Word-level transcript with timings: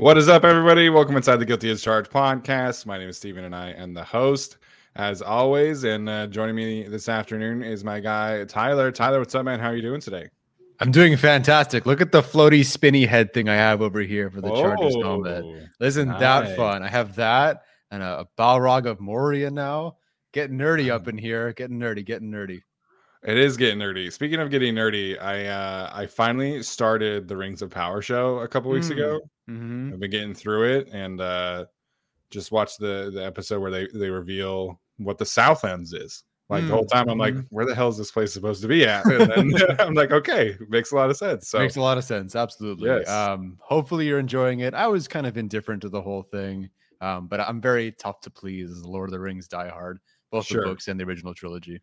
What 0.00 0.16
is 0.16 0.30
up, 0.30 0.46
everybody? 0.46 0.88
Welcome 0.88 1.18
inside 1.18 1.36
the 1.36 1.44
Guilty 1.44 1.70
as 1.70 1.82
Charged 1.82 2.10
podcast. 2.10 2.86
My 2.86 2.96
name 2.96 3.10
is 3.10 3.18
Steven, 3.18 3.44
and 3.44 3.54
I 3.54 3.72
am 3.72 3.92
the 3.92 4.02
host, 4.02 4.56
as 4.96 5.20
always. 5.20 5.84
And 5.84 6.08
uh, 6.08 6.26
joining 6.28 6.54
me 6.54 6.84
this 6.84 7.06
afternoon 7.06 7.62
is 7.62 7.84
my 7.84 8.00
guy 8.00 8.46
Tyler. 8.46 8.90
Tyler, 8.90 9.18
what's 9.18 9.34
up, 9.34 9.44
man? 9.44 9.60
How 9.60 9.68
are 9.68 9.76
you 9.76 9.82
doing 9.82 10.00
today? 10.00 10.30
I'm 10.80 10.90
doing 10.90 11.18
fantastic. 11.18 11.84
Look 11.84 12.00
at 12.00 12.12
the 12.12 12.22
floaty, 12.22 12.64
spinny 12.64 13.04
head 13.04 13.34
thing 13.34 13.50
I 13.50 13.56
have 13.56 13.82
over 13.82 14.00
here 14.00 14.30
for 14.30 14.40
the 14.40 14.50
oh, 14.50 14.62
Chargers 14.62 14.96
helmet. 15.02 15.68
Isn't 15.80 16.08
nice. 16.08 16.20
that 16.20 16.56
fun? 16.56 16.82
I 16.82 16.88
have 16.88 17.16
that 17.16 17.64
and 17.90 18.02
a, 18.02 18.20
a 18.20 18.28
Balrog 18.38 18.86
of 18.86 19.00
Moria 19.00 19.50
now. 19.50 19.98
Getting 20.32 20.56
nerdy 20.56 20.90
up 20.90 21.08
in 21.08 21.18
here. 21.18 21.52
Getting 21.52 21.78
nerdy. 21.78 22.06
Getting 22.06 22.30
nerdy. 22.30 22.62
It 23.22 23.36
is 23.36 23.56
getting 23.56 23.78
nerdy. 23.78 24.10
Speaking 24.10 24.40
of 24.40 24.50
getting 24.50 24.74
nerdy, 24.74 25.20
I 25.20 25.46
uh, 25.46 25.90
I 25.92 26.06
finally 26.06 26.62
started 26.62 27.28
the 27.28 27.36
Rings 27.36 27.60
of 27.60 27.70
Power 27.70 28.00
show 28.00 28.38
a 28.38 28.48
couple 28.48 28.70
weeks 28.70 28.88
mm. 28.88 28.92
ago. 28.92 29.20
Mm-hmm. 29.48 29.92
I've 29.92 30.00
been 30.00 30.10
getting 30.10 30.34
through 30.34 30.78
it 30.78 30.88
and 30.92 31.20
uh, 31.20 31.66
just 32.30 32.50
watched 32.50 32.78
the 32.78 33.10
the 33.12 33.24
episode 33.24 33.60
where 33.60 33.70
they 33.70 33.88
they 33.92 34.08
reveal 34.08 34.80
what 34.96 35.18
the 35.18 35.26
Southlands 35.26 35.92
is. 35.92 36.24
Like 36.48 36.64
mm. 36.64 36.68
the 36.68 36.74
whole 36.74 36.86
time, 36.86 37.08
I'm 37.10 37.18
like, 37.18 37.34
mm-hmm. 37.34 37.54
where 37.54 37.66
the 37.66 37.74
hell 37.74 37.88
is 37.88 37.98
this 37.98 38.10
place 38.10 38.32
supposed 38.32 38.62
to 38.62 38.68
be 38.68 38.84
at? 38.84 39.04
And 39.04 39.30
then 39.30 39.52
I'm 39.78 39.94
like, 39.94 40.12
okay, 40.12 40.56
makes 40.68 40.90
a 40.90 40.96
lot 40.96 41.10
of 41.10 41.16
sense. 41.16 41.48
So 41.48 41.58
makes 41.58 41.76
a 41.76 41.80
lot 41.80 41.98
of 41.98 42.04
sense. 42.04 42.34
Absolutely. 42.34 42.88
Yes. 42.88 43.08
Um, 43.08 43.58
hopefully 43.60 44.06
you're 44.06 44.18
enjoying 44.18 44.60
it. 44.60 44.74
I 44.74 44.86
was 44.88 45.06
kind 45.06 45.26
of 45.26 45.36
indifferent 45.36 45.82
to 45.82 45.90
the 45.90 46.00
whole 46.00 46.22
thing, 46.22 46.70
um, 47.02 47.28
but 47.28 47.38
I'm 47.38 47.60
very 47.60 47.92
tough 47.92 48.20
to 48.22 48.30
please 48.30 48.70
as 48.70 48.84
Lord 48.84 49.10
of 49.10 49.12
the 49.12 49.20
Rings 49.20 49.46
diehard, 49.46 49.98
both 50.32 50.46
sure. 50.46 50.62
the 50.62 50.68
books 50.70 50.88
and 50.88 50.98
the 50.98 51.04
original 51.04 51.34
trilogy. 51.34 51.80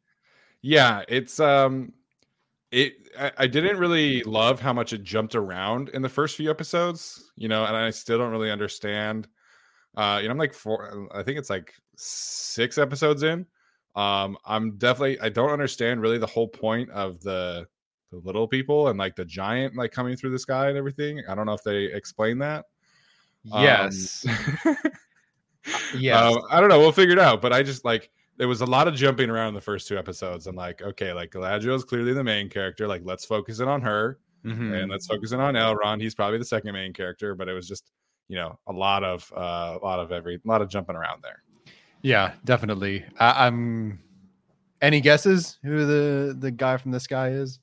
Yeah, 0.68 1.04
it's 1.08 1.40
um 1.40 1.94
it 2.74 2.96
I, 3.18 3.32
I, 3.38 3.48
didn't 3.48 3.78
really 3.78 4.22
love 4.24 4.60
how 4.60 4.74
much 4.74 4.92
it 4.92 5.02
jumped 5.02 5.34
around 5.34 5.88
in 5.94 6.02
the 6.02 6.10
first 6.10 6.36
few 6.36 6.52
episodes, 6.52 7.32
you 7.38 7.48
know, 7.48 7.64
and 7.64 7.74
I 7.74 7.90
still 7.90 8.18
don't 8.18 8.32
really 8.32 8.52
understand. 8.52 9.30
Uh, 9.96 10.20
you 10.22 10.28
know, 10.28 10.34
I'm 10.34 10.38
like 10.38 10.54
four, 10.54 11.08
I 11.16 11.24
think 11.24 11.40
it's 11.40 11.50
like 11.50 11.74
six 11.96 12.78
episodes 12.78 13.24
in. 13.24 13.46
Um, 13.96 14.38
I'm 14.44 14.78
definitely 14.78 15.18
I 15.22 15.30
don't 15.30 15.52
understand 15.52 16.02
really 16.02 16.18
the 16.18 16.28
whole 16.28 16.50
point 16.50 16.90
of 16.90 17.22
the 17.22 17.66
the 18.12 18.18
little 18.18 18.46
people 18.46 18.90
and 18.90 19.00
like 19.00 19.16
the 19.16 19.24
giant 19.24 19.78
like 19.78 19.94
coming 19.94 20.18
through 20.18 20.32
the 20.32 20.40
sky 20.40 20.68
and 20.68 20.78
everything. 20.78 21.22
I 21.30 21.36
don't 21.36 21.46
know 21.46 21.54
if 21.54 21.64
they 21.64 21.86
explain 21.86 22.40
that. 22.40 22.66
Yes. 23.46 24.26
Um, 24.66 24.76
yes. 25.98 26.36
Uh, 26.36 26.38
I 26.52 26.60
don't 26.60 26.68
know. 26.68 26.80
We'll 26.80 26.92
figure 26.92 27.14
it 27.14 27.20
out. 27.20 27.42
But 27.42 27.54
I 27.54 27.64
just 27.64 27.86
like 27.86 28.10
there 28.38 28.48
was 28.48 28.62
a 28.62 28.66
lot 28.66 28.88
of 28.88 28.96
jumping 28.96 29.30
around 29.30 29.50
in 29.50 29.54
the 29.54 29.62
first 29.62 29.88
two 29.88 29.98
episodes. 29.98 30.48
I'm 30.48 30.56
like, 30.56 30.82
okay, 30.82 31.14
like 31.14 31.32
Galadriel 31.32 31.76
is 31.76 31.84
clearly 31.84 32.14
the 32.14 32.24
main 32.24 32.50
character. 32.50 32.88
Like, 32.88 33.02
let's 33.04 33.26
focus 33.26 33.60
in 33.60 33.68
on 33.68 33.82
her, 33.82 34.20
mm-hmm. 34.46 34.74
and 34.74 34.92
let's 34.92 35.08
focus 35.08 35.32
in 35.32 35.40
on 35.40 35.56
Elrond. 35.56 36.02
He's 36.02 36.16
probably 36.16 36.38
the 36.38 36.46
second 36.46 36.74
main 36.74 36.94
character, 36.94 37.36
but 37.36 37.50
it 37.50 37.54
was 37.54 37.68
just, 37.68 37.92
you 38.28 38.36
know, 38.36 38.60
a 38.68 38.74
lot 38.74 39.04
of, 39.04 39.32
uh, 39.36 39.78
a 39.82 39.84
lot 39.84 40.00
of 40.00 40.12
every, 40.12 40.36
a 40.36 40.48
lot 40.48 40.62
of 40.62 40.70
jumping 40.70 40.96
around 40.96 41.24
there. 41.24 41.44
Yeah, 42.02 42.34
definitely. 42.46 43.06
I, 43.20 43.48
I'm. 43.48 44.00
Any 44.80 45.02
guesses 45.02 45.58
who 45.64 45.88
the 45.88 46.36
the 46.38 46.52
guy 46.52 46.78
from 46.78 46.92
the 46.92 47.00
sky 47.00 47.30
is? 47.30 47.60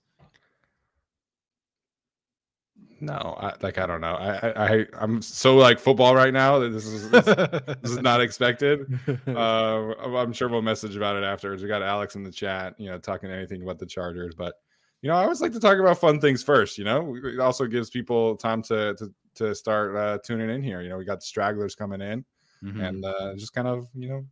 No, 3.00 3.36
I, 3.40 3.54
like 3.60 3.78
I 3.78 3.86
don't 3.86 4.00
know. 4.00 4.14
I, 4.14 4.74
I 4.74 4.86
I'm 4.98 5.20
so 5.20 5.56
like 5.56 5.78
football 5.78 6.14
right 6.14 6.32
now 6.32 6.58
that 6.60 6.70
this 6.70 6.86
is 6.86 7.10
this, 7.10 7.24
this 7.24 7.90
is 7.90 8.00
not 8.00 8.20
expected. 8.20 8.86
Uh, 9.26 9.94
I'm 10.16 10.32
sure 10.32 10.48
we'll 10.48 10.62
message 10.62 10.96
about 10.96 11.16
it 11.16 11.24
afterwards. 11.24 11.62
We 11.62 11.68
got 11.68 11.82
Alex 11.82 12.14
in 12.14 12.22
the 12.22 12.30
chat, 12.30 12.74
you 12.78 12.90
know, 12.90 12.98
talking 12.98 13.30
anything 13.30 13.62
about 13.62 13.78
the 13.78 13.86
Chargers, 13.86 14.34
but 14.34 14.54
you 15.02 15.10
know, 15.10 15.16
I 15.16 15.24
always 15.24 15.42
like 15.42 15.52
to 15.52 15.60
talk 15.60 15.78
about 15.78 15.98
fun 15.98 16.18
things 16.20 16.42
first. 16.42 16.78
You 16.78 16.84
know, 16.84 17.16
it 17.22 17.38
also 17.38 17.66
gives 17.66 17.90
people 17.90 18.36
time 18.36 18.62
to 18.62 18.94
to 18.94 19.12
to 19.34 19.54
start 19.54 19.96
uh, 19.96 20.18
tuning 20.24 20.48
in 20.48 20.62
here. 20.62 20.80
You 20.80 20.88
know, 20.88 20.96
we 20.96 21.04
got 21.04 21.22
stragglers 21.22 21.74
coming 21.74 22.00
in, 22.00 22.24
mm-hmm. 22.62 22.80
and 22.80 23.04
uh, 23.04 23.34
just 23.34 23.52
kind 23.52 23.68
of 23.68 23.88
you 23.94 24.08
know, 24.08 24.24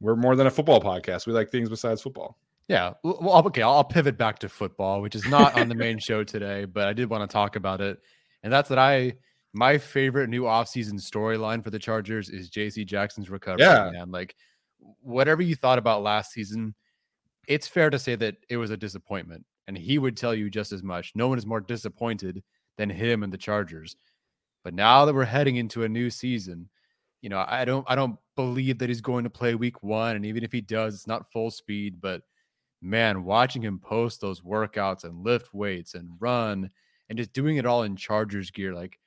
we're 0.00 0.16
more 0.16 0.36
than 0.36 0.46
a 0.46 0.50
football 0.50 0.80
podcast. 0.80 1.26
We 1.26 1.32
like 1.32 1.50
things 1.50 1.70
besides 1.70 2.02
football. 2.02 2.38
Yeah. 2.68 2.94
Well, 3.02 3.46
okay. 3.46 3.62
I'll 3.62 3.84
pivot 3.84 4.16
back 4.16 4.38
to 4.40 4.48
football, 4.48 5.02
which 5.02 5.14
is 5.14 5.26
not 5.26 5.58
on 5.58 5.68
the 5.68 5.74
main 5.74 5.98
show 5.98 6.24
today, 6.24 6.64
but 6.64 6.88
I 6.88 6.92
did 6.92 7.10
want 7.10 7.28
to 7.28 7.32
talk 7.32 7.56
about 7.56 7.80
it. 7.80 7.98
And 8.42 8.52
that's 8.52 8.68
that 8.70 8.78
I, 8.78 9.14
my 9.52 9.78
favorite 9.78 10.28
new 10.28 10.42
offseason 10.42 10.94
storyline 10.94 11.62
for 11.62 11.70
the 11.70 11.78
Chargers 11.78 12.30
is 12.30 12.50
JC 12.50 12.86
Jackson's 12.86 13.30
recovery. 13.30 13.64
Yeah. 13.64 13.90
Man. 13.90 14.10
Like, 14.10 14.34
whatever 15.00 15.42
you 15.42 15.54
thought 15.54 15.78
about 15.78 16.02
last 16.02 16.32
season, 16.32 16.74
it's 17.46 17.68
fair 17.68 17.90
to 17.90 17.98
say 17.98 18.16
that 18.16 18.36
it 18.48 18.56
was 18.56 18.70
a 18.70 18.76
disappointment. 18.76 19.44
And 19.66 19.76
he 19.76 19.98
would 19.98 20.16
tell 20.16 20.34
you 20.34 20.50
just 20.50 20.72
as 20.72 20.82
much. 20.82 21.12
No 21.14 21.28
one 21.28 21.38
is 21.38 21.46
more 21.46 21.60
disappointed 21.60 22.42
than 22.76 22.90
him 22.90 23.22
and 23.22 23.32
the 23.32 23.38
Chargers. 23.38 23.96
But 24.62 24.74
now 24.74 25.04
that 25.04 25.14
we're 25.14 25.24
heading 25.24 25.56
into 25.56 25.84
a 25.84 25.88
new 25.88 26.10
season, 26.10 26.68
you 27.20 27.28
know, 27.28 27.44
I 27.46 27.64
don't 27.64 27.84
I 27.88 27.94
don't 27.94 28.16
believe 28.36 28.78
that 28.78 28.88
he's 28.88 29.00
going 29.00 29.24
to 29.24 29.30
play 29.30 29.54
week 29.54 29.82
one. 29.82 30.16
And 30.16 30.26
even 30.26 30.44
if 30.44 30.52
he 30.52 30.60
does, 30.60 30.94
it's 30.94 31.06
not 31.06 31.30
full 31.32 31.50
speed, 31.50 32.00
but 32.00 32.22
man, 32.84 33.24
watching 33.24 33.62
him 33.62 33.78
post 33.78 34.20
those 34.20 34.42
workouts 34.42 35.04
and 35.04 35.24
lift 35.24 35.54
weights 35.54 35.94
and 35.94 36.10
run 36.20 36.70
and 37.08 37.18
just 37.18 37.32
doing 37.32 37.56
it 37.56 37.66
all 37.66 37.82
in 37.82 37.96
Chargers 37.96 38.50
gear. 38.50 38.74
Like, 38.74 38.98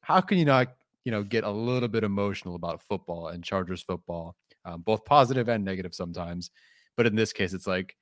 how 0.00 0.20
can 0.20 0.38
you 0.38 0.44
not, 0.44 0.68
you 1.04 1.12
know, 1.12 1.22
get 1.22 1.44
a 1.44 1.50
little 1.50 1.88
bit 1.88 2.04
emotional 2.04 2.54
about 2.54 2.82
football 2.82 3.28
and 3.28 3.44
Chargers 3.44 3.82
football, 3.82 4.36
um, 4.64 4.82
both 4.82 5.04
positive 5.04 5.48
and 5.48 5.64
negative 5.64 5.94
sometimes. 5.94 6.50
But 6.96 7.06
in 7.06 7.14
this 7.14 7.32
case, 7.32 7.52
it's 7.52 7.66
like, 7.66 7.96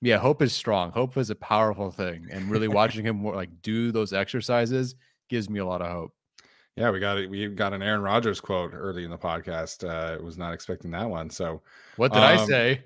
yeah, 0.00 0.18
hope 0.18 0.42
is 0.42 0.52
strong. 0.52 0.92
Hope 0.92 1.16
is 1.16 1.30
a 1.30 1.34
powerful 1.34 1.90
thing, 1.90 2.28
and 2.30 2.50
really 2.50 2.68
watching 2.68 3.04
him 3.04 3.24
like 3.24 3.50
do 3.62 3.90
those 3.90 4.12
exercises 4.12 4.94
gives 5.28 5.50
me 5.50 5.58
a 5.58 5.66
lot 5.66 5.82
of 5.82 5.90
hope. 5.90 6.12
Yeah, 6.76 6.92
we 6.92 7.00
got 7.00 7.18
it. 7.18 7.28
We 7.28 7.48
got 7.48 7.72
an 7.72 7.82
Aaron 7.82 8.02
Rodgers 8.02 8.40
quote 8.40 8.72
early 8.72 9.04
in 9.04 9.10
the 9.10 9.18
podcast. 9.18 9.82
Uh, 9.82 10.22
was 10.22 10.38
not 10.38 10.54
expecting 10.54 10.92
that 10.92 11.10
one. 11.10 11.28
So, 11.30 11.62
what 11.96 12.12
did 12.12 12.22
um, 12.22 12.38
I 12.38 12.46
say? 12.46 12.84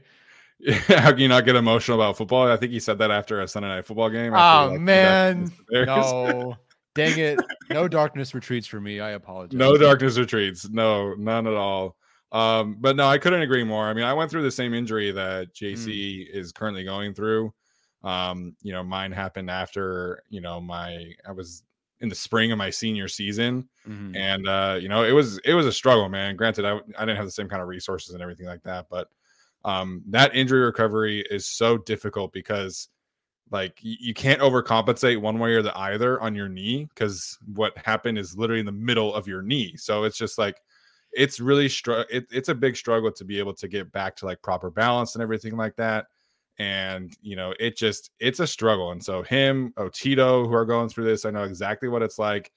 How 0.87 1.11
can 1.11 1.19
you 1.19 1.29
not 1.29 1.45
get 1.45 1.57
emotional 1.57 2.01
about 2.01 2.17
football? 2.17 2.49
I 2.49 2.57
think 2.57 2.73
he 2.73 2.79
said 2.79 2.99
that 2.99 3.11
after 3.11 3.41
a 3.41 3.49
Sunday 3.49 3.69
night 3.69 3.85
football 3.85 4.11
game. 4.11 4.33
Oh 4.33 4.69
like, 4.71 4.81
man, 4.81 5.51
no, 5.71 6.57
dang 6.95 7.19
it! 7.19 7.41
No 7.69 7.89
darkness 7.89 8.33
retreats 8.35 8.67
for 8.67 8.81
me. 8.81 9.01
I 9.01 9.11
apologize. 9.11 9.59
No 9.59 9.77
darkness 9.77 10.17
retreats. 10.17 10.69
No, 10.69 11.15
none 11.15 11.49
at 11.49 11.55
all. 11.55 11.97
Um, 12.31 12.77
but 12.79 12.95
no, 12.97 13.09
I 13.09 13.19
couldn't 13.19 13.43
agree 13.43 13.65
more. 13.65 13.87
I 13.87 13.93
mean, 13.93 14.05
I 14.05 14.15
went 14.15 14.31
through 14.31 14.45
the 14.45 14.53
same 14.53 14.73
injury 14.73 15.11
that 15.11 15.53
JC 15.53 15.87
mm. 15.87 16.27
is 16.33 16.53
currently 16.53 16.85
going 16.85 17.13
through. 17.13 17.53
Um, 18.05 18.57
you 18.63 18.73
know, 18.73 18.85
mine 18.85 19.11
happened 19.11 19.51
after 19.51 20.23
you 20.29 20.41
know 20.41 20.61
my 20.61 21.13
I 21.27 21.33
was 21.33 21.65
in 22.01 22.09
the 22.09 22.15
spring 22.15 22.53
of 22.53 22.59
my 22.59 22.71
senior 22.71 23.09
season, 23.09 23.69
mm-hmm. 23.89 24.15
and 24.15 24.47
uh, 24.47 24.79
you 24.81 24.89
know, 24.89 25.03
it 25.03 25.13
was 25.13 25.39
it 25.39 25.55
was 25.55 25.67
a 25.67 25.73
struggle, 25.73 26.09
man. 26.09 26.37
Granted, 26.37 26.65
I 26.65 26.77
I 26.97 27.05
didn't 27.05 27.17
have 27.17 27.27
the 27.27 27.33
same 27.33 27.49
kind 27.49 27.63
of 27.63 27.69
resources 27.69 28.15
and 28.15 28.23
everything 28.23 28.47
like 28.47 28.63
that, 28.63 28.87
but 28.89 29.09
um, 29.65 30.03
that 30.09 30.35
injury 30.35 30.61
recovery 30.61 31.25
is 31.31 31.47
so 31.47 31.79
difficult 31.79 32.33
because 32.33 32.89
like 33.51 33.79
you 33.83 34.15
can't 34.15 34.41
overcompensate 34.41 35.21
one 35.21 35.39
way 35.39 35.53
or 35.53 35.63
the 35.63 35.77
either 35.79 36.21
on 36.21 36.35
your 36.35 36.49
knee 36.49 36.89
because 36.95 37.39
what 37.55 37.77
happened 37.77 38.19
is 38.19 38.37
literally 38.37 38.61
in 38.61 38.67
the 38.67 38.73
middle 38.73 39.15
of 39.15 39.29
your 39.29 39.43
knee. 39.43 39.77
So 39.77 40.05
it's 40.05 40.17
just 40.17 40.39
like 40.39 40.57
it's 41.13 41.39
really 41.39 41.69
str- 41.69 42.05
it, 42.11 42.27
it's 42.31 42.49
a 42.49 42.55
big 42.55 42.77
struggle 42.77 43.13
to 43.13 43.25
be 43.25 43.39
able 43.39 43.53
to 43.55 43.69
get 43.69 43.93
back 43.93 44.17
to 44.17 44.27
like 44.27 44.41
proper 44.41 44.71
balance 44.71 45.15
and 45.15 45.23
everything 45.23 45.57
like 45.57 45.77
that. 45.77 46.07
And 46.59 47.15
you 47.21 47.37
know 47.37 47.55
it 47.61 47.77
just 47.77 48.11
it's 48.19 48.41
a 48.41 48.47
struggle. 48.47 48.93
And 48.93 49.05
so 49.05 49.23
him 49.23 49.75
Otito 49.77 50.47
who 50.47 50.55
are 50.55 50.65
going 50.65 50.89
through 50.89 51.05
this 51.05 51.25
i 51.25 51.31
know 51.31 51.45
exactly 51.45 51.89
what 51.89 52.03
it's 52.03 52.19
like 52.19 52.53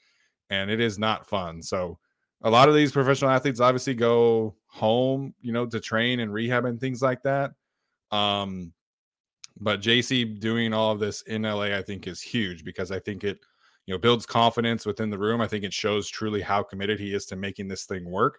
and 0.50 0.69
it 0.69 0.80
is 0.80 0.98
not 0.98 1.28
fun. 1.28 1.62
So 1.62 1.98
a 2.45 2.50
lot 2.50 2.69
of 2.69 2.75
these 2.75 2.92
professional 2.92 3.31
athletes 3.31 3.59
obviously 3.59 3.95
go 3.95 4.56
home, 4.68 5.33
you 5.42 5.51
know, 5.51 5.65
to 5.65 5.80
train 5.80 6.19
and 6.19 6.31
rehab 6.31 6.65
and 6.65 6.80
things 6.80 7.01
like 7.01 7.24
that. 7.24 7.51
Um, 8.12 8.71
but 9.59 9.81
JC 9.81 10.39
doing 10.39 10.71
all 10.71 10.92
of 10.92 11.00
this 11.00 11.24
in 11.24 11.42
LA, 11.42 11.75
I 11.75 11.81
think, 11.81 12.06
is 12.06 12.21
huge 12.21 12.63
because 12.63 12.92
I 12.92 13.00
think 13.00 13.24
it, 13.24 13.39
you 13.88 13.95
know, 13.95 13.97
builds 13.97 14.27
confidence 14.27 14.86
within 14.86 15.09
the 15.09 15.18
room. 15.18 15.42
I 15.42 15.47
think 15.47 15.63
it 15.63 15.74
shows 15.74 16.07
truly 16.07 16.39
how 16.39 16.62
committed 16.62 17.00
he 17.00 17.15
is 17.15 17.25
to 17.27 17.36
making 17.36 17.68
this 17.68 17.86
thing 17.86 18.06
work. 18.06 18.38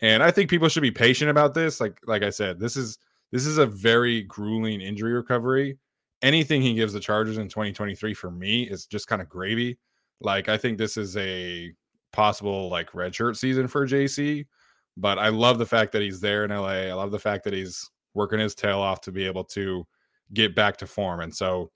And 0.00 0.20
I 0.20 0.32
think 0.32 0.50
people 0.50 0.68
should 0.68 0.82
be 0.82 0.90
patient 0.90 1.30
about 1.30 1.54
this. 1.54 1.80
Like, 1.80 1.96
like 2.06 2.24
I 2.24 2.30
said, 2.30 2.58
this 2.58 2.76
is 2.76 2.98
this 3.30 3.46
is 3.46 3.58
a 3.58 3.66
very 3.66 4.22
grueling 4.22 4.80
injury 4.80 5.12
recovery. 5.12 5.78
Anything 6.22 6.60
he 6.60 6.74
gives 6.74 6.92
the 6.92 7.00
Chargers 7.00 7.38
in 7.38 7.48
2023 7.48 8.14
for 8.14 8.32
me 8.32 8.64
is 8.64 8.86
just 8.86 9.06
kind 9.06 9.22
of 9.22 9.28
gravy. 9.28 9.78
Like, 10.20 10.48
I 10.48 10.56
think 10.56 10.76
this 10.76 10.96
is 10.96 11.16
a 11.16 11.72
possible 12.12 12.68
like 12.68 12.90
redshirt 12.92 13.36
season 13.36 13.68
for 13.68 13.86
JC. 13.86 14.46
But 14.96 15.18
I 15.18 15.28
love 15.28 15.58
the 15.58 15.66
fact 15.66 15.92
that 15.92 16.02
he's 16.02 16.20
there 16.20 16.44
in 16.44 16.50
LA. 16.50 16.88
I 16.88 16.92
love 16.92 17.12
the 17.12 17.18
fact 17.18 17.44
that 17.44 17.52
he's 17.52 17.88
working 18.14 18.40
his 18.40 18.54
tail 18.54 18.80
off 18.80 19.00
to 19.02 19.12
be 19.12 19.24
able 19.24 19.44
to 19.44 19.86
get 20.34 20.54
back 20.54 20.76
to 20.78 20.86
form. 20.86 21.20
And 21.20 21.34
so, 21.34 21.70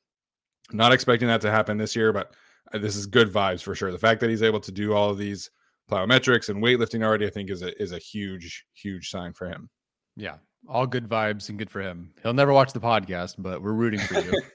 not 0.73 0.93
expecting 0.93 1.29
that 1.29 1.41
to 1.43 1.51
happen 1.51 1.77
this 1.77 1.95
year, 1.95 2.13
but 2.13 2.35
uh, 2.73 2.79
this 2.79 2.97
is 2.97 3.07
good 3.07 3.33
vibes 3.33 3.63
for 3.63 3.75
sure. 3.75 3.93
The 3.93 3.99
fact 3.99 4.21
that 4.21 4.31
he's 4.31 4.43
able 4.43 4.61
to 4.61 4.73
do 4.73 4.93
all 4.93 5.11
of 5.11 5.19
these 5.19 5.51
plyometrics 5.91 6.49
and 6.49 6.63
weightlifting 6.63 7.05
already, 7.05 7.27
I 7.27 7.31
think, 7.31 7.51
is 7.51 7.63
a 7.63 7.81
is 7.81 7.93
a 7.93 7.99
huge, 7.99 8.65
huge 8.75 9.11
sign 9.11 9.33
for 9.33 9.47
him. 9.47 9.69
Yeah, 10.17 10.37
all 10.69 10.87
good 10.87 11.09
vibes 11.09 11.49
and 11.49 11.59
good 11.59 11.71
for 11.71 11.81
him. 11.81 12.13
He'll 12.23 12.33
never 12.33 12.53
watch 12.53 12.73
the 12.73 12.81
podcast, 12.81 13.37
but 13.39 13.63
we're 13.63 13.73
rooting 13.73 14.01
for 14.01 14.21
you. 14.21 14.33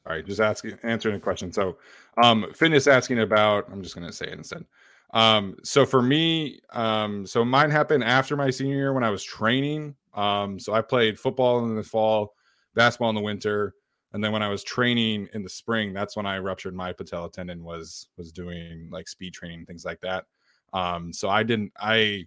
just 0.19 0.39
asking, 0.39 0.77
answering 0.83 1.15
a 1.15 1.19
question. 1.19 1.51
So, 1.51 1.77
um, 2.21 2.47
fitness 2.53 2.87
asking 2.87 3.19
about. 3.19 3.67
I'm 3.71 3.81
just 3.81 3.95
to 3.95 4.11
say 4.11 4.27
it 4.27 4.33
instead. 4.33 4.65
Um, 5.13 5.57
so 5.63 5.85
for 5.85 6.01
me, 6.01 6.59
um, 6.71 7.25
so 7.25 7.43
mine 7.43 7.69
happened 7.69 8.03
after 8.03 8.35
my 8.35 8.49
senior 8.49 8.75
year 8.75 8.93
when 8.93 9.03
I 9.03 9.09
was 9.09 9.23
training. 9.23 9.95
Um, 10.13 10.59
so 10.59 10.73
I 10.73 10.81
played 10.81 11.19
football 11.19 11.63
in 11.63 11.75
the 11.75 11.83
fall, 11.83 12.33
basketball 12.75 13.09
in 13.09 13.15
the 13.15 13.21
winter, 13.21 13.75
and 14.13 14.23
then 14.23 14.31
when 14.31 14.43
I 14.43 14.49
was 14.49 14.63
training 14.63 15.29
in 15.33 15.43
the 15.43 15.49
spring, 15.49 15.93
that's 15.93 16.15
when 16.15 16.25
I 16.25 16.37
ruptured 16.39 16.75
my 16.75 16.91
patella 16.91 17.31
tendon. 17.31 17.63
Was 17.63 18.07
was 18.17 18.31
doing 18.31 18.89
like 18.91 19.07
speed 19.07 19.33
training, 19.33 19.65
things 19.65 19.85
like 19.85 20.01
that. 20.01 20.25
Um, 20.73 21.13
so 21.13 21.29
I 21.29 21.43
didn't. 21.43 21.71
I 21.77 22.25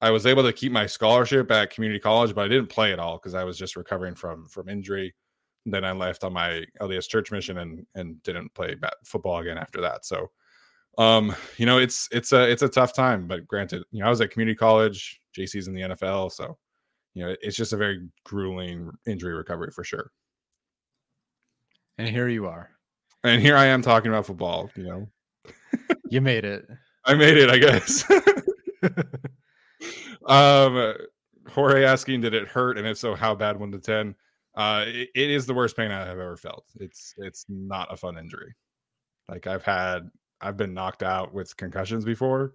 I 0.00 0.10
was 0.10 0.26
able 0.26 0.42
to 0.42 0.52
keep 0.52 0.72
my 0.72 0.86
scholarship 0.86 1.50
at 1.50 1.70
community 1.70 2.00
college, 2.00 2.34
but 2.34 2.44
I 2.44 2.48
didn't 2.48 2.68
play 2.68 2.92
at 2.92 2.98
all 2.98 3.16
because 3.16 3.34
I 3.34 3.44
was 3.44 3.58
just 3.58 3.76
recovering 3.76 4.14
from 4.14 4.46
from 4.48 4.68
injury. 4.68 5.14
Then 5.66 5.84
I 5.84 5.92
left 5.92 6.24
on 6.24 6.32
my 6.32 6.64
LDS 6.80 7.08
church 7.08 7.30
mission 7.30 7.58
and 7.58 7.86
and 7.94 8.22
didn't 8.22 8.54
play 8.54 8.74
bat- 8.74 8.94
football 9.04 9.38
again 9.38 9.58
after 9.58 9.80
that. 9.80 10.06
So 10.06 10.30
um, 10.98 11.34
you 11.58 11.66
know, 11.66 11.78
it's 11.78 12.08
it's 12.10 12.32
a 12.32 12.50
it's 12.50 12.62
a 12.62 12.68
tough 12.68 12.94
time, 12.94 13.26
but 13.26 13.46
granted, 13.46 13.82
you 13.90 14.00
know, 14.00 14.06
I 14.06 14.10
was 14.10 14.20
at 14.20 14.30
community 14.30 14.56
college, 14.56 15.20
JC's 15.36 15.68
in 15.68 15.74
the 15.74 15.82
NFL, 15.82 16.32
so 16.32 16.56
you 17.14 17.24
know, 17.24 17.34
it's 17.40 17.56
just 17.56 17.72
a 17.72 17.76
very 17.76 18.08
grueling 18.24 18.90
injury 19.06 19.34
recovery 19.34 19.70
for 19.70 19.84
sure. 19.84 20.10
And 21.98 22.08
here 22.08 22.28
you 22.28 22.46
are. 22.46 22.70
And 23.24 23.40
here 23.40 23.56
I 23.56 23.66
am 23.66 23.82
talking 23.82 24.10
about 24.10 24.26
football, 24.26 24.70
you 24.76 24.84
know. 24.84 25.08
you 26.10 26.20
made 26.20 26.44
it. 26.44 26.66
I 27.04 27.14
made 27.14 27.36
it, 27.36 27.50
I 27.50 27.58
guess. 27.58 28.04
um 30.26 30.94
Jorge 31.50 31.84
asking, 31.84 32.22
did 32.22 32.34
it 32.34 32.48
hurt? 32.48 32.78
And 32.78 32.86
if 32.86 32.98
so, 32.98 33.14
how 33.14 33.34
bad 33.34 33.58
one 33.58 33.72
to 33.72 33.78
ten? 33.78 34.14
Uh 34.56 34.84
it, 34.86 35.10
it 35.14 35.30
is 35.30 35.46
the 35.46 35.54
worst 35.54 35.76
pain 35.76 35.90
I 35.90 36.00
have 36.00 36.18
ever 36.18 36.36
felt. 36.36 36.64
It's 36.80 37.14
it's 37.18 37.44
not 37.48 37.92
a 37.92 37.96
fun 37.96 38.18
injury. 38.18 38.54
Like 39.28 39.46
I've 39.46 39.64
had 39.64 40.10
I've 40.40 40.56
been 40.56 40.74
knocked 40.74 41.02
out 41.02 41.34
with 41.34 41.56
concussions 41.56 42.04
before, 42.04 42.54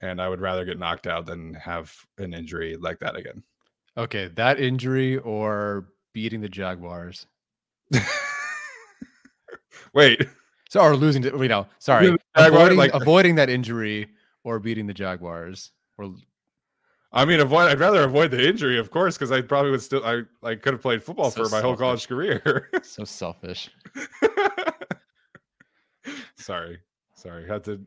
and 0.00 0.20
I 0.20 0.28
would 0.28 0.40
rather 0.40 0.64
get 0.64 0.78
knocked 0.78 1.06
out 1.06 1.26
than 1.26 1.54
have 1.54 1.94
an 2.18 2.34
injury 2.34 2.76
like 2.76 2.98
that 3.00 3.16
again. 3.16 3.42
Okay, 3.96 4.28
that 4.28 4.60
injury 4.60 5.18
or 5.18 5.88
beating 6.12 6.40
the 6.40 6.48
Jaguars. 6.48 7.26
Wait. 9.94 10.26
So 10.68 10.80
or 10.80 10.96
losing 10.96 11.22
to 11.22 11.36
you 11.36 11.48
know, 11.48 11.66
sorry. 11.78 12.16
Avoiding, 12.36 12.78
like, 12.78 12.94
avoiding 12.94 13.34
that 13.34 13.50
injury 13.50 14.08
or 14.44 14.58
beating 14.60 14.86
the 14.86 14.94
Jaguars. 14.94 15.72
Or 15.98 16.14
I 17.12 17.24
mean, 17.24 17.40
avoid. 17.40 17.70
I'd 17.70 17.80
rather 17.80 18.04
avoid 18.04 18.30
the 18.30 18.48
injury, 18.48 18.78
of 18.78 18.90
course, 18.90 19.18
because 19.18 19.32
I 19.32 19.40
probably 19.40 19.72
would 19.72 19.82
still. 19.82 20.04
I 20.04 20.22
like 20.42 20.62
could 20.62 20.74
have 20.74 20.82
played 20.82 21.02
football 21.02 21.30
so 21.30 21.44
for 21.44 21.50
my 21.50 21.60
selfish. 21.60 21.64
whole 21.64 21.76
college 21.76 22.08
career. 22.08 22.70
so 22.82 23.04
selfish. 23.04 23.70
Sorry. 26.36 26.78
Sorry, 27.14 27.46
had 27.46 27.64
to, 27.64 27.80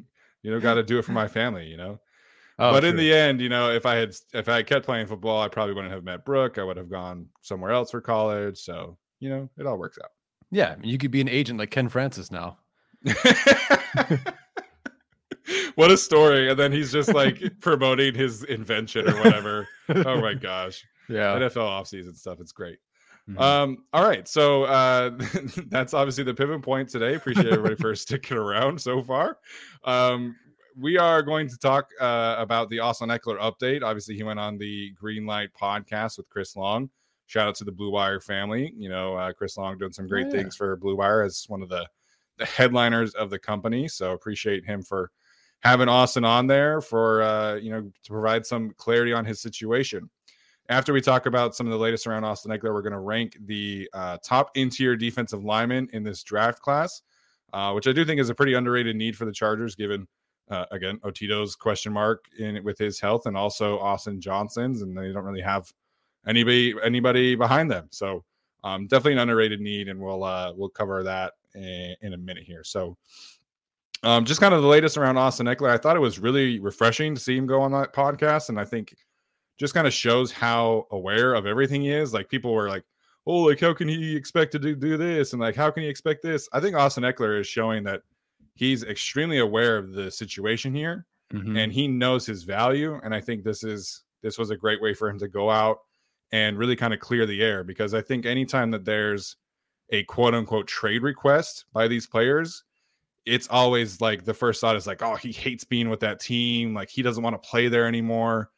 you 0.44 0.52
know, 0.52 0.60
got 0.60 0.76
to 0.76 0.84
do 0.84 1.00
it 1.00 1.06
for 1.06 1.14
my 1.14 1.28
family, 1.40 1.66
you 1.66 1.78
know. 1.78 2.00
Oh, 2.60 2.72
but 2.72 2.82
true. 2.82 2.90
in 2.90 2.98
the 2.98 3.12
end, 3.12 3.42
you 3.42 3.50
know, 3.50 3.72
if 3.72 3.86
I 3.86 3.96
had 3.96 4.14
if 4.34 4.48
I 4.48 4.58
had 4.58 4.68
kept 4.68 4.86
playing 4.86 5.08
football, 5.08 5.42
I 5.42 5.48
probably 5.48 5.74
wouldn't 5.74 5.94
have 5.94 6.04
met 6.04 6.26
Brooke. 6.26 6.60
I 6.60 6.64
would 6.64 6.78
have 6.78 6.90
gone 6.90 7.28
somewhere 7.42 7.72
else 7.72 7.92
for 7.92 8.02
college. 8.02 8.60
So 8.60 8.98
you 9.20 9.30
know, 9.30 9.50
it 9.58 9.66
all 9.66 9.78
works 9.78 9.98
out. 10.04 10.12
Yeah, 10.52 10.76
you 10.84 10.98
could 11.00 11.10
be 11.12 11.22
an 11.22 11.30
agent 11.30 11.58
like 11.58 11.72
Ken 11.72 11.90
Francis 11.90 12.30
now. 12.30 12.58
What 15.76 15.92
a 15.92 15.98
story! 15.98 16.50
And 16.50 16.60
then 16.60 16.72
he's 16.72 16.92
just 16.92 17.14
like 17.14 17.42
promoting 17.60 18.14
his 18.16 18.44
invention 18.44 19.10
or 19.10 19.16
whatever. 19.18 19.68
oh 19.90 20.22
my 20.22 20.34
gosh! 20.34 20.86
Yeah, 21.10 21.36
NFL 21.36 21.68
offseason 21.68 22.16
stuff. 22.16 22.40
It's 22.40 22.52
great. 22.52 22.80
Mm-hmm. 23.30 23.42
Um, 23.42 23.86
all 23.94 24.04
right. 24.04 24.28
So 24.28 24.64
uh, 24.64 25.12
that's 25.68 25.94
obviously 25.94 26.24
the 26.24 26.34
pivot 26.34 26.62
point 26.62 26.90
today. 26.90 27.16
Appreciate 27.16 27.48
everybody 27.48 27.76
for 27.76 27.96
sticking 27.96 28.38
around 28.38 28.80
so 28.80 29.02
far. 29.02 29.38
Um, 29.86 30.36
we 30.78 30.98
are 30.98 31.22
going 31.22 31.48
to 31.48 31.58
talk 31.58 31.90
uh, 32.02 32.36
about 32.38 32.70
the 32.70 32.80
Austin 32.80 33.10
Ekeler 33.10 33.40
update. 33.40 33.84
Obviously, 33.84 34.16
he 34.16 34.24
went 34.24 34.40
on 34.40 34.58
the 34.58 34.92
Greenlight 35.02 35.50
podcast 35.60 36.18
with 36.18 36.28
Chris 36.30 36.56
Long. 36.56 36.90
Shout 37.28 37.48
out 37.48 37.56
to 37.56 37.64
the 37.64 37.72
Blue 37.72 37.92
Wire 37.92 38.20
family. 38.20 38.74
You 38.76 38.90
know, 38.90 39.16
uh, 39.16 39.32
Chris 39.32 39.56
Long 39.56 39.78
doing 39.78 39.94
some 39.94 40.08
great 40.08 40.28
yeah. 40.28 40.34
things 40.34 40.56
for 40.56 40.76
Blue 40.76 40.96
Wire 40.96 41.22
as 41.22 41.46
one 41.48 41.62
of 41.62 41.70
the, 41.70 41.88
the 42.38 42.46
headliners 42.46 43.14
of 43.14 43.30
the 43.30 43.40
company. 43.40 43.88
So 43.88 44.12
appreciate 44.12 44.66
him 44.66 44.82
for 44.82 45.12
having 45.64 45.88
Austin 45.88 46.26
on 46.26 46.46
there 46.46 46.82
for 46.82 47.22
uh, 47.22 47.56
you 47.56 47.72
know 47.72 47.82
to 48.04 48.12
provide 48.12 48.46
some 48.46 48.72
clarity 48.78 49.14
on 49.14 49.26
his 49.26 49.42
situation. 49.42 50.10
After 50.70 50.94
we 50.94 51.02
talk 51.02 51.26
about 51.26 51.56
some 51.56 51.68
of 51.68 51.72
the 51.72 51.78
latest 51.78 52.08
around 52.08 52.24
Austin 52.24 52.52
Ekeler, 52.52 52.74
we're 52.74 52.82
going 52.82 52.94
to 52.94 53.00
rank 53.00 53.38
the 53.46 53.90
uh, 53.94 54.18
top 54.24 54.52
interior 54.56 54.96
defensive 54.96 55.44
lineman 55.44 55.90
in 55.92 56.04
this 56.04 56.24
draft 56.24 56.62
class, 56.62 57.02
uh, 57.52 57.74
which 57.74 57.86
I 57.86 57.92
do 57.92 58.06
think 58.06 58.22
is 58.22 58.30
a 58.30 58.36
pretty 58.36 58.54
underrated 58.54 58.96
need 58.96 59.18
for 59.18 59.26
the 59.26 59.32
Chargers, 59.32 59.76
given 59.76 60.08
uh, 60.50 60.66
again 60.72 61.00
Otito's 61.04 61.56
question 61.56 61.92
mark 61.92 62.26
in 62.40 62.64
with 62.64 62.78
his 62.78 63.00
health, 63.00 63.26
and 63.26 63.36
also 63.36 63.80
Austin 63.80 64.22
Johnson's, 64.22 64.82
and 64.82 64.98
they 64.98 65.12
don't 65.12 65.26
really 65.26 65.42
have 65.42 65.72
anybody 66.28 66.74
anybody 66.84 67.36
behind 67.36 67.70
them. 67.70 67.88
So 67.92 68.24
um, 68.64 68.88
definitely 68.88 69.14
an 69.14 69.20
underrated 69.20 69.60
need, 69.60 69.90
and 69.90 70.00
we'll 70.00 70.24
uh, 70.24 70.54
we'll 70.56 70.70
cover 70.70 71.04
that 71.04 71.34
in, 71.56 71.96
in 72.02 72.14
a 72.14 72.18
minute 72.18 72.44
here. 72.44 72.64
So, 72.64 72.98
um, 74.04 74.26
just 74.26 74.42
kind 74.42 74.54
of 74.54 74.62
the 74.62 74.68
latest 74.68 74.98
around 74.98 75.18
Austin 75.18 75.48
Ekeler. 75.48 75.70
I 75.70 75.78
thought 75.78 75.96
it 75.96 76.02
was 76.02 76.20
really 76.20 76.60
refreshing 76.60 77.16
to 77.16 77.22
see 77.22 77.38
him 77.38 77.48
go 77.48 77.62
on 77.62 77.72
that 77.72 77.94
podcast, 77.94 78.50
and 78.50 78.60
I 78.60 78.66
think 78.66 78.96
just 79.58 79.74
kind 79.74 79.88
of 79.88 79.94
shows 79.94 80.32
how 80.32 80.88
aware 80.92 81.34
of 81.34 81.46
everything 81.46 81.82
he 81.82 81.92
is. 81.92 82.14
Like 82.14 82.30
people 82.30 82.54
were 82.54 82.70
like, 82.70 82.84
"Oh, 83.26 83.44
like 83.44 83.62
how 83.62 83.74
can 83.74 83.88
he 83.88 84.16
expect 84.16 84.52
to 84.54 84.60
do, 84.60 84.76
do 84.76 84.98
this?" 84.98 85.34
and 85.34 85.42
like 85.42 85.56
how 85.56 85.72
can 85.72 85.84
he 85.84 85.90
expect 85.90 86.22
this? 86.22 86.50
I 86.54 86.60
think 86.60 86.76
Austin 86.76 87.04
Ekeler 87.04 87.40
is 87.40 87.48
showing 87.48 87.84
that 87.86 88.02
he's 88.56 88.84
extremely 88.84 89.40
aware 89.40 89.78
of 89.78 89.94
the 89.94 90.12
situation 90.12 90.74
here, 90.76 91.06
mm-hmm. 91.34 91.56
and 91.56 91.72
he 91.72 91.88
knows 91.88 92.26
his 92.26 92.44
value. 92.44 93.00
And 93.04 93.16
I 93.16 93.22
think 93.22 93.44
this 93.44 93.64
is 93.64 94.04
this 94.22 94.38
was 94.38 94.50
a 94.50 94.58
great 94.58 94.82
way 94.82 94.94
for 94.94 95.10
him 95.10 95.20
to 95.20 95.28
go 95.28 95.50
out 95.50 95.80
and 96.32 96.58
really 96.58 96.76
kind 96.76 96.94
of 96.94 97.00
clear 97.00 97.26
the 97.26 97.44
air 97.44 97.64
because 97.64 97.94
I 97.94 98.02
think 98.02 98.26
anytime 98.26 98.72
that 98.72 98.86
there's 98.86 99.38
a 99.92 100.04
quote 100.06 100.34
unquote 100.34 100.68
trade 100.68 101.04
request 101.04 101.66
by 101.72 101.88
these 101.88 102.08
players, 102.08 102.64
it's 103.26 103.48
always 103.48 104.02
like 104.02 104.26
the 104.26 104.34
first 104.34 104.60
thought 104.60 104.76
is 104.76 104.88
like, 104.88 105.02
oh, 105.02 105.16
he 105.16 105.32
hates 105.32 105.64
being 105.64 105.90
with 105.90 106.02
that 106.02 106.20
team. 106.20 106.74
Like 106.74 106.90
he 106.90 107.02
doesn't 107.02 107.24
want 107.24 107.42
to 107.42 107.50
play 107.50 107.68
there 107.68 107.88
anymore. 107.88 108.50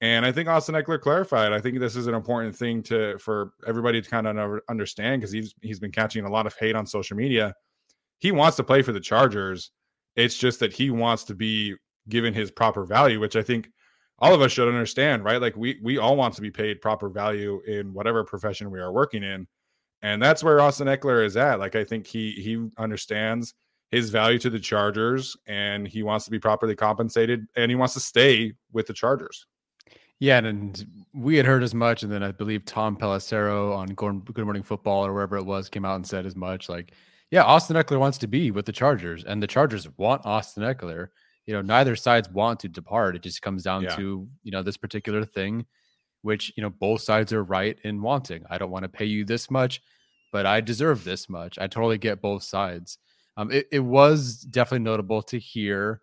And 0.00 0.26
I 0.26 0.32
think 0.32 0.48
Austin 0.48 0.74
Ekeler 0.74 1.00
clarified. 1.00 1.52
I 1.52 1.60
think 1.60 1.78
this 1.78 1.96
is 1.96 2.06
an 2.06 2.14
important 2.14 2.54
thing 2.54 2.82
to 2.84 3.18
for 3.18 3.52
everybody 3.66 4.02
to 4.02 4.08
kind 4.08 4.26
of 4.26 4.60
understand 4.68 5.20
because 5.20 5.32
he's 5.32 5.54
he's 5.62 5.80
been 5.80 5.92
catching 5.92 6.24
a 6.24 6.30
lot 6.30 6.46
of 6.46 6.54
hate 6.56 6.76
on 6.76 6.86
social 6.86 7.16
media. 7.16 7.54
He 8.18 8.30
wants 8.30 8.56
to 8.58 8.64
play 8.64 8.82
for 8.82 8.92
the 8.92 9.00
Chargers. 9.00 9.70
It's 10.16 10.36
just 10.36 10.60
that 10.60 10.72
he 10.72 10.90
wants 10.90 11.24
to 11.24 11.34
be 11.34 11.74
given 12.08 12.34
his 12.34 12.50
proper 12.50 12.84
value, 12.84 13.18
which 13.18 13.36
I 13.36 13.42
think 13.42 13.70
all 14.18 14.34
of 14.34 14.42
us 14.42 14.52
should 14.52 14.68
understand, 14.68 15.24
right? 15.24 15.40
Like 15.40 15.56
we 15.56 15.80
we 15.82 15.98
all 15.98 16.16
want 16.16 16.34
to 16.34 16.42
be 16.42 16.50
paid 16.50 16.80
proper 16.80 17.08
value 17.08 17.60
in 17.66 17.92
whatever 17.92 18.24
profession 18.24 18.70
we 18.70 18.80
are 18.80 18.92
working 18.92 19.22
in. 19.22 19.46
And 20.02 20.22
that's 20.22 20.44
where 20.44 20.60
Austin 20.60 20.86
Ekeler 20.86 21.24
is 21.24 21.36
at. 21.36 21.58
Like 21.58 21.76
I 21.76 21.84
think 21.84 22.06
he 22.06 22.32
he 22.32 22.68
understands 22.78 23.54
his 23.90 24.10
value 24.10 24.38
to 24.40 24.50
the 24.50 24.58
Chargers 24.58 25.36
and 25.46 25.86
he 25.86 26.02
wants 26.02 26.24
to 26.24 26.30
be 26.30 26.38
properly 26.38 26.74
compensated 26.74 27.46
and 27.56 27.70
he 27.70 27.76
wants 27.76 27.94
to 27.94 28.00
stay 28.00 28.52
with 28.72 28.86
the 28.86 28.92
Chargers. 28.92 29.46
Yeah, 30.20 30.38
and 30.38 30.86
we 31.12 31.36
had 31.36 31.44
heard 31.44 31.62
as 31.62 31.74
much, 31.74 32.02
and 32.02 32.10
then 32.10 32.22
I 32.22 32.30
believe 32.30 32.64
Tom 32.64 32.96
Pelissero 32.96 33.76
on 33.76 33.88
Good 33.88 34.44
Morning 34.44 34.62
Football 34.62 35.04
or 35.04 35.12
wherever 35.12 35.36
it 35.36 35.44
was 35.44 35.68
came 35.68 35.84
out 35.84 35.96
and 35.96 36.06
said 36.06 36.24
as 36.24 36.36
much. 36.36 36.68
Like, 36.68 36.92
yeah, 37.30 37.42
Austin 37.42 37.76
Ekeler 37.76 37.98
wants 37.98 38.18
to 38.18 38.28
be 38.28 38.50
with 38.52 38.64
the 38.64 38.72
Chargers, 38.72 39.24
and 39.24 39.42
the 39.42 39.46
Chargers 39.48 39.88
want 39.98 40.24
Austin 40.24 40.62
Ekeler. 40.62 41.08
you 41.46 41.54
know 41.54 41.62
neither 41.62 41.96
sides 41.96 42.28
want 42.30 42.60
to 42.60 42.68
depart 42.68 43.16
it 43.16 43.22
just 43.22 43.42
comes 43.42 43.62
down 43.62 43.82
yeah. 43.82 43.94
to 43.96 44.28
you 44.42 44.50
know 44.50 44.62
this 44.62 44.76
particular 44.76 45.24
thing 45.24 45.64
which 46.22 46.52
you 46.56 46.62
know 46.62 46.70
both 46.70 47.02
sides 47.02 47.32
are 47.32 47.44
right 47.44 47.78
in 47.84 48.00
wanting 48.00 48.44
i 48.50 48.58
don't 48.58 48.70
want 48.70 48.82
to 48.82 48.88
pay 48.88 49.04
you 49.04 49.24
this 49.24 49.50
much 49.50 49.82
but 50.32 50.46
i 50.46 50.60
deserve 50.60 51.04
this 51.04 51.28
much 51.28 51.58
i 51.58 51.66
totally 51.66 51.98
get 51.98 52.22
both 52.22 52.42
sides 52.42 52.98
um, 53.36 53.50
it, 53.50 53.66
it 53.72 53.80
was 53.80 54.38
definitely 54.42 54.84
notable 54.84 55.22
to 55.22 55.38
hear 55.38 56.00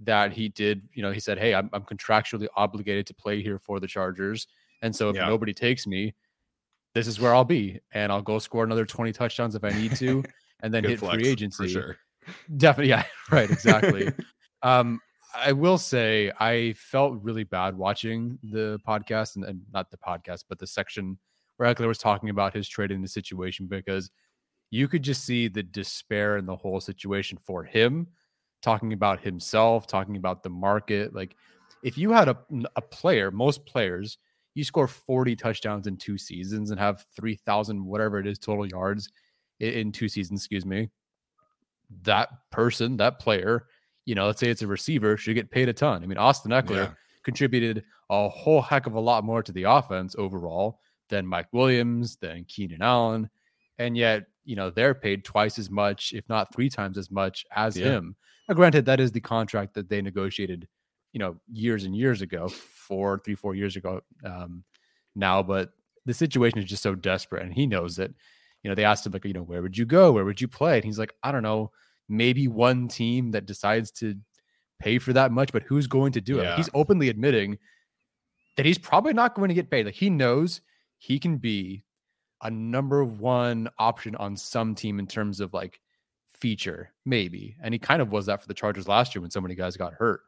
that 0.00 0.32
he 0.32 0.48
did 0.48 0.82
you 0.92 1.02
know 1.02 1.10
he 1.10 1.20
said 1.20 1.38
hey 1.38 1.54
i'm, 1.54 1.70
I'm 1.72 1.82
contractually 1.82 2.48
obligated 2.56 3.06
to 3.06 3.14
play 3.14 3.42
here 3.42 3.58
for 3.58 3.80
the 3.80 3.86
chargers 3.86 4.46
and 4.82 4.94
so 4.94 5.08
if 5.08 5.16
yeah. 5.16 5.26
nobody 5.26 5.54
takes 5.54 5.86
me 5.86 6.14
this 6.94 7.06
is 7.06 7.18
where 7.18 7.34
i'll 7.34 7.44
be 7.44 7.80
and 7.92 8.12
i'll 8.12 8.22
go 8.22 8.38
score 8.38 8.64
another 8.64 8.84
20 8.84 9.12
touchdowns 9.12 9.54
if 9.54 9.64
i 9.64 9.70
need 9.70 9.96
to 9.96 10.22
and 10.60 10.72
then 10.72 10.84
hit 10.84 10.98
free 10.98 11.26
agency. 11.26 11.68
sure. 11.68 11.96
Definitely 12.56 12.90
yeah 12.90 13.04
right 13.30 13.50
exactly. 13.50 14.12
Um, 14.62 15.00
I 15.34 15.52
will 15.52 15.78
say 15.78 16.32
I 16.40 16.72
felt 16.72 17.22
really 17.22 17.44
bad 17.44 17.76
watching 17.76 18.38
the 18.42 18.80
podcast 18.88 19.36
and, 19.36 19.44
and, 19.44 19.60
not 19.72 19.90
the 19.90 19.98
podcast, 19.98 20.44
but 20.48 20.58
the 20.58 20.66
section 20.66 21.18
where 21.56 21.72
Ekeler 21.72 21.86
was 21.86 21.98
talking 21.98 22.30
about 22.30 22.54
his 22.54 22.66
trade 22.68 22.90
in 22.90 23.02
the 23.02 23.06
situation 23.06 23.66
because 23.66 24.10
you 24.70 24.88
could 24.88 25.02
just 25.02 25.24
see 25.24 25.48
the 25.48 25.62
despair 25.62 26.36
in 26.36 26.46
the 26.46 26.56
whole 26.56 26.80
situation 26.80 27.38
for 27.38 27.64
him, 27.64 28.08
talking 28.62 28.92
about 28.92 29.20
himself, 29.20 29.86
talking 29.86 30.16
about 30.16 30.42
the 30.42 30.50
market. 30.50 31.14
Like 31.14 31.36
if 31.82 31.96
you 31.96 32.10
had 32.10 32.28
a, 32.28 32.36
a 32.74 32.82
player, 32.82 33.30
most 33.30 33.64
players, 33.66 34.18
you 34.54 34.64
score 34.64 34.88
40 34.88 35.36
touchdowns 35.36 35.86
in 35.86 35.96
two 35.96 36.18
seasons 36.18 36.70
and 36.70 36.80
have 36.80 37.04
3,000, 37.14 37.84
whatever 37.84 38.18
it 38.18 38.26
is, 38.26 38.38
total 38.38 38.66
yards 38.66 39.10
in, 39.60 39.92
two 39.92 40.08
seasons, 40.08 40.40
excuse 40.40 40.64
me. 40.64 40.88
That 42.02 42.30
person, 42.50 42.96
that 42.96 43.18
player, 43.18 43.66
you 44.06 44.14
know, 44.14 44.26
let's 44.26 44.40
say 44.40 44.48
it's 44.48 44.62
a 44.62 44.66
receiver, 44.66 45.16
should 45.16 45.34
get 45.34 45.50
paid 45.50 45.68
a 45.68 45.72
ton. 45.72 46.02
I 46.02 46.06
mean, 46.06 46.18
Austin 46.18 46.52
Ekeler 46.52 46.86
yeah. 46.86 46.90
contributed 47.22 47.84
a 48.10 48.28
whole 48.28 48.62
heck 48.62 48.86
of 48.86 48.94
a 48.94 49.00
lot 49.00 49.24
more 49.24 49.42
to 49.42 49.52
the 49.52 49.64
offense 49.64 50.16
overall 50.18 50.80
than 51.08 51.26
Mike 51.26 51.48
Williams, 51.52 52.16
than 52.16 52.44
Keenan 52.44 52.82
Allen. 52.82 53.28
And 53.78 53.96
yet, 53.96 54.24
you 54.46 54.56
know, 54.56 54.70
they're 54.70 54.94
paid 54.94 55.24
twice 55.24 55.58
as 55.58 55.70
much, 55.70 56.12
if 56.14 56.28
not 56.28 56.54
three 56.54 56.70
times 56.70 56.96
as 56.96 57.10
much 57.10 57.44
as 57.54 57.76
yeah. 57.76 57.86
him. 57.86 58.16
Now, 58.48 58.54
granted, 58.54 58.86
that 58.86 59.00
is 59.00 59.12
the 59.12 59.20
contract 59.20 59.74
that 59.74 59.88
they 59.88 60.00
negotiated, 60.00 60.68
you 61.12 61.18
know, 61.18 61.36
years 61.52 61.84
and 61.84 61.94
years 61.94 62.22
ago, 62.22 62.48
four, 62.48 63.20
three, 63.24 63.34
four 63.34 63.54
years 63.54 63.76
ago 63.76 64.00
um, 64.24 64.64
now. 65.14 65.42
But 65.42 65.70
the 66.06 66.14
situation 66.14 66.60
is 66.60 66.64
just 66.64 66.82
so 66.82 66.94
desperate. 66.94 67.42
And 67.42 67.52
he 67.52 67.66
knows 67.66 67.98
it. 67.98 68.14
You 68.62 68.70
know, 68.70 68.74
they 68.74 68.84
asked 68.84 69.04
him, 69.04 69.12
like, 69.12 69.24
you 69.24 69.32
know, 69.32 69.42
where 69.42 69.62
would 69.62 69.76
you 69.76 69.84
go? 69.84 70.12
Where 70.12 70.24
would 70.24 70.40
you 70.40 70.48
play? 70.48 70.76
And 70.76 70.84
he's 70.84 70.98
like, 70.98 71.14
I 71.22 71.32
don't 71.32 71.42
know 71.42 71.72
maybe 72.08 72.48
one 72.48 72.88
team 72.88 73.32
that 73.32 73.46
decides 73.46 73.90
to 73.90 74.14
pay 74.78 74.98
for 74.98 75.12
that 75.12 75.32
much, 75.32 75.52
but 75.52 75.62
who's 75.62 75.86
going 75.86 76.12
to 76.12 76.20
do 76.20 76.38
it? 76.38 76.56
he's 76.56 76.70
openly 76.74 77.08
admitting 77.08 77.58
that 78.56 78.66
he's 78.66 78.78
probably 78.78 79.12
not 79.12 79.34
going 79.34 79.48
to 79.48 79.54
get 79.54 79.70
paid. 79.70 79.86
Like 79.86 79.94
he 79.94 80.10
knows 80.10 80.60
he 80.98 81.18
can 81.18 81.36
be 81.38 81.84
a 82.46 82.50
number 82.50 83.04
one 83.04 83.68
option 83.76 84.14
on 84.16 84.36
some 84.36 84.74
team 84.76 85.00
in 85.00 85.06
terms 85.06 85.40
of 85.40 85.52
like 85.52 85.80
feature, 86.28 86.92
maybe. 87.04 87.56
And 87.60 87.74
he 87.74 87.78
kind 87.78 88.00
of 88.00 88.12
was 88.12 88.26
that 88.26 88.40
for 88.40 88.46
the 88.46 88.54
Chargers 88.54 88.86
last 88.86 89.14
year 89.14 89.22
when 89.22 89.32
so 89.32 89.40
many 89.40 89.56
guys 89.56 89.76
got 89.76 89.94
hurt. 89.94 90.20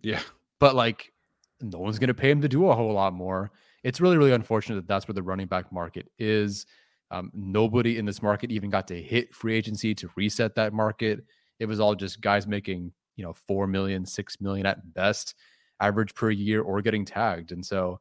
Yeah. 0.00 0.20
But 0.60 0.76
like 0.76 1.12
no 1.60 1.78
one's 1.78 1.98
going 1.98 2.08
to 2.08 2.14
pay 2.14 2.30
him 2.30 2.40
to 2.42 2.48
do 2.48 2.68
a 2.68 2.74
whole 2.74 2.92
lot 2.92 3.14
more. 3.14 3.50
It's 3.82 4.00
really, 4.00 4.16
really 4.16 4.30
unfortunate 4.30 4.76
that 4.76 4.86
that's 4.86 5.08
where 5.08 5.14
the 5.14 5.22
running 5.24 5.48
back 5.48 5.72
market 5.72 6.08
is. 6.18 6.66
Um, 7.10 7.32
nobody 7.34 7.98
in 7.98 8.04
this 8.04 8.22
market 8.22 8.52
even 8.52 8.70
got 8.70 8.86
to 8.88 9.02
hit 9.02 9.34
free 9.34 9.56
agency 9.56 9.92
to 9.96 10.08
reset 10.14 10.54
that 10.54 10.72
market. 10.72 11.24
It 11.58 11.66
was 11.66 11.80
all 11.80 11.96
just 11.96 12.20
guys 12.20 12.46
making, 12.46 12.92
you 13.16 13.24
know, 13.24 13.32
four 13.32 13.66
million, 13.66 14.06
six 14.06 14.40
million 14.40 14.66
at 14.66 14.94
best 14.94 15.34
average 15.80 16.14
per 16.14 16.30
year 16.30 16.62
or 16.62 16.80
getting 16.80 17.04
tagged. 17.04 17.50
And 17.50 17.66
so 17.66 17.98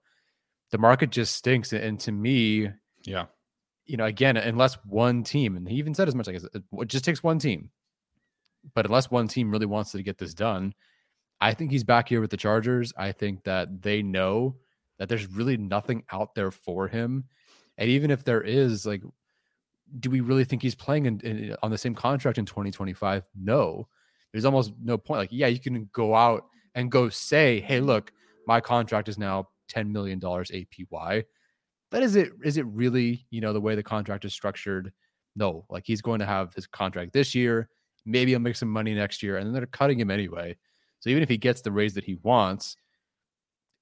the 0.70 0.77
market 0.77 1.10
just 1.10 1.36
stinks. 1.36 1.74
And 1.74 2.00
to 2.01 2.12
me, 2.12 2.70
yeah, 3.06 3.25
you 3.89 3.98
know, 3.98 4.05
again, 4.05 4.38
unless 4.38 4.75
one 4.86 5.24
team, 5.24 5.58
and 5.58 5.67
he 5.67 5.75
even 5.75 5.93
said 5.93 6.08
as 6.08 6.15
much, 6.15 6.27
like 6.27 6.38
uh, 6.43 6.60
it 6.79 6.88
just 6.88 7.05
takes 7.05 7.24
one 7.24 7.39
team, 7.39 7.69
but 8.75 8.86
unless 8.86 9.10
one 9.12 9.27
team 9.27 9.51
really 9.51 9.65
wants 9.65 9.91
to 9.91 10.03
get 10.03 10.17
this 10.17 10.34
done, 10.34 10.74
I 11.41 11.53
think 11.53 11.72
he's 11.72 11.84
back 11.84 12.10
here 12.10 12.22
with 12.22 12.31
the 12.31 12.38
Chargers. 12.38 12.93
I 12.98 13.12
think 13.12 13.43
that 13.46 13.81
they 13.81 14.01
know 14.01 14.55
that 14.98 15.10
there's 15.10 15.27
really 15.27 15.58
nothing 15.58 16.03
out 16.12 16.36
there 16.36 16.51
for 16.51 16.88
him 16.88 17.25
and 17.79 17.89
even 17.89 18.12
if 18.12 18.25
there 18.25 18.41
is, 18.41 18.86
like, 18.86 19.01
do 20.00 20.10
we 20.10 20.19
really 20.19 20.43
think 20.43 20.62
he's 20.62 20.75
playing 20.75 21.05
in, 21.05 21.19
in, 21.22 21.55
on 21.63 21.72
the 21.72 21.77
same 21.77 21.96
contract 21.96 22.38
in 22.38 22.46
2025? 22.46 23.25
No. 23.34 23.88
There's 24.31 24.43
almost 24.43 24.74
no 24.84 24.98
point. 24.98 25.19
Like, 25.19 25.29
yeah, 25.31 25.48
you 25.48 25.60
can 25.60 25.89
go 25.93 26.13
out 26.13 26.43
and 26.75 26.91
go 26.91 27.08
say, 27.08 27.62
hey, 27.62 27.79
look, 27.79 28.12
my 28.46 28.60
contract 28.60 29.08
is 29.08 29.17
now 29.17 29.48
$10 29.72 29.89
million 29.89 30.19
APY. 30.19 31.24
But 31.91 32.03
is 32.03 32.15
it 32.15 32.31
is 32.43 32.58
it 32.58 32.65
really, 32.67 33.25
you 33.29 33.41
know, 33.41 33.53
the 33.53 33.62
way 33.62 33.75
the 33.75 33.84
contract 33.84 34.25
is 34.25 34.34
structured? 34.34 34.91
No, 35.36 35.65
like 35.69 35.84
he's 35.86 36.01
going 36.01 36.19
to 36.19 36.25
have 36.25 36.53
his 36.53 36.67
contract 36.67 37.13
this 37.13 37.34
year. 37.34 37.69
Maybe 38.05 38.31
he'll 38.31 38.39
make 38.39 38.55
some 38.55 38.69
money 38.69 38.93
next 38.93 39.22
year, 39.24 39.38
and 39.38 39.46
then 39.46 39.53
they're 39.53 39.65
cutting 39.65 40.00
him 40.00 40.12
anyway. 40.12 40.55
So 41.00 41.10
even 41.10 41.24
if 41.24 41.29
he 41.29 41.38
gets 41.38 41.62
the 41.62 41.72
raise 41.72 41.93
that 41.93 42.03
he 42.03 42.15
wants, 42.15 42.75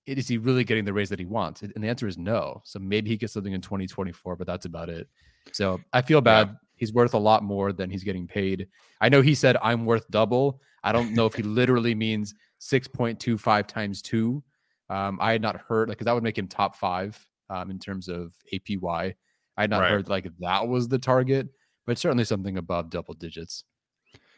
is 0.05 0.27
he 0.27 0.37
really 0.37 0.63
getting 0.63 0.85
the 0.85 0.93
raise 0.93 1.09
that 1.09 1.19
he 1.19 1.25
wants? 1.25 1.61
And 1.61 1.73
the 1.75 1.87
answer 1.87 2.07
is 2.07 2.17
no. 2.17 2.61
So 2.63 2.79
maybe 2.79 3.09
he 3.09 3.17
gets 3.17 3.33
something 3.33 3.53
in 3.53 3.61
2024, 3.61 4.35
but 4.35 4.47
that's 4.47 4.65
about 4.65 4.89
it. 4.89 5.07
So 5.51 5.81
I 5.93 6.01
feel 6.01 6.21
bad. 6.21 6.47
Yeah. 6.47 6.53
He's 6.75 6.93
worth 6.93 7.13
a 7.13 7.19
lot 7.19 7.43
more 7.43 7.73
than 7.73 7.89
he's 7.89 8.03
getting 8.03 8.27
paid. 8.27 8.67
I 9.01 9.09
know 9.09 9.21
he 9.21 9.33
said 9.33 9.57
I'm 9.61 9.85
worth 9.85 10.07
double. 10.11 10.61
I 10.83 10.91
don't 10.91 11.13
know 11.13 11.25
if 11.25 11.33
he 11.33 11.43
literally 11.43 11.95
means 11.95 12.35
6.25 12.61 13.67
times 13.67 14.01
two. 14.01 14.43
Um, 14.89 15.17
I 15.19 15.31
had 15.31 15.41
not 15.41 15.57
heard 15.57 15.89
like 15.89 15.97
because 15.97 16.05
that 16.05 16.13
would 16.13 16.23
make 16.23 16.37
him 16.37 16.47
top 16.47 16.75
five 16.75 17.27
um, 17.49 17.71
in 17.71 17.79
terms 17.79 18.07
of 18.07 18.33
APY. 18.53 19.15
I 19.57 19.61
had 19.61 19.69
not 19.69 19.81
right. 19.81 19.91
heard 19.91 20.09
like 20.09 20.27
that 20.39 20.67
was 20.67 20.87
the 20.87 20.99
target, 20.99 21.47
but 21.85 21.97
certainly 21.97 22.23
something 22.23 22.57
above 22.57 22.89
double 22.89 23.13
digits. 23.13 23.63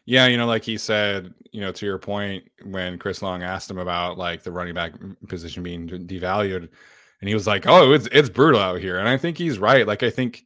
Yeah, 0.06 0.28
you 0.28 0.38
know, 0.38 0.48
like 0.48 0.63
he 0.63 0.78
said, 0.78 1.34
you 1.51 1.62
know, 1.62 1.72
to 1.72 1.86
your 1.86 2.00
point, 2.00 2.44
when 2.63 2.98
Chris 2.98 3.22
Long 3.22 3.44
asked 3.44 3.70
him 3.70 3.78
about 3.78 4.18
like 4.18 4.44
the 4.44 4.51
running 4.51 4.74
back 4.74 4.94
position 5.28 5.62
being 5.62 5.88
devalued, 5.88 6.68
and 7.22 7.28
he 7.28 7.34
was 7.34 7.46
like, 7.46 7.68
"Oh, 7.68 7.92
it's 7.92 8.08
it's 8.12 8.30
brutal 8.30 8.60
out 8.60 8.80
here," 8.80 8.98
and 8.98 9.08
I 9.08 9.18
think 9.18 9.38
he's 9.38 9.60
right. 9.60 9.86
Like, 9.86 10.01
I 10.01 10.10
think 10.10 10.46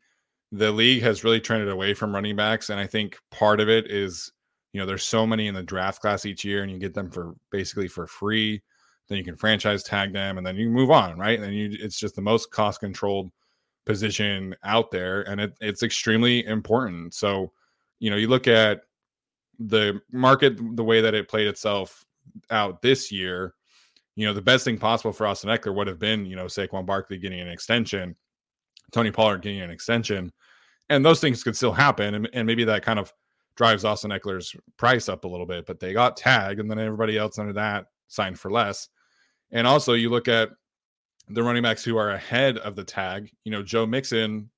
the 0.52 0.72
league 0.72 1.02
has 1.04 1.24
really 1.24 1.40
trended 1.40 1.70
away 1.70 1.94
from 1.94 2.14
running 2.14 2.36
backs, 2.36 2.70
and 2.70 2.80
I 2.80 2.88
think 2.88 3.18
part 3.32 3.60
of 3.60 3.70
it 3.70 3.90
is, 3.90 4.32
you 4.74 4.80
know, 4.80 4.86
there's 4.86 5.04
so 5.04 5.26
many 5.26 5.48
in 5.48 5.56
the 5.56 5.64
draft 5.64 6.02
class 6.02 6.26
each 6.26 6.44
year, 6.44 6.64
and 6.64 6.72
you 6.72 6.78
get 6.78 6.94
them 6.94 7.10
for 7.10 7.36
basically 7.52 7.88
for 7.88 8.06
free. 8.06 8.62
Then 9.08 9.18
you 9.18 9.24
can 9.24 9.36
franchise 9.36 9.84
tag 9.84 10.14
them, 10.14 10.38
and 10.38 10.46
then 10.48 10.56
you 10.56 10.70
move 10.70 10.92
on, 10.92 11.18
right? 11.18 11.40
And 11.40 11.54
you, 11.54 11.78
it's 11.80 12.00
just 12.00 12.16
the 12.16 12.22
most 12.22 12.52
cost 12.52 12.80
controlled 12.80 13.32
position 13.86 14.56
out 14.64 14.92
there, 14.92 15.24
and 15.30 15.42
it, 15.42 15.54
it's 15.60 15.84
extremely 15.84 16.46
important. 16.46 17.14
So, 17.14 17.52
you 18.00 18.10
know, 18.10 18.16
you 18.16 18.28
look 18.28 18.48
at 18.48 18.82
the 19.60 20.02
market, 20.12 20.58
the 20.76 20.84
way 20.84 21.02
that 21.02 21.14
it 21.14 21.28
played 21.28 21.48
itself 21.48 22.06
out 22.50 22.82
this 22.82 23.12
year. 23.12 23.54
You 24.16 24.28
know, 24.28 24.34
the 24.34 24.42
best 24.42 24.64
thing 24.64 24.78
possible 24.78 25.12
for 25.12 25.26
Austin 25.26 25.50
Ekeler 25.50 25.76
would 25.76 25.88
have 25.88 26.00
been, 26.00 26.26
you 26.26 26.36
know, 26.36 26.46
Saquon 26.46 26.86
Barkley 26.86 27.18
getting 27.18 27.40
an 27.40 27.50
extension, 27.50 28.16
Tony 28.92 29.12
Pollard 29.12 29.42
getting 29.42 29.62
an 29.62 29.72
extension, 29.72 30.32
and 30.90 31.04
those 31.04 31.20
things 31.20 31.44
could 31.44 31.56
still 31.56 31.74
happen, 31.74 32.16
and, 32.16 32.30
and 32.34 32.46
maybe 32.46 32.64
that 32.64 32.84
kind 32.84 33.00
of 33.00 33.12
drives 33.56 33.86
Austin 33.86 34.12
Ekeler's 34.12 34.56
price 34.78 35.10
up 35.10 35.26
a 35.26 35.28
little 35.28 35.46
bit. 35.46 35.66
But 35.66 35.80
they 35.80 35.94
got 35.94 36.18
tagged, 36.18 36.60
and 36.60 36.70
then 36.70 36.80
everybody 36.80 37.18
else 37.18 37.40
under 37.40 37.54
that 37.54 37.88
signed 38.08 38.40
for 38.40 38.52
less. 38.52 38.90
And 39.54 39.66
also, 39.66 39.94
you 39.94 40.10
look 40.10 40.28
at 40.28 40.50
the 41.30 41.44
running 41.44 41.64
backs 41.64 41.84
who 41.84 41.96
are 41.96 42.10
ahead 42.12 42.58
of 42.58 42.76
the 42.76 42.84
tag. 42.84 43.32
You 43.46 43.52
know, 43.52 43.64
Joe 43.64 43.86
Mixon 43.86 44.50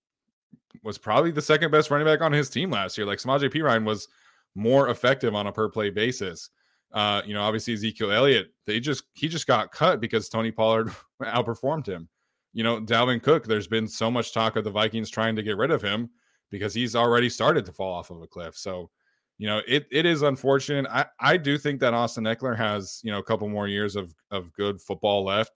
was 0.84 0.98
probably 0.98 1.32
the 1.32 1.42
second 1.42 1.72
best 1.72 1.92
running 1.92 2.08
back 2.08 2.22
on 2.22 2.32
his 2.32 2.50
team 2.50 2.72
last 2.72 2.98
year. 2.98 3.06
Like 3.06 3.20
Samaje 3.20 3.52
Perine 3.54 3.86
was 3.86 4.08
more 4.56 4.90
effective 4.90 5.36
on 5.36 5.48
a 5.48 5.52
per 5.52 5.70
play 5.70 5.90
basis. 5.90 6.50
Uh, 6.94 7.22
you 7.26 7.34
know, 7.34 7.42
obviously 7.42 7.74
Ezekiel 7.74 8.12
Elliott, 8.12 8.48
they 8.66 8.80
just 8.80 9.04
he 9.14 9.28
just 9.28 9.48
got 9.48 9.72
cut 9.72 10.00
because 10.00 10.30
Tony 10.30 10.52
Pollard 10.52 10.92
outperformed 11.22 11.86
him. 11.86 12.08
You 12.54 12.64
know, 12.64 12.80
Dalvin 12.80 13.22
Cook, 13.22 13.46
there's 13.46 13.68
been 13.68 13.88
so 13.88 14.10
much 14.10 14.34
talk 14.34 14.56
of 14.56 14.64
the 14.64 14.72
Vikings 14.72 15.10
trying 15.10 15.36
to 15.36 15.44
get 15.44 15.58
rid 15.58 15.72
of 15.72 15.82
him 15.82 16.10
because 16.52 16.74
he's 16.74 16.96
already 16.96 17.28
started 17.28 17.66
to 17.66 17.74
fall 17.74 17.94
off 17.94 18.12
of 18.12 18.22
a 18.22 18.28
cliff. 18.28 18.56
So, 18.56 18.90
you 19.38 19.48
know, 19.48 19.62
it 19.68 19.86
it 19.92 20.06
is 20.06 20.22
unfortunate. 20.22 20.86
I 20.90 21.06
I 21.20 21.38
do 21.38 21.58
think 21.58 21.80
that 21.82 21.94
Austin 21.94 22.24
Ekeler 22.24 22.58
has, 22.58 23.02
you 23.04 23.12
know, 23.12 23.20
a 23.20 23.24
couple 23.24 23.50
more 23.50 23.68
years 23.68 23.96
of 23.96 24.14
of 24.32 24.52
good 24.54 24.82
football 24.82 25.24
left 25.24 25.52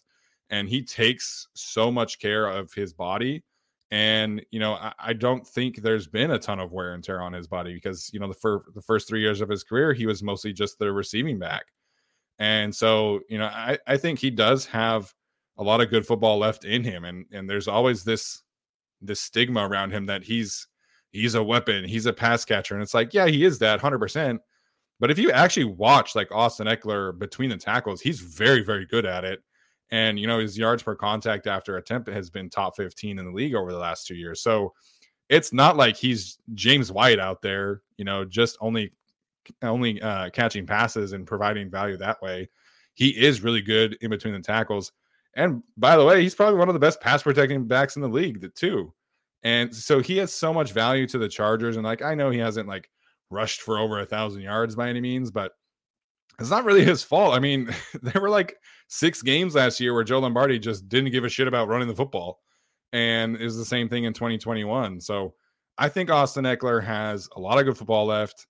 and 0.49 0.67
he 0.67 0.83
takes 0.83 1.47
so 1.53 1.91
much 1.91 2.19
care 2.19 2.47
of 2.47 2.73
his 2.73 2.93
body. 2.93 3.43
And 3.91 4.45
you 4.51 4.59
know, 4.59 4.73
I, 4.73 4.93
I, 4.99 5.13
don't 5.13 5.45
think 5.47 5.77
there's 5.77 6.07
been 6.07 6.31
a 6.31 6.39
ton 6.39 6.59
of 6.59 6.71
wear 6.71 6.93
and 6.93 7.03
tear 7.03 7.21
on 7.21 7.33
his 7.33 7.47
body 7.47 7.73
because 7.73 8.09
you 8.13 8.19
know 8.19 8.27
the 8.27 8.35
fir- 8.35 8.63
the 8.75 8.81
first 8.81 9.07
three 9.07 9.21
years 9.21 9.41
of 9.41 9.49
his 9.49 9.63
career 9.63 9.93
he 9.93 10.05
was 10.05 10.21
mostly 10.21 10.53
just 10.53 10.77
the 10.77 10.91
receiving 10.91 11.39
back, 11.39 11.65
and 12.37 12.75
so 12.75 13.21
you 13.29 13.39
know 13.39 13.45
I 13.45 13.79
I 13.87 13.97
think 13.97 14.19
he 14.19 14.29
does 14.29 14.67
have 14.67 15.11
a 15.57 15.63
lot 15.63 15.81
of 15.81 15.89
good 15.89 16.05
football 16.05 16.37
left 16.37 16.65
in 16.65 16.83
him, 16.83 17.03
and 17.03 17.25
and 17.31 17.49
there's 17.49 17.67
always 17.67 18.03
this 18.03 18.43
this 19.01 19.21
stigma 19.21 19.67
around 19.67 19.89
him 19.91 20.05
that 20.05 20.23
he's 20.23 20.67
he's 21.11 21.35
a 21.35 21.43
weapon, 21.43 21.85
he's 21.85 22.05
a 22.05 22.13
pass 22.13 22.45
catcher, 22.45 22.73
and 22.73 22.83
it's 22.83 22.93
like 22.93 23.13
yeah 23.13 23.27
he 23.27 23.43
is 23.43 23.59
that 23.59 23.81
hundred 23.81 23.99
percent, 23.99 24.41
but 24.99 25.11
if 25.11 25.17
you 25.17 25.31
actually 25.31 25.65
watch 25.65 26.15
like 26.15 26.31
Austin 26.31 26.67
Ekeler 26.67 27.17
between 27.17 27.49
the 27.49 27.57
tackles, 27.57 28.01
he's 28.01 28.19
very 28.19 28.63
very 28.63 28.85
good 28.85 29.05
at 29.05 29.23
it 29.23 29.41
and, 29.91 30.19
you 30.19 30.27
know, 30.27 30.39
his 30.39 30.57
yards 30.57 30.83
per 30.83 30.95
contact 30.95 31.47
after 31.47 31.77
attempt 31.77 32.09
has 32.09 32.29
been 32.29 32.49
top 32.49 32.75
15 32.75 33.17
in 33.17 33.25
the 33.25 33.31
league 33.31 33.55
over 33.55 33.71
the 33.71 33.79
last 33.79 34.05
two 34.05 34.15
years. 34.15 34.41
So 34.41 34.73
it's 35.29 35.51
not 35.51 35.77
like 35.77 35.95
he's 35.95 36.37
James 36.53 36.91
White 36.91 37.19
out 37.19 37.41
there, 37.41 37.81
you 37.97 38.05
know, 38.05 38.23
just 38.25 38.57
only 38.61 38.93
only 39.63 39.99
uh, 40.01 40.29
catching 40.29 40.67
passes 40.67 41.13
and 41.13 41.25
providing 41.25 41.71
value 41.71 41.97
that 41.97 42.21
way. 42.21 42.49
He 42.93 43.09
is 43.09 43.41
really 43.41 43.61
good 43.61 43.97
in 44.01 44.11
between 44.11 44.33
the 44.33 44.41
tackles. 44.41 44.91
And 45.35 45.63
by 45.77 45.97
the 45.97 46.05
way, 46.05 46.21
he's 46.21 46.35
probably 46.35 46.59
one 46.59 46.69
of 46.69 46.73
the 46.73 46.79
best 46.79 47.01
pass 47.01 47.23
protecting 47.23 47.65
backs 47.65 47.95
in 47.95 48.01
the 48.01 48.07
league, 48.07 48.47
too. 48.53 48.93
And 49.43 49.73
so 49.73 49.99
he 49.99 50.17
has 50.17 50.33
so 50.33 50.53
much 50.53 50.73
value 50.73 51.07
to 51.07 51.17
the 51.17 51.29
Chargers. 51.29 51.77
And 51.77 51.85
like, 51.85 52.01
I 52.01 52.15
know 52.15 52.29
he 52.29 52.39
hasn't 52.39 52.67
like 52.67 52.89
rushed 53.29 53.61
for 53.61 53.77
over 53.79 53.99
a 53.99 54.05
thousand 54.05 54.41
yards 54.41 54.75
by 54.75 54.89
any 54.89 55.01
means, 55.01 55.31
but 55.31 55.53
it's 56.39 56.49
not 56.49 56.65
really 56.65 56.83
his 56.83 57.03
fault. 57.03 57.33
I 57.33 57.39
mean, 57.39 57.73
there 58.01 58.21
were 58.21 58.29
like 58.29 58.55
six 58.87 59.21
games 59.21 59.55
last 59.55 59.79
year 59.79 59.93
where 59.93 60.03
Joe 60.03 60.19
Lombardi 60.19 60.59
just 60.59 60.89
didn't 60.89 61.11
give 61.11 61.23
a 61.23 61.29
shit 61.29 61.47
about 61.47 61.67
running 61.67 61.87
the 61.87 61.95
football. 61.95 62.39
And 62.91 63.37
is 63.37 63.55
the 63.55 63.65
same 63.65 63.87
thing 63.87 64.05
in 64.05 64.13
2021. 64.13 64.99
So 64.99 65.35
I 65.77 65.89
think 65.89 66.09
Austin 66.09 66.45
Ekeler 66.45 66.83
has 66.83 67.29
a 67.35 67.39
lot 67.39 67.59
of 67.59 67.65
good 67.65 67.77
football 67.77 68.07
left. 68.07 68.47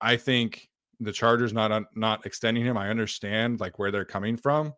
I 0.00 0.16
think 0.16 0.68
the 1.00 1.12
Chargers 1.12 1.52
not 1.52 1.82
not 1.94 2.24
extending 2.24 2.64
him. 2.64 2.76
I 2.76 2.90
understand 2.90 3.60
like 3.60 3.78
where 3.78 3.90
they're 3.90 4.04
coming 4.04 4.36
from, 4.36 4.72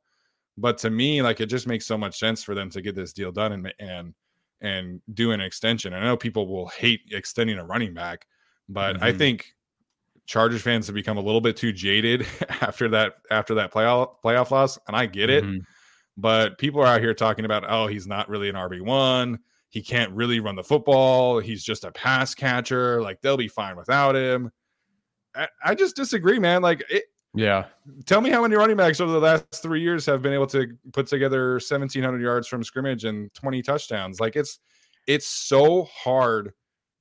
but 0.57 0.79
to 0.79 0.91
me, 0.91 1.23
like 1.23 1.41
it 1.41 1.47
just 1.47 1.67
makes 1.67 1.87
so 1.87 1.99
much 1.99 2.19
sense 2.19 2.43
for 2.43 2.55
them 2.55 2.71
to 2.71 2.83
get 2.83 2.95
this 2.95 3.13
deal 3.13 3.31
done 3.31 3.53
and 3.53 3.75
and 3.79 4.15
and 4.61 5.01
do 5.15 5.33
an 5.33 5.41
extension. 5.41 5.95
I 5.95 6.03
know 6.03 6.17
people 6.17 6.49
will 6.49 6.69
hate 6.69 7.01
extending 7.11 7.59
a 7.59 7.65
running 7.65 7.95
back, 7.95 8.27
but 8.69 8.97
mm-hmm. 8.97 9.05
I 9.05 9.13
think 9.13 9.55
Chargers 10.27 10.63
fans 10.63 10.87
have 10.87 10.95
become 10.95 11.17
a 11.17 11.23
little 11.23 11.41
bit 11.41 11.57
too 11.57 11.73
jaded 11.73 12.27
after 12.61 12.89
that 12.89 13.15
after 13.31 13.55
that 13.55 13.73
playoff 13.73 14.17
playoff 14.25 14.51
loss, 14.51 14.79
and 14.87 14.97
I 14.97 15.07
get 15.07 15.31
it. 15.31 15.45
Mm-hmm. 15.45 15.61
But 16.17 16.59
people 16.59 16.81
are 16.81 16.87
out 16.87 17.01
here 17.01 17.15
talking 17.15 17.45
about, 17.45 17.65
oh, 17.69 17.87
he's 17.87 18.07
not 18.07 18.29
really 18.29 18.49
an 18.49 18.57
RB 18.57 18.83
one. 18.83 19.39
He 19.69 19.83
can't 19.83 20.11
really 20.13 20.41
run 20.41 20.57
the 20.57 20.65
football. 20.65 21.39
He's 21.39 21.63
just 21.63 21.85
a 21.85 21.93
pass 21.93 22.35
catcher. 22.35 23.01
Like 23.01 23.21
they'll 23.21 23.37
be 23.37 23.49
fine 23.49 23.77
without 23.77 24.17
him. 24.17 24.51
I, 25.35 25.49
I 25.65 25.75
just 25.75 25.95
disagree, 25.95 26.39
man. 26.39 26.63
Like, 26.63 26.83
it, 26.91 27.05
yeah. 27.39 27.67
Tell 28.05 28.21
me 28.21 28.31
how 28.31 28.43
many 28.43 28.57
running 28.57 28.77
backs 28.77 29.01
over 29.01 29.13
the 29.13 29.21
last 29.21 29.63
three 29.63 29.81
years 29.81 30.05
have 30.07 30.23
been 30.23 30.33
able 30.33 30.49
to 30.49 30.77
put 30.93 31.07
together 31.07 31.53
1,700 31.53 32.21
yards 32.21 32.49
from 32.49 32.65
scrimmage 32.65 33.05
and 33.05 33.33
20 33.35 33.63
touchdowns. 33.63 34.19
Like 34.19 34.35
it's 34.35 34.59
it's 35.07 35.29
so 35.29 35.85
hard 35.85 36.53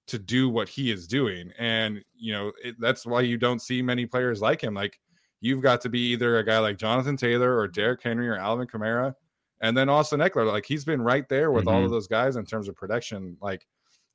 to 0.07 0.19
do 0.19 0.47
what 0.47 0.69
he 0.69 0.91
is 0.91 1.07
doing. 1.07 1.51
And, 1.57 2.03
you 2.15 2.33
know, 2.33 2.51
it, 2.63 2.75
that's 2.79 3.03
why 3.03 3.21
you 3.21 3.37
don't 3.37 3.61
see 3.61 3.81
many 3.81 4.05
players 4.05 4.39
like 4.39 4.61
him. 4.61 4.75
Like, 4.75 4.99
you've 5.41 5.63
got 5.63 5.81
to 5.81 5.89
be 5.89 6.11
either 6.11 6.37
a 6.37 6.45
guy 6.45 6.59
like 6.59 6.77
Jonathan 6.77 7.17
Taylor 7.17 7.57
or 7.57 7.67
Derrick 7.67 8.03
Henry 8.03 8.29
or 8.29 8.37
Alvin 8.37 8.67
Kamara. 8.67 9.15
And 9.59 9.75
then 9.75 9.89
Austin 9.89 10.19
Ekeler, 10.19 10.51
like 10.51 10.67
he's 10.67 10.85
been 10.85 11.01
right 11.01 11.27
there 11.27 11.51
with 11.51 11.65
mm-hmm. 11.65 11.75
all 11.75 11.83
of 11.83 11.89
those 11.89 12.07
guys 12.07 12.35
in 12.35 12.45
terms 12.45 12.67
of 12.67 12.75
production. 12.75 13.37
Like 13.41 13.65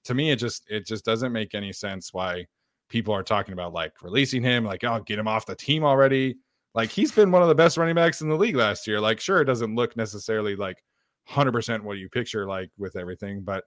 to 0.05 0.15
me, 0.15 0.31
it 0.31 0.37
just 0.37 0.65
it 0.71 0.87
just 0.87 1.05
doesn't 1.05 1.33
make 1.33 1.55
any 1.55 1.73
sense 1.73 2.15
why 2.15 2.47
people 2.93 3.15
are 3.15 3.23
talking 3.23 3.55
about 3.55 3.73
like 3.73 3.95
releasing 4.03 4.43
him, 4.43 4.65
like, 4.65 4.85
oh, 4.85 5.01
get 5.01 5.19
him 5.19 5.27
off 5.27 5.47
the 5.47 5.57
team 5.57 5.83
already. 5.83 6.37
Like 6.75 6.91
he's 6.91 7.11
been 7.11 7.33
one 7.33 7.43
of 7.43 7.49
the 7.49 7.55
best 7.55 7.79
running 7.79 7.95
backs 7.95 8.21
in 8.21 8.29
the 8.29 8.37
league 8.37 8.55
last 8.55 8.87
year. 8.87 9.01
Like, 9.01 9.19
sure, 9.19 9.41
it 9.41 9.47
doesn't 9.47 9.75
look 9.75 9.97
necessarily 9.97 10.55
like 10.55 10.85
100% 11.29 11.81
what 11.81 11.99
you 11.99 12.09
picture 12.09 12.47
like 12.47 12.71
with 12.79 12.95
everything, 12.97 13.41
but 13.43 13.65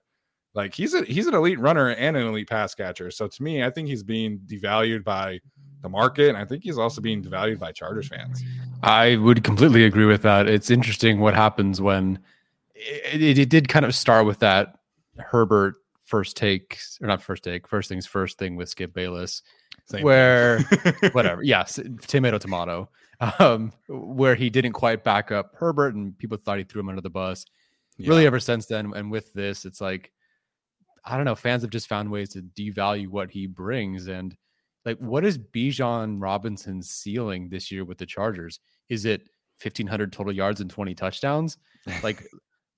like 0.54 0.74
he's 0.74 0.94
a 0.94 1.04
he's 1.04 1.26
an 1.26 1.34
elite 1.34 1.58
runner 1.58 1.90
and 1.90 2.16
an 2.16 2.26
elite 2.26 2.48
pass 2.48 2.74
catcher. 2.74 3.10
So 3.10 3.26
to 3.26 3.42
me, 3.42 3.62
I 3.62 3.70
think 3.70 3.88
he's 3.88 4.02
being 4.02 4.38
devalued 4.46 5.04
by 5.04 5.40
the 5.82 5.88
market, 5.88 6.30
and 6.30 6.38
I 6.38 6.44
think 6.44 6.62
he's 6.62 6.78
also 6.78 7.02
being 7.02 7.22
devalued 7.22 7.58
by 7.58 7.72
Chargers 7.72 8.08
fans. 8.08 8.42
I 8.82 9.16
would 9.16 9.44
completely 9.44 9.84
agree 9.84 10.06
with 10.06 10.22
that. 10.22 10.46
It's 10.46 10.70
interesting 10.70 11.20
what 11.20 11.34
happens 11.34 11.82
when 11.82 12.20
it, 12.74 13.20
it, 13.20 13.38
it 13.38 13.48
did 13.50 13.68
kind 13.68 13.84
of 13.84 13.94
start 13.94 14.24
with 14.24 14.38
that 14.38 14.78
Herbert 15.18 15.74
first 16.06 16.36
take 16.36 16.78
or 17.00 17.06
not 17.06 17.22
first 17.22 17.44
take, 17.44 17.68
first 17.68 17.88
things 17.88 18.06
first 18.06 18.38
thing 18.38 18.56
with 18.56 18.70
Skip 18.70 18.94
Bayless, 18.94 19.42
Same 19.84 20.02
where 20.02 20.60
whatever, 21.12 21.42
yes, 21.42 21.78
tomato 22.06 22.38
tomato, 22.38 22.88
um, 23.38 23.72
where 23.88 24.34
he 24.34 24.48
didn't 24.48 24.72
quite 24.72 25.04
back 25.04 25.30
up 25.30 25.52
Herbert, 25.54 25.94
and 25.94 26.16
people 26.18 26.38
thought 26.38 26.58
he 26.58 26.64
threw 26.64 26.80
him 26.80 26.88
under 26.88 27.02
the 27.02 27.10
bus. 27.10 27.44
Yeah. 27.98 28.08
Really, 28.08 28.26
ever 28.26 28.40
since 28.40 28.66
then, 28.66 28.92
and 28.94 29.10
with 29.10 29.32
this, 29.34 29.64
it's 29.64 29.80
like 29.80 30.12
I 31.06 31.16
don't 31.16 31.24
know, 31.24 31.36
fans 31.36 31.62
have 31.62 31.70
just 31.70 31.88
found 31.88 32.10
ways 32.10 32.30
to 32.30 32.42
devalue 32.42 33.08
what 33.08 33.30
he 33.30 33.46
brings. 33.46 34.08
And 34.08 34.36
like, 34.84 34.98
what 34.98 35.24
is 35.24 35.38
Bijan 35.38 36.16
Robinson's 36.20 36.90
ceiling 36.90 37.48
this 37.48 37.70
year 37.70 37.84
with 37.84 37.98
the 37.98 38.06
Chargers? 38.06 38.58
Is 38.88 39.04
it 39.04 39.22
1500 39.62 40.12
total 40.12 40.32
yards 40.32 40.60
and 40.60 40.68
20 40.68 40.94
touchdowns? 40.94 41.58
Like, 42.02 42.26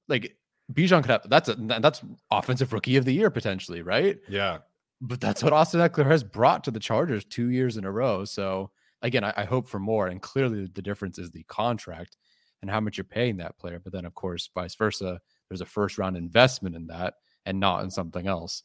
like 0.08 0.36
Bijan 0.72 1.02
could 1.02 1.10
have 1.10 1.28
that's 1.28 1.48
a 1.48 1.54
that's 1.54 2.02
offensive 2.30 2.72
rookie 2.72 2.96
of 2.96 3.04
the 3.04 3.12
year 3.12 3.30
potentially, 3.30 3.82
right? 3.82 4.18
Yeah. 4.28 4.58
But 5.00 5.20
that's 5.20 5.42
what 5.42 5.52
Austin 5.52 5.80
Ekeler 5.80 6.06
has 6.06 6.24
brought 6.24 6.64
to 6.64 6.70
the 6.70 6.80
Chargers 6.80 7.24
two 7.24 7.50
years 7.50 7.76
in 7.76 7.84
a 7.84 7.90
row. 7.90 8.24
So 8.24 8.70
again, 9.02 9.24
I, 9.24 9.32
I 9.36 9.44
hope 9.44 9.68
for 9.68 9.78
more. 9.78 10.08
And 10.08 10.20
clearly 10.20 10.66
the 10.66 10.82
difference 10.82 11.18
is 11.18 11.30
the 11.30 11.44
contract 11.44 12.16
and 12.60 12.70
how 12.70 12.80
much 12.80 12.98
you're 12.98 13.04
paying 13.04 13.36
that 13.36 13.56
player. 13.58 13.80
But 13.82 13.92
then 13.92 14.04
of 14.04 14.14
course, 14.14 14.50
vice 14.52 14.74
versa, 14.74 15.20
there's 15.48 15.60
a 15.60 15.66
first 15.66 15.98
round 15.98 16.16
investment 16.16 16.74
in 16.74 16.88
that 16.88 17.14
and 17.46 17.60
not 17.60 17.84
in 17.84 17.90
something 17.90 18.26
else. 18.26 18.62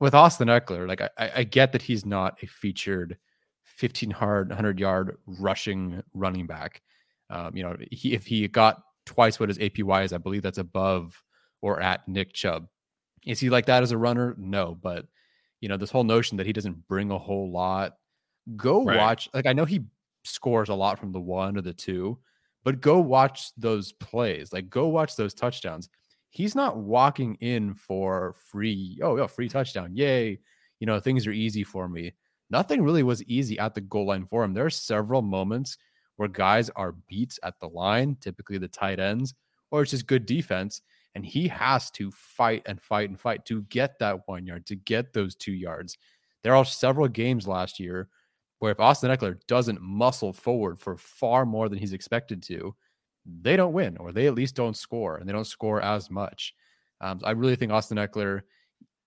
With 0.00 0.14
Austin 0.14 0.48
Ekeler, 0.48 0.86
like 0.86 1.00
I, 1.00 1.10
I 1.36 1.44
get 1.44 1.72
that 1.72 1.80
he's 1.80 2.04
not 2.04 2.42
a 2.42 2.46
featured 2.46 3.16
1500 3.80 4.78
yard 4.78 5.16
rushing 5.26 6.02
running 6.12 6.46
back. 6.46 6.82
Um, 7.30 7.56
you 7.56 7.62
know, 7.62 7.76
he, 7.90 8.12
if 8.12 8.26
he 8.26 8.46
got 8.48 8.82
twice 9.06 9.40
what 9.40 9.48
his 9.48 9.58
APY 9.58 10.04
is, 10.04 10.12
I 10.12 10.18
believe 10.18 10.42
that's 10.42 10.58
above 10.58 11.22
or 11.62 11.80
at 11.80 12.06
Nick 12.06 12.32
Chubb. 12.32 12.68
Is 13.24 13.40
he 13.40 13.50
like 13.50 13.66
that 13.66 13.82
as 13.82 13.92
a 13.92 13.98
runner? 13.98 14.34
No, 14.38 14.76
but 14.80 15.06
you 15.60 15.68
know, 15.68 15.76
this 15.76 15.90
whole 15.90 16.04
notion 16.04 16.36
that 16.36 16.46
he 16.46 16.52
doesn't 16.52 16.86
bring 16.86 17.10
a 17.10 17.18
whole 17.18 17.50
lot. 17.50 17.96
Go 18.56 18.84
right. 18.84 18.96
watch. 18.96 19.28
Like 19.32 19.46
I 19.46 19.52
know 19.52 19.64
he 19.64 19.84
scores 20.24 20.68
a 20.68 20.74
lot 20.74 20.98
from 20.98 21.12
the 21.12 21.20
one 21.20 21.56
or 21.56 21.62
the 21.62 21.72
two, 21.72 22.18
but 22.62 22.80
go 22.80 23.00
watch 23.00 23.50
those 23.56 23.92
plays. 23.92 24.52
Like 24.52 24.68
go 24.68 24.88
watch 24.88 25.16
those 25.16 25.34
touchdowns 25.34 25.88
he's 26.36 26.54
not 26.54 26.76
walking 26.76 27.34
in 27.36 27.72
for 27.72 28.34
free. 28.50 29.00
Oh, 29.02 29.16
yeah, 29.16 29.26
free 29.26 29.48
touchdown. 29.48 29.96
Yay. 29.96 30.38
You 30.80 30.86
know, 30.86 31.00
things 31.00 31.26
are 31.26 31.32
easy 31.32 31.64
for 31.64 31.88
me. 31.88 32.12
Nothing 32.50 32.82
really 32.82 33.02
was 33.02 33.24
easy 33.24 33.58
at 33.58 33.74
the 33.74 33.80
goal 33.80 34.06
line 34.06 34.26
for 34.26 34.44
him. 34.44 34.52
There 34.52 34.66
are 34.66 34.70
several 34.70 35.22
moments 35.22 35.78
where 36.16 36.28
guys 36.28 36.70
are 36.70 36.92
beats 37.08 37.38
at 37.42 37.58
the 37.60 37.68
line, 37.68 38.16
typically 38.20 38.58
the 38.58 38.68
tight 38.68 38.98
ends, 38.98 39.34
or 39.70 39.82
it's 39.82 39.90
just 39.90 40.06
good 40.06 40.26
defense. 40.26 40.82
And 41.14 41.24
he 41.24 41.48
has 41.48 41.90
to 41.92 42.10
fight 42.10 42.62
and 42.66 42.80
fight 42.80 43.08
and 43.08 43.18
fight 43.18 43.46
to 43.46 43.62
get 43.62 43.98
that 44.00 44.20
one 44.26 44.46
yard, 44.46 44.66
to 44.66 44.76
get 44.76 45.12
those 45.12 45.34
two 45.34 45.52
yards. 45.52 45.96
There 46.42 46.54
are 46.54 46.64
several 46.64 47.08
games 47.08 47.48
last 47.48 47.80
year 47.80 48.08
where 48.58 48.72
if 48.72 48.80
Austin 48.80 49.10
Ekeler 49.10 49.38
doesn't 49.46 49.80
muscle 49.80 50.32
forward 50.32 50.78
for 50.78 50.96
far 50.96 51.46
more 51.46 51.68
than 51.68 51.78
he's 51.78 51.92
expected 51.92 52.42
to, 52.44 52.74
they 53.40 53.56
don't 53.56 53.72
win 53.72 53.96
or 53.98 54.12
they 54.12 54.26
at 54.26 54.34
least 54.34 54.54
don't 54.54 54.76
score 54.76 55.16
and 55.16 55.28
they 55.28 55.32
don't 55.32 55.46
score 55.46 55.80
as 55.80 56.10
much. 56.10 56.54
Um, 57.00 57.20
I 57.24 57.32
really 57.32 57.56
think 57.56 57.72
Austin 57.72 57.98
Ekeler, 57.98 58.42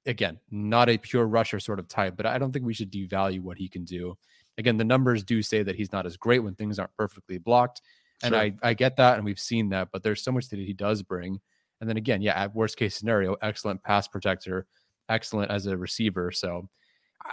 again, 0.06 0.40
not 0.52 0.90
a 0.90 0.98
pure 0.98 1.26
rusher 1.26 1.60
sort 1.60 1.80
of 1.80 1.88
type, 1.88 2.18
but 2.18 2.26
I 2.26 2.38
don't 2.38 2.52
think 2.52 2.66
we 2.66 2.74
should 2.74 2.92
devalue 2.92 3.42
what 3.42 3.58
he 3.58 3.68
can 3.68 3.86
do. 3.86 4.18
Again, 4.60 4.78
the 4.78 4.84
numbers 4.84 5.24
do 5.24 5.42
say 5.42 5.64
that 5.64 5.76
he's 5.76 5.92
not 5.92 6.06
as 6.06 6.18
great 6.18 6.40
when 6.40 6.54
things 6.54 6.78
aren't 6.78 6.96
perfectly 6.96 7.40
blocked. 7.40 7.82
And 8.22 8.34
sure. 8.34 8.42
I, 8.42 8.54
I 8.62 8.74
get 8.74 8.98
that, 8.98 9.16
and 9.16 9.26
we've 9.26 9.40
seen 9.40 9.70
that, 9.70 9.88
but 9.92 10.04
there's 10.04 10.22
so 10.22 10.32
much 10.32 10.50
that 10.50 10.60
he 10.60 10.74
does 10.74 11.02
bring. 11.02 11.40
And 11.80 11.90
then 11.90 11.98
again, 11.98 12.22
yeah, 12.22 12.34
at 12.34 12.54
worst 12.54 12.78
case 12.78 12.96
scenario, 12.96 13.36
excellent 13.42 13.82
pass 13.84 14.08
protector, 14.08 14.68
excellent 15.08 15.50
as 15.50 15.66
a 15.66 15.78
receiver. 15.78 16.32
So 16.32 16.68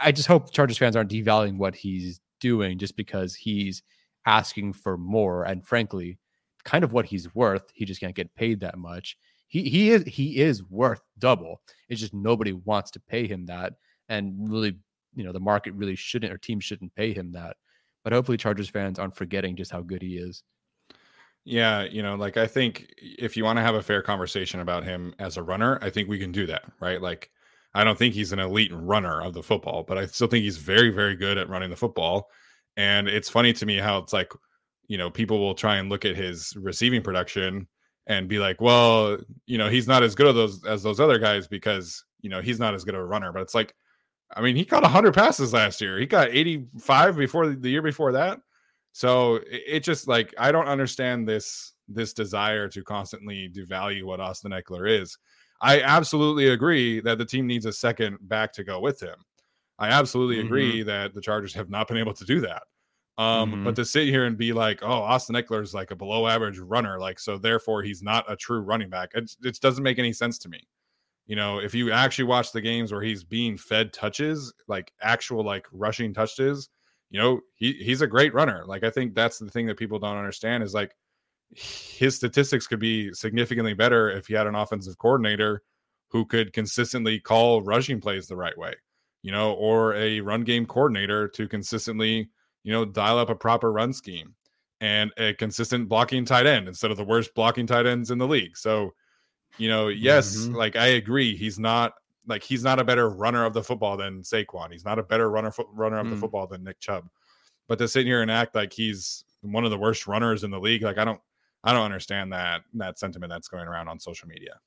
I 0.00 0.12
just 0.12 0.28
hope 0.28 0.52
Chargers 0.52 0.78
fans 0.78 0.96
aren't 0.96 1.10
devaluing 1.10 1.58
what 1.58 1.74
he's 1.74 2.20
doing 2.40 2.78
just 2.78 2.96
because 2.96 3.34
he's 3.34 3.82
asking 4.24 4.74
for 4.74 4.96
more. 4.96 5.44
And 5.44 5.66
frankly, 5.66 6.18
kind 6.64 6.84
of 6.84 6.92
what 6.92 7.06
he's 7.06 7.34
worth. 7.34 7.70
He 7.74 7.84
just 7.84 8.00
can't 8.00 8.14
get 8.14 8.34
paid 8.34 8.60
that 8.60 8.78
much. 8.78 9.18
He 9.48 9.68
he 9.68 9.90
is 9.90 10.04
he 10.04 10.38
is 10.38 10.64
worth 10.64 11.00
double. 11.18 11.60
It's 11.88 12.00
just 12.00 12.14
nobody 12.14 12.52
wants 12.52 12.90
to 12.92 13.00
pay 13.00 13.26
him 13.26 13.46
that. 13.46 13.74
And 14.08 14.50
really, 14.50 14.76
you 15.16 15.24
know, 15.24 15.32
the 15.32 15.40
market 15.40 15.74
really 15.74 15.96
shouldn't 15.96 16.32
or 16.32 16.38
teams 16.38 16.62
shouldn't 16.62 16.94
pay 16.94 17.12
him 17.12 17.32
that. 17.32 17.56
But 18.04 18.12
hopefully 18.12 18.36
Chargers 18.36 18.68
fans 18.68 19.00
aren't 19.00 19.16
forgetting 19.16 19.56
just 19.56 19.72
how 19.72 19.80
good 19.80 20.02
he 20.02 20.16
is. 20.16 20.44
Yeah, 21.44 21.84
you 21.84 22.02
know, 22.02 22.14
like 22.14 22.36
I 22.36 22.46
think 22.46 22.92
if 22.98 23.36
you 23.36 23.44
want 23.44 23.56
to 23.58 23.62
have 23.62 23.74
a 23.74 23.82
fair 23.82 24.02
conversation 24.02 24.60
about 24.60 24.84
him 24.84 25.14
as 25.18 25.36
a 25.36 25.42
runner, 25.42 25.78
I 25.82 25.90
think 25.90 26.08
we 26.08 26.18
can 26.18 26.32
do 26.32 26.46
that, 26.46 26.64
right? 26.80 27.00
Like 27.00 27.30
I 27.74 27.84
don't 27.84 27.98
think 27.98 28.14
he's 28.14 28.32
an 28.32 28.38
elite 28.38 28.72
runner 28.72 29.20
of 29.20 29.34
the 29.34 29.42
football, 29.42 29.82
but 29.82 29.98
I 29.98 30.06
still 30.06 30.28
think 30.28 30.44
he's 30.44 30.56
very, 30.56 30.90
very 30.90 31.14
good 31.14 31.38
at 31.38 31.48
running 31.48 31.70
the 31.70 31.76
football. 31.76 32.30
And 32.76 33.08
it's 33.08 33.28
funny 33.28 33.52
to 33.54 33.66
me 33.66 33.78
how 33.78 33.98
it's 33.98 34.12
like, 34.12 34.32
you 34.88 34.98
know, 34.98 35.10
people 35.10 35.38
will 35.38 35.54
try 35.54 35.76
and 35.76 35.88
look 35.88 36.04
at 36.04 36.16
his 36.16 36.54
receiving 36.56 37.02
production 37.02 37.66
and 38.06 38.28
be 38.28 38.38
like, 38.38 38.60
well, 38.60 39.18
you 39.46 39.58
know, 39.58 39.68
he's 39.68 39.88
not 39.88 40.02
as 40.02 40.14
good 40.14 40.28
as 40.28 40.34
those 40.34 40.64
as 40.64 40.82
those 40.82 41.00
other 41.00 41.18
guys 41.18 41.46
because 41.48 42.04
you 42.20 42.30
know 42.30 42.40
he's 42.40 42.60
not 42.60 42.74
as 42.74 42.84
good 42.84 42.94
of 42.94 43.00
a 43.00 43.06
runner. 43.06 43.32
But 43.32 43.42
it's 43.42 43.54
like, 43.54 43.74
I 44.34 44.40
mean, 44.40 44.56
he 44.56 44.64
caught 44.64 44.82
100 44.82 45.14
passes 45.14 45.52
last 45.52 45.80
year. 45.80 45.98
He 45.98 46.06
got 46.06 46.28
85 46.30 47.16
before 47.16 47.48
the 47.48 47.70
year 47.70 47.82
before 47.82 48.12
that. 48.12 48.40
So 48.92 49.36
it, 49.36 49.62
it 49.66 49.80
just 49.80 50.08
like 50.08 50.34
I 50.38 50.50
don't 50.52 50.68
understand 50.68 51.28
this 51.28 51.74
this 51.88 52.12
desire 52.12 52.68
to 52.68 52.82
constantly 52.82 53.48
devalue 53.48 54.04
what 54.04 54.20
Austin 54.20 54.52
Ekeler 54.52 55.00
is. 55.00 55.16
I 55.60 55.80
absolutely 55.82 56.48
agree 56.48 57.00
that 57.00 57.18
the 57.18 57.24
team 57.24 57.46
needs 57.46 57.66
a 57.66 57.72
second 57.72 58.18
back 58.22 58.52
to 58.54 58.64
go 58.64 58.80
with 58.80 59.00
him. 59.00 59.16
I 59.78 59.88
absolutely 59.88 60.36
mm-hmm. 60.36 60.46
agree 60.46 60.82
that 60.82 61.14
the 61.14 61.20
Chargers 61.20 61.54
have 61.54 61.70
not 61.70 61.88
been 61.88 61.96
able 61.96 62.14
to 62.14 62.24
do 62.24 62.40
that. 62.40 62.62
Um, 63.18 63.52
mm-hmm. 63.52 63.64
but 63.64 63.76
to 63.76 63.84
sit 63.84 64.08
here 64.08 64.26
and 64.26 64.36
be 64.36 64.52
like, 64.52 64.82
oh, 64.82 64.88
Austin 64.88 65.36
Ekeler 65.36 65.62
is 65.62 65.72
like 65.72 65.90
a 65.90 65.96
below 65.96 66.26
average 66.26 66.58
runner, 66.58 66.98
like 66.98 67.18
so 67.18 67.38
therefore 67.38 67.82
he's 67.82 68.02
not 68.02 68.30
a 68.30 68.36
true 68.36 68.60
running 68.60 68.90
back. 68.90 69.10
It, 69.14 69.30
it 69.42 69.58
doesn't 69.60 69.84
make 69.84 69.98
any 69.98 70.12
sense 70.12 70.38
to 70.40 70.50
me. 70.50 70.66
You 71.26 71.36
know, 71.36 71.58
if 71.58 71.74
you 71.74 71.90
actually 71.90 72.26
watch 72.26 72.52
the 72.52 72.60
games 72.60 72.92
where 72.92 73.02
he's 73.02 73.24
being 73.24 73.56
fed 73.56 73.92
touches, 73.92 74.52
like 74.68 74.92
actual 75.02 75.44
like 75.44 75.66
rushing 75.72 76.14
touches, 76.14 76.68
you 77.10 77.20
know, 77.20 77.40
he 77.56 77.72
he's 77.74 78.00
a 78.00 78.06
great 78.06 78.34
runner. 78.34 78.64
Like 78.66 78.84
I 78.84 78.90
think 78.90 79.14
that's 79.14 79.38
the 79.38 79.50
thing 79.50 79.66
that 79.66 79.78
people 79.78 79.98
don't 79.98 80.16
understand 80.16 80.62
is 80.62 80.74
like 80.74 80.94
his 81.50 82.16
statistics 82.16 82.66
could 82.66 82.80
be 82.80 83.12
significantly 83.12 83.74
better 83.74 84.10
if 84.10 84.26
he 84.26 84.34
had 84.34 84.46
an 84.46 84.54
offensive 84.54 84.98
coordinator 84.98 85.62
who 86.08 86.24
could 86.24 86.52
consistently 86.52 87.20
call 87.20 87.62
rushing 87.62 88.00
plays 88.00 88.26
the 88.26 88.36
right 88.36 88.56
way, 88.56 88.74
you 89.22 89.32
know, 89.32 89.52
or 89.54 89.94
a 89.94 90.20
run 90.20 90.44
game 90.44 90.66
coordinator 90.66 91.28
to 91.28 91.48
consistently, 91.48 92.28
you 92.62 92.72
know, 92.72 92.84
dial 92.84 93.18
up 93.18 93.30
a 93.30 93.34
proper 93.34 93.72
run 93.72 93.92
scheme 93.92 94.34
and 94.80 95.12
a 95.18 95.34
consistent 95.34 95.88
blocking 95.88 96.24
tight 96.24 96.46
end 96.46 96.68
instead 96.68 96.90
of 96.90 96.96
the 96.96 97.04
worst 97.04 97.34
blocking 97.34 97.66
tight 97.66 97.86
ends 97.86 98.10
in 98.10 98.18
the 98.18 98.26
league. 98.26 98.56
So, 98.56 98.92
you 99.58 99.68
know, 99.68 99.88
yes, 99.88 100.36
mm-hmm. 100.36 100.54
like 100.54 100.76
I 100.76 100.86
agree, 100.88 101.36
he's 101.36 101.58
not 101.58 101.94
like 102.26 102.42
he's 102.42 102.64
not 102.64 102.78
a 102.78 102.84
better 102.84 103.08
runner 103.08 103.44
of 103.44 103.54
the 103.54 103.62
football 103.62 103.96
than 103.96 104.22
Saquon. 104.22 104.72
He's 104.72 104.84
not 104.84 104.98
a 104.98 105.02
better 105.02 105.30
runner 105.30 105.50
fo- 105.50 105.70
runner 105.72 105.98
of 105.98 106.06
mm. 106.06 106.10
the 106.10 106.16
football 106.16 106.46
than 106.46 106.64
Nick 106.64 106.80
Chubb. 106.80 107.08
But 107.68 107.78
to 107.78 107.88
sit 107.88 108.06
here 108.06 108.22
and 108.22 108.30
act 108.30 108.54
like 108.54 108.72
he's 108.72 109.24
one 109.42 109.64
of 109.64 109.70
the 109.70 109.78
worst 109.78 110.06
runners 110.06 110.44
in 110.44 110.50
the 110.50 110.58
league, 110.58 110.82
like 110.82 110.98
I 110.98 111.04
don't 111.04 111.20
I 111.64 111.72
don't 111.72 111.84
understand 111.84 112.32
that 112.32 112.62
that 112.74 112.98
sentiment 112.98 113.30
that's 113.30 113.48
going 113.48 113.66
around 113.66 113.88
on 113.88 113.98
social 113.98 114.28
media. 114.28 114.58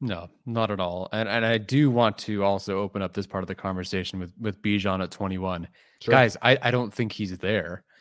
No, 0.00 0.28
not 0.46 0.70
at 0.70 0.80
all. 0.80 1.08
And 1.12 1.28
and 1.28 1.44
I 1.44 1.58
do 1.58 1.90
want 1.90 2.18
to 2.18 2.44
also 2.44 2.78
open 2.78 3.02
up 3.02 3.14
this 3.14 3.26
part 3.26 3.42
of 3.42 3.48
the 3.48 3.54
conversation 3.54 4.18
with 4.18 4.32
with 4.40 4.62
Bijan 4.62 5.02
at 5.02 5.10
21. 5.10 5.68
Sure. 6.00 6.12
Guys, 6.12 6.36
I, 6.40 6.56
I 6.62 6.70
don't 6.70 6.94
think 6.94 7.12
he's 7.12 7.36
there. 7.38 7.84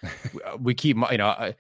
Uh, 0.45 0.55
we 0.61 0.75
keep 0.75 0.95
you 1.11 1.17
know 1.17 1.27
I, 1.29 1.55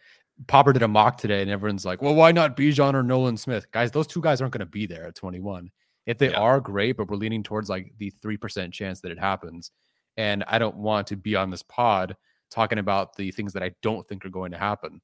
Popper 0.45 0.73
did 0.73 0.83
a 0.83 0.87
mock 0.87 1.17
today 1.17 1.41
and 1.41 1.49
everyone's 1.49 1.85
like, 1.85 2.01
well, 2.01 2.13
why 2.13 2.31
not 2.31 2.55
Bijan 2.55 2.93
or 2.93 3.01
Nolan 3.01 3.37
Smith? 3.37 3.71
Guys, 3.71 3.91
those 3.91 4.05
two 4.05 4.21
guys 4.21 4.39
aren't 4.39 4.53
going 4.53 4.59
to 4.59 4.65
be 4.67 4.85
there 4.85 5.07
at 5.07 5.15
21. 5.15 5.71
If 6.05 6.19
they 6.19 6.29
yeah. 6.29 6.39
are 6.39 6.61
great, 6.61 6.95
but 6.95 7.09
we're 7.09 7.17
leaning 7.17 7.43
towards 7.43 7.69
like 7.69 7.91
the 7.97 8.11
3% 8.23 8.71
chance 8.71 9.01
that 9.01 9.11
it 9.11 9.19
happens. 9.19 9.71
And 10.15 10.43
I 10.47 10.59
don't 10.59 10.77
want 10.77 11.07
to 11.07 11.15
be 11.15 11.35
on 11.35 11.49
this 11.49 11.63
pod 11.63 12.15
talking 12.49 12.79
about 12.79 13.15
the 13.15 13.31
things 13.31 13.53
that 13.53 13.63
I 13.63 13.71
don't 13.81 14.07
think 14.07 14.25
are 14.25 14.29
going 14.29 14.51
to 14.51 14.57
happen. 14.57 15.01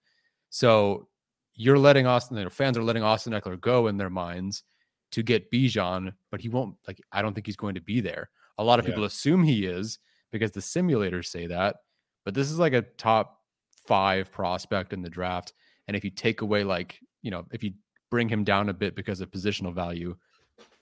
So 0.49 1.07
you're 1.55 1.79
letting 1.79 2.07
Austin, 2.07 2.37
you 2.37 2.43
know, 2.43 2.49
fans 2.49 2.77
are 2.77 2.83
letting 2.83 3.03
Austin 3.03 3.33
Ekeler 3.33 3.59
go 3.59 3.87
in 3.87 3.97
their 3.97 4.09
minds 4.09 4.63
to 5.11 5.21
get 5.21 5.51
Bijan, 5.51 6.13
but 6.31 6.41
he 6.41 6.49
won't 6.49 6.75
like 6.87 6.99
I 7.11 7.21
don't 7.21 7.33
think 7.33 7.45
he's 7.45 7.55
going 7.55 7.75
to 7.75 7.81
be 7.81 8.01
there. 8.01 8.29
A 8.57 8.63
lot 8.63 8.79
of 8.79 8.85
yeah. 8.85 8.91
people 8.91 9.03
assume 9.03 9.43
he 9.43 9.65
is 9.65 9.99
because 10.31 10.51
the 10.51 10.59
simulators 10.59 11.25
say 11.25 11.47
that, 11.47 11.77
but 12.25 12.33
this 12.33 12.49
is 12.49 12.57
like 12.57 12.73
a 12.73 12.81
top 12.81 13.42
five 13.87 14.31
prospect 14.31 14.93
in 14.93 15.01
the 15.01 15.09
draft. 15.09 15.53
And 15.87 15.97
if 15.97 16.03
you 16.03 16.09
take 16.09 16.41
away 16.41 16.63
like, 16.63 16.99
you 17.21 17.31
know, 17.31 17.45
if 17.51 17.63
you 17.63 17.73
bring 18.09 18.29
him 18.29 18.43
down 18.43 18.69
a 18.69 18.73
bit 18.73 18.95
because 18.95 19.21
of 19.21 19.31
positional 19.31 19.73
value, 19.73 20.15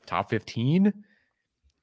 top 0.06 0.30
15? 0.30 0.94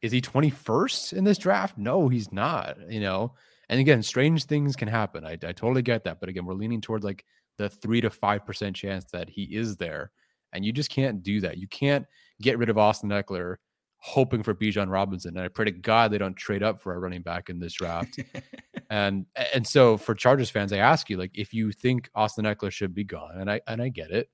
Is 0.02 0.12
he 0.12 0.20
21st 0.20 1.14
in 1.14 1.24
this 1.24 1.38
draft? 1.38 1.78
No, 1.78 2.08
he's 2.08 2.30
not, 2.30 2.76
you 2.90 3.00
know. 3.00 3.34
And 3.68 3.80
again, 3.80 4.02
strange 4.02 4.44
things 4.44 4.76
can 4.76 4.88
happen. 4.88 5.24
I, 5.24 5.32
I 5.32 5.52
totally 5.52 5.82
get 5.82 6.04
that. 6.04 6.20
But 6.20 6.28
again, 6.28 6.44
we're 6.44 6.54
leaning 6.54 6.80
towards 6.80 7.04
like 7.04 7.24
the 7.56 7.68
three 7.68 8.00
to 8.00 8.10
5% 8.10 8.74
chance 8.74 9.06
that 9.12 9.28
he 9.28 9.44
is 9.44 9.76
there. 9.76 10.12
And 10.52 10.64
you 10.64 10.72
just 10.72 10.90
can't 10.90 11.22
do 11.22 11.40
that. 11.40 11.58
You 11.58 11.66
can't 11.66 12.06
get 12.40 12.58
rid 12.58 12.68
of 12.68 12.78
Austin 12.78 13.10
Ekeler 13.10 13.56
hoping 13.98 14.42
for 14.42 14.54
Bijan 14.54 14.90
Robinson. 14.90 15.36
And 15.36 15.44
I 15.44 15.48
pray 15.48 15.66
to 15.66 15.70
God 15.70 16.10
they 16.10 16.18
don't 16.18 16.36
trade 16.36 16.62
up 16.62 16.80
for 16.80 16.94
a 16.94 16.98
running 16.98 17.22
back 17.22 17.50
in 17.50 17.58
this 17.58 17.74
draft. 17.74 18.18
and 18.90 19.26
and 19.54 19.66
so 19.66 19.96
for 19.96 20.14
Chargers 20.14 20.50
fans, 20.50 20.72
I 20.72 20.78
ask 20.78 21.10
you, 21.10 21.16
like, 21.16 21.32
if 21.34 21.52
you 21.52 21.72
think 21.72 22.08
Austin 22.14 22.44
Ekeler 22.44 22.72
should 22.72 22.94
be 22.94 23.04
gone, 23.04 23.38
and 23.38 23.50
I 23.50 23.60
and 23.66 23.82
I 23.82 23.88
get 23.88 24.10
it, 24.10 24.30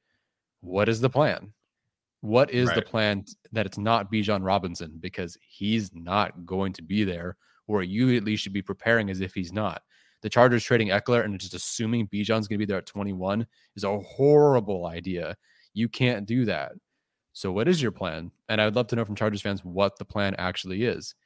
what 0.60 0.88
is 0.88 1.00
the 1.00 1.10
plan? 1.10 1.52
What 2.20 2.50
is 2.50 2.68
right. 2.68 2.76
the 2.76 2.82
plan 2.82 3.24
that 3.52 3.66
it's 3.66 3.76
not 3.78 4.10
Bijan 4.10 4.44
Robinson 4.44 4.96
because 4.98 5.36
he's 5.46 5.94
not 5.94 6.46
going 6.46 6.72
to 6.74 6.82
be 6.82 7.04
there, 7.04 7.36
or 7.66 7.82
you 7.82 8.16
at 8.16 8.24
least 8.24 8.42
should 8.42 8.52
be 8.52 8.62
preparing 8.62 9.10
as 9.10 9.20
if 9.20 9.34
he's 9.34 9.52
not. 9.52 9.82
The 10.22 10.30
Chargers 10.30 10.64
trading 10.64 10.88
Ekeler 10.88 11.22
and 11.22 11.38
just 11.38 11.52
assuming 11.52 12.08
Bijan's 12.08 12.48
going 12.48 12.56
to 12.56 12.58
be 12.58 12.64
there 12.64 12.78
at 12.78 12.86
21 12.86 13.46
is 13.76 13.84
a 13.84 13.98
horrible 13.98 14.86
idea. 14.86 15.36
You 15.74 15.86
can't 15.86 16.24
do 16.24 16.46
that. 16.46 16.72
So, 17.34 17.50
what 17.50 17.66
is 17.66 17.82
your 17.82 17.90
plan? 17.90 18.30
And 18.48 18.60
I 18.60 18.64
would 18.64 18.76
love 18.76 18.86
to 18.88 18.96
know 18.96 19.04
from 19.04 19.16
Chargers 19.16 19.42
fans 19.42 19.64
what 19.64 19.98
the 19.98 20.04
plan 20.04 20.36
actually 20.38 20.84
is. 20.84 21.16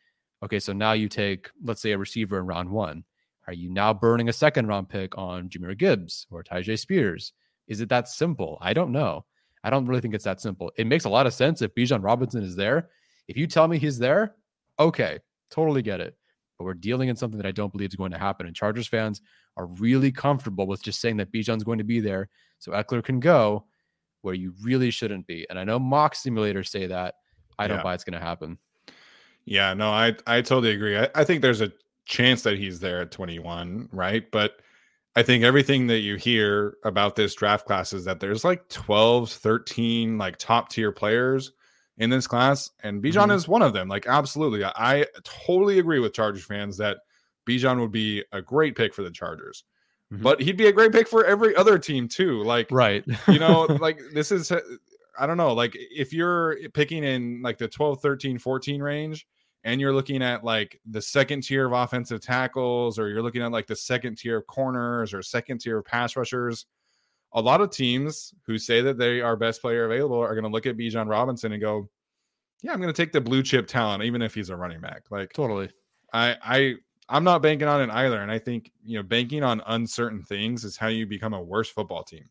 Okay, 0.42 0.58
so 0.58 0.72
now 0.72 0.92
you 0.92 1.06
take, 1.06 1.50
let's 1.62 1.82
say, 1.82 1.92
a 1.92 1.98
receiver 1.98 2.38
in 2.38 2.46
round 2.46 2.70
one. 2.70 3.04
Are 3.46 3.52
you 3.52 3.68
now 3.68 3.92
burning 3.92 4.30
a 4.30 4.32
second 4.32 4.66
round 4.66 4.88
pick 4.88 5.16
on 5.18 5.50
Jahmyr 5.50 5.76
Gibbs 5.76 6.26
or 6.30 6.42
Tyjae 6.42 6.78
Spears? 6.78 7.34
Is 7.66 7.82
it 7.82 7.90
that 7.90 8.08
simple? 8.08 8.56
I 8.62 8.72
don't 8.72 8.90
know. 8.90 9.26
I 9.62 9.68
don't 9.68 9.84
really 9.84 10.00
think 10.00 10.14
it's 10.14 10.24
that 10.24 10.40
simple. 10.40 10.72
It 10.78 10.86
makes 10.86 11.04
a 11.04 11.10
lot 11.10 11.26
of 11.26 11.34
sense 11.34 11.60
if 11.60 11.74
Bijan 11.74 12.02
Robinson 12.02 12.42
is 12.42 12.56
there. 12.56 12.88
If 13.26 13.36
you 13.36 13.46
tell 13.46 13.68
me 13.68 13.78
he's 13.78 13.98
there, 13.98 14.34
okay, 14.78 15.18
totally 15.50 15.82
get 15.82 16.00
it. 16.00 16.16
But 16.56 16.64
we're 16.64 16.74
dealing 16.74 17.10
in 17.10 17.16
something 17.16 17.36
that 17.36 17.46
I 17.46 17.52
don't 17.52 17.72
believe 17.72 17.90
is 17.90 17.96
going 17.96 18.12
to 18.12 18.18
happen. 18.18 18.46
And 18.46 18.56
Chargers 18.56 18.88
fans 18.88 19.20
are 19.58 19.66
really 19.66 20.10
comfortable 20.10 20.66
with 20.66 20.82
just 20.82 21.02
saying 21.02 21.18
that 21.18 21.32
Bijan's 21.32 21.64
going 21.64 21.78
to 21.78 21.84
be 21.84 22.00
there 22.00 22.30
so 22.58 22.72
Ekeler 22.72 23.04
can 23.04 23.20
go 23.20 23.64
where 24.22 24.34
you 24.34 24.54
really 24.62 24.90
shouldn't 24.90 25.26
be. 25.26 25.46
And 25.48 25.58
I 25.58 25.64
know 25.64 25.78
mock 25.78 26.14
simulators 26.14 26.68
say 26.68 26.86
that. 26.86 27.16
I 27.58 27.66
don't 27.66 27.78
yeah. 27.78 27.82
buy 27.82 27.94
it's 27.94 28.04
going 28.04 28.18
to 28.18 28.24
happen. 28.24 28.58
Yeah, 29.44 29.72
no, 29.74 29.90
I 29.90 30.14
I 30.26 30.42
totally 30.42 30.72
agree. 30.72 30.98
I, 30.98 31.08
I 31.14 31.24
think 31.24 31.42
there's 31.42 31.62
a 31.62 31.72
chance 32.04 32.42
that 32.42 32.58
he's 32.58 32.80
there 32.80 33.00
at 33.00 33.10
21, 33.10 33.88
right? 33.92 34.30
But 34.30 34.60
I 35.16 35.22
think 35.22 35.42
everything 35.42 35.86
that 35.88 36.00
you 36.00 36.16
hear 36.16 36.76
about 36.84 37.16
this 37.16 37.34
draft 37.34 37.66
class 37.66 37.92
is 37.92 38.04
that 38.04 38.20
there's 38.20 38.44
like 38.44 38.68
12, 38.68 39.30
13 39.30 40.18
like 40.18 40.36
top 40.36 40.68
tier 40.68 40.92
players 40.92 41.52
in 41.96 42.10
this 42.10 42.26
class, 42.26 42.70
and 42.82 43.02
Bijan 43.02 43.22
mm-hmm. 43.22 43.30
is 43.32 43.48
one 43.48 43.62
of 43.62 43.72
them. 43.72 43.88
Like, 43.88 44.06
absolutely. 44.06 44.64
I, 44.64 44.72
I 44.76 45.06
totally 45.24 45.78
agree 45.78 45.98
with 45.98 46.12
Chargers 46.12 46.44
fans 46.44 46.76
that 46.76 46.98
Bijan 47.48 47.80
would 47.80 47.90
be 47.90 48.24
a 48.32 48.40
great 48.40 48.76
pick 48.76 48.94
for 48.94 49.02
the 49.02 49.10
Chargers. 49.10 49.64
Mm-hmm. 50.12 50.22
But 50.22 50.40
he'd 50.40 50.56
be 50.56 50.68
a 50.68 50.72
great 50.72 50.92
pick 50.92 51.06
for 51.06 51.24
every 51.24 51.54
other 51.54 51.78
team 51.78 52.08
too. 52.08 52.42
Like, 52.42 52.68
right. 52.70 53.04
you 53.28 53.38
know, 53.38 53.62
like 53.80 54.00
this 54.12 54.32
is 54.32 54.50
I 55.18 55.26
don't 55.26 55.36
know, 55.36 55.52
like 55.52 55.72
if 55.74 56.12
you're 56.12 56.56
picking 56.74 57.04
in 57.04 57.42
like 57.42 57.58
the 57.58 57.68
12, 57.68 58.00
13, 58.00 58.38
14 58.38 58.82
range 58.82 59.26
and 59.64 59.80
you're 59.80 59.92
looking 59.92 60.22
at 60.22 60.44
like 60.44 60.80
the 60.88 61.02
second 61.02 61.42
tier 61.42 61.66
of 61.66 61.72
offensive 61.72 62.20
tackles 62.20 62.98
or 62.98 63.08
you're 63.08 63.22
looking 63.22 63.42
at 63.42 63.50
like 63.50 63.66
the 63.66 63.76
second 63.76 64.16
tier 64.16 64.38
of 64.38 64.46
corners 64.46 65.12
or 65.12 65.22
second 65.22 65.58
tier 65.58 65.78
of 65.78 65.84
pass 65.84 66.16
rushers, 66.16 66.66
a 67.32 67.40
lot 67.40 67.60
of 67.60 67.70
teams 67.70 68.32
who 68.46 68.56
say 68.56 68.80
that 68.80 68.96
they 68.96 69.20
are 69.20 69.36
best 69.36 69.60
player 69.60 69.84
available 69.84 70.18
are 70.18 70.34
going 70.34 70.44
to 70.44 70.50
look 70.50 70.66
at 70.66 70.76
Bijan 70.76 71.08
Robinson 71.08 71.52
and 71.52 71.60
go, 71.60 71.88
yeah, 72.62 72.72
I'm 72.72 72.80
going 72.80 72.92
to 72.92 73.02
take 73.02 73.12
the 73.12 73.20
blue 73.20 73.42
chip 73.42 73.66
talent, 73.66 74.04
even 74.04 74.22
if 74.22 74.34
he's 74.34 74.50
a 74.50 74.56
running 74.56 74.80
back. 74.80 75.02
Like 75.10 75.32
totally. 75.32 75.68
I, 76.12 76.36
I, 76.42 76.74
I'm 77.08 77.24
not 77.24 77.42
banking 77.42 77.68
on 77.68 77.80
it 77.80 77.90
either. 77.90 78.20
And 78.20 78.30
I 78.30 78.38
think, 78.38 78.70
you 78.84 78.98
know, 78.98 79.02
banking 79.02 79.42
on 79.42 79.62
uncertain 79.66 80.22
things 80.22 80.64
is 80.64 80.76
how 80.76 80.88
you 80.88 81.06
become 81.06 81.32
a 81.32 81.42
worse 81.42 81.68
football 81.68 82.04
team. 82.04 82.28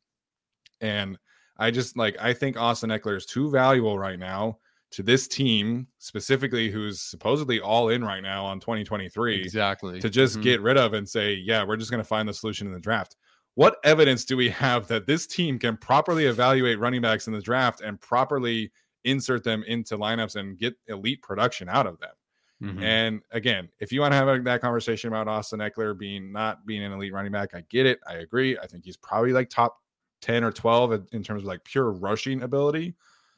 And 0.82 1.18
I 1.58 1.72
just 1.72 1.98
like, 1.98 2.16
I 2.22 2.34
think 2.34 2.58
Austin 2.58 2.92
Ekeler 2.92 3.18
is 3.18 3.26
too 3.26 3.50
valuable 3.50 3.98
right 3.98 4.20
now 4.20 4.60
to 4.92 5.04
this 5.04 5.28
team, 5.28 5.88
specifically 5.98 6.70
who's 6.70 7.02
supposedly 7.02 7.60
all 7.60 7.90
in 7.90 8.04
right 8.04 8.22
now 8.22 8.46
on 8.46 8.60
2023. 8.60 9.42
Exactly. 9.42 10.00
To 10.00 10.10
just 10.10 10.36
mm-hmm. 10.36 10.44
get 10.44 10.62
rid 10.62 10.78
of 10.78 10.94
and 10.94 11.08
say, 11.08 11.34
yeah, 11.34 11.64
we're 11.64 11.78
just 11.78 11.92
going 11.92 12.02
to 12.02 12.08
find 12.08 12.30
the 12.30 12.34
solution 12.34 12.68
in 12.68 12.74
the 12.74 12.80
draft. 12.80 13.16
What 13.56 13.78
evidence 13.84 14.24
do 14.24 14.38
we 14.38 14.50
have 14.50 14.88
that 14.88 15.08
this 15.08 15.26
team 15.26 15.58
can 15.58 15.78
properly 15.78 16.28
evaluate 16.28 16.80
running 16.80 17.02
backs 17.02 17.26
in 17.26 17.34
the 17.34 17.42
draft 17.42 17.82
and 17.82 18.00
properly 18.00 18.72
insert 19.04 19.44
them 19.44 19.64
into 19.64 19.98
lineups 19.98 20.36
and 20.36 20.60
get 20.60 20.76
elite 20.88 21.24
production 21.24 21.68
out 21.68 21.88
of 21.88 22.00
them? 22.00 22.12
Mm-hmm. 22.62 22.84
And 22.84 23.22
again, 23.32 23.70
if 23.80 23.92
you 23.92 24.02
want 24.02 24.14
to 24.14 24.16
have 24.16 24.44
that 24.44 24.62
conversation 24.62 25.10
about 25.10 25.28
Austin 25.28 25.60
Ekeler 25.60 25.98
being 25.98 26.32
not 26.32 26.66
being 26.66 26.84
an 26.84 26.92
elite 26.92 27.14
running 27.14 27.32
back, 27.32 27.54
I 27.54 27.64
get 27.70 27.86
it. 27.86 28.00
I 28.08 28.16
agree. 28.16 28.58
I 28.58 28.66
think 28.66 28.84
he's 28.84 28.98
probably 28.98 29.32
like 29.32 29.50
top 29.50 29.78
10 30.22 30.44
or 30.44 30.52
12 30.52 31.08
in 31.12 31.24
terms 31.24 31.44
of 31.44 31.48
like 31.48 31.64
pure 31.64 31.92
rushing 31.92 32.42
ability. 32.42 32.96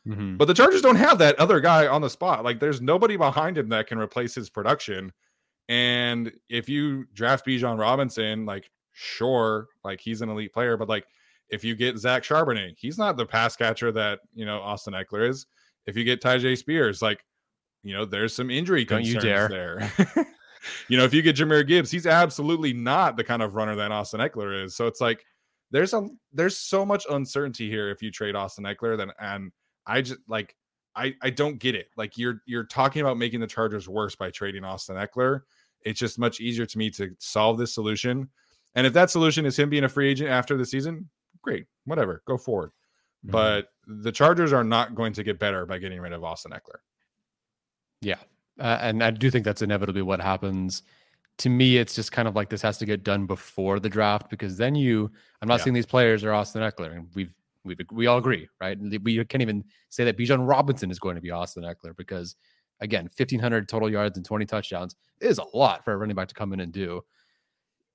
Mm-hmm. 0.08 0.38
But 0.38 0.45
the 0.45 0.53
Chargers 0.53 0.82
don't 0.82 0.95
have 0.95 1.17
that 1.17 1.38
other 1.38 1.60
guy 1.60 1.88
on 1.88 2.01
the 2.01 2.10
spot. 2.10 2.45
Like 2.45 2.60
there's 2.60 2.82
nobody 2.82 3.17
behind 3.17 3.58
him 3.58 3.67
that 3.69 3.88
can 3.88 3.99
replace 3.99 4.34
his 4.34 4.49
production. 4.49 5.12
And 5.67 6.32
if 6.49 6.69
you 6.69 7.05
draft 7.13 7.45
Bijan 7.45 7.77
Robinson, 7.77 8.45
like 8.45 8.71
sure, 8.93 9.67
like 9.84 9.99
he's 9.99 10.21
an 10.21 10.29
elite 10.29 10.53
player, 10.53 10.77
but 10.77 10.88
like 10.89 11.05
if 11.49 11.63
you 11.63 11.75
get 11.75 11.97
Zach 11.97 12.23
Charbonnet, 12.23 12.75
he's 12.77 12.97
not 12.97 13.17
the 13.17 13.25
pass 13.25 13.55
catcher 13.55 13.91
that 13.91 14.19
you 14.34 14.45
know 14.45 14.60
Austin 14.60 14.93
Ekeler 14.93 15.27
is. 15.27 15.45
If 15.86 15.97
you 15.97 16.03
get 16.03 16.21
Tyjae 16.21 16.58
Spears, 16.58 17.01
like 17.01 17.23
you 17.83 17.93
know, 17.93 18.05
there's 18.05 18.35
some 18.35 18.49
injury 18.49 18.85
Don't 18.85 19.03
concerns 19.03 19.23
you 19.23 19.29
dare. 19.29 19.47
there. 19.47 20.27
you 20.87 20.97
know, 20.97 21.03
if 21.03 21.13
you 21.13 21.21
get 21.21 21.35
Jahmyr 21.35 21.65
Gibbs, 21.65 21.91
he's 21.91 22.05
absolutely 22.05 22.73
not 22.73 23.17
the 23.17 23.23
kind 23.23 23.41
of 23.41 23.55
runner 23.55 23.75
that 23.75 23.91
Austin 23.91 24.19
Ekeler 24.19 24.65
is. 24.65 24.75
So 24.75 24.87
it's 24.87 25.01
like 25.01 25.23
there's 25.71 25.93
a 25.93 26.07
there's 26.33 26.57
so 26.57 26.85
much 26.85 27.05
uncertainty 27.09 27.69
here 27.69 27.89
if 27.89 28.01
you 28.01 28.11
trade 28.11 28.35
Austin 28.35 28.65
Ekeler. 28.65 28.97
Then 28.97 29.11
and 29.19 29.51
I 29.85 30.01
just 30.01 30.19
like 30.27 30.55
I 30.95 31.13
I 31.21 31.29
don't 31.29 31.59
get 31.59 31.75
it. 31.75 31.87
Like 31.95 32.17
you're 32.17 32.41
you're 32.45 32.65
talking 32.65 33.01
about 33.01 33.17
making 33.17 33.39
the 33.39 33.47
Chargers 33.47 33.87
worse 33.87 34.15
by 34.15 34.31
trading 34.31 34.63
Austin 34.63 34.95
Ekeler. 34.95 35.41
It's 35.83 35.99
just 35.99 36.19
much 36.19 36.39
easier 36.41 36.65
to 36.65 36.77
me 36.77 36.89
to 36.91 37.15
solve 37.19 37.57
this 37.57 37.73
solution. 37.73 38.29
And 38.75 38.85
if 38.85 38.93
that 38.93 39.09
solution 39.09 39.45
is 39.45 39.57
him 39.57 39.69
being 39.69 39.85
a 39.85 39.89
free 39.89 40.09
agent 40.09 40.29
after 40.29 40.57
the 40.57 40.65
season, 40.65 41.09
great, 41.41 41.65
whatever, 41.85 42.21
go 42.27 42.37
forward. 42.37 42.71
Mm-hmm. 43.25 43.31
But 43.31 43.67
the 43.87 44.11
Chargers 44.11 44.53
are 44.53 44.63
not 44.63 44.93
going 44.93 45.13
to 45.13 45.23
get 45.23 45.39
better 45.39 45.65
by 45.65 45.77
getting 45.77 45.99
rid 46.01 46.13
of 46.13 46.23
Austin 46.23 46.51
Ekeler. 46.51 46.79
Yeah. 48.01 48.17
Uh, 48.59 48.77
and 48.81 49.03
I 49.03 49.12
do 49.12 49.31
think 49.31 49.45
that's 49.45 49.62
inevitably 49.62 50.01
what 50.01 50.21
happens. 50.21 50.83
To 51.39 51.49
me, 51.49 51.77
it's 51.77 51.95
just 51.95 52.12
kind 52.12 52.27
of 52.27 52.35
like 52.35 52.49
this 52.49 52.62
has 52.62 52.77
to 52.79 52.85
get 52.85 53.03
done 53.03 53.25
before 53.25 53.79
the 53.79 53.89
draft 53.89 54.29
because 54.29 54.57
then 54.57 54.75
you, 54.75 55.09
I'm 55.41 55.47
not 55.47 55.59
yeah. 55.59 55.65
saying 55.65 55.73
these 55.73 55.85
players 55.85 56.23
are 56.23 56.33
Austin 56.33 56.62
Ekeler, 56.62 56.95
and 56.95 57.07
we've 57.15 57.33
we 57.63 57.77
we 57.91 58.07
all 58.07 58.17
agree, 58.17 58.47
right? 58.59 58.77
We 58.79 59.23
can't 59.25 59.41
even 59.41 59.63
say 59.89 60.03
that 60.05 60.17
Bijan 60.17 60.47
Robinson 60.47 60.91
is 60.91 60.99
going 60.99 61.15
to 61.15 61.21
be 61.21 61.31
Austin 61.31 61.63
Ekeler 61.63 61.95
because, 61.95 62.35
again, 62.81 63.09
1,500 63.15 63.67
total 63.69 63.89
yards 63.89 64.17
and 64.17 64.25
20 64.25 64.45
touchdowns 64.45 64.95
is 65.21 65.38
a 65.38 65.57
lot 65.57 65.83
for 65.83 65.93
a 65.93 65.97
running 65.97 66.15
back 66.15 66.27
to 66.29 66.35
come 66.35 66.53
in 66.53 66.59
and 66.59 66.73
do. 66.73 67.01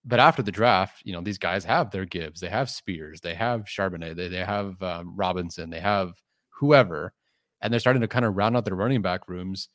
But 0.07 0.21
after 0.21 0.43
the 0.43 0.53
draft, 0.53 1.01
you 1.05 1.13
know, 1.13 1.23
these 1.23 1.39
guys 1.39 1.65
have 1.65 1.91
their 1.91 2.05
Gibbs, 2.05 2.41
they 2.41 2.51
have 2.51 2.69
Spears, 2.69 3.21
they 3.21 3.35
have 3.35 3.63
Charbonnet, 3.63 4.17
they, 4.17 4.29
they 4.29 4.45
have 4.45 4.81
um, 4.83 5.15
Robinson, 5.17 5.71
they 5.71 5.81
have 5.81 6.13
whoever, 6.51 7.15
and 7.63 7.73
they're 7.73 7.81
starting 7.81 8.03
to 8.03 8.09
kind 8.09 8.27
of 8.27 8.37
round 8.37 8.57
out 8.57 8.67
their 8.67 8.75
running 8.75 9.01
back 9.01 9.29
rooms 9.29 9.69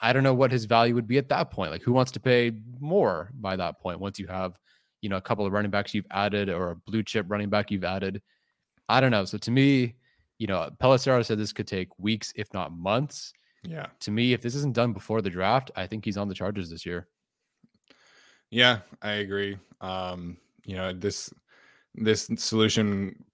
I 0.00 0.12
don't 0.12 0.22
know 0.22 0.34
what 0.34 0.52
his 0.52 0.64
value 0.64 0.94
would 0.94 1.06
be 1.06 1.18
at 1.18 1.28
that 1.28 1.50
point. 1.50 1.70
Like, 1.70 1.82
who 1.82 1.92
wants 1.92 2.12
to 2.12 2.20
pay 2.20 2.52
more 2.78 3.30
by 3.34 3.56
that 3.56 3.80
point 3.80 4.00
once 4.00 4.18
you 4.18 4.26
have, 4.26 4.58
you 5.02 5.08
know, 5.08 5.16
a 5.16 5.20
couple 5.20 5.44
of 5.46 5.52
running 5.52 5.70
backs 5.70 5.94
you've 5.94 6.06
added 6.10 6.48
or 6.48 6.70
a 6.70 6.76
blue 6.76 7.02
chip 7.02 7.26
running 7.28 7.50
back 7.50 7.70
you've 7.70 7.84
added? 7.84 8.22
I 8.88 9.00
don't 9.00 9.10
know. 9.10 9.24
So 9.24 9.38
to 9.38 9.50
me, 9.50 9.96
you 10.38 10.46
know, 10.46 10.70
Pelissero 10.82 11.24
said 11.24 11.38
this 11.38 11.52
could 11.52 11.66
take 11.66 11.98
weeks, 11.98 12.32
if 12.34 12.52
not 12.54 12.72
months. 12.72 13.32
Yeah. 13.62 13.86
To 14.00 14.10
me, 14.10 14.32
if 14.32 14.40
this 14.40 14.54
isn't 14.54 14.74
done 14.74 14.92
before 14.92 15.20
the 15.20 15.30
draft, 15.30 15.70
I 15.76 15.86
think 15.86 16.04
he's 16.04 16.16
on 16.16 16.28
the 16.28 16.34
Chargers 16.34 16.70
this 16.70 16.86
year. 16.86 17.06
Yeah, 18.50 18.78
I 19.02 19.12
agree. 19.12 19.58
Um, 19.80 20.38
you 20.64 20.76
know, 20.76 20.92
this 20.92 21.32
this 21.94 22.30
solution 22.36 23.24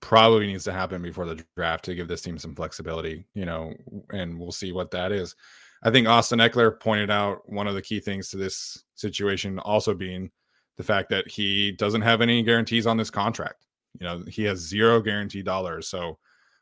probably 0.00 0.46
needs 0.46 0.64
to 0.64 0.72
happen 0.72 1.02
before 1.02 1.26
the 1.26 1.44
draft 1.56 1.84
to 1.84 1.94
give 1.94 2.08
this 2.08 2.22
team 2.22 2.38
some 2.38 2.54
flexibility, 2.54 3.24
you 3.34 3.44
know, 3.44 3.72
and 4.12 4.38
we'll 4.38 4.52
see 4.52 4.72
what 4.72 4.90
that 4.90 5.12
is. 5.12 5.34
I 5.82 5.90
think 5.90 6.06
Austin 6.06 6.38
Ekeler 6.38 6.78
pointed 6.78 7.10
out 7.10 7.48
one 7.50 7.66
of 7.66 7.74
the 7.74 7.82
key 7.82 8.00
things 8.00 8.28
to 8.28 8.36
this 8.36 8.84
situation 8.94 9.58
also 9.58 9.94
being 9.94 10.30
the 10.76 10.84
fact 10.84 11.10
that 11.10 11.28
he 11.28 11.72
doesn't 11.72 12.02
have 12.02 12.20
any 12.20 12.42
guarantees 12.42 12.86
on 12.86 12.96
this 12.96 13.10
contract. 13.10 13.66
You 13.98 14.06
know, 14.06 14.24
he 14.28 14.44
has 14.44 14.58
zero 14.58 15.00
guaranteed 15.00 15.44
dollars. 15.44 15.88
So 15.88 16.18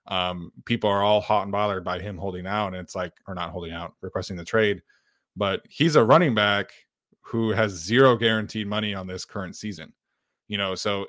um, 0.07 0.53
people 0.65 0.91
are 0.91 1.03
all 1.03 1.21
hot 1.21 1.43
and 1.43 1.53
bothered 1.53 1.85
by 1.85 2.01
him 2.01 2.17
holding 2.17 2.47
out. 2.47 2.69
And 2.69 2.77
it's 2.77 2.95
like, 2.95 3.13
or 3.29 3.35
not 3.35 3.51
holding 3.51 3.73
out, 3.73 3.95
requesting 4.01 4.37
the 4.37 4.45
trade. 4.45 4.83
But 5.37 5.63
he's 5.69 5.97
a 5.97 6.05
running 6.05 6.35
back 6.35 6.73
who 7.21 7.51
has 7.51 7.73
zero 7.73 8.17
guaranteed 8.17 8.67
money 8.67 8.95
on 8.95 9.07
this 9.07 9.25
current 9.25 9.55
season. 9.55 9.93
You 10.49 10.59
know, 10.59 10.75
so 10.75 11.07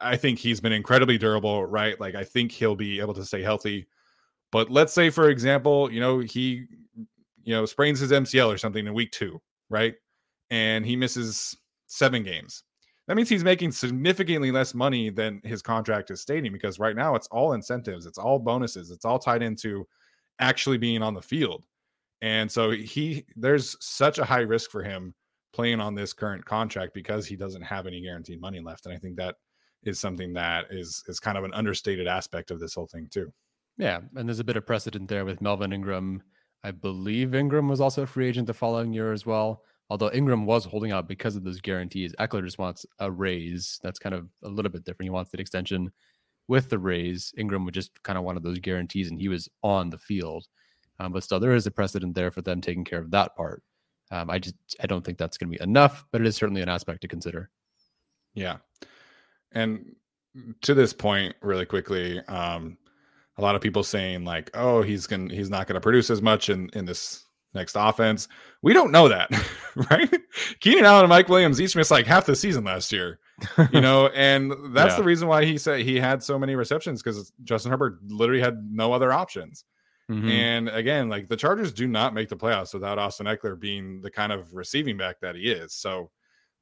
I 0.00 0.16
think 0.16 0.38
he's 0.38 0.60
been 0.60 0.72
incredibly 0.72 1.18
durable, 1.18 1.64
right? 1.66 1.98
Like, 1.98 2.14
I 2.14 2.22
think 2.22 2.52
he'll 2.52 2.76
be 2.76 3.00
able 3.00 3.14
to 3.14 3.24
stay 3.24 3.42
healthy. 3.42 3.88
But 4.52 4.70
let's 4.70 4.92
say, 4.92 5.10
for 5.10 5.30
example, 5.30 5.90
you 5.92 5.98
know, 5.98 6.20
he 6.20 6.66
you 7.48 7.54
know, 7.54 7.64
sprains 7.64 7.98
his 7.98 8.12
MCL 8.12 8.52
or 8.52 8.58
something 8.58 8.86
in 8.86 8.92
week 8.92 9.10
two, 9.10 9.40
right? 9.70 9.94
And 10.50 10.84
he 10.84 10.96
misses 10.96 11.56
seven 11.86 12.22
games. 12.22 12.62
That 13.06 13.16
means 13.16 13.30
he's 13.30 13.42
making 13.42 13.72
significantly 13.72 14.50
less 14.50 14.74
money 14.74 15.08
than 15.08 15.40
his 15.44 15.62
contract 15.62 16.10
is 16.10 16.20
stating 16.20 16.52
because 16.52 16.78
right 16.78 16.94
now 16.94 17.14
it's 17.14 17.26
all 17.28 17.54
incentives, 17.54 18.04
it's 18.04 18.18
all 18.18 18.38
bonuses, 18.38 18.90
it's 18.90 19.06
all 19.06 19.18
tied 19.18 19.42
into 19.42 19.88
actually 20.38 20.76
being 20.76 21.00
on 21.00 21.14
the 21.14 21.22
field. 21.22 21.64
And 22.20 22.52
so 22.52 22.70
he 22.70 23.24
there's 23.34 23.78
such 23.80 24.18
a 24.18 24.26
high 24.26 24.40
risk 24.40 24.70
for 24.70 24.82
him 24.82 25.14
playing 25.54 25.80
on 25.80 25.94
this 25.94 26.12
current 26.12 26.44
contract 26.44 26.92
because 26.92 27.24
he 27.24 27.34
doesn't 27.34 27.62
have 27.62 27.86
any 27.86 28.02
guaranteed 28.02 28.42
money 28.42 28.60
left. 28.60 28.84
And 28.84 28.94
I 28.94 28.98
think 28.98 29.16
that 29.16 29.36
is 29.84 29.98
something 29.98 30.34
that 30.34 30.66
is 30.68 31.02
is 31.08 31.18
kind 31.18 31.38
of 31.38 31.44
an 31.44 31.54
understated 31.54 32.06
aspect 32.06 32.50
of 32.50 32.60
this 32.60 32.74
whole 32.74 32.88
thing 32.88 33.08
too. 33.10 33.32
Yeah, 33.78 34.00
and 34.16 34.28
there's 34.28 34.40
a 34.40 34.44
bit 34.44 34.58
of 34.58 34.66
precedent 34.66 35.08
there 35.08 35.24
with 35.24 35.40
Melvin 35.40 35.72
Ingram 35.72 36.22
I 36.64 36.70
believe 36.70 37.34
Ingram 37.34 37.68
was 37.68 37.80
also 37.80 38.02
a 38.02 38.06
free 38.06 38.28
agent 38.28 38.46
the 38.46 38.54
following 38.54 38.92
year 38.92 39.12
as 39.12 39.24
well. 39.24 39.62
Although 39.90 40.10
Ingram 40.12 40.44
was 40.44 40.64
holding 40.64 40.92
out 40.92 41.08
because 41.08 41.34
of 41.34 41.44
those 41.44 41.60
guarantees, 41.60 42.14
Ekeler 42.18 42.44
just 42.44 42.58
wants 42.58 42.84
a 42.98 43.10
raise. 43.10 43.78
That's 43.82 43.98
kind 43.98 44.14
of 44.14 44.28
a 44.42 44.48
little 44.48 44.70
bit 44.70 44.84
different. 44.84 45.06
He 45.06 45.10
wants 45.10 45.30
that 45.30 45.40
extension 45.40 45.90
with 46.46 46.68
the 46.68 46.78
raise. 46.78 47.32
Ingram 47.38 47.64
would 47.64 47.74
just 47.74 48.02
kind 48.02 48.18
of 48.18 48.24
wanted 48.24 48.42
those 48.42 48.58
guarantees, 48.58 49.10
and 49.10 49.18
he 49.18 49.28
was 49.28 49.48
on 49.62 49.88
the 49.88 49.98
field. 49.98 50.46
Um, 50.98 51.12
but 51.12 51.22
still, 51.22 51.40
there 51.40 51.54
is 51.54 51.66
a 51.66 51.70
precedent 51.70 52.14
there 52.14 52.30
for 52.30 52.42
them 52.42 52.60
taking 52.60 52.84
care 52.84 52.98
of 52.98 53.10
that 53.12 53.34
part. 53.36 53.62
Um, 54.10 54.30
I 54.30 54.38
just 54.38 54.56
I 54.82 54.86
don't 54.86 55.04
think 55.04 55.16
that's 55.16 55.38
going 55.38 55.52
to 55.52 55.58
be 55.58 55.62
enough, 55.62 56.04
but 56.10 56.20
it 56.20 56.26
is 56.26 56.36
certainly 56.36 56.62
an 56.62 56.68
aspect 56.68 57.02
to 57.02 57.08
consider. 57.08 57.50
Yeah, 58.34 58.56
and 59.52 59.94
to 60.62 60.74
this 60.74 60.92
point, 60.92 61.34
really 61.40 61.66
quickly, 61.66 62.20
um, 62.26 62.76
a 63.38 63.42
lot 63.42 63.54
of 63.54 63.62
people 63.62 63.82
saying 63.82 64.24
like, 64.24 64.50
"Oh, 64.54 64.82
he's 64.82 65.06
going 65.06 65.30
he's 65.30 65.48
not 65.48 65.66
going 65.66 65.74
to 65.74 65.80
produce 65.80 66.10
as 66.10 66.20
much 66.20 66.50
in 66.50 66.68
in 66.74 66.84
this 66.84 67.24
next 67.54 67.76
offense." 67.78 68.28
We 68.62 68.72
don't 68.72 68.90
know 68.90 69.08
that, 69.08 69.30
right? 69.90 70.12
Keenan 70.60 70.84
Allen 70.84 71.04
and 71.04 71.08
Mike 71.08 71.28
Williams 71.28 71.60
each 71.60 71.76
missed 71.76 71.90
like 71.90 72.06
half 72.06 72.26
the 72.26 72.36
season 72.36 72.64
last 72.64 72.92
year, 72.92 73.20
you 73.72 73.80
know, 73.80 74.08
and 74.14 74.52
that's 74.74 74.92
yeah. 74.92 74.96
the 74.96 75.04
reason 75.04 75.28
why 75.28 75.44
he 75.44 75.56
said 75.56 75.80
he 75.80 75.98
had 75.98 76.22
so 76.22 76.38
many 76.38 76.56
receptions 76.56 77.02
because 77.02 77.32
Justin 77.44 77.70
Herbert 77.70 78.00
literally 78.08 78.42
had 78.42 78.58
no 78.70 78.92
other 78.92 79.12
options. 79.12 79.64
Mm-hmm. 80.10 80.28
And 80.28 80.68
again, 80.70 81.08
like 81.08 81.28
the 81.28 81.36
Chargers 81.36 81.72
do 81.72 81.86
not 81.86 82.14
make 82.14 82.28
the 82.28 82.36
playoffs 82.36 82.72
without 82.72 82.98
Austin 82.98 83.26
Ekeler 83.26 83.58
being 83.58 84.00
the 84.00 84.10
kind 84.10 84.32
of 84.32 84.54
receiving 84.54 84.96
back 84.96 85.20
that 85.20 85.36
he 85.36 85.50
is. 85.50 85.74
So, 85.74 86.10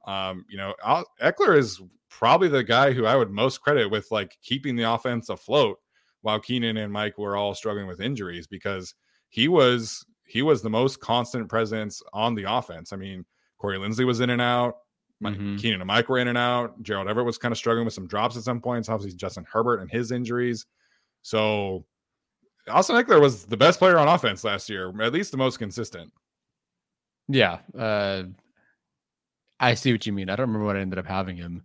um, 0.07 0.45
you 0.51 0.59
know, 0.59 0.75
Ekeler 1.23 1.57
is 1.57 1.81
probably 2.11 2.49
the 2.49 2.65
guy 2.65 2.93
who 2.93 3.07
I 3.07 3.15
would 3.15 3.31
most 3.31 3.61
credit 3.61 3.89
with 3.89 4.11
like 4.11 4.37
keeping 4.43 4.75
the 4.75 4.91
offense 4.91 5.29
afloat 5.29 5.79
while 6.27 6.41
Keenan 6.41 6.77
and 6.77 6.93
Mike 6.93 7.19
were 7.19 7.37
all 7.37 7.55
struggling 7.55 7.87
with 7.87 8.01
injuries 8.01 8.49
because 8.49 8.97
he 9.29 9.47
was 9.47 10.05
he 10.25 10.43
was 10.43 10.61
the 10.61 10.69
most 10.69 10.99
constant 10.99 11.49
presence 11.49 12.03
on 12.13 12.35
the 12.35 12.53
offense. 12.53 12.93
I 12.93 12.97
mean, 12.97 13.25
Corey 13.59 13.79
Linsley 13.79 14.05
was 14.05 14.19
in 14.19 14.31
and 14.31 14.43
out. 14.43 14.79
Mm-hmm. 15.23 15.55
Keenan 15.59 15.81
and 15.81 15.87
Mike 15.87 16.09
were 16.09 16.19
in 16.19 16.27
and 16.27 16.37
out. 16.37 16.83
Gerald 16.83 17.07
Everett 17.07 17.25
was 17.25 17.39
kind 17.39 17.53
of 17.53 17.59
struggling 17.59 17.85
with 17.85 17.95
some 17.95 18.09
drops 18.09 18.37
at 18.37 18.43
some 18.43 18.61
points. 18.61 18.89
Obviously, 18.89 19.17
Justin 19.17 19.47
Herbert 19.49 19.81
and 19.81 19.89
his 19.89 20.11
injuries. 20.11 20.67
So 21.23 21.87
Austin 22.69 22.97
Ekeler 22.97 23.21
was 23.21 23.45
the 23.45 23.57
best 23.57 23.79
player 23.79 23.97
on 23.97 24.09
offense 24.09 24.43
last 24.43 24.69
year, 24.69 24.93
at 25.01 25.13
least 25.13 25.31
the 25.31 25.37
most 25.37 25.61
consistent. 25.61 26.13
Yeah. 27.29 27.59
Uh, 27.79 28.25
I 29.61 29.75
see 29.75 29.93
what 29.93 30.05
you 30.05 30.13
mean. 30.13 30.29
I 30.29 30.35
don't 30.35 30.49
remember 30.49 30.67
what 30.67 30.77
I 30.77 30.81
ended 30.81 30.99
up 30.99 31.07
having 31.07 31.37
him. 31.37 31.63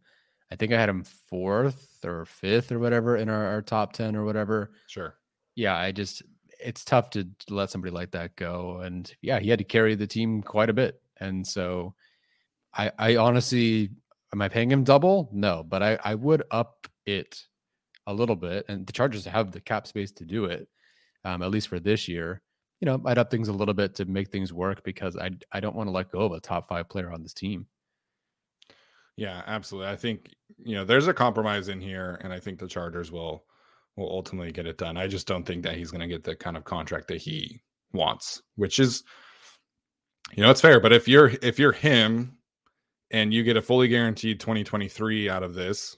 I 0.51 0.55
think 0.55 0.73
I 0.73 0.79
had 0.79 0.89
him 0.89 1.03
fourth 1.03 1.97
or 2.03 2.25
fifth 2.25 2.71
or 2.71 2.79
whatever 2.79 3.15
in 3.15 3.29
our, 3.29 3.45
our 3.47 3.61
top 3.61 3.93
10 3.93 4.15
or 4.15 4.25
whatever. 4.25 4.71
Sure. 4.87 5.15
Yeah. 5.55 5.77
I 5.77 5.91
just, 5.91 6.23
it's 6.59 6.83
tough 6.83 7.09
to, 7.11 7.27
let 7.49 7.69
somebody 7.69 7.93
like 7.93 8.11
that 8.11 8.35
go. 8.35 8.81
And 8.83 9.11
yeah, 9.21 9.39
he 9.39 9.49
had 9.49 9.59
to 9.59 9.65
carry 9.65 9.95
the 9.95 10.07
team 10.07 10.41
quite 10.41 10.69
a 10.69 10.73
bit. 10.73 11.01
And 11.19 11.47
so 11.47 11.95
I, 12.73 12.91
I 12.99 13.15
honestly, 13.15 13.91
am 14.33 14.41
I 14.41 14.49
paying 14.49 14.71
him 14.71 14.83
double? 14.83 15.29
No, 15.31 15.63
but 15.63 15.81
I, 15.81 15.97
I 16.03 16.15
would 16.15 16.43
up 16.51 16.87
it 17.05 17.43
a 18.07 18.13
little 18.13 18.35
bit. 18.35 18.65
And 18.67 18.85
the 18.85 18.93
Chargers 18.93 19.25
have 19.25 19.51
the 19.51 19.61
cap 19.61 19.87
space 19.87 20.11
to 20.13 20.25
do 20.25 20.45
it, 20.45 20.67
um, 21.23 21.41
at 21.41 21.51
least 21.51 21.67
for 21.67 21.79
this 21.79 22.07
year. 22.07 22.41
You 22.79 22.87
know, 22.87 23.01
I'd 23.05 23.19
up 23.19 23.29
things 23.29 23.47
a 23.47 23.53
little 23.53 23.75
bit 23.75 23.95
to 23.95 24.05
make 24.05 24.29
things 24.29 24.51
work 24.51 24.83
because 24.83 25.15
I 25.15 25.29
I 25.51 25.59
don't 25.59 25.75
want 25.75 25.87
to 25.87 25.91
let 25.91 26.11
go 26.11 26.21
of 26.21 26.31
a 26.31 26.39
top 26.39 26.67
five 26.67 26.89
player 26.89 27.11
on 27.11 27.21
this 27.21 27.33
team. 27.33 27.67
Yeah, 29.21 29.43
absolutely. 29.45 29.91
I 29.91 29.95
think 29.97 30.33
you 30.57 30.73
know 30.73 30.83
there's 30.83 31.07
a 31.07 31.13
compromise 31.13 31.67
in 31.67 31.79
here, 31.79 32.19
and 32.23 32.33
I 32.33 32.39
think 32.39 32.57
the 32.57 32.67
Chargers 32.67 33.11
will 33.11 33.43
will 33.95 34.09
ultimately 34.09 34.51
get 34.51 34.65
it 34.65 34.79
done. 34.79 34.97
I 34.97 35.05
just 35.05 35.27
don't 35.27 35.45
think 35.45 35.61
that 35.61 35.75
he's 35.75 35.91
going 35.91 36.01
to 36.01 36.07
get 36.07 36.23
the 36.23 36.35
kind 36.35 36.57
of 36.57 36.63
contract 36.63 37.07
that 37.09 37.21
he 37.21 37.61
wants, 37.93 38.41
which 38.55 38.79
is 38.79 39.03
you 40.33 40.41
know 40.41 40.49
it's 40.49 40.61
fair. 40.61 40.79
But 40.79 40.91
if 40.91 41.07
you're 41.07 41.33
if 41.43 41.59
you're 41.59 41.71
him 41.71 42.35
and 43.11 43.31
you 43.31 43.43
get 43.43 43.57
a 43.57 43.61
fully 43.61 43.87
guaranteed 43.87 44.39
2023 44.39 45.29
out 45.29 45.43
of 45.43 45.53
this, 45.53 45.97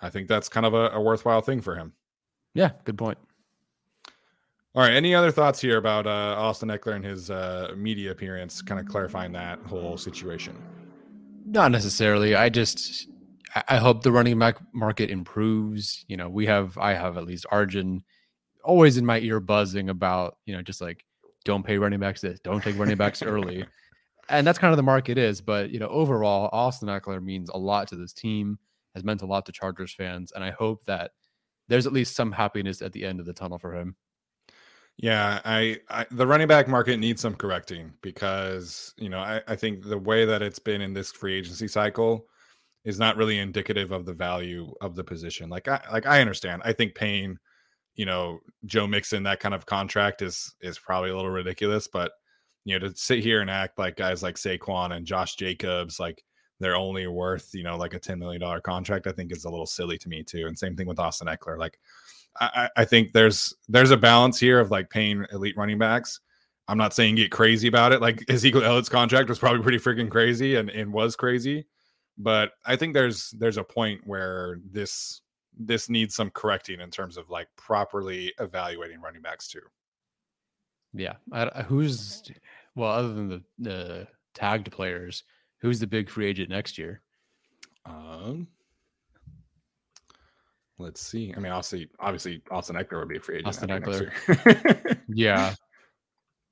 I 0.00 0.08
think 0.08 0.28
that's 0.28 0.48
kind 0.48 0.64
of 0.64 0.74
a, 0.74 0.90
a 0.90 1.00
worthwhile 1.00 1.40
thing 1.40 1.60
for 1.60 1.74
him. 1.74 1.92
Yeah, 2.54 2.70
good 2.84 2.96
point. 2.96 3.18
All 4.76 4.82
right. 4.82 4.92
Any 4.92 5.12
other 5.12 5.32
thoughts 5.32 5.60
here 5.60 5.78
about 5.78 6.06
uh, 6.06 6.36
Austin 6.38 6.68
Ekeler 6.68 6.94
and 6.94 7.04
his 7.04 7.32
uh, 7.32 7.72
media 7.76 8.12
appearance, 8.12 8.62
kind 8.62 8.80
of 8.80 8.86
clarifying 8.86 9.32
that 9.32 9.58
whole 9.66 9.96
situation? 9.96 10.56
Not 11.44 11.70
necessarily. 11.70 12.34
I 12.34 12.48
just 12.48 13.08
I 13.68 13.76
hope 13.76 14.02
the 14.02 14.12
running 14.12 14.38
back 14.38 14.58
market 14.72 15.10
improves. 15.10 16.04
You 16.08 16.16
know, 16.16 16.28
we 16.28 16.46
have 16.46 16.76
I 16.78 16.94
have 16.94 17.16
at 17.16 17.24
least 17.24 17.46
Arjun 17.50 18.02
always 18.64 18.96
in 18.96 19.06
my 19.06 19.18
ear 19.20 19.40
buzzing 19.40 19.88
about 19.88 20.36
you 20.44 20.54
know 20.54 20.62
just 20.62 20.80
like 20.80 21.04
don't 21.44 21.64
pay 21.64 21.78
running 21.78 22.00
backs 22.00 22.20
this, 22.20 22.40
don't 22.40 22.62
take 22.62 22.78
running 22.78 22.96
backs 22.96 23.22
early, 23.22 23.64
and 24.28 24.46
that's 24.46 24.58
kind 24.58 24.72
of 24.72 24.76
the 24.76 24.82
market 24.82 25.18
is. 25.18 25.40
But 25.40 25.70
you 25.70 25.78
know, 25.78 25.88
overall, 25.88 26.50
Austin 26.52 26.88
Ekeler 26.88 27.22
means 27.22 27.48
a 27.50 27.58
lot 27.58 27.88
to 27.88 27.96
this 27.96 28.12
team, 28.12 28.58
has 28.94 29.04
meant 29.04 29.22
a 29.22 29.26
lot 29.26 29.46
to 29.46 29.52
Chargers 29.52 29.94
fans, 29.94 30.32
and 30.32 30.44
I 30.44 30.50
hope 30.50 30.84
that 30.84 31.12
there's 31.68 31.86
at 31.86 31.92
least 31.92 32.16
some 32.16 32.32
happiness 32.32 32.82
at 32.82 32.92
the 32.92 33.04
end 33.04 33.20
of 33.20 33.26
the 33.26 33.32
tunnel 33.32 33.58
for 33.58 33.74
him. 33.74 33.96
Yeah, 34.98 35.40
I, 35.44 35.78
I, 35.88 36.06
the 36.10 36.26
running 36.26 36.48
back 36.48 36.66
market 36.66 36.98
needs 36.98 37.20
some 37.22 37.34
correcting 37.36 37.92
because 38.02 38.94
you 38.98 39.08
know 39.08 39.20
I, 39.20 39.40
I 39.46 39.54
think 39.56 39.84
the 39.84 39.98
way 39.98 40.24
that 40.24 40.42
it's 40.42 40.58
been 40.58 40.80
in 40.80 40.92
this 40.92 41.12
free 41.12 41.38
agency 41.38 41.68
cycle 41.68 42.26
is 42.84 42.98
not 42.98 43.16
really 43.16 43.38
indicative 43.38 43.92
of 43.92 44.06
the 44.06 44.12
value 44.12 44.72
of 44.80 44.96
the 44.96 45.04
position. 45.04 45.50
Like 45.50 45.68
I 45.68 45.80
like 45.92 46.06
I 46.06 46.20
understand. 46.20 46.62
I 46.64 46.72
think 46.72 46.94
paying, 46.96 47.38
you 47.94 48.06
know, 48.06 48.40
Joe 48.66 48.88
Mixon 48.88 49.22
that 49.24 49.40
kind 49.40 49.54
of 49.54 49.66
contract 49.66 50.20
is 50.22 50.54
is 50.62 50.78
probably 50.80 51.10
a 51.10 51.16
little 51.16 51.30
ridiculous, 51.30 51.86
but 51.86 52.12
you 52.64 52.78
know, 52.78 52.88
to 52.88 52.96
sit 52.96 53.20
here 53.20 53.40
and 53.40 53.50
act 53.50 53.78
like 53.78 53.96
guys 53.96 54.22
like 54.22 54.34
Saquon 54.36 54.92
and 54.96 55.06
Josh 55.06 55.36
Jacobs, 55.36 56.00
like 56.00 56.24
they're 56.60 56.76
only 56.76 57.06
worth, 57.06 57.50
you 57.54 57.62
know, 57.62 57.76
like 57.76 57.94
a 57.94 58.00
$10 58.00 58.18
million 58.18 58.42
contract, 58.62 59.06
I 59.06 59.12
think 59.12 59.32
is 59.32 59.44
a 59.44 59.50
little 59.50 59.66
silly 59.66 59.96
to 59.98 60.08
me 60.08 60.22
too. 60.24 60.46
And 60.46 60.58
same 60.58 60.76
thing 60.76 60.86
with 60.88 60.98
Austin 60.98 61.28
Ekeler. 61.28 61.56
Like 61.58 61.78
I, 62.40 62.70
I 62.76 62.84
think 62.84 63.12
there's 63.12 63.54
there's 63.68 63.90
a 63.90 63.96
balance 63.96 64.38
here 64.38 64.60
of 64.60 64.70
like 64.70 64.90
paying 64.90 65.26
elite 65.32 65.56
running 65.56 65.78
backs. 65.78 66.20
I'm 66.68 66.78
not 66.78 66.94
saying 66.94 67.14
get 67.14 67.30
crazy 67.30 67.68
about 67.68 67.92
it. 67.92 68.00
Like 68.00 68.24
Ezekiel 68.30 68.62
Elliott's 68.62 68.88
contract 68.88 69.28
was 69.28 69.38
probably 69.38 69.62
pretty 69.62 69.78
freaking 69.78 70.10
crazy 70.10 70.56
and, 70.56 70.70
and 70.70 70.92
was 70.92 71.16
crazy. 71.16 71.66
But 72.18 72.52
I 72.64 72.76
think 72.76 72.94
there's 72.94 73.30
there's 73.30 73.56
a 73.56 73.64
point 73.64 74.00
where 74.04 74.60
this 74.70 75.22
this 75.58 75.88
needs 75.88 76.14
some 76.14 76.30
correcting 76.30 76.80
in 76.80 76.90
terms 76.90 77.16
of 77.16 77.30
like 77.30 77.48
properly 77.56 78.32
evaluating 78.38 79.00
running 79.00 79.22
backs 79.22 79.48
too. 79.48 79.62
Yeah. 80.92 81.14
I, 81.32 81.62
who's 81.62 82.22
well, 82.74 82.92
other 82.92 83.12
than 83.12 83.28
the, 83.28 83.42
the 83.58 84.08
tagged 84.34 84.70
players, 84.70 85.24
who's 85.60 85.80
the 85.80 85.86
big 85.86 86.08
free 86.08 86.26
agent 86.26 86.50
next 86.50 86.78
year? 86.78 87.02
Um, 87.84 88.46
Let's 90.78 91.00
see. 91.00 91.34
I 91.36 91.40
mean, 91.40 91.50
obviously, 91.50 91.88
obviously, 91.98 92.40
Austin 92.50 92.76
Ekeler 92.76 93.00
would 93.00 93.08
be 93.08 93.16
a 93.16 93.20
free 93.20 93.36
agent. 93.36 93.48
Austin 93.48 93.68
Ekeler. 93.68 94.98
yeah. 95.08 95.54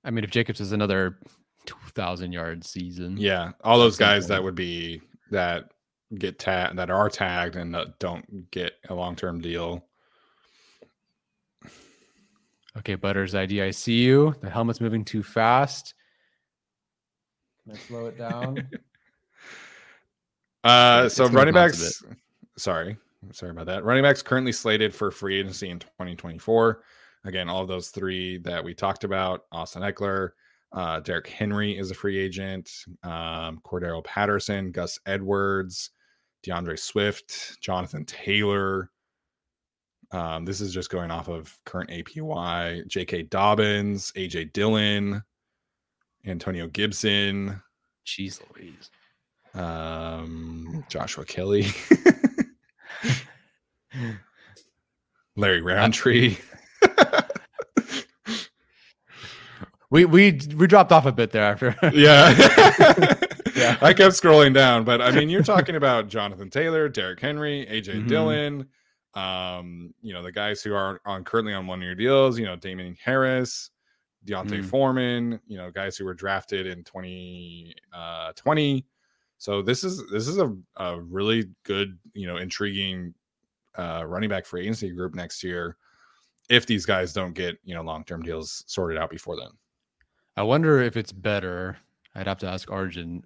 I 0.05 0.11
mean, 0.11 0.25
if 0.25 0.31
Jacobs 0.31 0.61
is 0.61 0.73
another 0.73 1.19
2,000 1.67 2.33
yard 2.33 2.65
season. 2.65 3.17
Yeah. 3.17 3.53
All 3.63 3.79
those 3.79 3.97
guys 3.97 4.27
that 4.29 4.43
would 4.43 4.55
be 4.55 5.01
that 5.31 5.71
get 6.19 6.39
tagged, 6.39 6.79
that 6.79 6.91
are 6.91 7.09
tagged 7.09 7.57
and 7.57 7.77
don't 7.99 8.51
get 8.51 8.75
a 8.89 8.95
long 8.95 9.15
term 9.17 9.41
deal. 9.41 9.85
Okay, 12.79 12.95
Butters 12.95 13.35
ID, 13.35 13.63
I 13.63 13.71
see 13.71 14.03
you. 14.03 14.35
The 14.41 14.51
helmet's 14.51 14.81
moving 14.81 15.05
too 15.05 15.23
fast. 15.23 15.95
Can 17.65 17.73
I 17.73 17.79
slow 17.79 18.07
it 18.07 18.19
down? 18.19 18.69
uh, 20.65 21.09
so 21.09 21.27
running 21.29 21.55
backs. 21.55 22.03
Sorry. 22.59 22.99
Sorry 23.33 23.51
about 23.51 23.67
that. 23.67 23.85
Running 23.85 24.03
backs 24.03 24.23
currently 24.23 24.53
slated 24.53 24.95
for 24.95 25.11
free 25.11 25.39
agency 25.39 25.71
in 25.71 25.79
2024. 25.79 26.83
Again, 27.25 27.49
all 27.49 27.63
of 27.63 27.69
those 27.69 27.89
three 27.89 28.39
that 28.39 28.63
we 28.63 28.75
talked 28.75 29.05
about 29.05 29.43
Austin 29.51 29.83
Ekeler, 29.83 30.31
uh, 30.73 31.01
Derrick 31.01 31.29
Henry 31.29 31.77
is 31.77 31.91
a 31.91 31.95
free 31.95 32.19
agent, 32.19 32.71
um, 33.03 33.61
Cordarrelle 33.65 34.05
Patterson, 34.05 34.71
Gus 34.71 34.99
Edwards, 35.07 35.91
D'Andre 36.43 36.77
Swift, 36.77 37.61
Jonathan 37.61 38.05
Taylor. 38.05 38.91
Um, 40.13 40.45
this 40.45 40.61
is 40.61 40.73
just 40.73 40.91
going 40.91 41.11
off 41.11 41.29
of 41.29 41.57
current 41.65 41.91
APY. 41.91 42.87
J.K. 42.87 43.25
Dobbins, 43.25 44.13
A.J. 44.15 44.47
Dillon, 44.47 45.23
Antonio 46.25 46.69
Gibson. 46.69 47.61
Jeez 48.07 48.41
Louise. 48.55 48.91
Um, 49.55 50.85
Joshua 50.89 51.25
Kelley. 51.25 51.67
Larry 55.37 55.61
Rountree. 55.61 56.37
we 59.91 60.05
we 60.05 60.39
we 60.57 60.67
dropped 60.67 60.93
off 60.93 61.07
a 61.07 61.13
bit 61.13 61.31
there 61.31 61.45
after. 61.45 61.77
yeah. 61.95 62.31
yeah. 63.55 63.77
I 63.81 63.93
kept 63.93 64.15
scrolling 64.15 64.55
down, 64.55 64.85
but 64.85 65.01
I 65.01 65.11
mean, 65.11 65.29
you're 65.29 65.43
talking 65.43 65.77
about 65.77 66.09
Jonathan 66.09 66.51
Taylor, 66.51 66.89
Derrick 66.89 67.21
Henry, 67.21 67.67
AJ 67.71 67.85
mm-hmm. 67.87 68.09
Dillon, 68.09 68.67
um, 69.15 69.95
you 70.03 70.13
know, 70.13 70.23
the 70.23 70.33
guys 70.33 70.63
who 70.63 70.75
are 70.75 71.01
on 71.07 71.25
currently 71.25 71.55
on 71.55 71.67
one 71.67 71.81
year 71.81 71.95
deals, 71.95 72.39
you 72.39 72.45
know, 72.45 72.57
Damien 72.57 72.97
Harris, 73.03 73.71
D'Onta 74.25 74.59
mm. 74.59 74.65
Foreman, 74.65 75.41
you 75.47 75.57
know, 75.57 75.71
guys 75.71 75.97
who 75.97 76.05
were 76.05 76.15
drafted 76.15 76.67
in 76.67 76.85
2020. 76.85 77.75
Uh, 77.93 78.83
so 79.39 79.63
this 79.63 79.85
is 79.85 80.03
this 80.11 80.29
is 80.29 80.39
a, 80.39 80.55
a 80.77 81.01
really 81.01 81.45
good, 81.65 81.99
you 82.15 82.27
know, 82.27 82.39
intriguing 82.39 83.15
uh, 83.79 84.05
running 84.07 84.29
back 84.29 84.47
free 84.47 84.63
agency 84.63 84.91
group 84.91 85.15
next 85.15 85.43
year 85.43 85.77
if 86.49 86.67
these 86.67 86.87
guys 86.87 87.13
don't 87.13 87.35
get 87.35 87.59
you 87.65 87.75
know 87.75 87.83
long 87.83 88.05
term 88.05 88.23
deals 88.23 88.65
sorted 88.67 88.99
out 88.99 89.11
before 89.11 89.37
then. 89.37 89.51
I 90.37 90.43
wonder 90.43 90.81
if 90.81 90.97
it's 90.97 91.13
better. 91.13 91.79
I'd 92.15 92.27
have 92.27 92.39
to 92.39 92.49
ask 92.49 92.71
Arjun. 92.71 93.23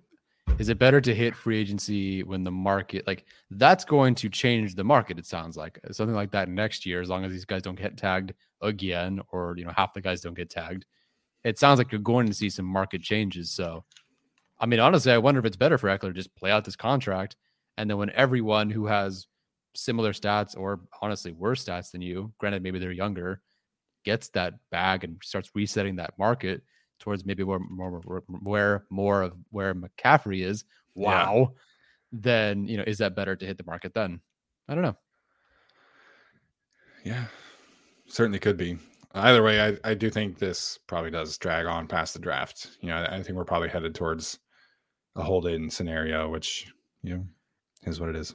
Is 0.58 0.68
it 0.68 0.78
better 0.78 1.00
to 1.00 1.14
hit 1.14 1.36
free 1.36 1.58
agency 1.58 2.22
when 2.22 2.42
the 2.42 2.50
market 2.50 3.06
like 3.06 3.24
that's 3.50 3.84
going 3.84 4.14
to 4.16 4.28
change 4.28 4.74
the 4.74 4.84
market? 4.84 5.18
It 5.18 5.26
sounds 5.26 5.56
like 5.56 5.78
something 5.92 6.14
like 6.14 6.32
that 6.32 6.48
next 6.48 6.86
year, 6.86 7.00
as 7.00 7.08
long 7.08 7.24
as 7.24 7.32
these 7.32 7.44
guys 7.44 7.62
don't 7.62 7.78
get 7.78 7.96
tagged 7.96 8.32
again, 8.60 9.20
or 9.32 9.54
you 9.56 9.64
know 9.64 9.72
half 9.76 9.94
the 9.94 10.00
guys 10.00 10.20
don't 10.20 10.34
get 10.34 10.50
tagged. 10.50 10.86
It 11.44 11.58
sounds 11.58 11.78
like 11.78 11.92
you're 11.92 12.00
going 12.00 12.26
to 12.26 12.34
see 12.34 12.50
some 12.50 12.66
market 12.66 13.00
changes. 13.00 13.50
So, 13.50 13.84
I 14.58 14.66
mean, 14.66 14.78
honestly, 14.78 15.10
I 15.10 15.18
wonder 15.18 15.40
if 15.40 15.46
it's 15.46 15.56
better 15.56 15.78
for 15.78 15.88
Ekeler 15.88 16.14
just 16.14 16.34
play 16.34 16.50
out 16.50 16.64
this 16.64 16.76
contract, 16.76 17.36
and 17.76 17.88
then 17.88 17.96
when 17.96 18.10
everyone 18.10 18.70
who 18.70 18.86
has 18.86 19.26
similar 19.74 20.12
stats 20.12 20.56
or 20.56 20.80
honestly 21.02 21.32
worse 21.32 21.64
stats 21.64 21.90
than 21.90 22.02
you, 22.02 22.32
granted 22.38 22.62
maybe 22.62 22.78
they're 22.78 22.92
younger, 22.92 23.40
gets 24.04 24.28
that 24.30 24.54
bag 24.70 25.04
and 25.04 25.20
starts 25.22 25.50
resetting 25.54 25.96
that 25.96 26.18
market 26.18 26.62
towards 26.98 27.24
maybe 27.24 27.42
where 27.42 27.58
more 27.58 28.00
where 28.42 28.84
more 28.90 29.22
of 29.22 29.34
where 29.50 29.74
McCaffrey 29.74 30.44
is. 30.44 30.64
Wow. 30.94 31.38
Yeah. 31.38 31.46
Then 32.12 32.66
you 32.66 32.76
know, 32.76 32.84
is 32.86 32.98
that 32.98 33.14
better 33.14 33.36
to 33.36 33.46
hit 33.46 33.56
the 33.56 33.64
market 33.64 33.94
then? 33.94 34.20
I 34.68 34.74
don't 34.74 34.82
know. 34.82 34.96
Yeah, 37.04 37.24
certainly 38.06 38.38
could 38.38 38.56
be. 38.56 38.78
Either 39.14 39.42
way, 39.42 39.60
I, 39.60 39.90
I 39.90 39.94
do 39.94 40.10
think 40.10 40.38
this 40.38 40.78
probably 40.86 41.10
does 41.10 41.36
drag 41.38 41.66
on 41.66 41.88
past 41.88 42.14
the 42.14 42.20
draft. 42.20 42.76
You 42.80 42.90
know, 42.90 42.96
I, 42.96 43.16
I 43.16 43.22
think 43.22 43.36
we're 43.36 43.44
probably 43.44 43.68
headed 43.68 43.94
towards 43.94 44.38
a 45.16 45.22
hold 45.22 45.46
in 45.46 45.70
scenario, 45.70 46.28
which 46.28 46.72
you 47.02 47.16
know 47.16 47.24
is 47.84 48.00
what 48.00 48.10
it 48.10 48.16
is. 48.16 48.34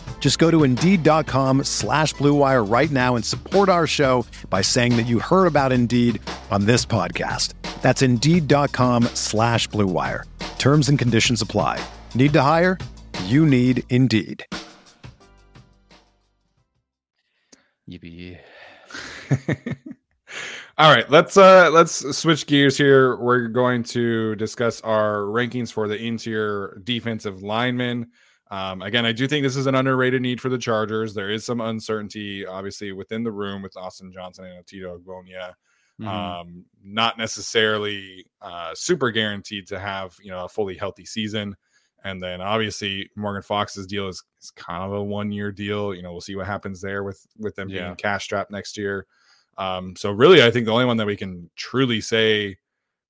Just 0.21 0.39
go 0.39 0.49
to 0.49 0.63
Indeed.com 0.63 1.65
slash 1.65 2.13
BlueWire 2.13 2.71
right 2.71 2.89
now 2.91 3.15
and 3.17 3.25
support 3.25 3.67
our 3.67 3.87
show 3.87 4.25
by 4.49 4.61
saying 4.61 4.95
that 4.95 5.07
you 5.07 5.19
heard 5.19 5.47
about 5.47 5.73
Indeed 5.73 6.21
on 6.51 6.65
this 6.65 6.85
podcast. 6.85 7.55
That's 7.81 8.03
Indeed.com 8.03 9.05
slash 9.15 9.67
BlueWire. 9.69 10.23
Terms 10.59 10.87
and 10.89 10.97
conditions 10.97 11.41
apply. 11.41 11.83
Need 12.13 12.33
to 12.33 12.41
hire? 12.43 12.77
You 13.25 13.45
need 13.47 13.83
Indeed. 13.89 14.45
Yippee. 17.89 18.37
All 20.77 20.93
right, 20.93 21.09
let's 21.09 21.35
uh 21.35 21.69
let's 21.71 22.17
switch 22.17 22.47
gears 22.47 22.77
here. 22.77 23.15
We're 23.17 23.47
going 23.47 23.83
to 23.83 24.35
discuss 24.35 24.81
our 24.81 25.21
rankings 25.23 25.71
for 25.71 25.87
the 25.87 25.97
interior 25.97 26.79
defensive 26.83 27.43
linemen. 27.43 28.11
Um, 28.51 28.81
again, 28.81 29.05
I 29.05 29.13
do 29.13 29.27
think 29.27 29.43
this 29.43 29.55
is 29.55 29.65
an 29.65 29.75
underrated 29.75 30.21
need 30.21 30.41
for 30.41 30.49
the 30.49 30.57
Chargers. 30.57 31.13
There 31.13 31.29
is 31.29 31.45
some 31.45 31.61
uncertainty, 31.61 32.45
obviously, 32.45 32.91
within 32.91 33.23
the 33.23 33.31
room 33.31 33.61
with 33.61 33.77
Austin 33.77 34.11
Johnson 34.11 34.45
and 34.45 34.63
Otito 34.65 34.99
Ogbonnia. 34.99 35.53
Mhm. 35.99 36.07
Um, 36.07 36.65
not 36.83 37.17
necessarily 37.17 38.25
uh, 38.41 38.73
super 38.75 39.09
guaranteed 39.11 39.67
to 39.67 39.79
have 39.79 40.15
you 40.21 40.31
know 40.31 40.45
a 40.45 40.49
fully 40.49 40.75
healthy 40.75 41.05
season. 41.05 41.55
And 42.03 42.21
then 42.21 42.41
obviously 42.41 43.09
Morgan 43.15 43.43
Fox's 43.43 43.85
deal 43.85 44.07
is, 44.07 44.23
is 44.41 44.49
kind 44.51 44.83
of 44.83 44.91
a 44.93 45.03
one 45.03 45.31
year 45.31 45.51
deal. 45.51 45.93
You 45.93 46.01
know, 46.01 46.11
we'll 46.11 46.19
see 46.21 46.35
what 46.35 46.47
happens 46.47 46.81
there 46.81 47.03
with 47.03 47.25
with 47.37 47.55
them 47.55 47.69
Yeah. 47.69 47.85
being 47.85 47.95
cash 47.95 48.23
strapped 48.23 48.51
next 48.51 48.77
year. 48.77 49.05
Um, 49.57 49.95
so 49.95 50.11
really, 50.11 50.41
I 50.43 50.49
think 50.49 50.65
the 50.65 50.71
only 50.73 50.85
one 50.85 50.97
that 50.97 51.05
we 51.05 51.15
can 51.15 51.49
truly 51.55 52.01
say, 52.01 52.57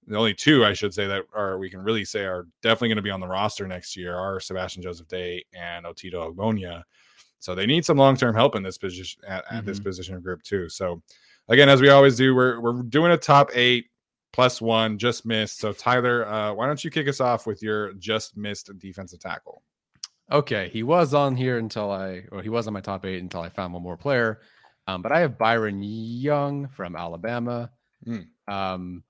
the 0.08 0.18
only 0.18 0.34
two 0.34 0.66
I 0.66 0.74
should 0.74 0.94
say 0.94 1.08
that 1.08 1.24
are 1.34 1.58
we 1.58 1.70
can 1.70 1.82
really 1.82 2.06
say 2.06 2.26
are 2.26 2.48
definitely 2.62 2.90
going 2.90 2.98
to 2.98 3.04
be 3.04 3.12
on 3.12 3.20
the 3.20 3.28
roster 3.28 3.68
next 3.68 3.96
year 3.96 4.16
are 4.16 4.40
Sebastian 4.40 4.82
Joseph 4.82 5.08
Day 5.08 5.46
and 5.54 5.86
Otito 5.86 6.34
Ogbonnia. 6.34 6.84
So 7.40 7.56
they 7.56 7.66
need 7.66 7.86
some 7.86 7.98
long 7.98 8.18
term 8.18 8.36
help 8.36 8.56
in 8.56 8.64
this 8.64 8.78
position 8.78 9.22
at, 9.28 9.44
at 9.50 9.66
this 9.66 9.80
position 9.80 10.20
group 10.22 10.44
too. 10.44 10.70
So 10.70 11.02
again, 11.50 11.70
as 11.70 11.82
we 11.82 11.90
always 11.90 12.16
do, 12.16 12.36
we're 12.36 12.60
we're 12.60 12.84
doing 12.84 13.12
a 13.12 13.18
top 13.18 13.50
eight 13.54 13.88
plus 14.34 14.62
one, 14.62 14.98
just 14.98 15.26
missed. 15.26 15.60
So 15.60 15.74
Tyler, 15.74 16.28
uh, 16.28 16.54
why 16.54 16.68
don't 16.68 16.84
you 16.84 16.92
kick 16.92 17.08
us 17.08 17.20
off 17.20 17.46
with 17.46 17.62
your 17.62 17.94
just 17.94 18.38
missed 18.38 18.70
defensive 18.80 19.20
tackle? 19.20 19.64
Okay, 20.32 20.70
he 20.70 20.84
was 20.84 21.14
on 21.14 21.36
here 21.36 21.58
until 21.58 21.92
I, 21.92 22.24
or 22.32 22.42
he 22.42 22.48
was 22.48 22.66
on 22.66 22.74
my 22.74 22.80
top 22.80 23.06
eight 23.06 23.22
until 23.22 23.42
I 23.42 23.50
found 23.50 23.74
one 23.74 23.84
more 23.84 23.98
player. 23.98 24.40
Um, 24.88 25.02
but 25.02 25.12
I 25.12 25.20
have 25.20 25.38
Byron 25.38 25.82
Young 25.84 26.68
from 26.70 26.96
Alabama. 26.96 27.70
Hmm. 28.06 28.20
Um, 28.48 29.04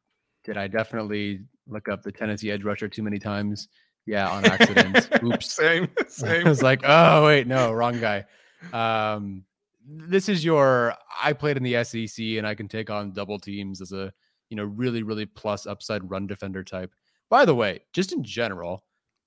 did 0.43 0.57
I 0.57 0.67
definitely 0.67 1.41
look 1.67 1.87
up 1.87 2.03
the 2.03 2.11
Tennessee 2.11 2.51
edge 2.51 2.63
rusher 2.63 2.87
too 2.87 3.03
many 3.03 3.19
times? 3.19 3.67
Yeah, 4.05 4.29
on 4.29 4.45
accident. 4.45 5.09
Oops. 5.23 5.53
same, 5.53 5.87
same. 6.07 6.45
I 6.45 6.49
was 6.49 6.63
like, 6.63 6.81
oh 6.83 7.25
wait, 7.25 7.47
no, 7.47 7.71
wrong 7.71 7.99
guy. 7.99 8.25
Um, 8.73 9.43
this 9.87 10.29
is 10.29 10.43
your. 10.43 10.95
I 11.21 11.33
played 11.33 11.57
in 11.57 11.63
the 11.63 11.83
SEC, 11.83 12.23
and 12.37 12.47
I 12.47 12.55
can 12.55 12.67
take 12.67 12.89
on 12.89 13.13
double 13.13 13.39
teams 13.39 13.81
as 13.81 13.91
a 13.91 14.11
you 14.49 14.57
know 14.57 14.63
really 14.63 15.03
really 15.03 15.25
plus 15.25 15.67
upside 15.67 16.09
run 16.09 16.27
defender 16.27 16.63
type. 16.63 16.93
By 17.29 17.45
the 17.45 17.55
way, 17.55 17.81
just 17.93 18.11
in 18.11 18.23
general, 18.23 18.83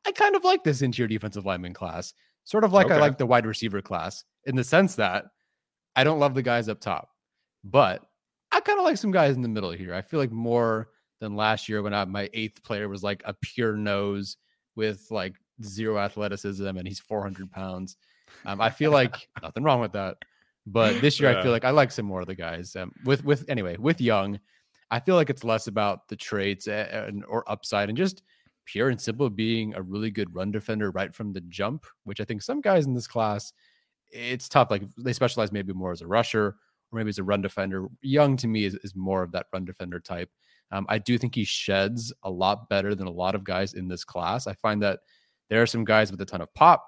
I 0.06 0.12
kind 0.12 0.36
of 0.36 0.44
like 0.44 0.64
this 0.64 0.82
interior 0.82 1.08
defensive 1.08 1.46
lineman 1.46 1.72
class, 1.72 2.12
sort 2.44 2.64
of 2.64 2.72
like 2.72 2.90
I 2.90 2.98
like 2.98 3.18
the 3.18 3.26
wide 3.26 3.46
receiver 3.46 3.80
class 3.80 4.24
in 4.44 4.56
the 4.56 4.64
sense 4.64 4.96
that 4.96 5.26
I 5.96 6.04
don't 6.04 6.18
love 6.18 6.34
the 6.34 6.42
guys 6.42 6.68
up 6.68 6.80
top, 6.80 7.10
but 7.62 8.04
I 8.52 8.60
kind 8.60 8.78
of 8.78 8.84
like 8.84 8.98
some 8.98 9.12
guys 9.12 9.36
in 9.36 9.42
the 9.42 9.48
middle 9.48 9.70
here. 9.70 9.94
I 9.94 10.02
feel 10.02 10.20
like 10.20 10.32
more 10.32 10.88
than 11.24 11.36
last 11.36 11.68
year 11.68 11.82
when 11.82 11.94
I, 11.94 12.04
my 12.04 12.28
eighth 12.32 12.62
player 12.62 12.88
was 12.88 13.02
like 13.02 13.22
a 13.24 13.34
pure 13.34 13.76
nose 13.76 14.36
with 14.76 15.06
like 15.10 15.34
zero 15.62 15.98
athleticism 15.98 16.66
and 16.66 16.86
he's 16.86 17.00
400 17.00 17.50
pounds. 17.50 17.96
Um, 18.44 18.60
I 18.60 18.70
feel 18.70 18.90
like 19.00 19.28
nothing 19.42 19.64
wrong 19.64 19.80
with 19.80 19.92
that. 19.92 20.18
But 20.66 21.00
this 21.00 21.20
year, 21.20 21.36
I 21.36 21.42
feel 21.42 21.52
like 21.52 21.64
I 21.64 21.70
like 21.70 21.90
some 21.90 22.06
more 22.06 22.22
of 22.22 22.26
the 22.26 22.34
guys. 22.34 22.74
Um, 22.74 22.90
with 23.04 23.22
with 23.22 23.44
anyway, 23.50 23.76
with 23.78 24.00
Young, 24.00 24.40
I 24.90 24.98
feel 24.98 25.14
like 25.14 25.28
it's 25.28 25.44
less 25.44 25.66
about 25.66 26.08
the 26.08 26.16
traits 26.16 26.68
and 26.68 27.22
or 27.26 27.44
upside 27.50 27.90
and 27.90 27.98
just 27.98 28.22
pure 28.64 28.88
and 28.88 28.98
simple 28.98 29.28
being 29.28 29.74
a 29.74 29.82
really 29.82 30.10
good 30.10 30.34
run 30.34 30.50
defender 30.50 30.90
right 30.90 31.14
from 31.14 31.34
the 31.34 31.42
jump, 31.42 31.84
which 32.04 32.18
I 32.18 32.24
think 32.24 32.40
some 32.40 32.62
guys 32.62 32.86
in 32.86 32.94
this 32.94 33.06
class, 33.06 33.52
it's 34.10 34.48
tough. 34.48 34.70
Like 34.70 34.84
they 34.96 35.12
specialize 35.12 35.52
maybe 35.52 35.74
more 35.74 35.92
as 35.92 36.00
a 36.00 36.06
rusher 36.06 36.46
or 36.46 36.98
maybe 36.98 37.10
as 37.10 37.18
a 37.18 37.24
run 37.24 37.42
defender. 37.42 37.88
Young 38.00 38.36
to 38.38 38.48
me 38.48 38.64
is, 38.64 38.74
is 38.76 38.96
more 38.96 39.22
of 39.22 39.32
that 39.32 39.46
run 39.52 39.66
defender 39.66 40.00
type. 40.00 40.30
Um, 40.74 40.86
I 40.88 40.98
do 40.98 41.18
think 41.18 41.36
he 41.36 41.44
sheds 41.44 42.12
a 42.24 42.30
lot 42.30 42.68
better 42.68 42.96
than 42.96 43.06
a 43.06 43.12
lot 43.12 43.36
of 43.36 43.44
guys 43.44 43.74
in 43.74 43.86
this 43.86 44.04
class. 44.04 44.48
I 44.48 44.54
find 44.54 44.82
that 44.82 45.00
there 45.48 45.62
are 45.62 45.66
some 45.66 45.84
guys 45.84 46.10
with 46.10 46.20
a 46.20 46.24
ton 46.24 46.40
of 46.40 46.52
pop 46.52 46.84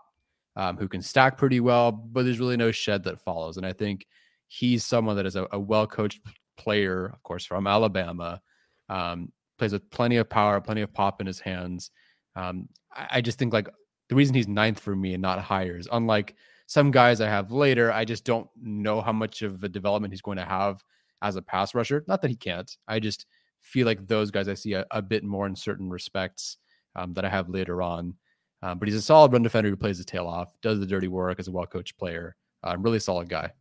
um, 0.56 0.76
who 0.76 0.88
can 0.88 1.00
stack 1.00 1.38
pretty 1.38 1.60
well, 1.60 1.92
but 1.92 2.24
there's 2.24 2.40
really 2.40 2.56
no 2.56 2.72
shed 2.72 3.04
that 3.04 3.20
follows. 3.20 3.58
And 3.58 3.64
I 3.64 3.72
think 3.72 4.08
he's 4.48 4.84
someone 4.84 5.14
that 5.14 5.26
is 5.26 5.36
a, 5.36 5.46
a 5.52 5.60
well 5.60 5.86
coached 5.86 6.20
player, 6.56 7.06
of 7.06 7.22
course, 7.22 7.46
from 7.46 7.68
Alabama, 7.68 8.40
um, 8.88 9.30
plays 9.56 9.72
with 9.72 9.88
plenty 9.90 10.16
of 10.16 10.28
power, 10.28 10.60
plenty 10.60 10.80
of 10.80 10.92
pop 10.92 11.20
in 11.20 11.26
his 11.28 11.38
hands. 11.38 11.92
Um, 12.34 12.68
I, 12.92 13.06
I 13.12 13.20
just 13.20 13.38
think 13.38 13.52
like 13.52 13.68
the 14.08 14.16
reason 14.16 14.34
he's 14.34 14.48
ninth 14.48 14.80
for 14.80 14.96
me 14.96 15.12
and 15.12 15.22
not 15.22 15.38
higher 15.40 15.78
is 15.78 15.88
unlike 15.92 16.34
some 16.66 16.90
guys 16.90 17.20
I 17.20 17.28
have 17.28 17.52
later, 17.52 17.92
I 17.92 18.04
just 18.04 18.24
don't 18.24 18.48
know 18.60 19.00
how 19.00 19.12
much 19.12 19.42
of 19.42 19.62
a 19.62 19.68
development 19.68 20.12
he's 20.12 20.22
going 20.22 20.38
to 20.38 20.44
have 20.44 20.82
as 21.22 21.36
a 21.36 21.42
pass 21.42 21.72
rusher. 21.72 22.04
Not 22.08 22.20
that 22.22 22.30
he 22.30 22.36
can't. 22.36 22.76
I 22.88 22.98
just 22.98 23.26
feel 23.66 23.86
like 23.86 24.06
those 24.06 24.30
guys 24.30 24.48
I 24.48 24.54
see 24.54 24.74
a, 24.74 24.86
a 24.90 25.02
bit 25.02 25.24
more 25.24 25.46
in 25.46 25.56
certain 25.56 25.88
respects 25.90 26.58
um, 26.94 27.14
that 27.14 27.24
I 27.24 27.28
have 27.28 27.48
later 27.48 27.82
on. 27.82 28.14
Um, 28.62 28.78
but 28.78 28.88
he's 28.88 28.96
a 28.96 29.02
solid 29.02 29.32
run 29.32 29.42
defender 29.42 29.68
who 29.70 29.76
plays 29.76 29.98
his 29.98 30.06
tail 30.06 30.26
off, 30.26 30.58
does 30.62 30.80
the 30.80 30.86
dirty 30.86 31.08
work 31.08 31.38
as 31.38 31.48
a 31.48 31.52
well 31.52 31.66
coached 31.66 31.98
player. 31.98 32.36
Um, 32.64 32.82
really 32.82 32.98
solid 32.98 33.28
guy. 33.28 33.52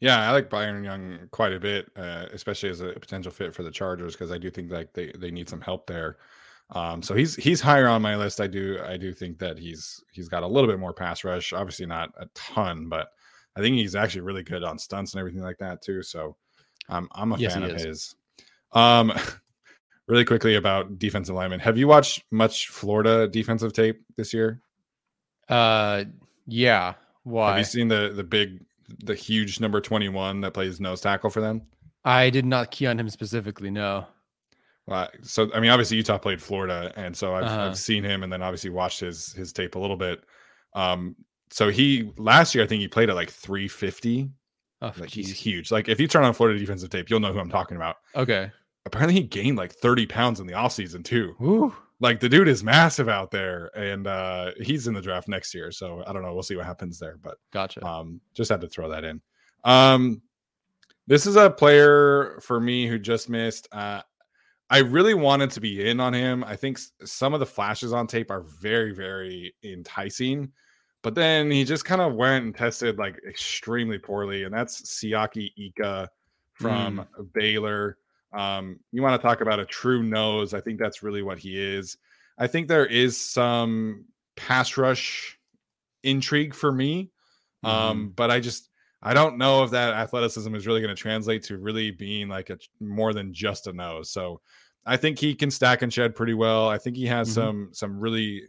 Yeah, 0.00 0.28
I 0.28 0.32
like 0.32 0.50
Byron 0.50 0.82
Young 0.82 1.28
quite 1.30 1.52
a 1.52 1.60
bit, 1.60 1.90
uh, 1.96 2.26
especially 2.32 2.70
as 2.70 2.80
a 2.80 2.92
potential 2.94 3.30
fit 3.30 3.54
for 3.54 3.62
the 3.62 3.70
Chargers 3.70 4.14
because 4.14 4.32
I 4.32 4.38
do 4.38 4.50
think 4.50 4.70
like 4.72 4.92
they, 4.92 5.12
they 5.16 5.30
need 5.30 5.48
some 5.48 5.60
help 5.60 5.86
there. 5.86 6.18
Um, 6.70 7.02
so 7.02 7.14
he's 7.14 7.36
he's 7.36 7.60
higher 7.60 7.86
on 7.88 8.02
my 8.02 8.16
list. 8.16 8.40
I 8.40 8.46
do 8.46 8.80
I 8.84 8.96
do 8.96 9.12
think 9.12 9.38
that 9.38 9.58
he's 9.58 10.02
he's 10.12 10.28
got 10.28 10.42
a 10.42 10.46
little 10.46 10.68
bit 10.68 10.80
more 10.80 10.94
pass 10.94 11.22
rush, 11.22 11.52
obviously 11.52 11.86
not 11.86 12.10
a 12.16 12.26
ton, 12.34 12.88
but 12.88 13.08
I 13.54 13.60
think 13.60 13.76
he's 13.76 13.94
actually 13.94 14.22
really 14.22 14.42
good 14.42 14.64
on 14.64 14.78
stunts 14.78 15.12
and 15.12 15.20
everything 15.20 15.42
like 15.42 15.58
that 15.58 15.82
too. 15.82 16.02
So 16.02 16.36
um, 16.88 17.08
I'm 17.12 17.32
a 17.32 17.38
Yes, 17.38 17.54
fan 17.54 17.62
of 17.62 17.72
is. 17.74 17.74
his. 17.74 18.16
Um, 18.72 19.12
really 20.08 20.24
quickly 20.24 20.54
about 20.56 20.98
defensive 20.98 21.34
linemen. 21.34 21.60
Have 21.60 21.76
you 21.78 21.88
watched 21.88 22.24
much 22.30 22.68
Florida 22.68 23.28
defensive 23.28 23.72
tape 23.72 24.02
this 24.16 24.32
year? 24.34 24.60
Uh, 25.48 26.04
yeah. 26.46 26.94
Why? 27.24 27.50
Have 27.50 27.58
you 27.58 27.64
seen 27.64 27.88
the 27.88 28.12
the 28.14 28.24
big 28.24 28.64
the 29.04 29.14
huge 29.14 29.60
number 29.60 29.80
21 29.80 30.40
that 30.42 30.52
plays 30.54 30.80
nose 30.80 31.00
tackle 31.00 31.30
for 31.30 31.40
them? 31.40 31.62
I 32.04 32.30
did 32.30 32.44
not 32.44 32.70
key 32.70 32.86
on 32.86 32.98
him 32.98 33.08
specifically. 33.08 33.70
No. 33.70 34.06
Well, 34.86 35.08
so 35.22 35.48
I 35.54 35.60
mean, 35.60 35.70
obviously 35.70 35.96
Utah 35.98 36.18
played 36.18 36.42
Florida, 36.42 36.92
and 36.96 37.16
so 37.16 37.34
I've, 37.34 37.44
Uh-huh. 37.44 37.60
I've 37.68 37.78
seen 37.78 38.02
him, 38.02 38.24
and 38.24 38.32
then 38.32 38.42
obviously 38.42 38.70
watched 38.70 39.00
his 39.00 39.32
his 39.32 39.52
tape 39.52 39.76
a 39.76 39.78
little 39.78 39.96
bit. 39.96 40.24
Um, 40.74 41.14
so 41.50 41.68
he 41.68 42.10
last 42.16 42.54
year 42.54 42.64
I 42.64 42.66
think 42.66 42.80
he 42.80 42.88
played 42.88 43.08
at 43.08 43.14
like 43.14 43.30
350. 43.30 44.30
Oh, 44.80 44.92
Like 44.98 45.10
he's 45.10 45.30
huge. 45.30 45.70
Like 45.70 45.88
if 45.88 46.00
you 46.00 46.08
turn 46.08 46.24
on 46.24 46.34
Florida 46.34 46.58
defensive 46.58 46.90
tape, 46.90 47.08
you'll 47.08 47.20
know 47.20 47.32
who 47.32 47.38
I'm 47.38 47.50
talking 47.50 47.76
about. 47.76 47.96
Okay. 48.16 48.50
Apparently 48.84 49.14
he 49.14 49.22
gained 49.22 49.56
like 49.56 49.72
30 49.72 50.06
pounds 50.06 50.40
in 50.40 50.46
the 50.46 50.54
offseason 50.54 51.04
too. 51.04 51.34
Woo. 51.38 51.74
Like 52.00 52.18
the 52.18 52.28
dude 52.28 52.48
is 52.48 52.64
massive 52.64 53.08
out 53.08 53.30
there, 53.30 53.70
and 53.76 54.06
uh 54.08 54.50
he's 54.60 54.88
in 54.88 54.94
the 54.94 55.00
draft 55.00 55.28
next 55.28 55.54
year. 55.54 55.70
So 55.70 56.02
I 56.06 56.12
don't 56.12 56.22
know. 56.22 56.34
We'll 56.34 56.42
see 56.42 56.56
what 56.56 56.66
happens 56.66 56.98
there, 56.98 57.16
but 57.22 57.38
Gotcha. 57.52 57.84
um, 57.86 58.20
just 58.34 58.50
had 58.50 58.60
to 58.62 58.68
throw 58.68 58.88
that 58.88 59.04
in. 59.04 59.20
Um, 59.64 60.20
this 61.06 61.26
is 61.26 61.36
a 61.36 61.50
player 61.50 62.40
for 62.42 62.60
me 62.60 62.86
who 62.86 62.98
just 62.98 63.28
missed. 63.28 63.68
Uh, 63.72 64.02
I 64.70 64.78
really 64.78 65.14
wanted 65.14 65.50
to 65.50 65.60
be 65.60 65.86
in 65.86 66.00
on 66.00 66.14
him. 66.14 66.42
I 66.44 66.56
think 66.56 66.78
some 67.04 67.34
of 67.34 67.40
the 67.40 67.46
flashes 67.46 67.92
on 67.92 68.06
tape 68.06 68.30
are 68.30 68.40
very, 68.40 68.94
very 68.94 69.54
enticing. 69.62 70.50
But 71.02 71.14
then 71.14 71.50
he 71.50 71.64
just 71.64 71.84
kind 71.84 72.00
of 72.00 72.14
went 72.14 72.44
and 72.44 72.54
tested 72.54 72.98
like 72.98 73.20
extremely 73.28 73.98
poorly. 73.98 74.44
And 74.44 74.54
that's 74.54 74.82
Siaki 74.82 75.50
Ika 75.58 76.08
from 76.54 77.06
mm. 77.18 77.32
Baylor. 77.34 77.98
Um, 78.32 78.80
you 78.92 79.02
want 79.02 79.20
to 79.20 79.26
talk 79.26 79.40
about 79.40 79.60
a 79.60 79.66
true 79.66 80.02
nose. 80.02 80.54
I 80.54 80.60
think 80.60 80.78
that's 80.78 81.02
really 81.02 81.22
what 81.22 81.38
he 81.38 81.60
is. 81.60 81.96
I 82.38 82.46
think 82.46 82.68
there 82.68 82.86
is 82.86 83.18
some 83.18 84.06
pass 84.36 84.76
rush 84.76 85.38
intrigue 86.02 86.54
for 86.54 86.72
me. 86.72 87.10
Um, 87.62 87.72
mm-hmm. 87.72 87.90
Um, 87.90 88.12
but 88.16 88.30
I 88.30 88.40
just 88.40 88.68
I 89.02 89.14
don't 89.14 89.36
know 89.36 89.64
if 89.64 89.70
that 89.72 89.94
athleticism 89.94 90.54
is 90.54 90.66
really 90.66 90.80
going 90.80 90.94
to 90.94 91.00
translate 91.00 91.42
to 91.44 91.58
really 91.58 91.90
being 91.90 92.28
like 92.28 92.50
a 92.50 92.58
more 92.80 93.12
than 93.12 93.34
just 93.34 93.66
a 93.66 93.72
nose. 93.72 94.10
So 94.10 94.40
I 94.86 94.96
think 94.96 95.18
he 95.18 95.34
can 95.34 95.50
stack 95.50 95.82
and 95.82 95.92
shed 95.92 96.14
pretty 96.14 96.34
well. 96.34 96.68
I 96.68 96.78
think 96.78 96.96
he 96.96 97.06
has 97.06 97.28
mm-hmm. 97.28 97.34
some 97.34 97.68
some 97.72 98.00
really 98.00 98.42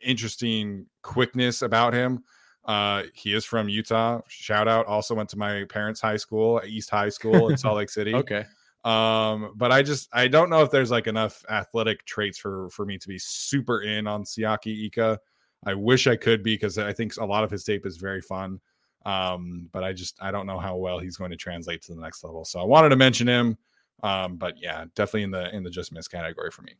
interesting 0.00 0.86
quickness 1.02 1.62
about 1.62 1.94
him. 1.94 2.24
Uh, 2.64 3.04
he 3.14 3.32
is 3.32 3.44
from 3.44 3.68
Utah. 3.68 4.20
Shout 4.28 4.68
out. 4.68 4.86
Also 4.86 5.14
went 5.14 5.30
to 5.30 5.38
my 5.38 5.64
parents' 5.64 6.00
high 6.00 6.18
school, 6.18 6.60
East 6.66 6.90
High 6.90 7.08
School 7.08 7.48
in 7.48 7.56
Salt 7.56 7.76
Lake 7.76 7.88
City. 7.88 8.14
okay. 8.16 8.44
Um, 8.84 9.52
but 9.56 9.72
I 9.72 9.82
just 9.82 10.08
I 10.12 10.28
don't 10.28 10.50
know 10.50 10.62
if 10.62 10.70
there's 10.70 10.90
like 10.90 11.06
enough 11.06 11.44
athletic 11.50 12.04
traits 12.04 12.38
for 12.38 12.70
for 12.70 12.86
me 12.86 12.98
to 12.98 13.08
be 13.08 13.18
super 13.18 13.82
in 13.82 14.06
on 14.06 14.24
Siaki 14.24 14.86
Ika. 14.86 15.18
I 15.66 15.74
wish 15.74 16.06
I 16.06 16.16
could 16.16 16.42
be 16.42 16.54
because 16.54 16.78
I 16.78 16.92
think 16.92 17.16
a 17.16 17.24
lot 17.24 17.44
of 17.44 17.50
his 17.50 17.64
tape 17.64 17.84
is 17.84 17.96
very 17.96 18.20
fun. 18.20 18.60
Um, 19.04 19.68
but 19.72 19.82
I 19.82 19.92
just 19.92 20.16
I 20.20 20.30
don't 20.30 20.46
know 20.46 20.58
how 20.58 20.76
well 20.76 20.98
he's 20.98 21.16
going 21.16 21.30
to 21.30 21.36
translate 21.36 21.82
to 21.82 21.94
the 21.94 22.00
next 22.00 22.22
level. 22.22 22.44
So 22.44 22.60
I 22.60 22.64
wanted 22.64 22.90
to 22.90 22.96
mention 22.96 23.26
him. 23.26 23.56
Um, 24.02 24.36
but 24.36 24.54
yeah, 24.60 24.84
definitely 24.94 25.24
in 25.24 25.30
the 25.30 25.54
in 25.54 25.62
the 25.62 25.70
just 25.70 25.92
miss 25.92 26.06
category 26.06 26.50
for 26.50 26.62
me. 26.62 26.74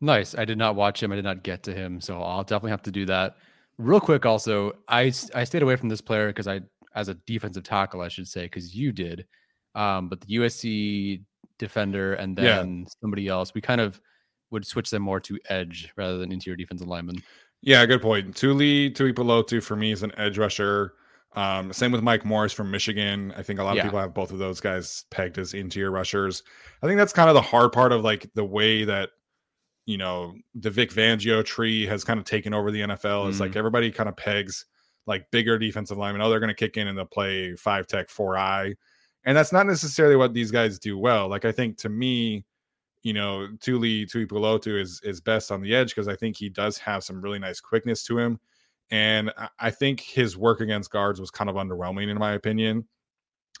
Nice. 0.00 0.34
I 0.34 0.44
did 0.44 0.58
not 0.58 0.76
watch 0.76 1.02
him. 1.02 1.12
I 1.12 1.16
did 1.16 1.24
not 1.24 1.42
get 1.42 1.62
to 1.64 1.72
him, 1.72 2.00
so 2.00 2.20
I'll 2.20 2.42
definitely 2.42 2.70
have 2.70 2.82
to 2.82 2.90
do 2.90 3.06
that. 3.06 3.36
Real 3.78 4.00
quick, 4.00 4.26
also, 4.26 4.72
I 4.88 5.12
I 5.34 5.44
stayed 5.44 5.62
away 5.62 5.76
from 5.76 5.88
this 5.88 6.00
player 6.00 6.28
because 6.28 6.48
I, 6.48 6.60
as 6.94 7.08
a 7.08 7.14
defensive 7.14 7.64
tackle, 7.64 8.00
I 8.00 8.08
should 8.08 8.28
say, 8.28 8.42
because 8.42 8.74
you 8.74 8.92
did. 8.92 9.26
Um, 9.74 10.08
but 10.08 10.20
the 10.20 10.36
USC 10.36 11.22
defender 11.58 12.14
and 12.14 12.36
then 12.36 12.80
yeah. 12.80 12.88
somebody 13.00 13.28
else, 13.28 13.54
we 13.54 13.60
kind 13.60 13.80
of 13.80 14.00
would 14.50 14.66
switch 14.66 14.90
them 14.90 15.02
more 15.02 15.20
to 15.20 15.38
edge 15.48 15.92
rather 15.96 16.18
than 16.18 16.32
interior 16.32 16.56
defensive 16.56 16.88
lineman. 16.88 17.22
Yeah, 17.62 17.84
good 17.86 18.02
point. 18.02 18.36
Tuli 18.36 18.90
Tuipulotu 18.90 19.62
for 19.62 19.74
me 19.74 19.92
is 19.92 20.02
an 20.02 20.12
edge 20.18 20.38
rusher. 20.38 20.94
Um, 21.34 21.72
same 21.72 21.90
with 21.90 22.02
Mike 22.02 22.24
Morris 22.24 22.52
from 22.52 22.70
Michigan. 22.70 23.32
I 23.36 23.42
think 23.42 23.58
a 23.58 23.64
lot 23.64 23.74
yeah. 23.74 23.82
of 23.82 23.86
people 23.86 23.98
have 23.98 24.14
both 24.14 24.30
of 24.30 24.38
those 24.38 24.60
guys 24.60 25.04
pegged 25.10 25.38
as 25.38 25.54
interior 25.54 25.90
rushers. 25.90 26.42
I 26.82 26.86
think 26.86 26.98
that's 26.98 27.12
kind 27.12 27.28
of 27.28 27.34
the 27.34 27.42
hard 27.42 27.72
part 27.72 27.90
of 27.90 28.04
like 28.04 28.30
the 28.34 28.44
way 28.44 28.84
that 28.84 29.10
you 29.86 29.98
know 29.98 30.34
the 30.54 30.70
Vic 30.70 30.90
Fangio 30.90 31.44
tree 31.44 31.86
has 31.86 32.04
kind 32.04 32.20
of 32.20 32.24
taken 32.24 32.54
over 32.54 32.70
the 32.70 32.82
NFL. 32.82 33.30
Is 33.30 33.38
mm. 33.38 33.40
like 33.40 33.56
everybody 33.56 33.90
kind 33.90 34.08
of 34.08 34.16
pegs 34.16 34.66
like 35.06 35.30
bigger 35.30 35.58
defensive 35.58 35.98
linemen. 35.98 36.22
Oh, 36.22 36.30
they're 36.30 36.40
going 36.40 36.48
to 36.48 36.54
kick 36.54 36.76
in 36.76 36.88
and 36.88 36.96
they'll 36.96 37.04
play 37.04 37.54
five 37.56 37.86
tech 37.86 38.10
four 38.10 38.38
eye, 38.38 38.74
and 39.24 39.36
that's 39.36 39.52
not 39.52 39.66
necessarily 39.66 40.16
what 40.16 40.34
these 40.34 40.50
guys 40.50 40.78
do 40.78 40.98
well. 40.98 41.28
Like 41.28 41.44
I 41.44 41.52
think 41.52 41.78
to 41.78 41.88
me, 41.88 42.44
you 43.02 43.12
know, 43.12 43.48
Tuli 43.60 44.06
Tuipulotu 44.06 44.80
is 44.80 45.00
is 45.04 45.20
best 45.20 45.52
on 45.52 45.60
the 45.60 45.74
edge 45.74 45.90
because 45.90 46.08
I 46.08 46.16
think 46.16 46.36
he 46.36 46.48
does 46.48 46.78
have 46.78 47.04
some 47.04 47.20
really 47.20 47.38
nice 47.38 47.60
quickness 47.60 48.04
to 48.04 48.18
him. 48.18 48.38
And 48.90 49.32
I 49.58 49.70
think 49.70 50.00
his 50.00 50.36
work 50.36 50.60
against 50.60 50.90
guards 50.90 51.20
was 51.20 51.30
kind 51.30 51.48
of 51.48 51.56
underwhelming, 51.56 52.10
in 52.10 52.18
my 52.18 52.32
opinion. 52.32 52.86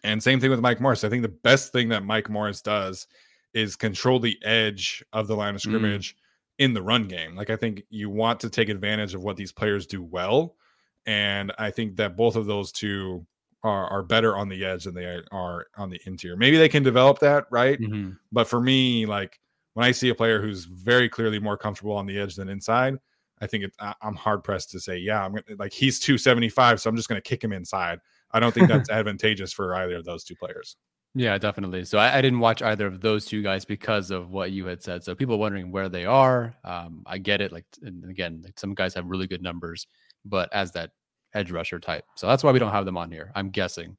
And 0.02 0.22
same 0.22 0.38
thing 0.38 0.50
with 0.50 0.60
Mike 0.60 0.80
Morris. 0.80 1.02
I 1.02 1.08
think 1.08 1.22
the 1.22 1.28
best 1.28 1.72
thing 1.72 1.88
that 1.88 2.04
Mike 2.04 2.28
Morris 2.28 2.60
does 2.60 3.06
is 3.54 3.74
control 3.74 4.20
the 4.20 4.38
edge 4.44 5.02
of 5.12 5.26
the 5.26 5.36
line 5.36 5.54
of 5.54 5.62
mm. 5.62 5.64
scrimmage 5.64 6.14
mm. 6.14 6.18
in 6.58 6.74
the 6.74 6.82
run 6.82 7.08
game. 7.08 7.34
Like, 7.34 7.48
I 7.48 7.56
think 7.56 7.84
you 7.88 8.10
want 8.10 8.38
to 8.40 8.50
take 8.50 8.68
advantage 8.68 9.14
of 9.14 9.24
what 9.24 9.36
these 9.36 9.52
players 9.52 9.86
do 9.86 10.02
well. 10.02 10.56
And 11.06 11.52
I 11.58 11.70
think 11.70 11.96
that 11.96 12.16
both 12.16 12.36
of 12.36 12.46
those 12.46 12.70
two 12.70 13.26
are, 13.64 13.88
are 13.88 14.02
better 14.02 14.36
on 14.36 14.48
the 14.48 14.64
edge 14.64 14.84
than 14.84 14.94
they 14.94 15.20
are 15.32 15.66
on 15.76 15.90
the 15.90 16.00
interior. 16.06 16.36
Maybe 16.36 16.58
they 16.58 16.68
can 16.68 16.82
develop 16.82 17.18
that, 17.20 17.46
right? 17.50 17.80
Mm-hmm. 17.80 18.10
But 18.30 18.46
for 18.46 18.60
me, 18.60 19.06
like, 19.06 19.40
when 19.72 19.84
I 19.84 19.90
see 19.90 20.10
a 20.10 20.14
player 20.14 20.40
who's 20.40 20.66
very 20.66 21.08
clearly 21.08 21.40
more 21.40 21.56
comfortable 21.56 21.96
on 21.96 22.06
the 22.06 22.18
edge 22.18 22.36
than 22.36 22.48
inside, 22.48 22.96
I 23.40 23.46
think 23.46 23.64
it, 23.64 23.72
I'm 24.00 24.14
hard 24.14 24.44
pressed 24.44 24.70
to 24.70 24.80
say, 24.80 24.98
yeah, 24.98 25.24
I'm 25.24 25.32
gonna, 25.32 25.56
like 25.58 25.72
he's 25.72 25.98
275, 25.98 26.80
so 26.80 26.88
I'm 26.88 26.94
just 26.94 27.08
going 27.08 27.20
to 27.20 27.28
kick 27.28 27.42
him 27.42 27.52
inside. 27.52 27.98
I 28.30 28.38
don't 28.38 28.52
think 28.52 28.68
that's 28.68 28.90
advantageous 28.90 29.52
for 29.52 29.74
either 29.74 29.96
of 29.96 30.04
those 30.04 30.22
two 30.22 30.36
players. 30.36 30.76
Yeah, 31.16 31.38
definitely. 31.38 31.84
So 31.84 31.98
I, 31.98 32.18
I, 32.18 32.20
didn't 32.20 32.40
watch 32.40 32.60
either 32.60 32.86
of 32.86 33.00
those 33.00 33.24
two 33.24 33.40
guys 33.40 33.64
because 33.64 34.10
of 34.10 34.30
what 34.30 34.50
you 34.50 34.66
had 34.66 34.82
said. 34.82 35.04
So 35.04 35.14
people 35.14 35.38
wondering 35.38 35.70
where 35.70 35.88
they 35.88 36.04
are, 36.04 36.56
um, 36.64 37.04
I 37.06 37.18
get 37.18 37.40
it. 37.40 37.52
Like, 37.52 37.66
and 37.82 38.04
again, 38.10 38.42
like 38.44 38.58
some 38.58 38.74
guys 38.74 38.94
have 38.94 39.06
really 39.06 39.28
good 39.28 39.40
numbers, 39.40 39.86
but 40.24 40.52
as 40.52 40.72
that 40.72 40.90
edge 41.34 41.50
rusher 41.50 41.78
type, 41.78 42.04
so 42.14 42.26
that's 42.26 42.42
why 42.42 42.52
we 42.52 42.58
don't 42.58 42.72
have 42.72 42.84
them 42.84 42.96
on 42.96 43.10
here. 43.10 43.32
I'm 43.34 43.50
guessing. 43.50 43.96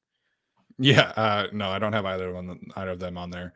Yeah, 0.78 1.14
uh, 1.16 1.48
no, 1.54 1.70
I 1.70 1.80
don't 1.80 1.94
have 1.94 2.06
either 2.06 2.34
one, 2.34 2.60
either 2.76 2.92
of 2.92 3.00
them 3.00 3.18
on 3.18 3.30
there. 3.30 3.54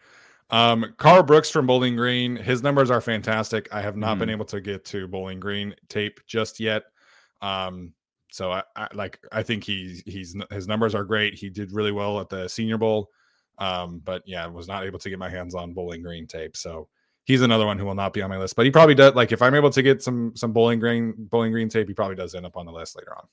Um, 0.52 0.94
Karl 0.98 1.24
Brooks 1.24 1.50
from 1.50 1.68
Bowling 1.68 1.96
Green, 1.96 2.36
his 2.36 2.64
numbers 2.64 2.90
are 2.90 3.02
fantastic. 3.02 3.68
I 3.72 3.82
have 3.82 3.98
not 3.98 4.16
mm. 4.16 4.20
been 4.20 4.30
able 4.30 4.46
to 4.46 4.62
get 4.62 4.84
to 4.86 5.08
Bowling 5.08 5.40
Green 5.40 5.76
tape 5.90 6.20
just 6.26 6.60
yet. 6.60 6.84
Um, 7.42 7.94
so 8.32 8.52
I, 8.52 8.64
I, 8.76 8.88
like 8.94 9.20
I 9.32 9.44
think 9.44 9.64
he's 9.64 10.02
he's 10.06 10.36
his 10.52 10.68
numbers 10.68 10.96
are 10.96 11.04
great. 11.04 11.34
He 11.34 11.50
did 11.50 11.72
really 11.72 11.92
well 11.92 12.20
at 12.20 12.30
the 12.30 12.48
Senior 12.48 12.78
Bowl. 12.78 13.10
Um, 13.58 14.02
but 14.04 14.24
yeah, 14.26 14.48
was 14.48 14.68
not 14.68 14.86
able 14.86 15.00
to 15.00 15.10
get 15.10 15.20
my 15.20 15.30
hands 15.30 15.54
on 15.54 15.74
Bowling 15.74 16.02
Green 16.02 16.28
tape. 16.28 16.56
So 16.56 16.88
he's 17.26 17.42
another 17.42 17.66
one 17.66 17.78
who 17.78 17.86
will 17.86 17.96
not 17.96 18.14
be 18.14 18.22
on 18.22 18.30
my 18.30 18.38
list. 18.38 18.56
But 18.56 18.66
he 18.66 18.72
probably 18.72 18.96
does. 18.96 19.16
Like 19.16 19.32
if 19.32 19.42
I'm 19.42 19.56
able 19.56 19.70
to 19.72 19.82
get 19.82 20.02
some 20.02 20.34
some 20.36 20.54
Bowling 20.54 20.80
Green 20.80 21.14
Bowling 21.18 21.52
Green 21.52 21.70
tape, 21.70 21.88
he 21.88 21.94
probably 21.94 22.16
does 22.16 22.36
end 22.36 22.46
up 22.46 22.58
on 22.58 22.66
the 22.66 22.72
list 22.72 22.96
later 22.96 23.16
on. 23.16 23.28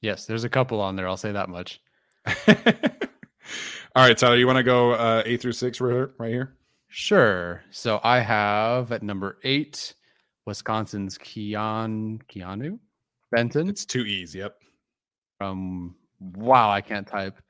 Yes, 0.00 0.26
there's 0.26 0.44
a 0.44 0.48
couple 0.48 0.80
on 0.80 0.96
there. 0.96 1.08
I'll 1.08 1.16
say 1.16 1.32
that 1.32 1.48
much. 1.48 1.80
All 3.96 4.06
right, 4.06 4.16
Tyler, 4.16 4.36
you 4.36 4.46
want 4.46 4.58
to 4.58 4.62
go 4.62 4.92
uh, 4.92 5.22
eight 5.24 5.40
through 5.40 5.52
six 5.52 5.80
right 5.80 6.10
here? 6.20 6.56
Sure. 6.88 7.62
So 7.70 8.00
I 8.02 8.20
have 8.20 8.92
at 8.92 9.02
number 9.02 9.38
eight, 9.42 9.94
Wisconsin's 10.46 11.18
Keon 11.18 12.20
Keeanu 12.28 12.78
Benton. 13.30 13.68
It's 13.68 13.84
two 13.84 14.04
E's. 14.04 14.34
Yep. 14.34 14.56
From 15.38 15.94
wow, 16.20 16.70
I 16.70 16.80
can't 16.80 17.06
type. 17.06 17.40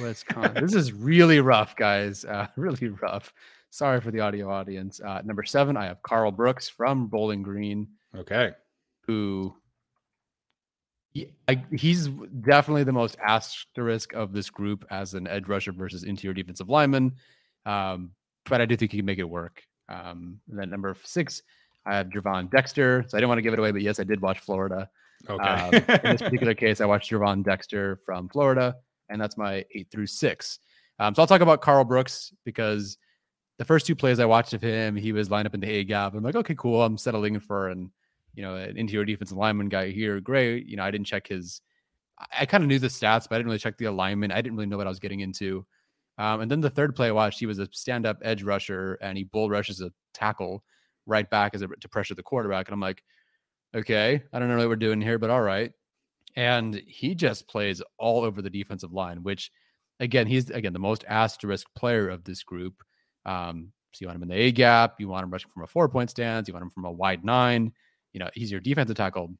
Wisconsin. 0.00 0.64
this 0.64 0.74
is 0.74 0.92
really 0.92 1.40
rough, 1.40 1.76
guys. 1.76 2.24
Uh, 2.24 2.46
really 2.56 2.88
rough. 2.88 3.32
Sorry 3.70 4.00
for 4.00 4.10
the 4.10 4.20
audio 4.20 4.50
audience. 4.50 5.00
Uh, 5.00 5.20
number 5.24 5.42
seven, 5.42 5.76
I 5.76 5.86
have 5.86 6.02
Karl 6.02 6.30
Brooks 6.30 6.68
from 6.68 7.08
Bowling 7.08 7.42
Green. 7.42 7.88
Okay. 8.16 8.50
Who 9.06 9.54
I, 11.48 11.64
he's 11.72 12.08
definitely 12.08 12.84
the 12.84 12.92
most 12.92 13.16
asterisk 13.24 14.14
of 14.14 14.32
this 14.32 14.50
group 14.50 14.84
as 14.90 15.14
an 15.14 15.28
edge 15.28 15.48
rusher 15.48 15.72
versus 15.72 16.04
interior 16.04 16.34
defensive 16.34 16.68
lineman. 16.68 17.14
Um, 17.66 18.10
but 18.48 18.60
I 18.60 18.66
do 18.66 18.76
think 18.76 18.90
he 18.90 18.98
can 18.98 19.06
make 19.06 19.18
it 19.18 19.28
work. 19.28 19.62
Um, 19.88 20.40
and 20.50 20.58
then 20.58 20.70
number 20.70 20.96
six, 21.04 21.42
I 21.86 21.96
have 21.96 22.08
Gervon 22.08 22.50
Dexter. 22.50 23.04
So 23.06 23.16
I 23.16 23.20
didn't 23.20 23.28
want 23.28 23.38
to 23.38 23.42
give 23.42 23.52
it 23.52 23.58
away, 23.58 23.70
but 23.70 23.82
yes, 23.82 24.00
I 24.00 24.04
did 24.04 24.20
watch 24.20 24.40
Florida. 24.40 24.88
Okay. 25.28 25.44
um, 25.44 25.74
in 25.74 26.12
this 26.12 26.22
particular 26.22 26.54
case, 26.54 26.80
I 26.80 26.86
watched 26.86 27.10
Gervon 27.10 27.44
Dexter 27.44 28.00
from 28.04 28.28
Florida, 28.28 28.76
and 29.08 29.20
that's 29.20 29.36
my 29.36 29.64
eight 29.74 29.88
through 29.90 30.06
six. 30.06 30.58
Um, 30.98 31.14
so 31.14 31.22
I'll 31.22 31.28
talk 31.28 31.40
about 31.40 31.60
Karl 31.60 31.84
Brooks 31.84 32.32
because 32.44 32.98
the 33.58 33.64
first 33.64 33.86
two 33.86 33.94
plays 33.94 34.18
I 34.18 34.24
watched 34.24 34.52
of 34.52 34.62
him, 34.62 34.96
he 34.96 35.12
was 35.12 35.30
lined 35.30 35.46
up 35.46 35.54
in 35.54 35.60
the 35.60 35.70
A 35.70 35.84
gap. 35.84 36.14
I'm 36.14 36.22
like, 36.22 36.36
okay, 36.36 36.54
cool. 36.56 36.82
I'm 36.82 36.98
settling 36.98 37.38
for 37.40 37.68
an 37.68 37.90
you 38.34 38.42
know, 38.42 38.56
an 38.56 38.76
interior 38.76 39.04
defensive 39.04 39.36
lineman 39.36 39.68
guy 39.68 39.90
here. 39.90 40.20
Great. 40.20 40.66
You 40.66 40.76
know, 40.76 40.84
I 40.84 40.90
didn't 40.90 41.06
check 41.06 41.28
his, 41.28 41.60
I 42.36 42.46
kind 42.46 42.62
of 42.62 42.68
knew 42.68 42.78
the 42.78 42.88
stats, 42.88 43.28
but 43.28 43.32
I 43.32 43.38
didn't 43.38 43.46
really 43.46 43.58
check 43.58 43.78
the 43.78 43.86
alignment. 43.86 44.32
I 44.32 44.40
didn't 44.40 44.56
really 44.56 44.66
know 44.66 44.76
what 44.76 44.86
I 44.86 44.90
was 44.90 45.00
getting 45.00 45.20
into. 45.20 45.64
Um, 46.18 46.42
and 46.42 46.50
then 46.50 46.60
the 46.60 46.70
third 46.70 46.94
play 46.94 47.08
I 47.08 47.12
watched, 47.12 47.40
he 47.40 47.46
was 47.46 47.58
a 47.58 47.68
stand 47.72 48.06
up 48.06 48.18
edge 48.22 48.42
rusher 48.42 48.98
and 49.02 49.18
he 49.18 49.24
bull 49.24 49.50
rushes 49.50 49.80
a 49.80 49.90
tackle 50.12 50.62
right 51.06 51.28
back 51.28 51.54
as 51.54 51.62
a, 51.62 51.68
to 51.68 51.88
pressure 51.88 52.14
the 52.14 52.22
quarterback. 52.22 52.68
And 52.68 52.74
I'm 52.74 52.80
like, 52.80 53.02
okay, 53.74 54.22
I 54.32 54.38
don't 54.38 54.48
know 54.48 54.56
what 54.56 54.68
we're 54.68 54.76
doing 54.76 55.00
here, 55.00 55.18
but 55.18 55.30
all 55.30 55.42
right. 55.42 55.72
And 56.36 56.80
he 56.86 57.14
just 57.14 57.48
plays 57.48 57.82
all 57.98 58.24
over 58.24 58.42
the 58.42 58.50
defensive 58.50 58.92
line, 58.92 59.22
which 59.22 59.50
again, 60.00 60.26
he's 60.26 60.50
again 60.50 60.72
the 60.72 60.78
most 60.78 61.04
asterisk 61.08 61.66
player 61.74 62.08
of 62.08 62.24
this 62.24 62.42
group. 62.42 62.82
Um, 63.26 63.72
so 63.92 63.98
you 64.00 64.06
want 64.08 64.16
him 64.16 64.24
in 64.24 64.28
the 64.28 64.42
A 64.42 64.52
gap, 64.52 65.00
you 65.00 65.08
want 65.08 65.24
him 65.24 65.30
rushing 65.30 65.50
from 65.50 65.62
a 65.62 65.68
four 65.68 65.88
point 65.88 66.10
stance, 66.10 66.48
you 66.48 66.54
want 66.54 66.64
him 66.64 66.70
from 66.70 66.84
a 66.84 66.92
wide 66.92 67.24
nine 67.24 67.72
you 68.14 68.20
know, 68.20 68.30
he's 68.32 68.50
your 68.50 68.60
defensive 68.60 68.96
tackle, 68.96 69.34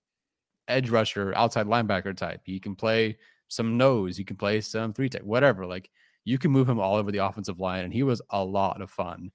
edge 0.69 0.91
rusher, 0.91 1.33
outside 1.35 1.67
linebacker 1.67 2.15
type. 2.15 2.43
He 2.45 2.61
can 2.61 2.77
play 2.77 3.17
some 3.49 3.79
nose, 3.79 4.19
you 4.19 4.25
can 4.25 4.37
play 4.37 4.61
some 4.61 4.93
three 4.93 5.09
tech, 5.09 5.23
whatever. 5.23 5.65
Like 5.65 5.91
you 6.25 6.37
can 6.37 6.51
move 6.51 6.69
him 6.69 6.81
all 6.81 6.97
over 6.97 7.11
the 7.11 7.25
offensive 7.25 7.61
line, 7.61 7.85
and 7.85 7.93
he 7.93 8.03
was 8.03 8.21
a 8.31 8.45
lot 8.45 8.83
of 8.83 8.91
fun. 8.91 9.31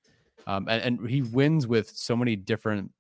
Um, 0.46 0.68
and, 0.68 1.00
and 1.00 1.10
he 1.10 1.22
wins 1.22 1.66
with 1.66 1.90
so 1.90 2.16
many 2.16 2.36
different 2.36 2.92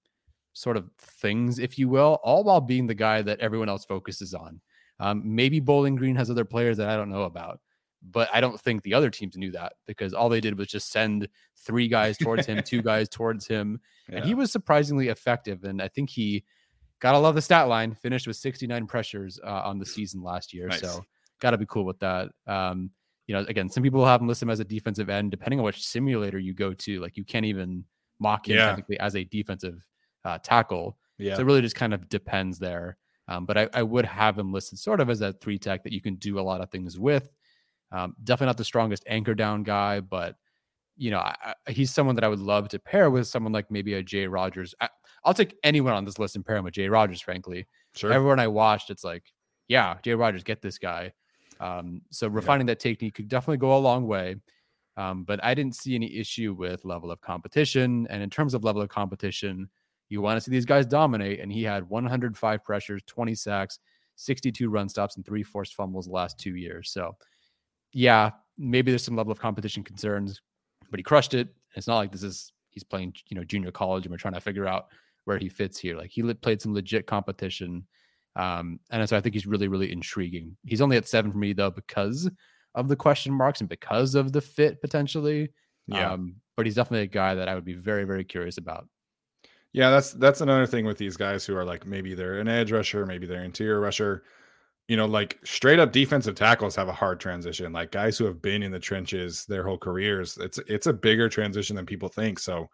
sort 0.53 0.77
of 0.77 0.89
things, 0.97 1.59
if 1.59 1.77
you 1.77 1.89
will, 1.89 2.19
all 2.23 2.43
while 2.43 2.61
being 2.61 2.87
the 2.87 2.95
guy 2.95 3.21
that 3.21 3.39
everyone 3.39 3.69
else 3.69 3.85
focuses 3.85 4.33
on. 4.33 4.59
Um, 4.99 5.21
maybe 5.23 5.59
Bowling 5.59 5.95
Green 5.95 6.15
has 6.15 6.29
other 6.29 6.45
players 6.45 6.77
that 6.77 6.89
I 6.89 6.95
don't 6.95 7.09
know 7.09 7.23
about, 7.23 7.59
But 8.01 8.29
I 8.33 8.39
don't 8.39 8.59
think 8.59 8.83
the 8.83 8.93
other 8.93 9.09
teams 9.09 9.35
knew 9.35 9.51
that 9.51 9.73
because 9.85 10.13
all 10.13 10.29
they 10.29 10.39
did 10.39 10.57
was 10.57 10.67
just 10.67 10.91
send 10.91 11.27
three 11.57 11.87
guys 11.87 12.17
towards 12.17 12.45
him, 12.45 12.63
two 12.63 12.81
guys 12.83 13.09
towards 13.09 13.45
him. 13.45 13.79
Yeah. 14.07 14.17
And 14.17 14.25
he 14.25 14.33
was 14.35 14.51
surprisingly 14.51 15.09
effective. 15.09 15.65
And 15.65 15.81
I 15.81 15.89
think 15.89 16.09
he, 16.09 16.45
gotta 16.99 17.17
love 17.17 17.35
the 17.35 17.41
stat 17.41 17.67
line, 17.67 17.95
finished 17.95 18.27
with 18.27 18.35
69 18.35 18.87
pressures 18.87 19.39
uh, 19.43 19.61
on 19.65 19.79
the 19.79 19.85
season 19.85 20.21
last 20.21 20.53
year. 20.53 20.67
Nice. 20.67 20.81
So 20.81 21.03
gotta 21.39 21.57
be 21.57 21.65
cool 21.65 21.85
with 21.85 21.99
that. 21.99 22.29
Um, 22.45 22.91
you 23.27 23.35
know, 23.35 23.45
again, 23.47 23.69
some 23.69 23.83
people 23.83 24.05
have 24.05 24.21
him 24.21 24.27
listed 24.27 24.49
as 24.49 24.59
a 24.59 24.65
defensive 24.65 25.09
end, 25.09 25.31
depending 25.31 25.59
on 25.59 25.65
which 25.65 25.85
simulator 25.85 26.39
you 26.39 26.53
go 26.53 26.73
to. 26.73 26.99
Like 26.99 27.17
you 27.17 27.23
can't 27.23 27.45
even 27.45 27.83
mock 28.19 28.49
him 28.49 28.57
yeah. 28.57 28.67
technically 28.67 28.99
as 28.99 29.15
a 29.15 29.23
defensive 29.23 29.85
uh, 30.25 30.37
tackle. 30.39 30.97
Yeah. 31.17 31.35
So 31.35 31.41
it 31.41 31.45
really 31.45 31.61
just 31.61 31.75
kind 31.75 31.93
of 31.93 32.09
depends 32.09 32.59
there. 32.59 32.97
Um, 33.27 33.45
but 33.45 33.57
I, 33.57 33.69
I, 33.75 33.83
would 33.83 34.05
have 34.05 34.39
him 34.39 34.51
listed 34.51 34.79
sort 34.79 34.99
of 34.99 35.07
as 35.07 35.21
a 35.21 35.33
three 35.33 35.59
tech 35.59 35.83
that 35.83 35.93
you 35.93 36.01
can 36.01 36.15
do 36.15 36.39
a 36.39 36.41
lot 36.41 36.61
of 36.61 36.71
things 36.71 36.97
with. 36.97 37.29
Um, 37.91 38.15
definitely 38.23 38.47
not 38.47 38.57
the 38.57 38.63
strongest 38.63 39.03
anchor 39.07 39.33
down 39.33 39.63
guy, 39.63 39.99
but 39.99 40.35
you 40.95 41.11
know, 41.11 41.19
I, 41.19 41.53
I, 41.65 41.71
he's 41.71 41.91
someone 41.91 42.15
that 42.15 42.23
I 42.23 42.27
would 42.27 42.39
love 42.39 42.67
to 42.69 42.79
pair 42.79 43.09
with 43.09 43.25
someone 43.27 43.53
like 43.53 43.71
maybe 43.71 43.93
a 43.93 44.03
Jay 44.03 44.27
Rodgers. 44.27 44.75
I, 44.81 44.89
will 45.25 45.33
take 45.33 45.55
anyone 45.63 45.93
on 45.93 46.05
this 46.05 46.19
list 46.19 46.35
and 46.35 46.45
pair 46.45 46.57
him 46.57 46.65
with 46.65 46.73
Jay 46.73 46.89
Rodgers. 46.89 47.21
frankly. 47.21 47.67
Sure. 47.95 48.11
Everyone 48.11 48.39
I 48.39 48.47
watched, 48.47 48.89
it's 48.89 49.03
like, 49.03 49.23
yeah, 49.67 49.95
Jay 50.03 50.13
Rodgers, 50.13 50.43
get 50.43 50.61
this 50.61 50.77
guy. 50.77 51.13
Um, 51.59 52.01
so 52.11 52.27
refining 52.27 52.67
yeah. 52.67 52.73
that 52.73 52.79
technique 52.79 53.15
could 53.15 53.27
definitely 53.27 53.57
go 53.57 53.77
a 53.77 53.79
long 53.79 54.07
way. 54.07 54.35
Um, 54.97 55.23
but 55.23 55.43
I 55.43 55.53
didn't 55.53 55.75
see 55.75 55.95
any 55.95 56.17
issue 56.17 56.53
with 56.53 56.83
level 56.83 57.11
of 57.11 57.21
competition. 57.21 58.05
And 58.09 58.21
in 58.21 58.29
terms 58.29 58.53
of 58.53 58.65
level 58.65 58.81
of 58.81 58.89
competition, 58.89 59.69
you 60.09 60.21
want 60.21 60.37
to 60.37 60.41
see 60.41 60.51
these 60.51 60.65
guys 60.65 60.85
dominate. 60.85 61.39
And 61.39 61.51
he 61.51 61.63
had 61.63 61.87
105 61.87 62.63
pressures, 62.63 63.01
20 63.05 63.35
sacks, 63.35 63.79
62 64.15 64.69
run 64.69 64.89
stops, 64.89 65.15
and 65.15 65.25
three 65.25 65.43
forced 65.43 65.75
fumbles 65.75 66.07
the 66.07 66.11
last 66.11 66.37
two 66.37 66.55
years. 66.55 66.91
So, 66.91 67.15
yeah, 67.93 68.31
maybe 68.57 68.91
there's 68.91 69.03
some 69.03 69.15
level 69.15 69.31
of 69.31 69.39
competition 69.39 69.83
concerns, 69.83 70.41
but 70.91 70.99
he 70.99 71.03
crushed 71.03 71.33
it. 71.33 71.49
It's 71.75 71.87
not 71.87 71.97
like 71.97 72.11
this 72.11 72.23
is 72.23 72.51
he's 72.69 72.83
playing, 72.83 73.13
you 73.29 73.37
know, 73.37 73.43
junior 73.43 73.71
college 73.71 74.05
and 74.05 74.11
we're 74.11 74.17
trying 74.17 74.33
to 74.33 74.41
figure 74.41 74.67
out 74.67 74.87
where 75.25 75.37
he 75.37 75.49
fits 75.49 75.79
here. 75.79 75.97
Like 75.97 76.11
he 76.11 76.21
played 76.33 76.61
some 76.61 76.73
legit 76.73 77.07
competition. 77.07 77.85
Um, 78.35 78.79
and 78.89 79.07
so 79.07 79.17
I 79.17 79.21
think 79.21 79.35
he's 79.35 79.47
really, 79.47 79.67
really 79.67 79.91
intriguing. 79.91 80.55
He's 80.65 80.81
only 80.81 80.97
at 80.97 81.07
seven 81.07 81.31
for 81.31 81.37
me 81.37 81.53
though 81.53 81.71
because 81.71 82.29
of 82.75 82.87
the 82.87 82.95
question 82.95 83.33
marks 83.33 83.59
and 83.59 83.69
because 83.69 84.15
of 84.15 84.31
the 84.31 84.41
fit 84.41 84.81
potentially. 84.81 85.49
Yeah. 85.87 86.13
Um, 86.13 86.35
but 86.55 86.65
he's 86.65 86.75
definitely 86.75 87.03
a 87.03 87.07
guy 87.07 87.35
that 87.35 87.49
I 87.49 87.55
would 87.55 87.65
be 87.65 87.73
very, 87.73 88.03
very 88.03 88.23
curious 88.23 88.57
about. 88.57 88.87
Yeah, 89.71 89.91
that's 89.91 90.13
that's 90.13 90.41
another 90.41 90.65
thing 90.65 90.85
with 90.85 90.97
these 90.97 91.15
guys 91.15 91.45
who 91.45 91.55
are 91.55 91.63
like 91.63 91.85
maybe 91.85 92.15
they're 92.15 92.39
an 92.39 92.47
edge 92.47 92.71
rusher, 92.71 93.05
maybe 93.05 93.27
they're 93.27 93.39
an 93.39 93.45
interior 93.45 93.79
rusher. 93.79 94.23
You 94.89 94.97
know, 94.97 95.05
like 95.05 95.39
straight 95.43 95.79
up 95.79 95.91
defensive 95.91 96.35
tackles 96.35 96.75
have 96.75 96.87
a 96.87 96.93
hard 96.93 97.19
transition. 97.19 97.71
Like 97.71 97.91
guys 97.91 98.17
who 98.17 98.25
have 98.25 98.41
been 98.41 98.63
in 98.63 98.71
the 98.71 98.79
trenches 98.79 99.45
their 99.45 99.63
whole 99.63 99.77
careers, 99.77 100.37
it's 100.41 100.57
it's 100.67 100.87
a 100.87 100.93
bigger 100.93 101.29
transition 101.29 101.75
than 101.75 101.85
people 101.85 102.09
think. 102.09 102.39
So, 102.39 102.67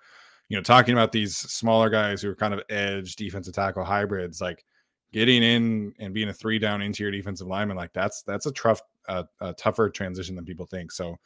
you 0.47 0.55
know, 0.57 0.63
talking 0.63 0.93
about 0.93 1.11
these 1.11 1.35
smaller 1.35 1.89
guys 1.89 2.21
who 2.21 2.29
are 2.31 2.35
kind 2.35 2.53
of 2.53 2.63
edge 2.69 3.17
defensive 3.17 3.53
tackle 3.53 3.83
hybrids, 3.83 4.39
like 4.39 4.65
getting 5.11 5.43
in 5.43 5.93
and 5.99 6.13
being 6.13 6.29
a 6.29 6.33
three 6.33 6.57
down 6.57 6.81
interior 6.81 7.11
defensive 7.11 7.47
lineman, 7.47 7.77
like 7.77 7.91
that's 7.93 8.21
that's 8.21 8.45
a 8.45 8.51
tough 8.53 8.81
uh, 9.09 9.23
a 9.41 9.53
tougher 9.53 9.89
transition 9.89 10.35
than 10.35 10.45
people 10.45 10.65
think. 10.65 10.93
So, 10.93 11.17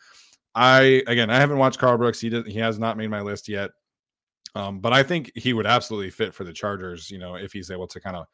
I 0.56 1.04
again, 1.06 1.30
I 1.30 1.36
haven't 1.36 1.60
watched 1.60 1.78
Karl 1.78 2.00
Brooks. 2.00 2.20
He 2.20 2.30
did, 2.30 2.48
he 2.48 2.58
has 2.58 2.80
not 2.80 2.98
made 2.98 3.12
my 3.12 3.22
list 3.22 3.48
yet. 3.48 3.70
Um, 4.56 4.80
but 4.80 4.94
I 4.94 5.04
think 5.04 5.32
he 5.36 5.54
would 5.54 5.68
absolutely 5.68 6.10
fit 6.10 6.34
for 6.34 6.44
the 6.44 6.52
Chargers, 6.52 7.12
you 7.12 7.20
know, 7.20 7.36
if 7.36 7.54
he's 7.54 7.70
able 7.70 7.88
to 7.88 8.00
kind 8.00 8.16
of 8.16 8.26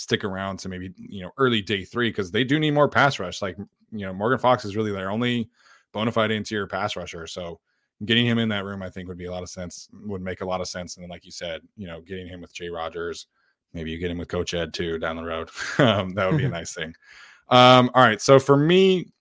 stick 0.00 0.24
around 0.24 0.58
to 0.60 0.68
maybe, 0.68 0.92
you 0.96 1.22
know, 1.22 1.30
early 1.36 1.60
day 1.60 1.84
three, 1.84 2.08
because 2.10 2.30
they 2.30 2.44
do 2.44 2.58
need 2.58 2.72
more 2.72 2.88
pass 2.88 3.18
rush. 3.18 3.42
Like, 3.42 3.56
you 3.92 4.06
know, 4.06 4.12
Morgan 4.12 4.38
Fox 4.38 4.64
is 4.64 4.76
really 4.76 4.92
their 4.92 5.10
only 5.10 5.50
bona 5.92 6.10
fide 6.10 6.30
interior 6.30 6.66
pass 6.66 6.96
rusher. 6.96 7.26
So 7.26 7.60
getting 8.04 8.26
him 8.26 8.38
in 8.38 8.48
that 8.48 8.64
room, 8.64 8.82
I 8.82 8.90
think 8.90 9.08
would 9.08 9.18
be 9.18 9.26
a 9.26 9.30
lot 9.30 9.42
of 9.42 9.50
sense, 9.50 9.88
would 9.92 10.22
make 10.22 10.40
a 10.40 10.46
lot 10.46 10.60
of 10.60 10.68
sense. 10.68 10.96
And 10.96 11.02
then, 11.02 11.10
like 11.10 11.24
you 11.24 11.30
said, 11.30 11.60
you 11.76 11.86
know, 11.86 12.00
getting 12.00 12.26
him 12.26 12.40
with 12.40 12.54
Jay 12.54 12.70
Rodgers, 12.70 13.26
maybe 13.74 13.90
you 13.90 13.98
get 13.98 14.10
him 14.10 14.18
with 14.18 14.28
Coach 14.28 14.54
Ed 14.54 14.72
too 14.72 14.98
down 14.98 15.16
the 15.16 15.24
road. 15.24 15.50
um, 15.78 16.14
that 16.14 16.30
would 16.30 16.38
be 16.38 16.46
a 16.46 16.48
nice 16.60 16.72
thing. 16.72 16.94
Um, 17.48 17.90
all 17.94 18.02
right. 18.02 18.20
So 18.20 18.38
for 18.38 18.56
me, 18.56 19.12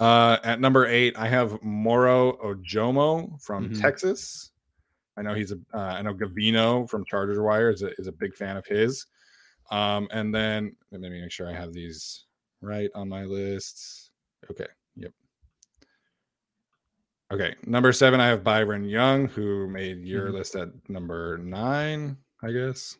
uh, 0.00 0.38
at 0.42 0.60
number 0.60 0.86
eight, 0.86 1.16
I 1.16 1.28
have 1.28 1.62
Moro 1.62 2.32
Ojomo 2.44 3.40
from 3.40 3.70
mm-hmm. 3.70 3.80
Texas. 3.80 4.50
I 5.16 5.22
know 5.22 5.34
he's 5.34 5.52
a. 5.52 5.58
Uh, 5.72 5.78
I 5.78 6.02
know 6.02 6.14
Gavino 6.14 6.90
from 6.90 7.04
Chargers 7.04 7.38
Wire 7.38 7.70
is 7.70 7.82
a, 7.82 7.92
is 7.98 8.08
a 8.08 8.12
big 8.12 8.34
fan 8.34 8.56
of 8.56 8.66
his. 8.66 9.06
Um, 9.70 10.08
and 10.10 10.34
then 10.34 10.76
let 10.90 11.00
me 11.00 11.20
make 11.20 11.32
sure 11.32 11.48
I 11.48 11.54
have 11.54 11.72
these 11.72 12.24
right 12.60 12.90
on 12.94 13.08
my 13.08 13.24
list. 13.24 14.10
Okay. 14.50 14.66
Yep. 14.96 15.12
Okay. 17.32 17.54
Number 17.66 17.92
seven, 17.92 18.20
I 18.20 18.28
have 18.28 18.44
Byron 18.44 18.84
Young, 18.84 19.28
who 19.28 19.68
made 19.68 20.04
your 20.04 20.26
mm-hmm. 20.26 20.36
list 20.36 20.56
at 20.56 20.68
number 20.88 21.38
nine, 21.38 22.16
I 22.42 22.52
guess. 22.52 22.96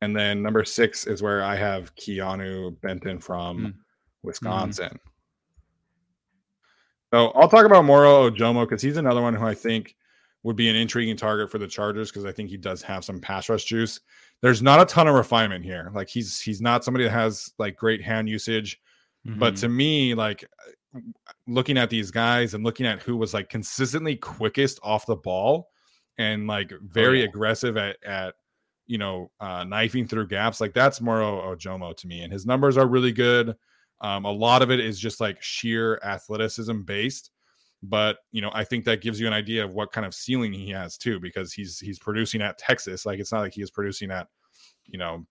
And 0.00 0.14
then 0.14 0.42
number 0.42 0.64
six 0.64 1.06
is 1.06 1.22
where 1.22 1.42
I 1.42 1.56
have 1.56 1.94
Keeanu 1.96 2.80
Benton 2.80 3.18
from 3.18 3.58
mm-hmm. 3.58 3.78
Wisconsin. 4.22 4.86
Mm-hmm. 4.86 4.96
So 7.12 7.28
I'll 7.28 7.48
talk 7.48 7.64
about 7.64 7.84
Moro 7.84 8.28
Ojomo 8.28 8.68
because 8.68 8.82
he's 8.82 8.96
another 8.96 9.22
one 9.22 9.34
who 9.34 9.46
I 9.46 9.54
think 9.54 9.94
would 10.42 10.56
be 10.56 10.68
an 10.68 10.76
intriguing 10.76 11.16
target 11.16 11.50
for 11.50 11.58
the 11.58 11.66
Chargers 11.66 12.10
because 12.10 12.24
I 12.24 12.32
think 12.32 12.50
he 12.50 12.56
does 12.56 12.82
have 12.82 13.04
some 13.04 13.20
pass 13.20 13.48
rush 13.48 13.64
juice. 13.64 14.00
There's 14.44 14.60
not 14.60 14.78
a 14.78 14.84
ton 14.84 15.08
of 15.08 15.14
refinement 15.14 15.64
here. 15.64 15.90
Like 15.94 16.10
he's 16.10 16.38
he's 16.38 16.60
not 16.60 16.84
somebody 16.84 17.04
that 17.04 17.12
has 17.12 17.50
like 17.58 17.76
great 17.76 18.02
hand 18.02 18.28
usage. 18.28 18.78
Mm-hmm. 19.26 19.38
But 19.38 19.56
to 19.56 19.70
me, 19.70 20.12
like 20.12 20.44
looking 21.46 21.78
at 21.78 21.88
these 21.88 22.10
guys 22.10 22.52
and 22.52 22.62
looking 22.62 22.84
at 22.84 23.00
who 23.00 23.16
was 23.16 23.32
like 23.32 23.48
consistently 23.48 24.16
quickest 24.16 24.78
off 24.82 25.06
the 25.06 25.16
ball 25.16 25.70
and 26.18 26.46
like 26.46 26.74
oh, 26.74 26.78
very 26.82 27.20
oh, 27.20 27.22
yeah. 27.22 27.28
aggressive 27.30 27.78
at 27.78 27.96
at 28.04 28.34
you 28.86 28.98
know 28.98 29.30
uh 29.40 29.64
knifing 29.64 30.06
through 30.06 30.26
gaps, 30.26 30.60
like 30.60 30.74
that's 30.74 31.00
Moro 31.00 31.56
Ojomo 31.56 31.96
to 31.96 32.06
me. 32.06 32.20
And 32.20 32.30
his 32.30 32.44
numbers 32.44 32.76
are 32.76 32.86
really 32.86 33.12
good. 33.12 33.56
Um, 34.02 34.26
a 34.26 34.30
lot 34.30 34.60
of 34.60 34.70
it 34.70 34.78
is 34.78 35.00
just 35.00 35.22
like 35.22 35.40
sheer 35.40 35.98
athleticism 36.04 36.82
based 36.82 37.30
but 37.84 38.18
you 38.32 38.40
know 38.40 38.50
i 38.52 38.64
think 38.64 38.84
that 38.84 39.02
gives 39.02 39.20
you 39.20 39.26
an 39.26 39.32
idea 39.32 39.64
of 39.64 39.74
what 39.74 39.92
kind 39.92 40.06
of 40.06 40.14
ceiling 40.14 40.52
he 40.52 40.70
has 40.70 40.96
too 40.96 41.20
because 41.20 41.52
he's 41.52 41.78
he's 41.78 41.98
producing 41.98 42.40
at 42.40 42.58
texas 42.58 43.04
like 43.04 43.18
it's 43.18 43.32
not 43.32 43.40
like 43.40 43.54
he 43.54 43.62
is 43.62 43.70
producing 43.70 44.10
at 44.10 44.26
you 44.86 44.98
know 44.98 45.24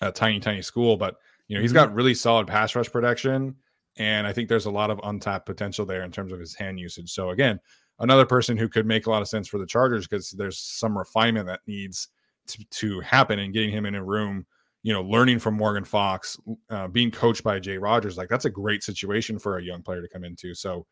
a 0.00 0.10
tiny 0.10 0.40
tiny 0.40 0.62
school 0.62 0.96
but 0.96 1.16
you 1.48 1.56
know 1.56 1.62
he's 1.62 1.72
got 1.72 1.88
mm-hmm. 1.88 1.96
really 1.96 2.14
solid 2.14 2.46
pass 2.46 2.74
rush 2.74 2.90
production 2.90 3.54
and 3.98 4.26
i 4.26 4.32
think 4.32 4.48
there's 4.48 4.66
a 4.66 4.70
lot 4.70 4.90
of 4.90 5.00
untapped 5.04 5.46
potential 5.46 5.84
there 5.84 6.02
in 6.02 6.10
terms 6.10 6.32
of 6.32 6.40
his 6.40 6.54
hand 6.54 6.78
usage 6.78 7.10
so 7.10 7.30
again 7.30 7.60
another 7.98 8.26
person 8.26 8.56
who 8.56 8.68
could 8.68 8.86
make 8.86 9.06
a 9.06 9.10
lot 9.10 9.22
of 9.22 9.28
sense 9.28 9.46
for 9.46 9.58
the 9.58 9.66
chargers 9.66 10.06
because 10.06 10.30
there's 10.30 10.58
some 10.58 10.96
refinement 10.96 11.46
that 11.46 11.60
needs 11.66 12.08
to, 12.46 12.64
to 12.70 13.00
happen 13.00 13.38
and 13.38 13.52
getting 13.52 13.70
him 13.70 13.86
in 13.86 13.94
a 13.94 14.04
room 14.04 14.46
you 14.82 14.92
know, 14.92 15.02
learning 15.02 15.38
from 15.38 15.54
Morgan 15.54 15.84
Fox, 15.84 16.36
uh, 16.70 16.88
being 16.88 17.10
coached 17.10 17.44
by 17.44 17.60
Jay 17.60 17.78
Rodgers 17.78 18.18
like 18.18 18.28
that's 18.28 18.46
a 18.46 18.50
great 18.50 18.82
situation 18.82 19.38
for 19.38 19.58
a 19.58 19.62
young 19.62 19.82
player 19.82 20.02
to 20.02 20.08
come 20.08 20.24
into. 20.24 20.54
So, 20.54 20.86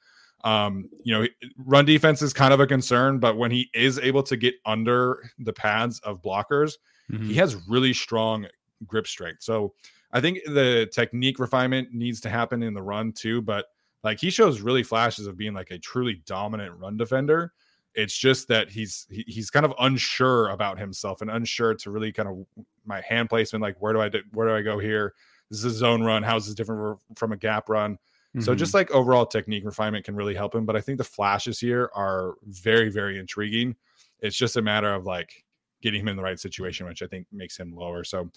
um, 0.45 0.89
you 1.03 1.13
know, 1.13 1.27
run 1.59 1.85
defense 1.85 2.23
is 2.23 2.33
kind 2.33 2.53
of 2.53 2.61
a 2.61 2.67
concern, 2.67 3.19
but 3.19 3.37
when 3.37 3.51
he 3.51 3.71
is 3.75 3.99
able 3.99 4.23
to 4.25 4.37
get 4.37 4.55
under 4.65 5.31
the 5.39 5.53
pads 5.53 6.01
of 6.01 6.23
blockers, 6.23 6.75
mm-hmm. 7.11 7.27
he 7.27 7.35
has 7.35 7.57
really 7.69 7.93
strong 7.93 8.47
grip 8.87 9.07
strength. 9.07 9.43
So 9.43 9.75
I 10.13 10.21
think 10.21 10.41
the 10.45 10.89
technique 10.93 11.39
refinement 11.39 11.93
needs 11.93 12.21
to 12.23 12.31
happen 12.31 12.63
in 12.63 12.75
the 12.75 12.83
run 12.83 13.13
too, 13.13 13.43
but 13.43 13.67
like 14.03 14.19
he 14.19 14.31
shows 14.31 14.61
really 14.61 14.83
flashes 14.83 15.27
of 15.27 15.37
being 15.37 15.53
like 15.53 15.71
a 15.71 15.79
truly 15.79 16.23
dominant 16.25 16.75
run 16.79 16.97
defender. 16.97 17.53
It's 17.95 18.17
just 18.17 18.49
that 18.49 18.71
he's 18.71 19.07
he, 19.11 19.25
he's 19.27 19.51
kind 19.51 19.67
of 19.67 19.75
unsure 19.79 20.49
about 20.51 20.79
himself 20.79 21.21
and 21.21 21.31
unsure 21.31 21.75
to 21.75 21.91
really 21.91 22.13
kind 22.13 22.29
of 22.29 22.47
my 22.87 23.01
hand 23.03 23.29
placement. 23.29 23.63
Like 23.63 23.77
where 23.81 23.93
do 23.93 24.01
I 24.01 24.09
do, 24.09 24.21
where 24.33 24.49
do 24.49 24.55
I 24.55 24.63
go 24.63 24.79
here? 24.79 25.13
This 25.51 25.59
is 25.59 25.65
a 25.67 25.71
zone 25.71 26.03
run. 26.03 26.23
How 26.23 26.37
is 26.37 26.47
this 26.47 26.55
different 26.55 26.99
from 27.17 27.33
a 27.33 27.37
gap 27.37 27.69
run? 27.69 27.99
Mm-hmm. 28.37 28.45
So 28.45 28.55
just 28.55 28.75
like 28.75 28.91
overall 28.93 29.27
technique 29.27 29.65
refinement 29.65 30.05
can 30.05 30.15
really 30.15 30.35
help 30.35 30.55
him. 30.55 30.65
But 30.65 30.77
I 30.77 30.81
think 30.81 30.99
the 30.99 31.05
flashes 31.05 31.59
here 31.59 31.91
are 31.95 32.35
very, 32.45 32.89
very 32.89 33.19
intriguing. 33.19 33.75
It's 34.21 34.37
just 34.37 34.57
a 34.57 34.63
matter 34.63 34.93
of 34.93 35.05
like 35.05 35.45
getting 35.83 36.01
him 36.01 36.09
in 36.09 36.17
the 36.17 36.23
right 36.23 36.39
situation, 36.39 36.87
which 36.87 37.03
I 37.03 37.07
think 37.07 37.27
makes 37.33 37.59
him 37.59 37.75
lower. 37.75 38.05
So 38.05 38.31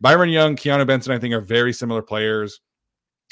Byron 0.00 0.30
Young, 0.30 0.54
Keeanu 0.56 0.86
Benton, 0.86 1.12
I 1.12 1.18
think 1.18 1.34
are 1.34 1.40
very 1.40 1.72
similar 1.72 2.02
players. 2.02 2.60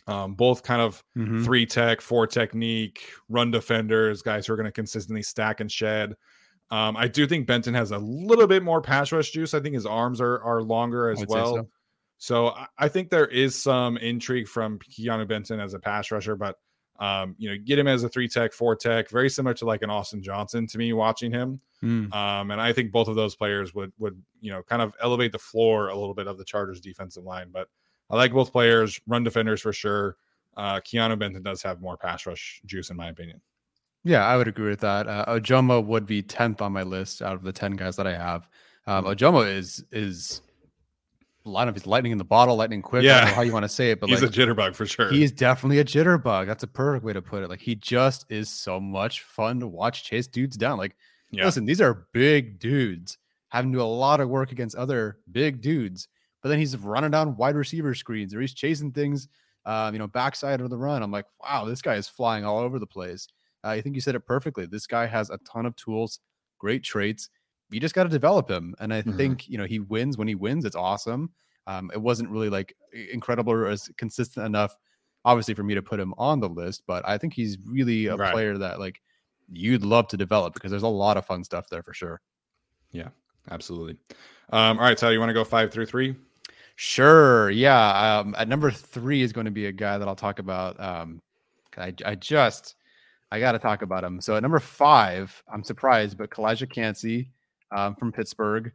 Um, 0.06 0.34
both 0.34 0.62
kind 0.62 0.80
of 0.80 1.04
mm-hmm. 1.16 1.44
three 1.44 1.66
tech, 1.66 2.00
four 2.00 2.26
technique, 2.26 3.10
run 3.28 3.50
defenders, 3.50 4.22
guys 4.22 4.46
who 4.46 4.54
are 4.54 4.56
going 4.56 4.64
to 4.64 4.72
consistently 4.72 5.22
stack 5.22 5.60
and 5.60 5.70
shed. 5.70 6.14
Um, 6.70 6.96
I 6.96 7.08
do 7.08 7.26
think 7.26 7.46
Benton 7.46 7.74
has 7.74 7.90
a 7.90 7.98
little 7.98 8.46
bit 8.46 8.62
more 8.62 8.80
pass 8.80 9.12
rush 9.12 9.30
juice. 9.30 9.52
I 9.54 9.60
think 9.60 9.74
his 9.74 9.86
arms 9.86 10.20
are 10.20 10.42
are 10.42 10.62
longer 10.62 11.10
as 11.10 11.24
well. 11.26 11.56
So. 11.56 11.68
So 12.18 12.54
I 12.76 12.88
think 12.88 13.10
there 13.10 13.26
is 13.26 13.54
some 13.54 13.96
intrigue 13.96 14.48
from 14.48 14.78
Keeanu 14.80 15.26
Benton 15.28 15.60
as 15.60 15.74
a 15.74 15.78
pass 15.78 16.10
rusher, 16.10 16.36
but 16.36 16.56
um, 16.98 17.36
you 17.38 17.48
know, 17.48 17.56
get 17.64 17.78
him 17.78 17.86
as 17.86 18.02
a 18.02 18.08
three 18.08 18.26
tech, 18.26 18.52
four 18.52 18.74
tech, 18.74 19.08
very 19.08 19.30
similar 19.30 19.54
to 19.54 19.64
like 19.64 19.82
an 19.82 19.90
Austin 19.90 20.20
Johnson 20.20 20.66
to 20.66 20.78
me 20.78 20.92
watching 20.92 21.30
him. 21.30 21.60
Mm. 21.82 22.12
Um, 22.12 22.50
and 22.50 22.60
I 22.60 22.72
think 22.72 22.90
both 22.90 23.06
of 23.06 23.14
those 23.14 23.36
players 23.36 23.72
would 23.72 23.92
would 23.98 24.20
you 24.40 24.50
know 24.50 24.62
kind 24.64 24.82
of 24.82 24.94
elevate 25.00 25.30
the 25.30 25.38
floor 25.38 25.88
a 25.88 25.96
little 25.96 26.14
bit 26.14 26.26
of 26.26 26.38
the 26.38 26.44
Chargers 26.44 26.80
defensive 26.80 27.22
line. 27.22 27.50
But 27.52 27.68
I 28.10 28.16
like 28.16 28.32
both 28.32 28.50
players, 28.50 29.00
run 29.06 29.22
defenders 29.22 29.60
for 29.60 29.72
sure. 29.72 30.16
uh, 30.56 30.80
Keeanu 30.80 31.16
Benton 31.18 31.42
does 31.42 31.62
have 31.62 31.80
more 31.80 31.96
pass 31.96 32.26
rush 32.26 32.60
juice, 32.66 32.90
in 32.90 32.96
my 32.96 33.08
opinion. 33.10 33.40
Yeah, 34.02 34.26
I 34.26 34.36
would 34.36 34.48
agree 34.48 34.70
with 34.70 34.80
that. 34.80 35.06
Uh, 35.06 35.24
Ojomo 35.28 35.84
would 35.84 36.06
be 36.06 36.22
tenth 36.22 36.60
on 36.60 36.72
my 36.72 36.82
list 36.82 37.22
out 37.22 37.34
of 37.34 37.42
the 37.44 37.52
ten 37.52 37.76
guys 37.76 37.94
that 37.96 38.08
I 38.08 38.16
have. 38.16 38.48
Um, 38.88 39.04
Mm-hmm. 39.04 39.12
Ojomo 39.12 39.56
is 39.92 40.42
is 41.49 41.53
a 41.53 41.55
lot 41.55 41.68
of 41.68 41.74
he's 41.74 41.86
lightning 41.86 42.12
in 42.12 42.18
the 42.18 42.24
bottle, 42.24 42.57
lightning 42.57 42.82
quick. 42.82 43.03
I 43.03 43.07
Yeah. 43.07 43.20
don't 43.20 43.28
know 43.30 43.34
how 43.34 43.42
you 43.42 43.53
want 43.53 43.64
to 43.64 43.68
say 43.68 43.90
it, 43.90 44.01
but 44.01 44.09
He's 44.09 44.22
like 44.22 44.30
a 44.30 44.32
jitterbug 44.32 44.74
for 44.76 44.86
sure. 44.86 45.11
He's 45.11 45.32
definitely 45.32 45.78
a 45.78 45.84
jitterbug. 45.84 46.46
That's 46.46 46.62
a 46.62 46.66
perfect 46.68 47.05
way 47.05 47.12
to 47.12 47.22
put 47.22 47.42
it. 47.42 47.49
Like 47.49 47.61
he 47.61 47.74
just 47.74 48.26
is 48.30 48.49
so 48.49 48.78
much 48.80 49.22
fun 49.22 49.61
to 49.61 49.66
watch 49.66 50.05
chase 50.05 50.26
dudes 50.26 50.57
down. 50.57 50.78
Like, 50.78 50.96
yeah. 51.30 51.44
listen, 51.44 51.64
these 51.64 51.80
are 51.80 52.07
big 52.12 52.59
dudes 52.59 53.18
having 53.49 53.72
to 53.72 53.78
do 53.78 53.82
a 53.82 53.84
lot 53.84 54.20
of 54.20 54.28
work 54.28 54.53
against 54.53 54.76
other 54.76 55.18
big 55.32 55.61
dudes, 55.61 56.09
but 56.42 56.49
then 56.51 56.59
he's 56.59 56.76
running 56.76 57.11
down 57.11 57.36
wide 57.36 57.57
receiver 57.57 57.94
screens 57.94 58.34
or 58.34 58.40
he's 58.40 58.53
chasing 58.55 58.92
things, 58.92 59.28
um, 59.66 59.94
you 59.94 59.99
know, 59.99 60.07
backside 60.07 60.61
of 60.61 60.68
the 60.70 60.76
run. 60.76 61.03
I'm 61.03 61.11
like, 61.11 61.24
wow, 61.42 61.64
this 61.64 61.80
guy 61.82 61.94
is 61.94 62.09
flying 62.09 62.44
all 62.44 62.59
over 62.59 62.78
the 62.78 62.86
place. 62.86 63.26
Uh, 63.64 63.68
I 63.68 63.80
think 63.80 63.94
you 63.94 64.01
said 64.01 64.14
it 64.14 64.26
perfectly. 64.26 64.66
This 64.66 64.86
guy 64.86 65.07
has 65.07 65.30
a 65.30 65.38
ton 65.38 65.66
of 65.66 65.74
tools, 65.76 66.20
great 66.59 66.82
traits. 66.84 67.30
You 67.70 67.80
just 67.80 67.94
got 67.94 68.04
to 68.04 68.08
develop 68.08 68.50
him, 68.50 68.74
and 68.80 68.92
I 68.94 69.02
Mhm. 69.04 69.16
think 69.16 69.48
you 69.48 69.58
know 69.58 69.64
he 69.66 69.78
wins 69.80 70.16
when 70.18 70.28
he 70.28 70.34
wins. 70.34 70.64
It's 70.64 70.76
awesome. 70.76 71.32
Um, 71.66 71.90
it 71.92 72.00
wasn't 72.00 72.30
really 72.30 72.48
like 72.48 72.74
incredible 72.92 73.52
or 73.52 73.66
as 73.66 73.90
consistent 73.98 74.46
enough, 74.46 74.76
obviously, 75.24 75.54
for 75.54 75.62
me 75.64 75.74
to 75.74 75.82
put 75.82 76.00
him 76.00 76.14
on 76.18 76.40
the 76.40 76.48
list. 76.48 76.84
But 76.86 77.06
I 77.06 77.18
think 77.18 77.34
he's 77.34 77.58
really 77.64 78.06
a 78.06 78.16
Right. 78.16 78.32
player 78.32 78.56
that 78.58 78.78
like 78.80 79.02
you'd 79.50 79.84
love 79.84 80.08
to 80.08 80.16
develop 80.16 80.54
because 80.54 80.70
there's 80.70 80.82
a 80.82 80.88
lot 80.88 81.16
of 81.18 81.26
fun 81.26 81.44
stuff 81.44 81.68
there 81.70 81.82
for 81.82 81.94
sure. 81.94 82.20
Yeah, 82.90 83.08
absolutely. 83.50 83.98
Um, 84.50 84.78
all 84.78 84.84
right, 84.84 84.98
so 84.98 85.10
you 85.10 85.18
want 85.20 85.30
to 85.30 85.34
go 85.34 85.44
five 85.44 85.72
through 85.72 85.86
three? 85.86 86.16
Sure, 86.76 87.50
yeah. 87.50 88.18
Um, 88.20 88.34
at 88.38 88.48
number 88.48 88.70
three 88.70 89.22
is 89.22 89.32
going 89.32 89.46
to 89.46 89.50
be 89.50 89.66
a 89.66 89.72
guy 89.72 89.98
that 89.98 90.06
I'll 90.08 90.16
talk 90.16 90.38
about. 90.38 90.78
Um, 90.80 91.22
I 91.76 91.94
I 92.04 92.14
just 92.14 92.76
I 93.32 93.40
got 93.40 93.52
to 93.52 93.58
talk 93.60 93.82
about 93.82 94.04
him. 94.04 94.20
So 94.20 94.36
at 94.36 94.42
number 94.42 94.60
five, 94.60 95.42
I'm 95.52 95.64
surprised, 95.64 96.18
but 96.18 96.30
Calijah 96.30 96.70
Kancey 96.72 97.32
um, 97.76 97.94
from 97.96 98.12
Pittsburgh 98.12 98.72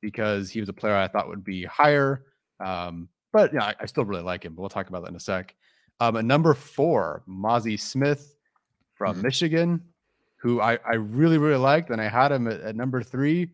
because 0.00 0.50
he 0.50 0.60
was 0.60 0.68
a 0.68 0.72
player 0.72 0.94
I 0.96 1.08
thought 1.08 1.28
would 1.28 1.44
be 1.44 1.64
higher. 1.64 2.24
Um, 2.64 3.08
but 3.32 3.52
yeah, 3.52 3.64
I, 3.64 3.74
I 3.80 3.86
still 3.86 4.04
really 4.04 4.22
like 4.22 4.44
him. 4.44 4.54
But 4.54 4.62
we'll 4.62 4.68
talk 4.70 4.88
about 4.88 5.02
that 5.02 5.10
in 5.10 5.16
a 5.16 5.20
sec. 5.20 5.54
Um, 6.00 6.16
at 6.16 6.24
number 6.24 6.54
four, 6.54 7.22
Mazi 7.28 7.78
Smith 7.80 8.36
from 8.92 9.16
Mhm. 9.16 9.22
Michigan, 9.22 9.82
who 10.36 10.60
I, 10.60 10.78
I 10.88 10.94
really, 10.96 11.38
really 11.38 11.58
liked. 11.58 11.90
And 11.90 12.00
I 12.00 12.08
had 12.08 12.32
him 12.32 12.46
at, 12.48 12.60
at 12.60 12.76
number 12.76 13.02
three 13.02 13.50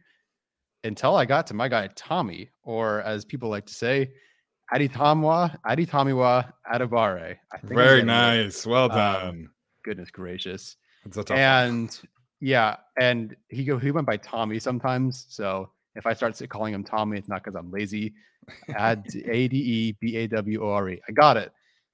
until 0.84 1.14
I 1.16 1.24
got 1.24 1.46
to 1.48 1.54
my 1.54 1.68
guy, 1.68 1.88
Tommy, 1.94 2.50
or 2.62 3.02
as 3.02 3.24
people 3.24 3.48
like 3.48 3.66
to 3.66 3.74
say, 3.74 4.12
Aditamwa, 4.72 5.56
Aditamiwa 5.66 6.52
Adabare. 6.72 7.36
I 7.52 7.58
think 7.58 7.74
Very 7.74 8.02
nice. 8.02 8.64
Well 8.66 8.84
Um, 8.84 8.96
done. 8.96 9.50
Goodness 9.84 10.10
gracious. 10.10 10.76
It's 11.04 11.16
a 11.16 11.24
tough 11.24 11.36
one. 11.36 11.88
Yeah, 12.41 12.76
and 12.99 13.36
he 13.49 13.64
go 13.64 13.78
he 13.78 13.91
went 13.91 14.07
by 14.07 14.16
Tommy 14.16 14.59
sometimes. 14.59 15.26
So 15.28 15.70
if 15.95 16.07
I 16.07 16.14
start 16.14 16.41
calling 16.49 16.72
him 16.74 16.84
Tommy, 16.84 17.18
it's 17.18 17.28
not 17.28 17.45
because 17.45 17.57
I'm 17.57 17.70
lazy. 17.70 18.14
Ad 18.74 19.05
A 19.26 19.49
D 19.49 19.57
E 19.57 19.97
B 20.01 20.16
A 20.16 20.26
W 20.28 20.64
O 20.64 20.70
R 20.70 20.88
E. 20.91 21.01
I 21.09 21.12
got 21.12 21.36
it. 21.36 21.53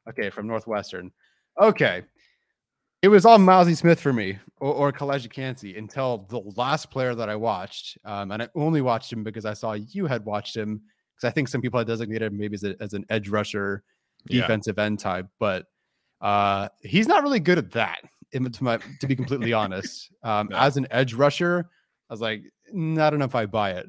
Okay, 0.08 0.30
from 0.30 0.46
Northwestern. 0.46 1.10
Okay. 1.60 2.04
It 3.02 3.08
was 3.08 3.26
all 3.26 3.38
Mazi 3.38 3.76
Smith 3.76 4.00
for 4.00 4.12
me 4.12 4.38
or, 4.58 4.72
or 4.72 4.92
Kancey 4.92 5.76
until 5.76 6.26
the 6.28 6.40
last 6.56 6.90
player 6.90 7.14
that 7.14 7.28
I 7.28 7.36
watched. 7.36 7.98
Um, 8.04 8.30
and 8.32 8.42
I 8.42 8.48
only 8.54 8.80
watched 8.80 9.12
him 9.12 9.22
because 9.22 9.44
I 9.44 9.52
saw 9.52 9.74
you 9.74 10.06
had 10.06 10.24
watched 10.24 10.56
him 10.56 10.80
because 11.14 11.28
I 11.28 11.32
think 11.32 11.48
some 11.48 11.60
people 11.60 11.78
had 11.78 11.86
designated 11.86 12.32
him 12.32 12.38
maybe 12.38 12.54
as, 12.54 12.64
a, 12.64 12.74
as 12.80 12.94
an 12.94 13.04
edge 13.10 13.28
rusher, 13.28 13.84
Yeah. 14.28 14.40
defensive 14.42 14.78
end 14.78 14.98
type, 14.98 15.26
but 15.38 15.66
uh, 16.20 16.68
he's 16.80 17.06
not 17.06 17.22
really 17.22 17.38
good 17.40 17.58
at 17.58 17.70
that. 17.72 17.98
To, 18.32 18.64
my, 18.64 18.78
to 19.00 19.06
be 19.06 19.16
completely 19.16 19.52
honest, 19.52 20.12
um, 20.22 20.48
No. 20.50 20.58
as 20.58 20.76
an 20.76 20.86
edge 20.90 21.14
rusher, 21.14 21.68
I 22.10 22.12
was 22.12 22.20
like, 22.20 22.42
"Mm, 22.74 23.00
I 23.00 23.08
don't 23.10 23.18
know 23.18 23.24
if 23.24 23.34
I 23.34 23.46
buy 23.46 23.70
it. 23.72 23.86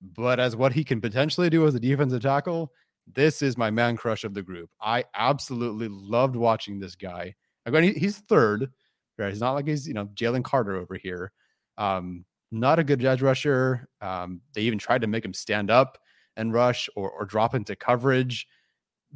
But 0.00 0.38
as 0.38 0.54
what 0.54 0.72
he 0.72 0.84
can 0.84 1.00
potentially 1.00 1.50
do 1.50 1.66
as 1.66 1.74
a 1.74 1.80
defensive 1.80 2.22
tackle, 2.22 2.70
this 3.12 3.42
is 3.42 3.56
my 3.56 3.70
man 3.70 3.96
crush 3.96 4.22
of 4.22 4.34
the 4.34 4.42
group. 4.42 4.70
I 4.80 5.04
absolutely 5.14 5.88
loved 5.88 6.36
watching 6.36 6.78
this 6.78 6.94
guy. 6.94 7.34
I 7.66 7.70
mean, 7.70 7.82
he- 7.94 7.98
he's 7.98 8.18
third, 8.18 8.70
right? 9.18 9.30
He's 9.30 9.40
not 9.40 9.52
like 9.52 9.66
he's 9.66 9.88
you 9.88 9.94
know 9.94 10.06
Jalen 10.14 10.44
Carter 10.44 10.76
over 10.76 10.94
here. 10.96 11.32
Um, 11.78 12.24
not 12.52 12.78
a 12.78 12.84
good 12.84 13.04
edge 13.04 13.20
rusher. 13.22 13.88
Um, 14.00 14.40
they 14.54 14.62
even 14.62 14.78
tried 14.78 15.00
to 15.00 15.06
make 15.08 15.24
him 15.24 15.34
stand 15.34 15.70
up 15.70 15.98
and 16.36 16.52
rush 16.52 16.88
or 16.94 17.10
or 17.10 17.24
drop 17.24 17.54
into 17.54 17.74
coverage, 17.74 18.46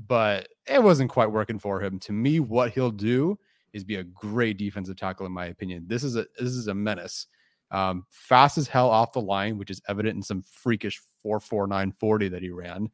but 0.08 0.48
it 0.66 0.82
wasn't 0.82 1.10
quite 1.10 1.30
working 1.30 1.58
for 1.58 1.80
him. 1.80 1.98
To 2.00 2.12
me, 2.12 2.40
what 2.40 2.72
he'll 2.72 2.90
do 2.90 3.38
is 3.72 3.84
be 3.84 3.96
a 3.96 4.04
great 4.04 4.58
defensive 4.58 4.96
tackle, 4.96 5.26
in 5.26 5.32
my 5.32 5.46
opinion. 5.46 5.84
This 5.86 6.04
is 6.04 6.16
a 6.16 6.26
this 6.38 6.50
is 6.50 6.68
a 6.68 6.74
menace. 6.74 7.26
Um, 7.70 8.04
fast 8.10 8.58
as 8.58 8.68
hell 8.68 8.90
off 8.90 9.14
the 9.14 9.20
line, 9.20 9.56
which 9.56 9.70
is 9.70 9.80
evident 9.88 10.16
in 10.16 10.22
some 10.22 10.42
freakish 10.42 11.00
44940 11.22 12.28
that 12.28 12.42
he 12.42 12.50
ran. 12.50 12.90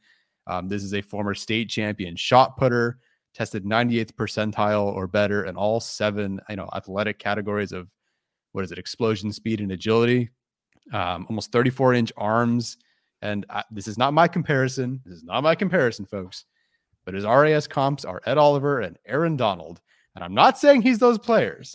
Um, 0.47 0.69
this 0.69 0.85
is 0.85 0.95
a 0.95 1.03
former 1.03 1.35
state 1.35 1.69
champion 1.69 2.15
shot 2.15 2.57
putter, 2.57 2.99
tested 3.35 3.65
98th 3.65 4.13
percentile 4.13 4.95
or 4.95 5.07
better 5.07 5.45
in 5.47 5.57
all 5.57 5.81
seven, 5.81 6.41
you 6.49 6.57
know, 6.57 6.69
athletic 6.75 7.19
categories 7.19 7.73
of 7.73 7.89
what 8.53 8.65
is 8.65 8.73
it, 8.73 8.79
explosion 8.79 9.33
speed 9.33 9.61
and 9.61 9.73
agility. 9.73 10.31
Um, 10.93 11.27
almost 11.29 11.53
34 11.53 11.95
inch 11.95 12.13
arms. 12.17 12.79
And 13.21 13.45
I, 13.51 13.65
this 13.71 13.89
is 13.89 13.99
not 13.99 14.15
my 14.15 14.29
comparison. 14.29 15.03
This 15.05 15.17
is 15.17 15.25
not 15.25 15.43
my 15.43 15.55
comparison, 15.55 16.07
folks. 16.07 16.45
But 17.05 17.15
his 17.15 17.25
RAS 17.25 17.67
comps 17.67 18.05
are 18.05 18.23
Ed 18.27 18.39
Oliver 18.39 18.81
and 18.81 18.97
Aaron 19.07 19.37
Donald. 19.37 19.81
And 20.19 20.25
I'm 20.25 20.35
not 20.35 20.59
saying 20.59 20.83
he's 20.83 20.99
those 20.99 21.17
players, 21.17 21.73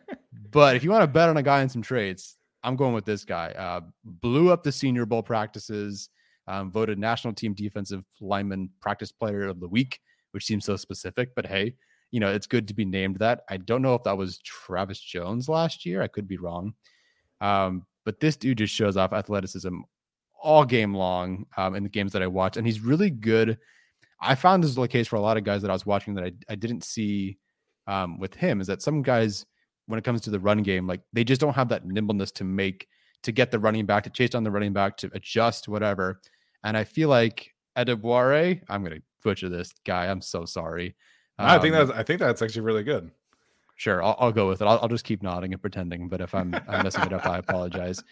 but 0.50 0.74
if 0.74 0.82
you 0.82 0.90
want 0.90 1.04
to 1.04 1.06
bet 1.06 1.28
on 1.28 1.36
a 1.36 1.44
guy 1.44 1.62
in 1.62 1.68
some 1.68 1.80
trades, 1.80 2.36
I'm 2.64 2.74
going 2.74 2.92
with 2.92 3.04
this 3.04 3.24
guy. 3.24 3.52
Uh, 3.52 3.82
blew 4.02 4.50
up 4.50 4.64
the 4.64 4.72
Senior 4.72 5.06
Bowl 5.06 5.22
practices, 5.22 6.08
um, 6.48 6.72
voted 6.72 6.98
National 6.98 7.32
Team 7.32 7.54
Defensive 7.54 8.04
Lineman 8.20 8.68
Practice 8.80 9.12
Player 9.12 9.46
of 9.46 9.60
the 9.60 9.68
Week, 9.68 10.00
which 10.32 10.44
seems 10.44 10.64
so 10.64 10.74
specific. 10.74 11.36
But 11.36 11.46
hey, 11.46 11.76
you 12.10 12.18
know 12.18 12.32
it's 12.32 12.48
good 12.48 12.66
to 12.66 12.74
be 12.74 12.84
named 12.84 13.18
that. 13.18 13.42
I 13.48 13.58
don't 13.58 13.80
know 13.80 13.94
if 13.94 14.02
that 14.02 14.18
was 14.18 14.38
Travis 14.38 14.98
Jones 14.98 15.48
last 15.48 15.86
year. 15.86 16.02
I 16.02 16.08
could 16.08 16.26
be 16.26 16.36
wrong. 16.36 16.74
Um, 17.40 17.86
but 18.04 18.18
this 18.18 18.34
dude 18.34 18.58
just 18.58 18.74
shows 18.74 18.96
off 18.96 19.12
athleticism 19.12 19.82
all 20.42 20.64
game 20.64 20.94
long 20.94 21.46
um, 21.56 21.76
in 21.76 21.84
the 21.84 21.88
games 21.88 22.10
that 22.10 22.22
I 22.22 22.26
watch, 22.26 22.56
and 22.56 22.66
he's 22.66 22.80
really 22.80 23.10
good. 23.10 23.56
I 24.20 24.34
found 24.34 24.64
this 24.64 24.70
is 24.70 24.74
the 24.74 24.88
case 24.88 25.06
for 25.06 25.14
a 25.14 25.20
lot 25.20 25.36
of 25.36 25.44
guys 25.44 25.62
that 25.62 25.70
I 25.70 25.74
was 25.74 25.86
watching 25.86 26.14
that 26.14 26.24
I, 26.24 26.32
I 26.48 26.56
didn't 26.56 26.82
see 26.82 27.38
um, 27.86 28.18
with 28.18 28.34
him 28.34 28.60
is 28.60 28.66
that 28.68 28.82
some 28.82 29.02
guys, 29.02 29.46
when 29.86 29.98
it 29.98 30.04
comes 30.04 30.20
to 30.22 30.30
the 30.30 30.40
run 30.40 30.62
game, 30.62 30.86
like 30.86 31.00
they 31.12 31.24
just 31.24 31.40
don't 31.40 31.54
have 31.54 31.68
that 31.68 31.86
nimbleness 31.86 32.30
to 32.32 32.44
make 32.44 32.88
to 33.22 33.32
get 33.32 33.50
the 33.50 33.58
running 33.58 33.86
back, 33.86 34.04
to 34.04 34.10
chase 34.10 34.30
down 34.30 34.44
the 34.44 34.50
running 34.50 34.72
back, 34.72 34.96
to 34.98 35.10
adjust, 35.14 35.68
whatever. 35.68 36.20
And 36.62 36.76
I 36.76 36.84
feel 36.84 37.08
like 37.08 37.54
Edeboire, 37.76 38.60
I'm 38.68 38.82
gonna 38.82 39.00
butcher 39.22 39.48
this 39.48 39.72
guy. 39.84 40.06
I'm 40.06 40.20
so 40.20 40.44
sorry. 40.44 40.94
I 41.38 41.58
think 41.58 41.74
Um, 41.74 41.86
that's 41.86 41.98
I 41.98 42.02
think 42.02 42.20
that's 42.20 42.42
actually 42.42 42.62
really 42.62 42.84
good. 42.84 43.10
Sure, 43.76 44.02
I'll, 44.02 44.16
I'll 44.20 44.32
go 44.32 44.48
with 44.48 44.62
it. 44.62 44.66
I'll, 44.66 44.78
I'll 44.80 44.88
just 44.88 45.04
keep 45.04 45.22
nodding 45.22 45.52
and 45.52 45.60
pretending. 45.60 46.08
But 46.08 46.20
if 46.20 46.34
I'm, 46.34 46.54
I'm 46.68 46.84
messing 46.84 47.02
it 47.04 47.12
up, 47.12 47.26
I 47.26 47.38
apologize. 47.38 48.02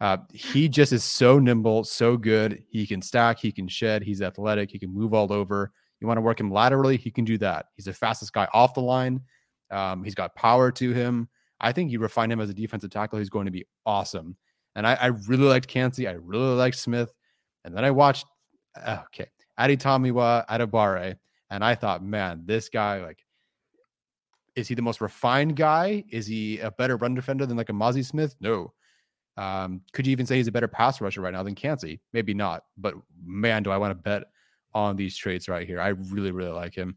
Uh, 0.00 0.18
he 0.32 0.68
just 0.68 0.92
is 0.92 1.04
so 1.04 1.38
nimble, 1.38 1.84
so 1.84 2.16
good. 2.16 2.62
He 2.68 2.86
can 2.86 3.00
stack, 3.02 3.38
he 3.38 3.52
can 3.52 3.68
shed, 3.68 4.02
he's 4.02 4.20
athletic, 4.22 4.70
he 4.70 4.78
can 4.78 4.92
move 4.92 5.14
all 5.14 5.32
over. 5.32 5.72
You 6.00 6.06
want 6.06 6.18
to 6.18 6.22
work 6.22 6.40
him 6.40 6.50
laterally, 6.50 6.96
he 6.96 7.10
can 7.10 7.24
do 7.24 7.38
that. 7.38 7.66
He's 7.76 7.84
the 7.84 7.92
fastest 7.92 8.32
guy 8.32 8.48
off 8.52 8.74
the 8.74 8.80
line. 8.80 9.20
Um, 9.70 10.02
he's 10.02 10.14
got 10.14 10.34
power 10.34 10.72
to 10.72 10.92
him. 10.92 11.28
I 11.60 11.72
think 11.72 11.90
you 11.90 11.98
refine 11.98 12.30
him 12.30 12.40
as 12.40 12.50
a 12.50 12.54
defensive 12.54 12.90
tackle. 12.90 13.18
He's 13.18 13.28
going 13.28 13.44
to 13.44 13.52
be 13.52 13.66
awesome. 13.84 14.36
And 14.74 14.86
I, 14.86 14.94
I 14.94 15.06
really 15.06 15.44
liked 15.44 15.68
Kancey. 15.68 16.08
I 16.08 16.12
really 16.12 16.54
liked 16.54 16.76
Smith. 16.76 17.12
And 17.64 17.76
then 17.76 17.84
I 17.84 17.90
watched, 17.90 18.24
uh, 18.82 18.98
okay, 19.06 19.28
Adi 19.58 19.76
Tamiwa 19.76 20.46
Adabare. 20.46 21.16
And 21.50 21.64
I 21.64 21.74
thought, 21.74 22.02
man, 22.02 22.44
this 22.46 22.68
guy, 22.68 23.02
like, 23.04 23.18
is 24.56 24.68
he 24.68 24.74
the 24.74 24.82
most 24.82 25.00
refined 25.00 25.56
guy? 25.56 26.04
Is 26.10 26.26
he 26.26 26.58
a 26.60 26.70
better 26.70 26.96
run 26.96 27.14
defender 27.14 27.46
than 27.46 27.56
like 27.56 27.68
a 27.68 27.74
Mazi 27.74 28.04
Smith? 28.04 28.36
No. 28.40 28.72
Um, 29.36 29.82
could 29.92 30.06
you 30.06 30.12
even 30.12 30.26
say 30.26 30.36
he's 30.36 30.48
a 30.48 30.52
better 30.52 30.68
pass 30.68 31.00
rusher 31.00 31.20
right 31.20 31.32
now 31.32 31.42
than 31.42 31.54
Kancey? 31.54 32.00
Maybe 32.12 32.34
not. 32.34 32.64
But 32.76 32.94
man, 33.24 33.62
do 33.62 33.70
I 33.70 33.76
want 33.76 33.90
to 33.90 33.94
bet 33.94 34.24
on 34.74 34.96
these 34.96 35.16
traits 35.16 35.48
right 35.48 35.66
here. 35.66 35.80
I 35.80 35.88
really, 35.88 36.30
really 36.30 36.52
like 36.52 36.74
him. 36.74 36.96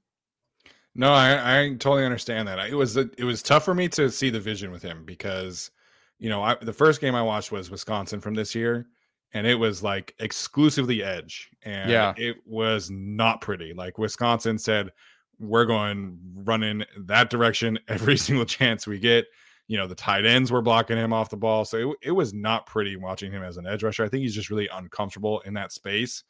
No, 0.95 1.11
I, 1.11 1.61
I 1.61 1.69
totally 1.71 2.05
understand 2.05 2.47
that. 2.47 2.59
It 2.69 2.76
was 2.76 2.97
it 2.97 3.24
was 3.24 3.41
tough 3.41 3.65
for 3.65 3.74
me 3.74 3.88
to 3.89 4.09
see 4.11 4.30
the 4.30 4.39
vision 4.39 4.69
with 4.71 4.84
him 4.84 5.03
because, 5.05 5.71
you 6.19 6.30
know, 6.30 6.43
I, 6.43 6.55
the 6.61 6.74
first 6.74 7.01
game 7.01 7.15
I 7.15 7.24
watched 7.24 7.51
was 7.51 7.71
Wisconsin 7.71 8.21
from 8.21 8.36
this 8.36 8.53
year, 8.53 8.86
and 9.34 9.47
it 9.47 9.55
was 9.55 9.82
like 9.82 10.13
exclusively 10.19 11.01
edge, 11.01 11.49
and 11.63 11.89
Yeah. 11.89 12.13
it 12.17 12.38
was 12.45 12.91
not 12.91 13.41
pretty. 13.41 13.74
Like 13.74 13.97
Wisconsin 13.97 14.59
said, 14.59 14.91
we're 15.39 15.65
going 15.65 16.19
running 16.36 16.84
that 17.05 17.32
direction 17.32 17.80
every 17.88 18.17
single 18.17 18.45
chance 18.45 18.86
we 18.86 18.99
get. 18.99 19.26
You 19.67 19.78
know, 19.78 19.88
the 19.88 19.95
tight 19.95 20.26
ends 20.26 20.51
were 20.51 20.61
blocking 20.61 20.97
him 20.97 21.11
off 21.11 21.32
the 21.32 21.38
ball, 21.38 21.65
so 21.65 21.78
it, 21.91 21.97
it 22.03 22.11
was 22.11 22.34
not 22.36 22.67
pretty 22.67 22.97
watching 22.97 23.32
him 23.32 23.41
as 23.41 23.57
an 23.57 23.65
edge 23.65 23.82
rusher. 23.82 24.03
I 24.03 24.09
think 24.09 24.21
he's 24.21 24.36
just 24.36 24.51
really 24.51 24.67
uncomfortable 24.67 25.39
in 25.39 25.55
that 25.55 25.71
space. 25.71 26.24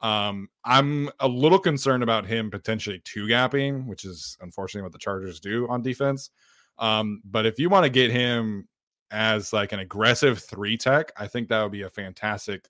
Um, 0.00 0.48
I'm 0.64 1.10
a 1.20 1.28
little 1.28 1.58
concerned 1.58 2.02
about 2.02 2.26
him 2.26 2.50
potentially 2.50 3.00
two 3.04 3.26
gapping, 3.26 3.86
which 3.86 4.04
is 4.04 4.36
unfortunately 4.40 4.82
what 4.84 4.92
the 4.92 4.98
Chargers 4.98 5.40
do 5.40 5.66
on 5.68 5.82
defense. 5.82 6.30
Um, 6.78 7.22
but 7.24 7.46
if 7.46 7.58
you 7.58 7.68
want 7.70 7.84
to 7.84 7.90
get 7.90 8.10
him 8.10 8.68
as 9.10 9.52
like 9.52 9.72
an 9.72 9.78
aggressive 9.78 10.38
three 10.40 10.76
tech, 10.76 11.12
I 11.16 11.26
think 11.26 11.48
that 11.48 11.62
would 11.62 11.72
be 11.72 11.82
a 11.82 11.90
fantastic 11.90 12.68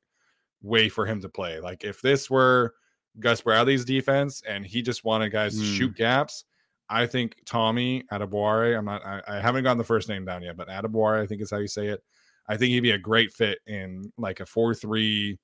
way 0.62 0.88
for 0.88 1.06
him 1.06 1.20
to 1.22 1.28
play. 1.28 1.58
Like 1.60 1.82
if 1.84 2.00
this 2.00 2.30
were 2.30 2.74
Gus 3.18 3.40
Bradley's 3.40 3.84
defense 3.84 4.42
and 4.46 4.64
he 4.64 4.82
just 4.82 5.04
wanted 5.04 5.30
guys 5.32 5.56
to 5.56 5.62
Mm. 5.64 5.76
shoot 5.76 5.96
gaps, 5.96 6.44
I 6.88 7.06
think 7.06 7.36
Tommy 7.44 8.04
Adebawore, 8.12 8.78
I'm 8.78 8.84
not, 8.84 9.04
I, 9.04 9.20
I 9.26 9.40
haven't 9.40 9.64
gotten 9.64 9.78
the 9.78 9.84
first 9.84 10.08
name 10.08 10.24
down 10.24 10.42
yet, 10.42 10.56
but 10.56 10.68
Adebawore, 10.68 11.20
I 11.20 11.26
think 11.26 11.42
is 11.42 11.50
how 11.50 11.58
you 11.58 11.66
say 11.66 11.88
it. 11.88 12.04
I 12.48 12.56
think 12.56 12.70
he'd 12.70 12.80
be 12.80 12.92
a 12.92 12.98
great 12.98 13.32
fit 13.32 13.58
in 13.66 14.12
like 14.16 14.38
a 14.38 14.46
4 14.46 14.72
3 14.74 15.36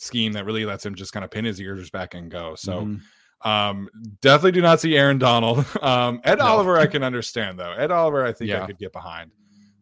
scheme 0.00 0.32
that 0.32 0.44
really 0.44 0.64
lets 0.64 0.84
him 0.84 0.94
just 0.94 1.12
kind 1.12 1.24
of 1.24 1.30
pin 1.30 1.44
his 1.44 1.60
ears 1.60 1.90
back 1.90 2.14
and 2.14 2.30
go. 2.30 2.54
So, 2.54 2.82
Mhm. 2.82 3.00
um, 3.46 3.88
definitely 4.20 4.52
do 4.52 4.62
not 4.62 4.80
see 4.80 4.96
Aaron 4.96 5.18
Donald. 5.18 5.64
Um, 5.82 6.20
Ed 6.24 6.38
No. 6.38 6.46
Oliver, 6.46 6.78
I 6.78 6.86
can 6.86 7.02
understand 7.02 7.58
though. 7.58 7.72
Ed 7.72 7.90
Oliver, 7.90 8.24
I 8.24 8.32
think 8.32 8.50
I 8.50 8.66
could 8.66 8.78
get 8.78 8.92
behind. 8.92 9.30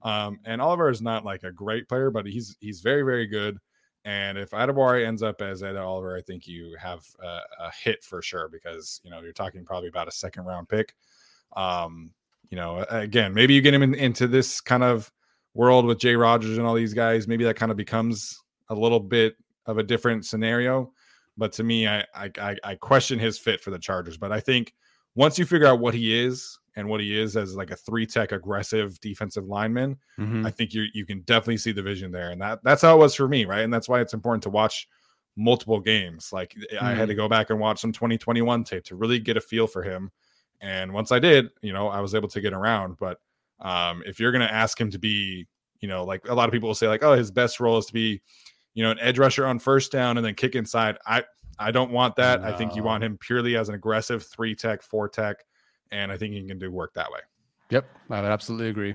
Um, 0.03 0.39
and 0.45 0.61
Oliver 0.61 0.91
is 0.91 1.01
not 1.03 1.25
like 1.25 1.43
a 1.45 1.51
great 1.53 1.89
player, 1.89 2.11
but 2.11 2.27
he's 2.27 2.57
he's 2.61 2.81
very 2.81 3.03
very 3.03 3.27
good. 3.27 3.59
And 4.05 4.39
if 4.39 4.51
Adebawore 4.51 5.05
ends 5.05 5.23
up 5.23 5.43
as 5.43 5.63
Ed 5.63 5.77
Oliver, 5.77 6.17
I 6.17 6.23
think 6.23 6.47
you 6.47 6.77
have 6.81 7.05
a, 7.23 7.41
a 7.61 7.71
hit 7.83 8.03
for 8.05 8.23
sure 8.23 8.49
because 8.49 9.01
you 9.05 9.11
know 9.11 9.21
you're 9.21 9.33
talking 9.33 9.65
probably 9.65 9.89
about 9.89 10.09
a 10.09 10.13
second 10.13 10.45
round 10.45 10.69
pick. 10.69 10.95
Um, 11.57 12.11
you 12.51 12.57
know, 12.57 12.85
again, 12.89 13.35
maybe 13.35 13.55
you 13.55 13.61
get 13.61 13.75
him 13.75 13.83
in, 13.83 13.95
into 13.95 14.27
this 14.27 14.61
kind 14.61 14.83
of 14.83 15.11
world 15.55 15.85
with 15.85 15.99
Jay 15.99 16.15
Rodgers 16.15 16.57
and 16.59 16.67
all 16.67 16.75
these 16.75 16.95
guys. 16.95 17.27
Maybe 17.29 17.45
that 17.45 17.57
kind 17.57 17.71
of 17.71 17.77
becomes 17.77 18.41
a 18.69 18.75
little 18.75 19.01
bit 19.01 19.37
of 19.69 19.79
a 19.79 19.83
different 19.85 20.27
scenario. 20.27 20.93
But 21.37 21.53
to 21.53 21.63
me, 21.63 21.87
I 21.87 22.01
I, 22.15 22.31
I, 22.41 22.57
I 22.65 22.75
question 22.75 23.21
his 23.21 23.39
fit 23.39 23.61
for 23.61 23.71
the 23.71 23.79
Chargers. 23.79 24.17
But 24.17 24.33
I 24.33 24.41
think 24.41 24.75
once 25.15 25.39
you 25.39 25.45
figure 25.47 25.69
out 25.69 25.79
what 25.79 25.95
he 25.95 26.19
is 26.19 26.59
and 26.75 26.89
what 26.89 27.01
he 27.01 27.17
is 27.19 27.37
as 27.37 27.55
like 27.55 27.71
a 27.71 27.77
three 27.77 28.07
tech 28.07 28.33
aggressive 28.33 28.99
defensive 29.01 29.45
lineman, 29.47 29.97
Mhm. 30.19 30.45
I 30.45 30.51
think 30.51 30.75
you 30.75 30.87
you 30.95 31.07
can 31.07 31.21
definitely 31.21 31.59
see 31.59 31.71
the 31.73 31.83
vision 31.83 32.11
there, 32.11 32.31
and 32.31 32.41
that 32.43 32.59
that's 32.65 32.83
how 32.83 32.97
it 32.97 32.99
was 32.99 33.15
for 33.15 33.29
me, 33.29 33.45
right? 33.45 33.61
And 33.61 33.73
that's 33.73 33.89
why 33.89 34.01
it's 34.01 34.15
important 34.15 34.43
to 34.45 34.51
watch 34.51 34.89
multiple 35.37 35.79
games. 35.79 36.33
Like 36.33 36.57
I 36.81 36.95
had 36.95 37.07
to 37.09 37.15
go 37.15 37.29
back 37.29 37.51
and 37.51 37.61
watch 37.61 37.81
some 37.81 37.93
2021 37.93 38.65
tape 38.65 38.83
to 38.85 38.97
really 38.97 39.21
get 39.21 39.37
a 39.37 39.41
feel 39.41 39.69
for 39.69 39.85
him. 39.85 40.11
And 40.61 40.93
once 40.93 41.13
I 41.13 41.21
did, 41.21 41.51
you 41.63 41.73
know, 41.73 41.87
I 41.87 42.01
was 42.01 42.17
able 42.17 42.29
to 42.31 42.41
get 42.41 42.53
around. 42.53 42.97
But 42.99 43.21
um, 43.61 44.03
if 44.05 44.19
you're 44.19 44.33
going 44.33 44.47
to 44.47 44.53
ask 44.53 44.81
him 44.81 44.91
to 44.91 44.99
be, 44.99 45.47
you 45.81 45.87
know, 45.87 46.05
like 46.05 46.29
a 46.29 46.35
lot 46.35 46.49
of 46.49 46.53
people 46.53 46.69
will 46.69 46.75
say, 46.75 46.89
like, 46.89 47.05
oh, 47.05 47.13
his 47.15 47.31
best 47.31 47.61
role 47.61 47.79
is 47.79 47.87
to 47.87 47.93
be, 47.93 48.21
you 48.79 48.85
know, 48.85 48.93
an 48.93 48.99
edge 49.01 49.19
rusher 49.19 49.45
on 49.45 49.59
first 49.59 49.91
down 49.91 50.19
and 50.19 50.25
then 50.25 50.37
kick 50.37 50.55
inside. 50.55 50.99
I 51.05 51.25
I 51.59 51.73
don't 51.73 51.91
want 51.91 52.15
that. 52.15 52.45
I 52.45 52.53
think 52.53 52.77
you 52.77 52.85
want 52.85 53.03
him 53.03 53.19
purely 53.19 53.57
as 53.57 53.69
an 53.69 53.75
aggressive 53.75 54.25
three 54.25 54.55
tech, 54.55 54.83
four 54.83 55.09
tech, 55.09 55.45
and 55.91 56.13
I 56.13 56.17
think 56.17 56.33
he 56.33 56.47
can 56.47 56.61
do 56.61 56.71
work 56.71 56.95
that 56.95 57.11
way. 57.11 57.19
Yep, 57.71 57.87
I 58.09 58.21
would 58.23 58.31
absolutely 58.31 58.69
agree. 58.69 58.95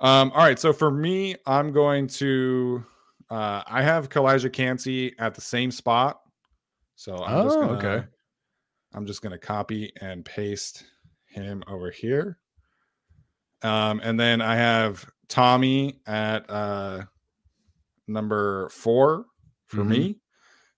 Um, 0.00 0.30
all 0.30 0.38
right, 0.38 0.58
so 0.58 0.72
for 0.72 0.90
me, 0.90 1.36
I'm 1.44 1.72
going 1.72 2.06
to 2.06 2.82
uh 3.28 3.64
I 3.66 3.82
have 3.82 4.08
Calijah 4.08 4.50
Kancey 4.50 5.14
at 5.18 5.34
the 5.34 5.42
same 5.42 5.70
spot. 5.70 6.22
So 6.96 7.22
I'm 7.22 7.44
just 7.44 7.58
Oh, 7.58 7.66
gonna 7.66 7.72
okay. 7.76 8.06
I'm 8.94 9.04
just 9.04 9.20
gonna 9.20 9.36
copy 9.36 9.92
and 10.00 10.24
paste 10.24 10.84
him 11.26 11.62
over 11.68 11.90
here. 11.90 12.38
Um, 13.60 14.00
and 14.02 14.18
then 14.18 14.40
I 14.40 14.56
have 14.56 15.04
Tommy 15.28 16.00
at 16.06 16.48
uh 16.48 17.02
number 18.08 18.68
four 18.70 19.26
for 19.66 19.84
Mhm. 19.84 19.88
me. 19.88 20.20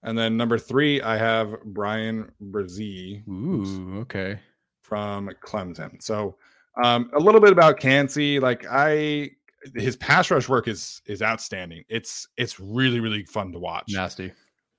And 0.03 0.17
then 0.17 0.37
number 0.37 0.59
three, 0.59 1.01
I 1.03 1.17
have 1.17 1.63
Bryan 1.65 2.31
Bresee 2.43 3.27
Ooh, 3.29 3.99
okay. 4.01 4.41
from 4.83 5.31
Clemson. 5.45 6.03
So 6.03 6.37
um, 6.83 7.11
a 7.15 7.19
little 7.19 7.41
bit 7.41 7.53
about 7.53 7.79
Kancey. 7.81 8.41
Like 8.41 8.65
I 8.71 9.31
his 9.75 9.97
pass 9.97 10.31
rush 10.31 10.49
work 10.49 10.69
is 10.69 11.03
is 11.07 11.21
outstanding. 11.23 11.85
It's 11.89 12.27
it's 12.37 12.59
really, 12.59 13.01
really 13.01 13.25
fun 13.25 13.53
to 13.53 13.59
watch. 13.59 13.93
Nasty. 13.93 14.33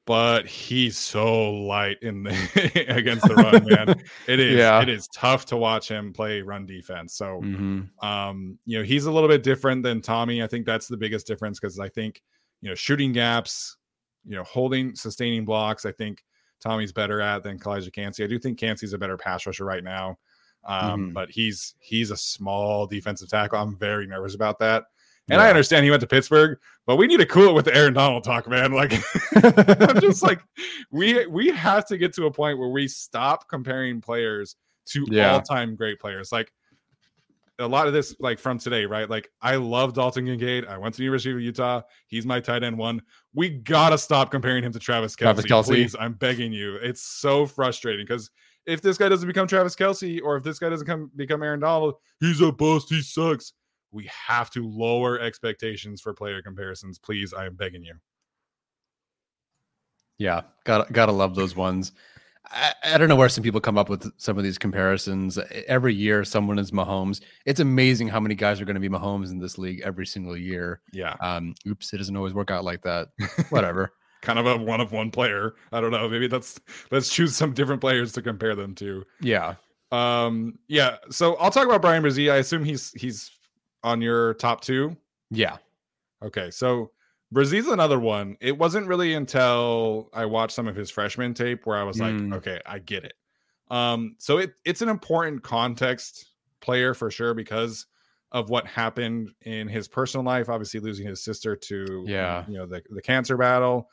But 0.08 0.47
he's 0.47 0.97
so 0.97 1.52
light 1.52 1.97
in 2.02 2.24
the 2.24 2.32
against 2.88 3.28
the 3.28 3.36
run, 3.36 3.64
man. 3.66 3.93
It 4.28 4.39
is 4.39 4.58
Yeah. 4.58 4.82
it 4.82 4.89
is 4.89 5.08
tough 5.10 5.45
to 5.47 5.58
watch 5.58 5.88
him 5.88 6.12
play 6.14 6.41
run 6.41 6.66
defense. 6.66 7.14
So 7.14 7.41
hmm 7.41 7.82
um, 8.02 8.58
you 8.66 8.80
know, 8.80 8.84
he's 8.84 9.06
a 9.06 9.12
little 9.12 9.30
bit 9.30 9.43
different 9.43 9.84
than 9.84 10.02
Tommy. 10.02 10.41
I 10.41 10.47
think 10.47 10.66
that's 10.66 10.88
the 10.88 10.97
biggest 10.97 11.28
difference 11.28 11.60
because 11.60 11.78
I 11.78 11.88
think, 11.89 12.24
you 12.62 12.70
know, 12.70 12.76
shooting 12.76 13.12
gaps, 13.12 13.78
you 14.26 14.36
know, 14.36 14.43
holding, 14.43 14.95
sustaining 14.95 15.45
blocks, 15.45 15.86
I 15.86 15.91
think 15.91 16.24
Tommy's 16.64 16.91
better 16.91 17.22
at 17.22 17.41
than 17.43 17.57
Calijah 17.59 17.91
Kancey. 17.93 18.24
I 18.24 18.28
do 18.28 18.38
think 18.38 18.59
Cansey's 18.59 18.93
a 18.93 18.97
better 18.97 19.18
pass 19.18 19.45
rusher 19.45 19.66
right 19.66 19.84
now. 19.84 20.18
Um, 20.64 21.09
Mhm. 21.09 21.14
but 21.14 21.32
he's 21.32 21.74
he's 21.80 22.12
a 22.12 22.18
small 22.18 22.86
defensive 22.86 23.30
tackle. 23.30 23.59
I'm 23.59 23.76
very 23.78 24.05
nervous 24.05 24.36
about 24.36 24.59
that. 24.59 24.84
And 25.30 25.39
I 25.41 25.49
understand 25.49 25.86
he 25.86 25.89
went 25.89 26.01
to 26.01 26.07
Pittsburgh, 26.07 26.59
but 26.86 26.97
we 26.97 27.07
need 27.07 27.18
to 27.18 27.26
cool 27.26 27.49
it 27.49 27.53
with 27.53 27.66
the 27.66 27.74
Aaron 27.76 27.93
Donald 27.93 28.24
talk, 28.26 28.47
man. 28.49 28.72
Like 28.74 28.93
I'm 29.36 29.99
just 30.01 30.22
like 30.30 30.39
we 30.91 31.26
we 31.26 31.47
have 31.49 31.86
to 31.86 31.97
get 31.97 32.14
to 32.16 32.26
a 32.26 32.32
point 32.32 32.59
where 32.59 32.70
we 32.70 32.88
stop 32.88 33.47
comparing 33.47 34.01
players 34.01 34.55
to 34.88 35.05
Yeah. 35.09 35.32
all-time 35.34 35.76
great 35.76 35.99
players. 35.99 36.32
Like 36.32 36.51
a 37.62 37.68
lot 37.68 37.88
of 37.88 37.93
this, 37.93 38.16
like 38.20 38.39
from 38.39 38.57
today, 38.57 38.86
right? 38.86 39.09
Like 39.09 39.30
I 39.41 39.55
love 39.55 39.93
Dalton 39.93 40.26
Kincaid. 40.26 40.66
I 40.66 40.78
went 40.78 40.95
to 40.95 40.97
the 40.97 41.03
University 41.03 41.32
of 41.32 41.41
Utah. 41.41 41.82
He's 42.07 42.26
my 42.26 42.39
tight 42.39 42.64
end 42.64 42.78
one. 42.78 43.01
We 43.34 43.49
gotta 43.49 43.97
stop 43.97 44.32
comparing 44.32 44.64
him 44.64 44.74
to 44.74 44.80
Travis 44.80 45.16
Kelsey. 45.16 45.47
Travis 45.47 45.70
Kelce. 45.70 45.74
Please, 45.74 45.95
I'm 45.99 46.14
begging 46.14 46.51
you. 46.51 46.76
It's 46.76 47.01
so 47.01 47.45
frustrating 47.45 48.05
because 48.05 48.30
if 48.66 48.82
this 48.82 48.97
guy 48.97 49.09
doesn't 49.09 49.28
become 49.28 49.47
Travis 49.47 49.76
Kelsey 49.76 50.20
or 50.20 50.38
if 50.38 50.43
this 50.43 50.59
guy 50.59 50.70
doesn't 50.70 50.88
come 50.88 51.12
become 51.16 51.43
Aaron 51.43 51.59
Donald, 51.59 51.95
he's 52.20 52.41
a 52.41 52.51
bust. 52.51 52.89
He 52.89 53.01
sucks. 53.01 53.53
We 53.91 54.09
have 54.28 54.49
to 54.51 54.68
lower 54.68 55.20
expectations 55.20 56.01
for 56.01 56.14
player 56.14 56.41
comparisons. 56.41 56.97
Please, 56.97 57.34
I 57.34 57.45
am 57.45 57.55
begging 57.55 57.84
you. 57.84 57.95
Yeah, 60.18 60.41
gotta 60.66 60.91
gotta 60.93 61.12
love 61.12 61.36
those 61.36 61.55
ones. 61.55 61.93
I, 62.54 62.74
I 62.84 62.97
don't 62.97 63.08
know 63.08 63.16
where 63.16 63.30
some 63.30 63.43
people 63.43 63.62
come 63.62 63.78
up 63.78 63.89
with 63.89 64.12
some 64.18 64.38
of 64.38 64.43
these 64.43 64.58
comparisons. 64.58 65.38
Every 65.68 65.93
year, 65.93 66.24
someone 66.26 66.60
is 66.60 66.72
Mahomes. 66.72 67.22
It's 67.45 67.60
amazing 67.60 68.10
how 68.10 68.20
many 68.20 68.36
guys 68.36 68.60
are 68.60 68.66
going 68.66 68.76
to 68.76 68.80
be 68.82 68.89
Mahomes 68.89 69.32
in 69.32 69.39
this 69.39 69.58
league 69.58 69.82
every 69.84 70.06
single 70.06 70.36
year. 70.36 70.82
Yeah. 70.91 71.16
Um, 71.22 71.56
oops, 71.68 71.93
it 71.93 71.97
doesn't 71.97 72.16
always 72.16 72.34
work 72.34 72.52
out 72.52 72.64
like 72.64 72.82
that. 72.82 73.10
Whatever. 73.49 73.93
kind 74.22 74.38
of 74.38 74.45
a 74.45 74.58
one 74.58 74.82
of 74.82 74.91
one 74.91 75.12
player. 75.12 75.56
I 75.72 75.82
don't 75.82 75.91
know. 75.91 76.08
Maybe 76.10 76.28
that's 76.28 76.60
let's 76.91 77.10
choose 77.10 77.36
some 77.36 77.54
different 77.54 77.82
players 77.82 78.12
to 78.14 78.22
compare 78.22 78.56
them 78.56 78.76
to. 78.76 79.04
yeah. 79.22 79.56
Um, 79.91 80.58
yeah. 80.68 80.97
So 81.10 81.36
I'll 81.36 81.52
talk 81.52 81.66
about 81.66 81.82
Bryan 81.82 82.02
Bresee. 82.04 82.32
I 82.32 82.38
assume 82.38 82.64
he's 82.64 82.91
he's 82.93 83.30
on 83.84 84.02
your 84.02 84.36
top 84.36 84.62
two. 84.62 84.95
Yeah. 85.32 85.58
Okay, 86.24 86.52
so 86.52 86.91
Bresee's 87.34 87.68
another 87.68 88.00
one. 88.00 88.36
It 88.42 88.58
wasn't 88.58 88.88
really 88.88 89.14
until 89.14 90.10
I 90.14 90.26
watched 90.26 90.54
some 90.54 90.68
of 90.68 90.76
his 90.76 90.92
freshman 90.92 91.34
tape 91.34 91.66
where 91.66 91.78
I 91.78 91.84
was 91.84 92.00
like, 92.00 92.14
Mm. 92.14 92.34
okay, 92.36 92.60
I 92.66 92.80
get 92.80 93.06
it. 93.06 93.14
Um, 93.70 94.16
so 94.20 94.38
it 94.40 94.54
it's 94.66 94.82
an 94.82 94.90
important 94.90 95.42
context 95.44 96.26
player 96.60 96.94
for 96.94 97.10
sure 97.10 97.34
because 97.34 97.88
of 98.34 98.50
what 98.50 98.68
happened 98.68 99.34
in 99.42 99.68
his 99.70 99.88
personal 99.88 100.26
life. 100.26 100.50
Obviously, 100.50 100.80
losing 100.82 101.08
his 101.08 101.24
sister 101.24 101.56
to 101.56 102.04
Yeah. 102.08 102.46
you 102.48 102.58
know 102.58 102.66
the 102.66 102.84
the 102.90 103.02
cancer 103.02 103.38
battle, 103.38 103.90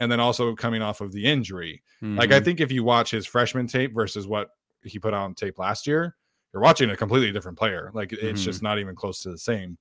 and 0.00 0.12
then 0.12 0.20
also 0.20 0.54
coming 0.54 0.82
off 0.82 1.00
of 1.00 1.12
the 1.12 1.24
injury. 1.24 1.82
Like 2.02 2.30
I 2.32 2.40
Mhm. 2.40 2.44
think 2.44 2.60
if 2.60 2.70
you 2.72 2.84
watch 2.84 3.10
his 3.10 3.26
freshman 3.26 3.66
tape 3.68 3.94
versus 3.94 4.26
what 4.26 4.50
he 4.84 4.98
put 4.98 5.14
on 5.14 5.34
tape 5.34 5.58
last 5.58 5.86
year, 5.86 6.16
you're 6.52 6.62
watching 6.62 6.90
a 6.90 6.96
completely 6.96 7.32
different 7.32 7.56
player. 7.56 7.90
Like 7.94 8.12
it's 8.12 8.42
Mhm. 8.42 8.44
just 8.44 8.62
not 8.62 8.78
even 8.78 8.94
close 8.94 9.22
to 9.22 9.30
the 9.30 9.38
same. 9.38 9.78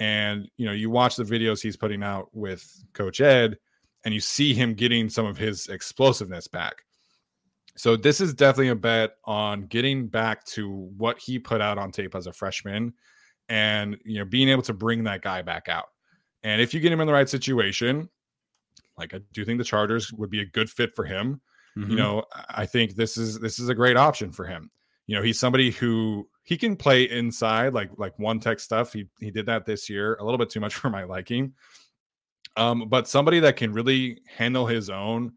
And 0.00 0.48
you 0.56 0.66
know, 0.66 0.72
you 0.72 0.90
watch 0.90 1.16
the 1.16 1.24
videos 1.24 1.62
he's 1.62 1.76
putting 1.76 2.02
out 2.02 2.28
with 2.32 2.66
Coach 2.94 3.20
Ed, 3.20 3.58
and 4.04 4.12
you 4.12 4.20
see 4.20 4.52
him 4.54 4.74
getting 4.74 5.08
some 5.08 5.26
of 5.26 5.36
his 5.36 5.68
explosiveness 5.68 6.48
back. 6.48 6.82
So 7.76 7.96
this 7.96 8.20
is 8.20 8.34
definitely 8.34 8.68
a 8.68 8.76
bet 8.76 9.12
on 9.24 9.66
getting 9.66 10.06
back 10.08 10.44
to 10.46 10.70
what 10.96 11.18
he 11.18 11.38
put 11.38 11.60
out 11.60 11.78
on 11.78 11.90
tape 11.90 12.14
as 12.14 12.26
a 12.26 12.32
freshman, 12.32 12.94
and 13.48 13.96
you 14.04 14.18
know, 14.18 14.24
being 14.24 14.48
able 14.48 14.62
to 14.62 14.74
bring 14.74 15.04
that 15.04 15.22
guy 15.22 15.42
back 15.42 15.68
out. 15.68 15.86
And 16.42 16.60
if 16.60 16.74
you 16.74 16.80
get 16.80 16.92
him 16.92 17.00
in 17.00 17.06
the 17.06 17.12
right 17.12 17.28
situation, 17.28 18.08
like 18.98 19.14
I 19.14 19.20
do 19.32 19.44
think 19.44 19.58
the 19.58 19.64
Chargers 19.64 20.12
would 20.12 20.30
be 20.30 20.40
a 20.40 20.46
good 20.46 20.70
fit 20.70 20.94
for 20.94 21.04
him 21.04 21.40
you 21.76 21.86
Mhm. 21.86 21.96
know 21.96 22.24
i 22.50 22.64
think 22.66 22.94
this 22.94 23.16
is 23.16 23.40
this 23.40 23.58
is 23.58 23.68
a 23.68 23.74
great 23.74 23.96
option 23.96 24.30
for 24.30 24.44
him 24.46 24.70
you 25.06 25.14
know 25.16 25.22
he's 25.22 25.38
somebody 25.38 25.70
who 25.70 26.28
he 26.42 26.56
can 26.56 26.76
play 26.76 27.04
inside 27.04 27.72
like 27.74 27.90
like 27.96 28.18
one 28.18 28.40
tech 28.40 28.60
stuff. 28.60 28.92
He 28.92 29.08
he 29.20 29.30
did 29.30 29.46
that 29.46 29.66
this 29.66 29.88
year 29.90 30.14
a 30.16 30.24
little 30.24 30.38
bit 30.38 30.50
too 30.50 30.60
much 30.60 30.74
for 30.80 30.90
my 30.90 31.04
liking. 31.04 31.52
Um 32.56 32.88
but 32.88 33.08
somebody 33.08 33.40
that 33.40 33.56
can 33.56 33.72
really 33.72 34.20
handle 34.26 34.66
his 34.66 34.90
own 34.90 35.32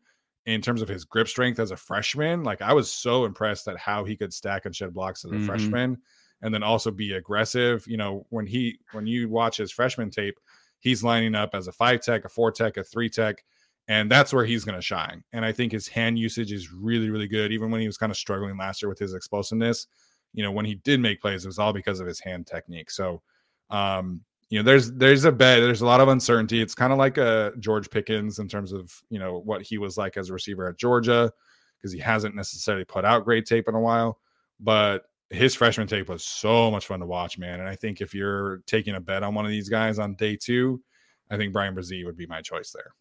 in 0.46 0.62
terms 0.62 0.82
of 0.82 0.88
his 0.88 1.04
grip 1.04 1.28
strength 1.28 1.60
as 1.60 1.72
a 1.72 1.76
freshman 1.78 2.42
like 2.44 2.62
i 2.62 2.72
was 2.72 2.90
so 2.90 3.26
impressed 3.26 3.68
at 3.68 3.78
how 3.78 4.06
he 4.06 4.16
could 4.16 4.32
stack 4.34 4.66
and 4.66 4.74
shed 4.74 4.94
blocks 4.94 5.26
as 5.26 5.32
a 5.32 5.36
Mhm. 5.36 5.46
freshman 5.46 5.98
and 6.42 6.54
then 6.54 6.64
also 6.64 6.92
be 6.92 7.14
aggressive. 7.14 7.84
You 7.88 7.98
know 7.98 8.26
when 8.30 8.46
he 8.46 8.80
when 8.92 9.08
you 9.08 9.28
watch 9.30 9.58
his 9.58 9.72
freshman 9.72 10.10
tape 10.12 10.40
he's 10.80 11.04
lining 11.04 11.34
up 11.36 11.50
as 11.54 11.68
a 11.68 11.72
five 11.72 12.02
tech 12.02 12.24
a 12.26 12.30
four 12.30 12.52
tech 12.52 12.78
a 12.78 12.84
three 12.84 13.10
tech 13.10 13.44
And 13.88 14.12
that's 14.12 14.34
where 14.34 14.46
he's 14.46 14.66
going 14.66 14.76
to 14.76 14.82
shine. 14.82 15.24
And 15.32 15.46
I 15.46 15.54
think 15.54 15.72
his 15.72 15.88
hand 15.88 16.20
usage 16.20 16.52
is 16.52 16.74
really, 16.74 17.10
really 17.10 17.28
good. 17.28 17.54
Even 17.54 17.72
when 17.72 17.80
he 17.80 17.88
was 17.88 17.98
kind 17.98 18.12
of 18.12 18.18
struggling 18.18 18.58
last 18.58 18.82
year 18.82 18.90
with 18.90 19.00
his 19.00 19.14
explosiveness, 19.14 19.88
you 20.34 20.44
know, 20.44 20.52
when 20.52 20.66
he 20.66 20.76
did 20.76 21.00
make 21.00 21.22
plays, 21.22 21.46
it 21.46 21.48
was 21.48 21.60
all 21.60 21.72
because 21.72 22.00
of 22.00 22.08
his 22.08 22.20
hand 22.20 22.48
technique. 22.48 22.92
So, 22.92 23.22
um, 23.70 24.22
you 24.50 24.60
know, 24.60 24.64
there's 24.64 24.92
there's 24.94 25.26
a 25.26 25.32
bet, 25.32 25.62
there's 25.62 25.82
a 25.82 25.86
lot 25.86 26.02
of 26.02 26.08
uncertainty. 26.08 26.62
It's 26.62 26.76
kind 26.76 26.94
of 26.94 27.00
like 27.00 27.18
a 27.18 27.54
George 27.60 27.90
Pickens 27.90 28.40
in 28.40 28.48
terms 28.48 28.72
of 28.72 28.94
you 29.10 29.20
know 29.20 29.40
what 29.40 29.62
he 29.62 29.78
was 29.78 29.98
like 29.98 30.16
as 30.16 30.30
a 30.30 30.34
receiver 30.34 30.68
at 30.68 30.78
Georgia, 30.78 31.32
because 31.78 31.92
he 31.92 32.00
hasn't 32.00 32.36
necessarily 32.36 32.86
put 32.86 33.04
out 33.04 33.26
great 33.26 33.46
tape 33.46 33.68
in 33.68 33.76
a 33.76 33.80
while. 33.80 34.20
But 34.60 35.04
his 35.30 35.54
freshman 35.54 35.88
tape 35.88 36.08
was 36.08 36.24
so 36.24 36.72
much 36.72 36.88
fun 36.88 37.02
to 37.02 37.06
watch, 37.06 37.38
man. 37.38 37.60
And 37.60 37.68
I 37.68 37.76
think 37.76 38.00
if 38.00 38.14
you're 38.14 38.60
taking 38.66 38.96
a 38.96 39.02
bet 39.02 39.24
on 39.24 39.36
one 39.36 39.46
of 39.46 39.52
these 39.52 39.68
guys 39.68 40.00
on 40.00 40.16
day 40.16 40.38
two, 40.38 40.82
I 41.30 41.36
think 41.36 41.52
Bryan 41.52 41.76
Bresee 41.76 42.06
would 42.06 42.16
be 42.16 42.28
my 42.28 42.42
choice 42.42 42.72
there. 42.72 42.94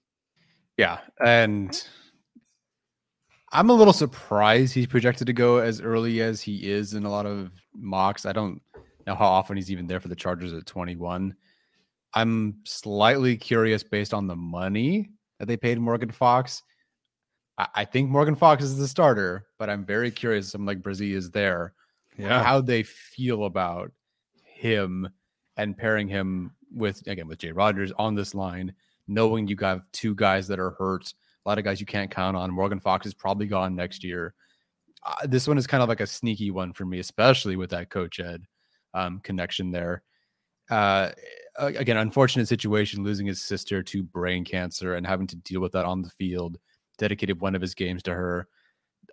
Yeah, 0.76 0.98
and 1.24 1.82
I'm 3.52 3.70
a 3.70 3.74
little 3.74 3.92
surprised 3.92 4.74
he's 4.74 4.86
projected 4.86 5.26
to 5.28 5.32
go 5.32 5.58
as 5.58 5.80
early 5.80 6.20
as 6.20 6.42
he 6.42 6.70
is 6.70 6.94
in 6.94 7.04
a 7.04 7.10
lot 7.10 7.26
of 7.26 7.50
mocks. 7.74 8.26
I 8.26 8.32
don't 8.32 8.60
know 9.06 9.14
how 9.14 9.26
often 9.26 9.56
he's 9.56 9.70
even 9.70 9.86
there 9.86 10.00
for 10.00 10.08
the 10.08 10.16
Chargers 10.16 10.52
at 10.52 10.66
21. 10.66 11.34
I'm 12.14 12.56
slightly 12.64 13.36
curious 13.36 13.82
based 13.82 14.12
on 14.12 14.26
the 14.26 14.36
money 14.36 15.10
that 15.38 15.46
they 15.46 15.56
paid 15.56 15.78
Morgan 15.78 16.10
Fox. 16.10 16.62
I, 17.56 17.68
I 17.74 17.84
think 17.84 18.10
Morgan 18.10 18.34
Fox 18.34 18.64
is 18.64 18.76
the 18.76 18.88
starter, 18.88 19.46
but 19.58 19.70
I'm 19.70 19.84
very 19.84 20.10
curious. 20.10 20.54
I'm 20.54 20.66
like 20.66 20.82
Bresee 20.82 21.14
is 21.14 21.30
there. 21.30 21.72
Yeah. 22.18 22.42
How 22.42 22.60
they 22.60 22.82
feel 22.82 23.44
about 23.44 23.92
him 24.42 25.08
and 25.56 25.76
pairing 25.76 26.08
him 26.08 26.52
with 26.74 27.06
again 27.06 27.28
with 27.28 27.38
Jay 27.38 27.52
Rodgers 27.52 27.92
on 27.98 28.14
this 28.14 28.34
line, 28.34 28.74
knowing 29.08 29.46
you 29.46 29.56
have 29.60 29.82
two 29.92 30.14
guys 30.14 30.48
that 30.48 30.58
are 30.58 30.70
hurt, 30.70 31.12
a 31.44 31.48
lot 31.48 31.58
of 31.58 31.64
guys 31.64 31.80
you 31.80 31.86
can't 31.86 32.10
count 32.10 32.36
on. 32.36 32.50
Morgan 32.50 32.80
Fox 32.80 33.06
is 33.06 33.14
probably 33.14 33.46
gone 33.46 33.74
next 33.74 34.02
year. 34.02 34.34
Uh, 35.04 35.26
this 35.26 35.46
one 35.46 35.58
is 35.58 35.66
kind 35.66 35.82
of 35.82 35.88
like 35.88 36.00
a 36.00 36.06
sneaky 36.06 36.50
one 36.50 36.72
for 36.72 36.84
me, 36.84 36.98
especially 36.98 37.56
with 37.56 37.70
that 37.70 37.90
coach 37.90 38.18
Ed 38.18 38.44
um, 38.94 39.20
connection 39.20 39.70
there. 39.70 40.02
Uh, 40.68 41.10
again, 41.56 41.96
unfortunate 41.96 42.48
situation, 42.48 43.04
losing 43.04 43.26
his 43.26 43.42
sister 43.42 43.82
to 43.82 44.02
brain 44.02 44.44
cancer 44.44 44.94
and 44.94 45.06
having 45.06 45.26
to 45.28 45.36
deal 45.36 45.60
with 45.60 45.72
that 45.72 45.84
on 45.84 46.02
the 46.02 46.10
field. 46.10 46.58
Dedicated 46.98 47.40
one 47.40 47.54
of 47.54 47.62
his 47.62 47.74
games 47.74 48.02
to 48.04 48.14
her. 48.14 48.48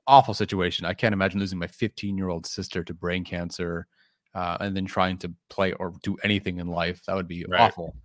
Awful 0.07 0.33
situation. 0.33 0.85
I 0.85 0.93
can't 0.93 1.13
imagine 1.13 1.39
losing 1.39 1.59
my 1.59 1.67
15 1.67 2.17
year 2.17 2.29
old 2.29 2.45
sister 2.45 2.83
to 2.83 2.93
brain 2.93 3.23
cancer 3.23 3.87
uh, 4.33 4.57
and 4.59 4.75
then 4.75 4.85
trying 4.85 5.17
to 5.19 5.31
play 5.49 5.73
or 5.73 5.93
do 6.01 6.17
anything 6.23 6.57
in 6.57 6.67
life. 6.67 7.03
That 7.05 7.15
would 7.15 7.27
be 7.27 7.45
right. 7.47 7.61
awful. 7.61 7.95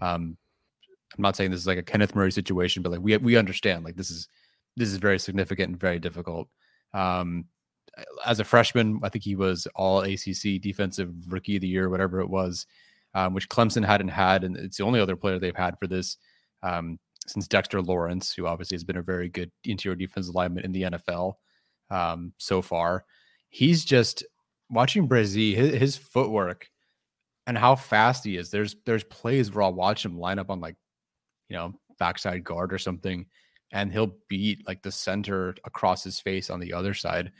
Um, 0.00 0.36
I'm 1.14 1.22
not 1.22 1.36
saying 1.36 1.50
this 1.50 1.60
is 1.60 1.66
like 1.66 1.78
a 1.78 1.82
Kenneth 1.82 2.14
Murray 2.14 2.32
situation, 2.32 2.82
but 2.82 2.92
like 2.92 3.00
we 3.00 3.16
we 3.18 3.36
understand 3.36 3.84
like 3.84 3.96
this 3.96 4.10
is 4.10 4.28
this 4.76 4.88
is 4.88 4.96
very 4.98 5.18
significant 5.18 5.70
and 5.70 5.80
very 5.80 5.98
difficult. 5.98 6.48
Um, 6.92 7.46
as 8.24 8.40
a 8.40 8.44
freshman, 8.44 9.00
I 9.02 9.08
think 9.08 9.24
he 9.24 9.36
was 9.36 9.66
all 9.74 10.00
ACC 10.00 10.60
defensive 10.60 11.12
rookie 11.28 11.56
of 11.56 11.62
the 11.62 11.68
year, 11.68 11.88
whatever 11.88 12.20
it 12.20 12.28
was, 12.28 12.66
um, 13.14 13.32
which 13.32 13.48
Clemson 13.48 13.84
hadn't 13.84 14.08
had, 14.08 14.44
and 14.44 14.56
it's 14.56 14.76
the 14.76 14.84
only 14.84 15.00
other 15.00 15.16
player 15.16 15.38
they've 15.38 15.56
had 15.56 15.78
for 15.78 15.86
this 15.86 16.18
um, 16.62 16.98
since 17.26 17.48
Dexter 17.48 17.80
Lawrence, 17.80 18.32
who 18.32 18.46
obviously 18.46 18.74
has 18.74 18.84
been 18.84 18.98
a 18.98 19.02
very 19.02 19.28
good 19.28 19.50
interior 19.64 19.96
defensive 19.96 20.34
lineman 20.34 20.64
in 20.64 20.72
the 20.72 20.82
NFL 20.82 21.34
um, 21.90 22.32
so 22.38 22.60
far. 22.62 23.04
He's 23.48 23.84
just 23.84 24.24
watching 24.70 25.08
Bresee, 25.08 25.54
his, 25.54 25.74
his, 25.74 25.96
footwork 25.96 26.68
and 27.46 27.56
how 27.56 27.76
fast 27.76 28.24
he 28.24 28.36
is. 28.36 28.50
There's 28.50 28.76
there's 28.84 29.04
plays 29.04 29.52
where 29.52 29.62
I'll 29.62 29.72
watch 29.72 30.04
him 30.04 30.18
line 30.18 30.38
up 30.38 30.50
on 30.50 30.60
like, 30.60 30.76
you 31.48 31.56
know, 31.56 31.72
backside 31.98 32.44
guard 32.44 32.72
or 32.72 32.78
something, 32.78 33.26
and 33.72 33.92
he'll 33.92 34.16
beat 34.28 34.66
like 34.66 34.82
the 34.82 34.92
center 34.92 35.54
across 35.64 36.04
his 36.04 36.20
face 36.20 36.50
on 36.50 36.60
the 36.60 36.72
other 36.72 36.94
side, 36.94 37.32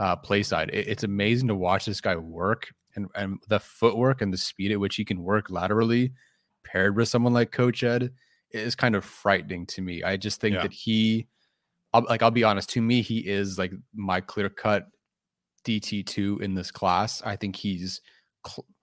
uh, 0.00 0.16
play 0.16 0.42
side. 0.42 0.70
It, 0.72 0.88
it's 0.88 1.04
amazing 1.04 1.48
to 1.48 1.54
watch 1.54 1.84
this 1.84 2.00
guy 2.00 2.16
work 2.16 2.68
and 2.96 3.06
and 3.14 3.38
the 3.48 3.60
footwork 3.60 4.22
and 4.22 4.32
the 4.32 4.38
speed 4.38 4.72
at 4.72 4.80
which 4.80 4.96
he 4.96 5.04
can 5.04 5.22
work 5.22 5.50
laterally, 5.50 6.12
paired 6.64 6.96
with 6.96 7.08
someone 7.08 7.32
like 7.32 7.52
Coach 7.52 7.82
Ed, 7.84 8.10
is 8.50 8.74
kind 8.74 8.96
of 8.96 9.04
frightening 9.04 9.66
to 9.66 9.82
me. 9.82 10.02
I 10.02 10.16
just 10.16 10.40
think 10.40 10.54
yeah. 10.54 10.62
that 10.62 10.72
he, 10.72 11.26
I'll, 11.92 12.04
like 12.08 12.22
I'll 12.22 12.30
be 12.30 12.44
honest, 12.44 12.70
to 12.70 12.82
me 12.82 13.02
he 13.02 13.18
is 13.18 13.58
like 13.58 13.72
my 13.94 14.20
clear 14.20 14.48
cut 14.48 14.86
DT 15.64 16.06
two 16.06 16.38
in 16.42 16.54
this 16.54 16.70
class. 16.70 17.22
I 17.22 17.36
think 17.36 17.56
he's, 17.56 18.00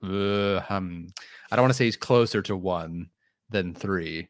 uh, 0.03 0.61
um, 0.69 1.07
I 1.51 1.55
don't 1.55 1.63
want 1.63 1.71
to 1.71 1.77
say 1.77 1.85
he's 1.85 1.97
closer 1.97 2.41
to 2.43 2.55
one 2.55 3.09
than 3.49 3.73
three. 3.73 4.27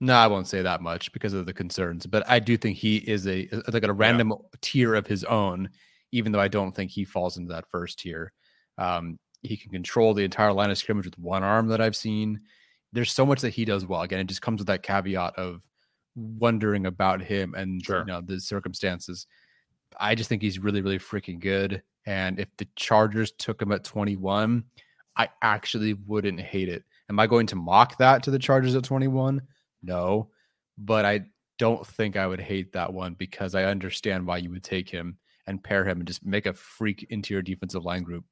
No, 0.00 0.14
I 0.14 0.26
won't 0.26 0.48
say 0.48 0.62
that 0.62 0.82
much 0.82 1.12
because 1.12 1.32
of 1.32 1.46
the 1.46 1.52
concerns, 1.52 2.06
but 2.06 2.28
I 2.28 2.38
do 2.38 2.56
think 2.56 2.76
he 2.76 2.96
is 2.96 3.26
a 3.26 3.48
like 3.72 3.84
a 3.84 3.92
random 3.92 4.30
yeah. 4.30 4.36
tier 4.60 4.94
of 4.94 5.06
his 5.06 5.24
own. 5.24 5.70
Even 6.12 6.30
though 6.30 6.40
I 6.40 6.48
don't 6.48 6.72
think 6.72 6.90
he 6.90 7.04
falls 7.04 7.36
into 7.36 7.52
that 7.52 7.68
first 7.70 7.98
tier, 7.98 8.32
um, 8.78 9.18
he 9.42 9.56
can 9.56 9.72
control 9.72 10.14
the 10.14 10.24
entire 10.24 10.52
line 10.52 10.70
of 10.70 10.78
scrimmage 10.78 11.06
with 11.06 11.18
one 11.18 11.42
arm 11.42 11.68
that 11.68 11.80
I've 11.80 11.96
seen. 11.96 12.40
There's 12.92 13.12
so 13.12 13.26
much 13.26 13.40
that 13.40 13.50
he 13.50 13.64
does 13.64 13.84
well. 13.86 14.02
Again, 14.02 14.20
it 14.20 14.26
just 14.26 14.42
comes 14.42 14.60
with 14.60 14.68
that 14.68 14.82
caveat 14.82 15.36
of 15.36 15.62
wondering 16.14 16.86
about 16.86 17.20
him 17.20 17.54
and 17.54 17.84
sure. 17.84 18.00
you 18.00 18.04
know 18.06 18.20
the 18.20 18.40
circumstances. 18.40 19.26
I 19.98 20.14
just 20.14 20.28
think 20.28 20.42
he's 20.42 20.58
really, 20.58 20.82
really 20.82 20.98
freaking 20.98 21.40
good. 21.40 21.82
And 22.06 22.38
if 22.38 22.48
the 22.58 22.68
Chargers 22.76 23.32
took 23.32 23.60
him 23.62 23.72
at 23.72 23.84
21, 23.84 24.64
I 25.16 25.28
actually 25.42 25.94
wouldn't 25.94 26.40
hate 26.40 26.68
it. 26.68 26.84
Am 27.08 27.18
I 27.20 27.26
going 27.26 27.46
to 27.48 27.56
mock 27.56 27.98
that 27.98 28.22
to 28.24 28.30
the 28.30 28.38
Chargers 28.38 28.74
at 28.74 28.84
21? 28.84 29.40
No, 29.84 30.30
but 30.78 31.04
I 31.04 31.26
don't 31.58 31.86
think 31.86 32.16
I 32.16 32.26
would 32.26 32.40
hate 32.40 32.72
that 32.72 32.92
one 32.92 33.14
because 33.14 33.54
I 33.54 33.64
understand 33.64 34.26
why 34.26 34.38
you 34.38 34.50
would 34.50 34.64
take 34.64 34.88
him 34.88 35.18
and 35.46 35.62
pair 35.62 35.84
him 35.84 35.98
and 35.98 36.06
just 36.06 36.24
make 36.24 36.46
a 36.46 36.54
freak 36.54 37.06
interior 37.10 37.42
defensive 37.42 37.84
line 37.84 38.02
group. 38.02 38.24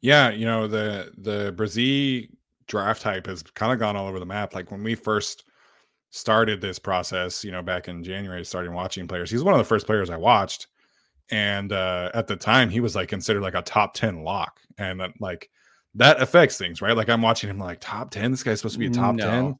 Yeah, 0.00 0.30
you 0.30 0.46
know 0.46 0.66
the 0.66 1.12
the 1.18 1.52
Bresee 1.56 2.30
draft 2.66 3.02
type 3.02 3.26
has 3.26 3.42
kind 3.42 3.72
of 3.72 3.78
gone 3.78 3.96
all 3.96 4.08
over 4.08 4.18
the 4.18 4.26
map. 4.26 4.54
Like 4.54 4.70
when 4.70 4.82
we 4.82 4.94
first 4.94 5.44
started 6.10 6.60
this 6.60 6.78
process, 6.78 7.44
you 7.44 7.52
know, 7.52 7.62
back 7.62 7.88
in 7.88 8.02
January, 8.02 8.44
starting 8.44 8.72
watching 8.72 9.06
players. 9.06 9.30
He's 9.30 9.42
one 9.42 9.54
of 9.54 9.58
the 9.58 9.64
first 9.64 9.86
players 9.86 10.10
I 10.10 10.16
watched, 10.16 10.66
and 11.30 11.72
uh, 11.72 12.10
at 12.14 12.26
the 12.26 12.36
time, 12.36 12.70
he 12.70 12.80
was 12.80 12.96
like 12.96 13.08
considered 13.08 13.42
like 13.42 13.54
a 13.54 13.62
top 13.62 13.94
ten 13.94 14.24
lock, 14.24 14.60
and 14.78 15.00
uh, 15.00 15.08
like 15.20 15.50
that 15.94 16.20
affects 16.20 16.56
things, 16.56 16.82
right? 16.82 16.96
Like 16.96 17.08
I'm 17.08 17.22
watching 17.22 17.50
him 17.50 17.58
like 17.58 17.78
top 17.80 18.10
ten. 18.10 18.30
This 18.30 18.42
guy's 18.42 18.60
supposed 18.60 18.74
to 18.74 18.78
be 18.80 18.86
a 18.86 18.90
top 18.90 19.14
no. 19.14 19.26
ten, 19.26 19.58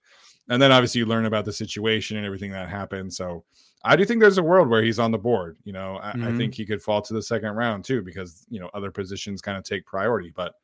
and 0.51 0.61
then 0.61 0.72
obviously 0.72 0.98
you 0.98 1.07
learn 1.07 1.24
about 1.24 1.44
the 1.44 1.53
situation 1.53 2.16
and 2.16 2.26
everything 2.26 2.51
that 2.51 2.68
happened. 2.68 3.14
So 3.14 3.44
I 3.84 3.96
do 3.96 4.05
think 4.05 4.20
there's 4.20 4.36
a 4.36 4.42
world 4.42 4.68
where 4.68 4.82
he's 4.82 4.98
on 4.98 5.12
the 5.12 5.18
board. 5.18 5.57
You 5.64 5.72
know, 5.72 5.98
I, 6.03 6.11
mm-hmm. 6.11 6.24
I 6.24 6.36
think 6.36 6.55
he 6.55 6.66
could 6.66 6.82
fall 6.82 7.01
to 7.01 7.14
the 7.14 7.22
second 7.22 7.53
round 7.53 7.84
too 7.84 8.03
because 8.03 8.44
you 8.51 8.61
know 8.61 8.68
other 8.74 8.90
positions 8.90 9.40
kind 9.40 9.57
of 9.57 9.64
take 9.64 9.86
priority. 9.86 10.32
But 10.34 10.55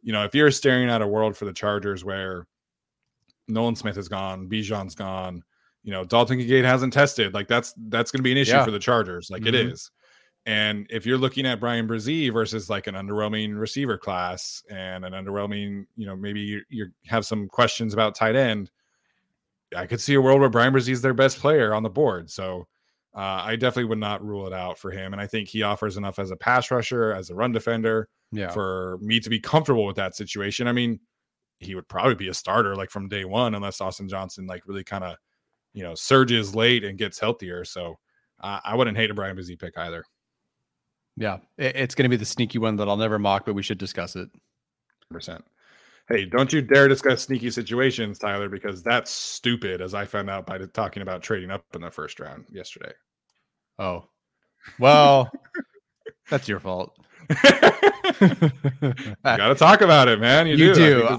you 0.00 0.12
know, 0.12 0.24
if 0.24 0.34
you're 0.34 0.50
staring 0.52 0.88
at 0.88 1.02
a 1.02 1.06
world 1.06 1.36
for 1.36 1.44
the 1.44 1.52
Chargers 1.52 2.04
where 2.04 2.46
Nolan 3.48 3.74
Smith 3.74 3.98
is 3.98 4.08
gone, 4.08 4.48
Bijan's 4.48 4.94
gone. 4.94 5.42
You 5.82 5.92
know, 5.92 6.04
Dalton 6.04 6.38
Kincaid 6.38 6.64
hasn't 6.64 6.92
tested. 6.92 7.34
Like 7.34 7.48
that's 7.48 7.74
that's 7.88 8.12
going 8.12 8.20
to 8.20 8.24
be 8.24 8.32
an 8.32 8.38
issue 8.38 8.52
yeah. 8.52 8.64
for 8.64 8.70
the 8.70 8.78
Chargers. 8.78 9.28
Like 9.28 9.42
mm-hmm. 9.42 9.54
it 9.54 9.66
is. 9.66 9.90
And 10.46 10.86
if 10.90 11.04
you're 11.04 11.18
looking 11.18 11.44
at 11.46 11.58
Bryan 11.58 11.88
Bresee 11.88 12.32
versus 12.32 12.70
like 12.70 12.86
an 12.86 12.94
underwhelming 12.94 13.58
receiver 13.58 13.98
class 13.98 14.62
and 14.70 15.04
an 15.04 15.12
underwhelming, 15.12 15.86
you 15.96 16.06
know, 16.06 16.14
maybe 16.14 16.40
you, 16.40 16.60
you 16.68 16.86
have 17.06 17.26
some 17.26 17.48
questions 17.48 17.92
about 17.92 18.14
tight 18.14 18.36
end, 18.36 18.70
I 19.74 19.86
could 19.86 20.00
see 20.00 20.14
a 20.14 20.20
world 20.20 20.40
where 20.40 20.50
Bryan 20.50 20.72
Bresee 20.72 20.92
is 20.92 21.02
their 21.02 21.14
best 21.14 21.38
player 21.38 21.74
on 21.74 21.82
the 21.82 21.90
board. 21.90 22.30
So 22.30 22.66
uh, 23.14 23.42
I 23.44 23.56
definitely 23.56 23.86
would 23.86 23.98
not 23.98 24.24
rule 24.24 24.46
it 24.46 24.52
out 24.52 24.78
for 24.78 24.90
him. 24.90 25.12
And 25.12 25.20
I 25.20 25.26
think 25.26 25.48
he 25.48 25.62
offers 25.62 25.96
enough 25.96 26.18
as 26.18 26.30
a 26.30 26.36
pass 26.36 26.70
rusher, 26.70 27.12
as 27.12 27.30
a 27.30 27.34
run 27.34 27.52
defender, 27.52 28.08
yeah. 28.30 28.50
for 28.50 28.98
me 29.00 29.20
to 29.20 29.30
be 29.30 29.40
comfortable 29.40 29.86
with 29.86 29.96
that 29.96 30.14
situation. 30.14 30.68
I 30.68 30.72
mean, 30.72 31.00
he 31.58 31.74
would 31.74 31.88
probably 31.88 32.14
be 32.14 32.28
a 32.28 32.34
starter 32.34 32.76
like 32.76 32.90
from 32.90 33.08
day 33.08 33.24
one 33.24 33.54
unless 33.54 33.80
Austin 33.80 34.08
Johnson 34.08 34.46
like 34.46 34.66
really 34.66 34.84
kind 34.84 35.04
of 35.04 35.16
you 35.72 35.82
know 35.82 35.94
surges 35.94 36.54
late 36.54 36.84
and 36.84 36.98
gets 36.98 37.18
healthier. 37.18 37.64
So 37.64 37.98
uh, 38.40 38.60
I 38.64 38.74
wouldn't 38.74 38.96
hate 38.96 39.10
a 39.10 39.14
Bryan 39.14 39.36
Bresee 39.36 39.58
pick 39.58 39.78
either. 39.78 40.04
Yeah, 41.16 41.38
it's 41.56 41.94
going 41.94 42.04
to 42.04 42.10
be 42.10 42.16
the 42.16 42.26
sneaky 42.26 42.58
one 42.58 42.76
that 42.76 42.88
I'll 42.88 42.98
never 42.98 43.18
mock, 43.18 43.46
but 43.46 43.54
we 43.54 43.62
should 43.62 43.78
discuss 43.78 44.16
it. 44.16 44.28
Percent. 45.10 45.42
Hey, 46.08 46.24
don't 46.24 46.52
you 46.52 46.62
dare 46.62 46.86
discuss 46.86 47.24
sneaky 47.24 47.50
situations, 47.50 48.18
Tyler, 48.18 48.48
because 48.48 48.82
that's 48.82 49.10
stupid. 49.10 49.80
As 49.80 49.92
I 49.92 50.04
found 50.04 50.30
out 50.30 50.46
by 50.46 50.58
talking 50.58 51.02
about 51.02 51.22
trading 51.22 51.50
up 51.50 51.64
in 51.74 51.80
the 51.80 51.90
first 51.90 52.20
round 52.20 52.44
yesterday. 52.50 52.92
Oh, 53.78 54.04
well, 54.78 55.30
that's 56.30 56.48
your 56.48 56.60
fault. 56.60 56.96
You 58.20 59.16
Got 59.24 59.48
to 59.48 59.54
talk 59.54 59.80
about 59.80 60.08
it, 60.08 60.20
man. 60.20 60.46
You, 60.46 60.56
you 60.56 60.74
do. 60.74 61.00
do. 61.00 61.18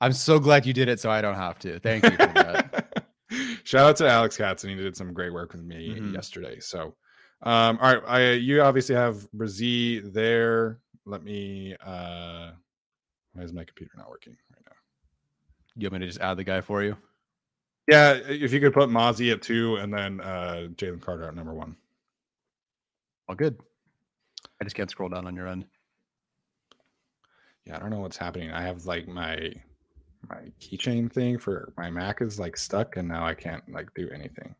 I'm 0.00 0.12
so 0.12 0.38
glad 0.38 0.66
you 0.66 0.72
did 0.72 0.88
it 0.88 1.00
so 1.00 1.10
I 1.10 1.20
don't 1.20 1.36
have 1.36 1.58
to. 1.60 1.78
Thank 1.80 2.04
you 2.04 2.10
for 2.10 2.16
that. 2.16 3.06
Shout 3.64 3.86
out 3.88 3.96
to 3.96 4.08
Alex 4.08 4.36
Katzen. 4.36 4.68
He 4.68 4.76
did 4.76 4.96
some 4.96 5.12
great 5.12 5.32
work 5.32 5.52
with 5.52 5.62
me 5.62 5.94
mm-hmm. 5.94 6.14
yesterday. 6.14 6.60
So, 6.60 6.94
um, 7.42 7.78
all 7.80 7.94
right. 7.94 8.02
I, 8.06 8.30
you 8.32 8.60
obviously 8.62 8.94
have 8.94 9.26
Bresee 9.34 10.12
there. 10.12 10.80
Let 11.06 11.22
me, 11.22 11.76
uh, 11.84 12.50
why 13.36 13.44
is 13.44 13.52
my 13.52 13.64
computer 13.64 13.92
not 13.96 14.08
working 14.10 14.36
right 14.52 14.62
now? 14.66 14.76
You 15.76 15.86
want 15.86 16.00
me 16.00 16.06
to 16.06 16.06
just 16.06 16.20
add 16.20 16.36
the 16.36 16.44
guy 16.44 16.60
for 16.60 16.82
you? 16.82 16.96
Yeah, 17.88 18.14
if 18.14 18.52
you 18.52 18.60
could 18.60 18.72
put 18.72 18.88
Mazi 18.88 19.32
at 19.32 19.42
two 19.42 19.76
and 19.76 19.92
then 19.92 20.20
uh 20.20 20.68
Jalen 20.74 21.00
Carter 21.00 21.24
at 21.24 21.34
number 21.34 21.54
one. 21.54 21.76
All 23.28 23.36
good. 23.36 23.58
I 24.60 24.64
just 24.64 24.74
can't 24.74 24.90
scroll 24.90 25.08
down 25.08 25.26
on 25.26 25.36
your 25.36 25.46
end. 25.46 25.66
Yeah, 27.64 27.76
I 27.76 27.78
don't 27.78 27.90
know 27.90 28.00
what's 28.00 28.16
happening. 28.16 28.50
I 28.50 28.62
have 28.62 28.86
like 28.86 29.06
my 29.06 29.52
my 30.28 30.50
keychain 30.60 31.12
thing 31.12 31.38
for 31.38 31.72
my 31.76 31.90
Mac 31.90 32.22
is 32.22 32.40
like 32.40 32.56
stuck 32.56 32.96
and 32.96 33.06
now 33.06 33.24
I 33.24 33.34
can't 33.34 33.62
like 33.72 33.92
do 33.94 34.08
anything. 34.10 34.54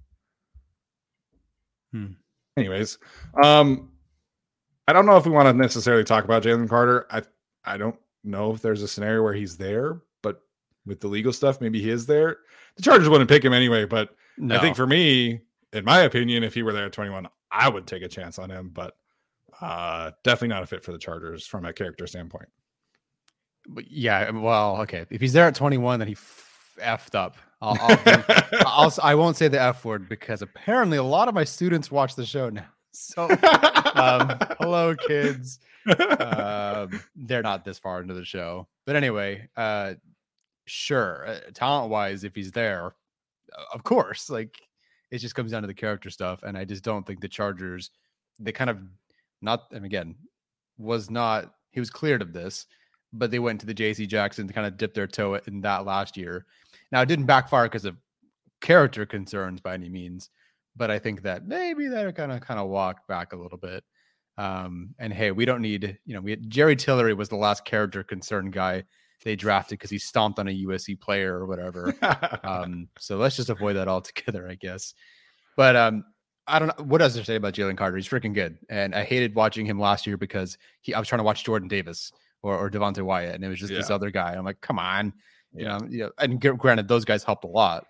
Hmm. 1.93 2.13
Anyways, 2.57 2.99
um 3.43 3.91
I 4.87 4.93
don't 4.93 5.07
know 5.07 5.17
if 5.17 5.25
we 5.25 5.33
want 5.33 5.47
to 5.49 5.53
necessarily 5.53 6.05
talk 6.05 6.25
about 6.25 6.45
Jalen 6.45 6.69
Carter. 6.69 7.07
I 7.11 7.23
I 7.65 7.77
don't 7.77 7.97
know 8.27 8.53
if 8.53 8.63
there's 8.63 8.83
a 8.83 8.89
scenario 8.89 9.23
where 9.23 9.35
he's 9.35 9.57
there, 9.57 10.01
but 10.23 10.43
with 10.85 11.01
the 11.01 11.09
legal 11.09 11.33
stuff, 11.33 11.61
maybe 11.61 11.81
he 11.81 11.91
is 11.91 12.07
there. 12.07 12.39
The 12.77 12.83
Chargers 12.83 13.09
wouldn't 13.09 13.31
pick 13.31 13.45
him 13.45 13.53
anyway, 13.53 13.85
but 13.85 14.11
I 14.59 14.61
think 14.61 14.77
for 14.77 14.87
me, 14.87 15.41
in 15.73 15.85
my 15.85 16.01
opinion, 16.01 16.45
if 16.45 16.55
he 16.55 16.63
were 16.63 16.73
there 16.73 16.87
at 16.87 16.93
21, 16.93 17.27
I 17.51 17.69
would 17.69 17.87
take 17.87 18.03
a 18.03 18.09
chance 18.09 18.39
on 18.39 18.51
him, 18.51 18.71
but 18.73 18.97
uh 19.61 20.11
definitely 20.23 20.49
not 20.49 20.63
a 20.63 20.67
fit 20.67 20.85
for 20.85 20.93
the 20.93 20.99
Chargers 20.99 21.47
from 21.47 21.65
a 21.65 21.73
character 21.73 22.07
standpoint. 22.07 22.49
But 23.69 23.91
yeah, 23.91 24.31
well, 24.31 24.79
okay. 24.83 25.07
If 25.11 25.21
he's 25.21 25.33
there 25.33 25.47
at 25.47 25.55
21, 25.55 25.99
then 25.99 26.09
he 26.09 26.15
f- 26.15 26.77
effed 26.79 27.15
up. 27.15 27.37
I'll, 27.61 27.77
I'll, 28.07 28.25
I'll 28.67 28.95
I 29.03 29.15
won't 29.15 29.37
say 29.37 29.49
the 29.49 29.61
f 29.61 29.85
word 29.85 30.09
because 30.09 30.43
apparently 30.43 30.99
a 30.99 31.03
lot 31.03 31.29
of 31.29 31.35
my 31.35 31.45
students 31.45 31.91
watch 31.91 32.15
the 32.15 32.27
show 32.27 32.51
now. 32.51 32.67
So, 32.99 33.29
um, 33.95 34.39
hello, 34.59 34.95
kids. 34.95 35.59
Um, 36.19 37.01
they're 37.15 37.43
not 37.43 37.65
this 37.65 37.79
far 37.79 38.01
into 38.01 38.15
the 38.15 38.25
show, 38.25 38.67
but 38.87 38.97
anyway, 38.97 39.49
uh, 39.57 39.95
sure. 40.65 41.29
Uh, 41.29 41.39
talent 41.53 41.91
wise, 41.91 42.25
if 42.25 42.35
he's 42.35 42.53
there, 42.53 42.95
of 43.73 43.85
course. 43.85 44.31
Like 44.31 44.57
it 45.11 45.19
just 45.19 45.35
comes 45.35 45.53
down 45.53 45.63
to 45.63 45.69
the 45.69 45.75
character 45.75 46.11
stuff, 46.11 46.43
and 46.43 46.57
I 46.57 46.65
just 46.65 46.83
don't 46.83 47.07
think 47.07 47.21
the 47.21 47.29
Chargers. 47.29 47.91
They 48.39 48.53
kind 48.53 48.71
of 48.71 48.79
not, 49.43 49.67
and 49.73 49.85
again, 49.85 50.15
was 50.79 51.11
not. 51.11 51.53
He 51.73 51.81
was 51.81 51.91
cleared 51.91 52.23
of 52.23 52.33
this, 52.33 52.67
but 53.13 53.31
they 53.31 53.39
went 53.39 53.61
to 53.61 53.67
the 53.67 53.75
JC 53.75 54.09
Jackson 54.09 54.49
to 54.49 54.55
kind 54.55 54.67
of 54.67 54.79
dip 54.79 54.95
their 54.95 55.07
toe 55.07 55.35
in 55.47 55.61
that 55.61 55.85
last 55.85 56.17
year. 56.17 56.47
Now 56.91 57.03
it 57.03 57.07
didn't 57.07 57.27
backfire 57.27 57.67
because 57.67 57.85
of 57.85 57.97
character 58.63 59.05
concerns 59.05 59.61
by 59.61 59.75
any 59.75 59.91
means, 59.91 60.31
but 60.77 60.91
I 60.91 60.99
think 60.99 61.23
that 61.23 61.47
maybe 61.47 61.89
they're 61.89 62.13
gonna 62.13 62.41
kind 62.41 62.61
of 62.61 62.69
walk 62.69 63.07
back 63.09 63.33
a 63.33 63.37
little 63.37 63.59
bit. 63.59 63.83
Um, 64.39 64.95
and 64.99 65.13
hey, 65.13 65.31
we 65.31 65.47
don't 65.47 65.63
need, 65.63 65.99
you 66.05 66.15
know, 66.15 66.21
we 66.21 66.37
Jerry 66.37 66.77
Tillery 66.77 67.15
was 67.15 67.29
the 67.31 67.37
last 67.37 67.65
character 67.65 68.03
concern 68.03 68.51
guy 68.51 68.85
they 69.25 69.35
drafted 69.35 69.79
because 69.79 69.89
he 69.91 69.99
stomped 69.99 70.39
on 70.39 70.47
a 70.49 70.65
USC 70.67 71.01
player 71.01 71.35
or 71.39 71.47
whatever. 71.47 71.95
um, 72.45 72.89
so 72.99 73.17
let's 73.17 73.35
just 73.37 73.49
avoid 73.49 73.75
that 73.77 73.89
altogether, 73.89 74.47
I 74.49 74.55
guess. 74.57 74.93
But 75.57 75.75
um, 75.75 76.05
I 76.47 76.59
don't 76.59 76.69
know 76.79 76.85
what 76.85 77.01
else 77.01 77.15
to 77.15 77.25
say 77.25 77.37
about 77.37 77.55
Jalen 77.55 77.79
Carter. 77.79 77.97
He's 77.97 78.07
freaking 78.09 78.35
good, 78.35 78.59
and 78.69 78.95
I 78.95 79.05
hated 79.05 79.35
watching 79.35 79.65
him 79.65 79.81
last 79.81 80.07
year 80.07 80.19
because 80.19 80.59
he 80.83 80.93
I 80.95 80.99
was 80.99 81.09
trying 81.09 81.21
to 81.21 81.25
watch 81.25 81.45
Jordan 81.45 81.67
Davis 81.67 82.13
or, 82.43 82.55
or 82.57 82.71
Devonte 82.71 83.03
Wyatt, 83.03 83.35
and 83.37 83.43
it 83.45 83.49
was 83.49 83.59
just 83.59 83.73
this 83.73 83.91
other 83.91 84.11
guy. 84.11 84.35
I'm 84.35 84.45
like, 84.45 84.61
come 84.61 84.79
on, 84.79 85.15
you 85.55 85.65
Yeah. 85.65 85.79
know, 85.79 85.87
you 85.89 85.99
know. 86.01 86.11
And 86.19 86.39
gr- 86.41 86.53
granted, 86.53 86.87
those 86.89 87.07
guys 87.07 87.25
helped 87.25 87.45
a 87.45 87.49
lot, 87.49 87.87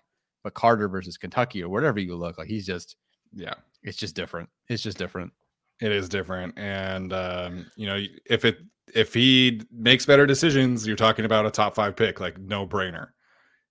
but 0.47 0.53
Carter 0.53 0.87
versus 0.87 1.17
Kentucky 1.17 1.61
or 1.61 1.67
whatever 1.67 1.99
you 1.99 2.15
look 2.15 2.37
like, 2.37 2.47
he's 2.47 2.65
just 2.65 2.95
yeah. 3.35 3.55
it's 3.83 3.97
just 3.97 4.15
different. 4.15 4.47
It's 4.69 4.81
just 4.81 4.97
different. 4.97 5.33
It 5.81 5.91
is 5.91 6.07
different, 6.07 6.57
and 6.57 7.11
um, 7.11 7.65
you 7.75 7.85
know, 7.85 8.01
if 8.25 8.45
it 8.45 8.59
if 8.95 9.13
he 9.13 9.61
makes 9.69 10.05
better 10.05 10.25
decisions, 10.25 10.87
you're 10.87 10.95
talking 10.95 11.25
about 11.25 11.45
a 11.45 11.51
top 11.51 11.75
five 11.75 11.97
pick, 11.97 12.21
like 12.21 12.39
no 12.39 12.65
brainer. 12.65 13.07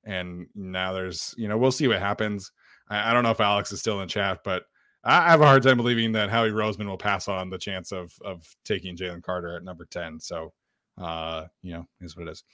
And 0.04 0.48
now 0.54 0.92
there's, 0.92 1.34
you 1.38 1.48
know, 1.48 1.56
we'll 1.56 1.72
see 1.72 1.88
what 1.88 1.98
happens. 1.98 2.52
I, 2.90 3.10
I 3.10 3.14
don't 3.14 3.22
know 3.22 3.30
if 3.30 3.40
Alex 3.40 3.72
is 3.72 3.80
still 3.80 4.02
in 4.02 4.08
chat, 4.08 4.40
but 4.44 4.64
I, 5.02 5.30
have 5.30 5.40
a 5.40 5.46
hard 5.46 5.62
time 5.62 5.78
believing 5.78 6.12
that 6.12 6.28
Howie 6.28 6.50
Roseman 6.50 6.86
will 6.86 6.98
pass 6.98 7.26
on 7.26 7.48
the 7.48 7.58
chance 7.58 7.90
of 7.90 8.12
of 8.22 8.44
taking 8.66 8.98
Jalen 8.98 9.22
Carter 9.22 9.56
at 9.56 9.64
number 9.64 9.86
ten. 9.86 10.20
So, 10.20 10.52
uh, 10.98 11.46
you 11.62 11.72
know, 11.72 11.86
is 12.02 12.18
what 12.18 12.28
it 12.28 12.32
is. 12.32 12.44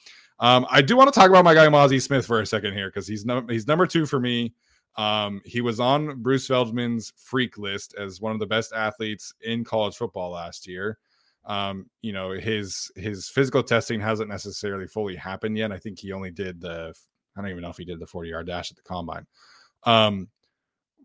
Um, 0.42 0.66
I 0.68 0.82
do 0.82 0.96
want 0.96 1.12
to 1.12 1.18
talk 1.18 1.30
about 1.30 1.44
my 1.44 1.54
guy 1.54 1.68
Mazi 1.68 2.02
Smith 2.02 2.26
for 2.26 2.40
a 2.40 2.46
second 2.46 2.74
here 2.74 2.88
because 2.88 3.06
he's 3.06 3.24
num- 3.24 3.48
he's 3.48 3.68
number 3.68 3.86
two 3.86 4.04
for 4.06 4.18
me. 4.18 4.52
Um, 4.96 5.40
he 5.44 5.60
was 5.60 5.78
on 5.78 6.20
Bruce 6.20 6.48
Feldman's 6.48 7.12
freak 7.16 7.56
list 7.56 7.94
as 7.96 8.20
one 8.20 8.32
of 8.32 8.40
the 8.40 8.46
best 8.46 8.72
athletes 8.72 9.32
in 9.40 9.62
college 9.62 9.96
football 9.96 10.32
last 10.32 10.66
year. 10.66 10.98
Um, 11.44 11.86
you 12.02 12.12
know, 12.12 12.32
his 12.32 12.90
his 12.96 13.28
physical 13.28 13.62
testing 13.62 14.00
hasn't 14.00 14.28
necessarily 14.28 14.88
fully 14.88 15.14
happened 15.14 15.56
yet. 15.56 15.70
I 15.70 15.78
think 15.78 16.00
he 16.00 16.10
only 16.12 16.32
did 16.32 16.60
the 16.60 16.92
I 17.36 17.40
don't 17.40 17.50
even 17.50 17.62
know 17.62 17.70
if 17.70 17.78
he 17.78 17.84
did 17.84 18.00
the 18.00 18.06
40 18.06 18.28
yard 18.28 18.48
dash 18.48 18.72
at 18.72 18.76
the 18.76 18.82
combine. 18.82 19.26
Um, 19.84 20.28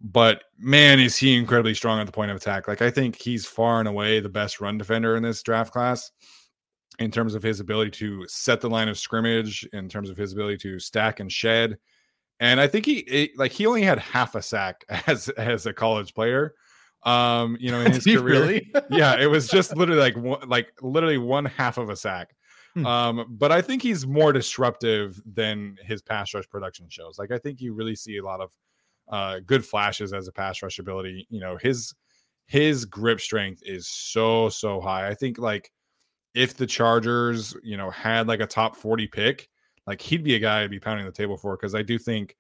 but 0.01 0.45
man, 0.57 0.99
is 0.99 1.15
he 1.15 1.37
incredibly 1.37 1.75
strong 1.75 1.99
at 1.99 2.07
the 2.07 2.11
point 2.11 2.31
of 2.31 2.37
attack. 2.37 2.67
Like 2.67 2.81
I 2.81 2.89
think 2.89 3.15
he's 3.15 3.45
far 3.45 3.77
and 3.79 3.87
away 3.87 4.19
the 4.19 4.29
best 4.29 4.59
run 4.59 4.79
defender 4.79 5.15
in 5.15 5.21
this 5.21 5.43
draft 5.43 5.71
class 5.71 6.11
in 6.99 7.11
terms 7.11 7.35
of 7.35 7.43
his 7.43 7.59
ability 7.59 7.91
to 7.91 8.25
set 8.27 8.61
the 8.61 8.69
line 8.69 8.87
of 8.87 8.97
scrimmage, 8.97 9.67
in 9.73 9.87
terms 9.87 10.09
of 10.09 10.17
his 10.17 10.33
ability 10.33 10.57
to 10.57 10.79
stack 10.79 11.19
and 11.19 11.31
shed. 11.31 11.77
And 12.39 12.59
I 12.59 12.67
think 12.67 12.85
he 12.85 12.99
it, 12.99 13.31
like 13.37 13.51
he 13.51 13.65
only 13.65 13.83
had 13.83 13.99
half 13.99 14.35
a 14.35 14.41
sack 14.41 14.83
as 15.07 15.29
as 15.29 15.65
a 15.65 15.73
college 15.73 16.13
player. 16.13 16.53
Um, 17.03 17.57
you 17.59 17.71
know, 17.71 17.81
in 17.81 17.91
his 17.93 18.03
career. 18.03 18.21
really? 18.21 18.71
yeah, 18.89 19.19
it 19.19 19.27
was 19.27 19.47
just 19.47 19.75
literally 19.75 20.01
like 20.01 20.17
one, 20.17 20.47
like 20.47 20.71
literally 20.81 21.17
one 21.17 21.45
half 21.45 21.77
of 21.77 21.89
a 21.89 21.95
sack. 21.95 22.35
Hmm. 22.73 22.85
Um, 22.85 23.25
but 23.29 23.51
I 23.51 23.61
think 23.61 23.81
he's 23.81 24.05
more 24.05 24.33
disruptive 24.33 25.21
than 25.25 25.77
his 25.83 26.01
pass 26.01 26.33
rush 26.33 26.49
production 26.49 26.87
shows. 26.89 27.17
Like 27.17 27.31
I 27.31 27.37
think 27.37 27.61
you 27.61 27.73
really 27.73 27.95
see 27.95 28.17
a 28.17 28.23
lot 28.23 28.41
of 28.41 28.51
uh 29.09 29.39
good 29.45 29.65
flashes 29.65 30.11
as 30.11 30.27
a 30.27 30.31
pass 30.31 30.61
rush 30.61 30.79
ability. 30.79 31.27
You 31.29 31.39
know, 31.39 31.57
his 31.57 31.93
his 32.47 32.85
grip 32.85 33.19
strength 33.19 33.61
is 33.65 33.87
so 33.87 34.49
so 34.49 34.81
high. 34.81 35.07
I 35.07 35.13
think 35.13 35.37
like 35.37 35.71
if 36.37 36.55
the 36.55 36.67
Chargers, 36.67 37.55
you 37.63 37.77
know, 37.77 37.89
had 37.89 38.27
like 38.27 38.39
a 38.41 38.45
top 38.47 38.75
40 38.75 39.07
pick, 39.07 39.49
like 39.87 39.99
he'd 40.01 40.23
be 40.23 40.35
a 40.35 40.39
guy 40.39 40.61
I'd 40.63 40.69
be 40.69 40.79
pounding 40.79 41.05
the 41.05 41.11
table 41.11 41.35
for 41.37 41.57
because 41.57 41.73
I 41.73 41.81
do 41.81 41.97
think 41.97 42.35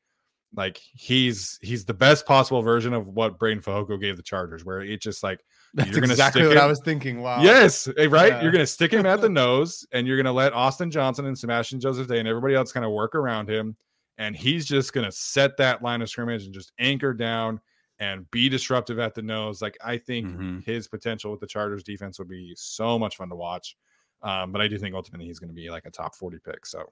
like 0.55 0.77
he's 0.77 1.57
he's 1.61 1.83
the 1.83 1.93
best 1.93 2.25
possible 2.25 2.61
version 2.61 2.93
of 2.93 3.07
what 3.07 3.37
Breiden 3.39 3.61
Fehoko 3.63 3.99
gave 3.99 4.15
the 4.15 4.23
Chargers, 4.23 4.63
where 4.63 4.81
it 4.81 5.01
just 5.01 5.23
like 5.23 5.43
That's 5.73 5.89
You're 5.89 5.99
gonna 6.01 6.13
exactly 6.13 6.43
stick 6.43 6.55
what 6.55 6.63
I 6.63 6.67
was 6.67 6.79
thinking. 6.85 7.21
Wow. 7.21 7.41
Yes, 7.41 7.87
eh, 7.97 8.07
right. 8.09 8.33
Yeah. 8.33 8.41
You're 8.41 8.51
going 8.51 8.63
to 8.63 8.67
stick 8.67 8.91
him 8.93 9.05
at 9.05 9.19
the 9.19 9.29
nose, 9.43 9.85
and 9.91 10.07
you're 10.07 10.15
going 10.15 10.25
to 10.25 10.31
let 10.31 10.53
Austin 10.53 10.89
Johnson 10.91 11.25
and 11.25 11.37
Sebastian 11.37 11.79
Joseph 11.79 12.07
Day 12.07 12.19
and 12.19 12.27
everybody 12.27 12.55
else 12.55 12.71
kind 12.71 12.85
of 12.85 12.91
work 12.91 13.15
around 13.15 13.49
him, 13.49 13.75
and 14.17 14.35
he's 14.35 14.65
just 14.65 14.93
going 14.93 15.05
to 15.05 15.11
set 15.11 15.57
that 15.57 15.81
line 15.81 16.01
of 16.01 16.09
scrimmage 16.09 16.45
and 16.45 16.53
just 16.53 16.71
anchor 16.79 17.13
down 17.13 17.59
and 17.99 18.29
be 18.31 18.47
disruptive 18.47 18.99
at 18.99 19.15
the 19.15 19.21
nose. 19.23 19.61
Like 19.61 19.75
I 19.83 19.97
think 19.97 20.27
Mhm. 20.27 20.63
his 20.63 20.87
potential 20.87 21.31
with 21.31 21.39
the 21.41 21.47
Chargers 21.47 21.83
defense 21.83 22.19
would 22.19 22.29
be 22.29 22.53
so 22.55 22.97
much 22.99 23.17
fun 23.17 23.29
to 23.29 23.35
watch. 23.35 23.75
Um, 24.23 24.51
but 24.51 24.61
I 24.61 24.67
do 24.67 24.77
think 24.77 24.95
ultimately 24.95 25.27
he's 25.27 25.39
going 25.39 25.49
to 25.49 25.55
be 25.55 25.69
like 25.69 25.85
a 25.85 25.91
top 25.91 26.15
40 26.15 26.37
pick. 26.43 26.65
So 26.65 26.83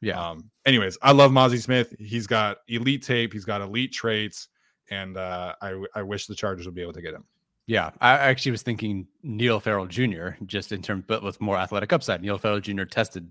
Yeah. 0.00 0.18
um, 0.30 0.50
anyways, 0.66 0.96
I 1.02 1.12
love 1.12 1.30
Mazi 1.30 1.60
Smith. 1.60 1.94
He's 1.98 2.26
got 2.26 2.58
elite 2.68 3.02
tape. 3.02 3.32
He's 3.32 3.44
got 3.44 3.60
elite 3.60 3.92
traits, 3.92 4.48
and 4.90 5.16
uh, 5.16 5.54
I 5.60 5.82
I 5.94 6.02
wish 6.02 6.26
the 6.26 6.34
Chargers 6.34 6.66
would 6.66 6.74
be 6.74 6.82
able 6.82 6.94
to 6.94 7.02
get 7.02 7.14
him. 7.14 7.24
Yeah, 7.66 7.90
I 8.00 8.12
actually 8.12 8.52
was 8.52 8.62
thinking 8.62 9.06
Neil 9.22 9.60
Farrell 9.60 9.86
Jr. 9.86 10.30
just 10.46 10.72
in 10.72 10.82
terms, 10.82 11.04
but 11.06 11.22
with 11.22 11.40
more 11.40 11.56
athletic 11.56 11.92
upside. 11.92 12.20
Neil 12.22 12.36
Farrell 12.38 12.58
Jr. 12.60 12.82
tested 12.84 13.30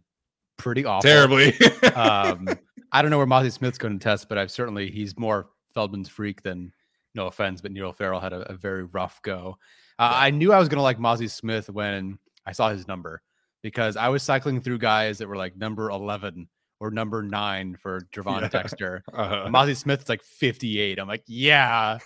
pretty 0.58 0.86
awful. 0.86 1.10
Terribly. 1.10 1.54
um, 1.96 2.48
I 2.94 3.02
don't 3.02 3.12
know 3.12 3.18
where 3.18 3.28
Mazi 3.28 3.52
Smith's 3.52 3.78
going 3.78 3.98
to 4.00 4.04
test, 4.04 4.30
but 4.30 4.38
I've 4.38 4.52
certainly 4.52 4.90
he's 4.92 5.18
more 5.18 5.50
Feldman's 5.76 6.08
freak 6.08 6.42
than 6.42 6.72
no 7.16 7.28
offense, 7.28 7.60
but 7.62 7.72
Neil 7.72 7.92
Farrell 7.92 8.20
had 8.22 8.32
a, 8.32 8.52
a 8.52 8.54
very 8.54 8.84
rough 8.84 9.22
go. 9.24 9.58
Uh, 9.98 10.12
I 10.16 10.30
knew 10.32 10.54
I 10.54 10.60
was 10.60 10.70
going 10.70 10.78
to 10.78 10.84
like 10.84 11.00
Mazi 11.00 11.30
Smith 11.30 11.70
when 11.70 12.18
I 12.46 12.52
saw 12.54 12.70
his 12.70 12.88
number 12.88 13.22
because 13.62 13.98
I 13.98 14.10
was 14.10 14.24
cycling 14.24 14.62
through 14.62 14.78
guys 14.80 15.18
that 15.20 15.28
were 15.28 15.36
like 15.38 15.56
number 15.58 15.90
eleven 15.90 16.48
or 16.82 16.92
number 16.92 17.22
nine 17.22 17.76
for 17.76 18.00
Gervon 18.14 18.42
Yeah. 18.42 18.48
Dexter. 18.50 19.04
uh, 19.14 19.44
And 19.46 19.54
Mazi 19.54 19.76
Smith's 19.76 20.08
like 20.08 20.24
fifty 20.24 20.80
eight. 20.80 20.98
I'm 21.00 21.08
like, 21.08 21.24
yeah, 21.28 21.98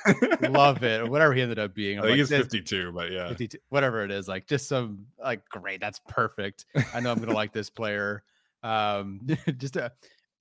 love 0.42 0.84
it. 0.84 1.02
Or 1.02 1.06
whatever 1.10 1.34
he 1.34 1.42
ended 1.42 1.60
up 1.60 1.76
being. 1.76 2.00
I 2.00 2.02
I'm 2.04 2.08
think 2.08 2.30
like, 2.30 2.30
he's 2.30 2.38
52, 2.62 2.92
but 2.92 3.12
yeah. 3.12 3.28
52, 3.30 3.58
whatever 3.70 4.04
it 4.04 4.12
is, 4.12 4.28
like 4.28 4.48
just 4.48 4.68
some 4.68 5.06
like 5.22 5.48
great, 5.50 5.80
that's 5.80 6.00
perfect. 6.08 6.66
I 6.94 7.00
know 7.00 7.12
I'm 7.12 7.20
gonna 7.20 7.34
like 7.34 7.54
this 7.54 7.70
player. 7.70 8.24
Um, 8.64 9.22
just 9.58 9.76
a 9.76 9.92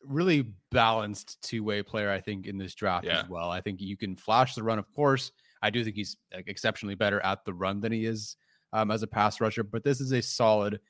really 0.07 0.47
balanced 0.71 1.41
two-way 1.43 1.83
player, 1.83 2.11
I 2.11 2.21
think, 2.21 2.47
in 2.47 2.57
this 2.59 2.75
draft 2.75 3.05
Yeah. 3.05 3.21
as 3.23 3.29
well. 3.29 3.51
I 3.51 3.61
think 3.61 3.81
you 3.81 3.97
can 3.97 4.17
flash 4.17 4.55
the 4.55 4.63
run, 4.63 4.79
of 4.79 4.93
course. 4.95 5.31
I 5.63 5.71
do 5.71 5.85
think 5.85 5.95
he's 5.97 6.17
like, 6.35 6.49
exceptionally 6.49 6.95
better 6.97 7.21
at 7.21 7.45
the 7.45 7.53
run 7.55 7.81
than 7.81 7.93
he 7.93 8.05
is 8.07 8.37
um, 8.73 8.91
as 8.91 9.03
a 9.03 9.07
pass 9.07 9.41
rusher, 9.41 9.63
but 9.63 9.85
this 9.85 10.01
is 10.01 10.11
a 10.13 10.21
solid, 10.23 10.81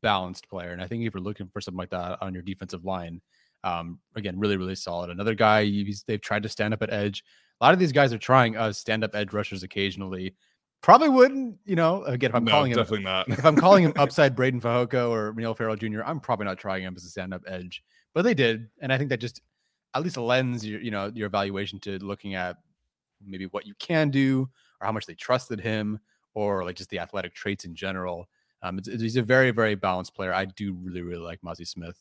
balanced 0.00 0.48
player. 0.48 0.70
And 0.70 0.82
I 0.82 0.86
think 0.86 1.04
if 1.04 1.14
you're 1.14 1.22
looking 1.22 1.48
for 1.48 1.60
something 1.60 1.78
like 1.78 1.90
that 1.90 2.18
on 2.20 2.34
your 2.34 2.42
defensive 2.42 2.84
line, 2.84 3.20
um, 3.64 3.98
again, 4.16 4.38
really, 4.38 4.56
really 4.56 4.74
solid. 4.74 5.10
Another 5.10 5.34
guy, 5.34 5.64
he's, 5.64 6.04
they've 6.06 6.20
tried 6.20 6.42
to 6.42 6.48
stand 6.48 6.74
up 6.74 6.82
at 6.82 6.92
edge. 6.92 7.22
A 7.60 7.64
lot 7.64 7.74
of 7.74 7.78
these 7.78 7.92
guys 7.92 8.12
are 8.12 8.18
trying 8.18 8.56
uh, 8.56 8.72
stand 8.72 9.04
up 9.04 9.14
edge 9.14 9.32
rushers 9.32 9.62
occasionally. 9.62 10.34
Probably 10.80 11.08
wouldn't, 11.08 11.60
you 11.64 11.76
know, 11.76 12.02
again, 12.04 12.30
if 12.30 12.34
I'm 12.34 12.44
no, 12.44 12.50
calling 12.50 12.72
him 12.72 12.76
definitely 12.76 13.04
not. 13.04 13.28
if 13.28 13.46
I'm 13.46 13.54
calling 13.54 13.84
him 13.84 13.92
upside 13.96 14.34
Breiden 14.36 14.60
Fehoko 14.60 15.10
or 15.10 15.32
Neil 15.36 15.54
Farrell 15.54 15.76
Jr., 15.76 16.02
I'm 16.04 16.18
probably 16.18 16.46
not 16.46 16.58
trying 16.58 16.82
him 16.82 16.94
as 16.96 17.04
a 17.04 17.08
stand-up 17.08 17.42
edge, 17.46 17.84
but 18.14 18.22
they 18.22 18.34
did, 18.34 18.68
and 18.80 18.92
I 18.92 18.98
think 18.98 19.10
that 19.10 19.20
just 19.20 19.42
at 19.94 20.02
least 20.02 20.16
lends 20.16 20.66
your 20.66 20.80
you 20.80 20.90
know 20.90 21.12
your 21.14 21.26
evaluation 21.26 21.78
to 21.80 21.98
looking 21.98 22.34
at 22.34 22.56
maybe 23.24 23.46
what 23.46 23.66
you 23.66 23.74
can 23.78 24.10
do 24.10 24.48
or 24.80 24.86
how 24.86 24.92
much 24.92 25.06
they 25.06 25.14
trusted 25.14 25.60
him 25.60 26.00
or 26.34 26.64
like 26.64 26.76
just 26.76 26.90
the 26.90 26.98
athletic 26.98 27.34
traits 27.34 27.64
in 27.64 27.74
general. 27.74 28.28
Um, 28.62 28.78
it's, 28.78 28.88
it's, 28.88 29.02
he's 29.02 29.16
a 29.16 29.22
very 29.22 29.50
very 29.50 29.74
balanced 29.74 30.14
player. 30.14 30.32
I 30.32 30.44
do 30.44 30.72
really 30.72 31.02
really 31.02 31.22
like 31.22 31.40
Mazi 31.42 31.66
Smith. 31.66 32.00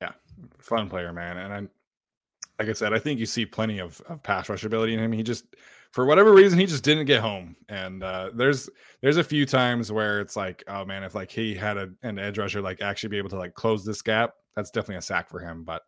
Yeah, 0.00 0.12
fun 0.58 0.88
player, 0.88 1.12
man. 1.12 1.38
And 1.38 1.52
I, 1.52 2.62
like 2.62 2.70
I 2.70 2.72
said, 2.72 2.92
I 2.92 2.98
think 2.98 3.20
you 3.20 3.26
see 3.26 3.46
plenty 3.46 3.78
of, 3.78 4.00
of 4.08 4.22
pass 4.22 4.48
rush 4.48 4.64
ability 4.64 4.94
in 4.94 5.00
him. 5.00 5.12
He 5.12 5.22
just, 5.22 5.44
for 5.92 6.06
whatever 6.06 6.32
reason, 6.32 6.58
he 6.58 6.66
just 6.66 6.84
didn't 6.84 7.06
get 7.06 7.20
home. 7.20 7.56
And 7.68 8.02
uh, 8.02 8.30
there's 8.34 8.68
there's 9.00 9.16
a 9.16 9.24
few 9.24 9.46
times 9.46 9.90
where 9.90 10.20
it's 10.20 10.36
like, 10.36 10.62
oh 10.68 10.84
man, 10.84 11.02
if 11.02 11.14
like 11.14 11.30
he 11.30 11.54
had 11.54 11.76
a, 11.76 11.88
an 12.02 12.18
edge 12.18 12.38
rusher 12.38 12.60
like 12.60 12.80
actually 12.80 13.10
be 13.10 13.18
able 13.18 13.30
to 13.30 13.38
like 13.38 13.54
close 13.54 13.84
this 13.84 14.02
gap, 14.02 14.34
that's 14.54 14.70
definitely 14.70 14.96
a 14.96 15.02
sack 15.02 15.28
for 15.28 15.40
him. 15.40 15.64
But 15.64 15.82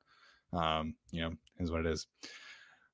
um, 0.53 0.95
you 1.11 1.23
know, 1.23 1.33
is 1.59 1.71
what 1.71 1.81
it 1.81 1.87
is. 1.87 2.07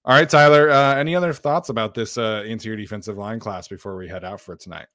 All 0.05 0.15
right, 0.15 0.29
Tyler. 0.29 0.71
Uh, 0.71 0.95
any 0.97 1.17
other 1.17 1.33
thoughts 1.33 1.69
about 1.69 1.95
this 1.95 2.17
uh, 2.17 2.45
interior 2.47 2.77
defensive 2.77 3.17
line 3.17 3.41
class 3.41 3.69
before 3.69 3.97
we 3.97 4.09
head 4.09 4.25
out 4.25 4.41
for 4.41 4.55
tonight? 4.55 4.87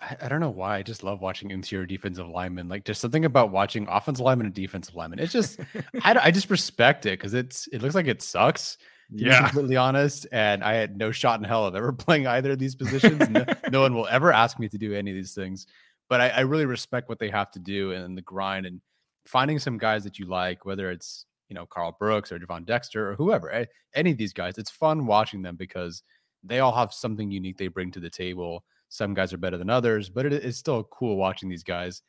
I, 0.00 0.16
I, 0.22 0.28
don't 0.28 0.40
know 0.40 0.50
why. 0.50 0.76
I 0.76 0.82
just 0.82 1.02
love 1.02 1.20
watching 1.20 1.50
interior 1.50 1.86
defensive 1.86 2.28
linemen. 2.28 2.68
Like, 2.68 2.84
there's 2.84 2.98
something 2.98 3.24
about 3.24 3.50
watching 3.50 3.86
offensive 3.88 4.24
linemen 4.24 4.46
and 4.46 4.54
defensive 4.54 4.94
linemen. 4.94 5.18
It's 5.18 5.32
just, 5.32 5.58
I, 6.02 6.18
I 6.24 6.30
just 6.30 6.50
respect 6.50 7.06
it 7.06 7.18
because 7.18 7.34
it's 7.34 7.66
it 7.68 7.82
looks 7.82 7.94
like 7.94 8.06
it 8.06 8.22
sucks. 8.22 8.78
yeah, 9.10 9.42
completely 9.42 9.76
honest. 9.76 10.26
And 10.32 10.62
I 10.62 10.74
had 10.74 10.96
no 10.96 11.12
shot 11.12 11.38
in 11.38 11.44
hell 11.44 11.66
of 11.66 11.74
ever 11.74 11.92
playing 11.94 12.26
either 12.26 12.52
of 12.52 12.58
these 12.58 12.74
positions. 12.74 13.28
no, 13.30 13.44
no, 13.70 13.80
one 13.82 13.94
will 13.94 14.08
ever 14.08 14.32
ask 14.32 14.58
me 14.58 14.68
to 14.68 14.78
do 14.78 14.94
any 14.94 15.10
of 15.10 15.16
these 15.16 15.34
things. 15.34 15.66
But 16.08 16.20
I, 16.20 16.28
I 16.28 16.40
really 16.40 16.66
respect 16.66 17.08
what 17.08 17.18
they 17.18 17.30
have 17.30 17.50
to 17.52 17.58
do 17.58 17.92
and 17.92 18.16
the 18.16 18.22
grind 18.22 18.66
and 18.66 18.80
finding 19.24 19.58
some 19.58 19.78
guys 19.78 20.04
that 20.04 20.18
you 20.18 20.26
like, 20.26 20.64
whether 20.64 20.90
it's 20.90 21.24
you 21.48 21.54
know 21.54 21.66
Karl 21.66 21.96
Brooks 21.98 22.30
or 22.32 22.38
Gervon 22.38 22.66
Dexter 22.66 23.10
or 23.10 23.14
whoever, 23.14 23.66
any 23.94 24.10
of 24.10 24.18
these 24.18 24.32
guys. 24.32 24.58
It's 24.58 24.70
fun 24.70 25.06
watching 25.06 25.42
them 25.42 25.56
because 25.56 26.02
they 26.44 26.60
all 26.60 26.74
have 26.74 26.92
something 26.92 27.30
unique 27.30 27.56
they 27.56 27.68
bring 27.68 27.90
to 27.92 28.00
the 28.00 28.10
table 28.10 28.64
some 28.88 29.14
guys 29.14 29.32
are 29.32 29.38
better 29.38 29.58
than 29.58 29.70
others, 29.70 30.08
but 30.08 30.26
it 30.26 30.32
is 30.32 30.56
still 30.56 30.84
cool 30.84 31.16
watching 31.16 31.48
these 31.48 31.64
guys. 31.64 32.02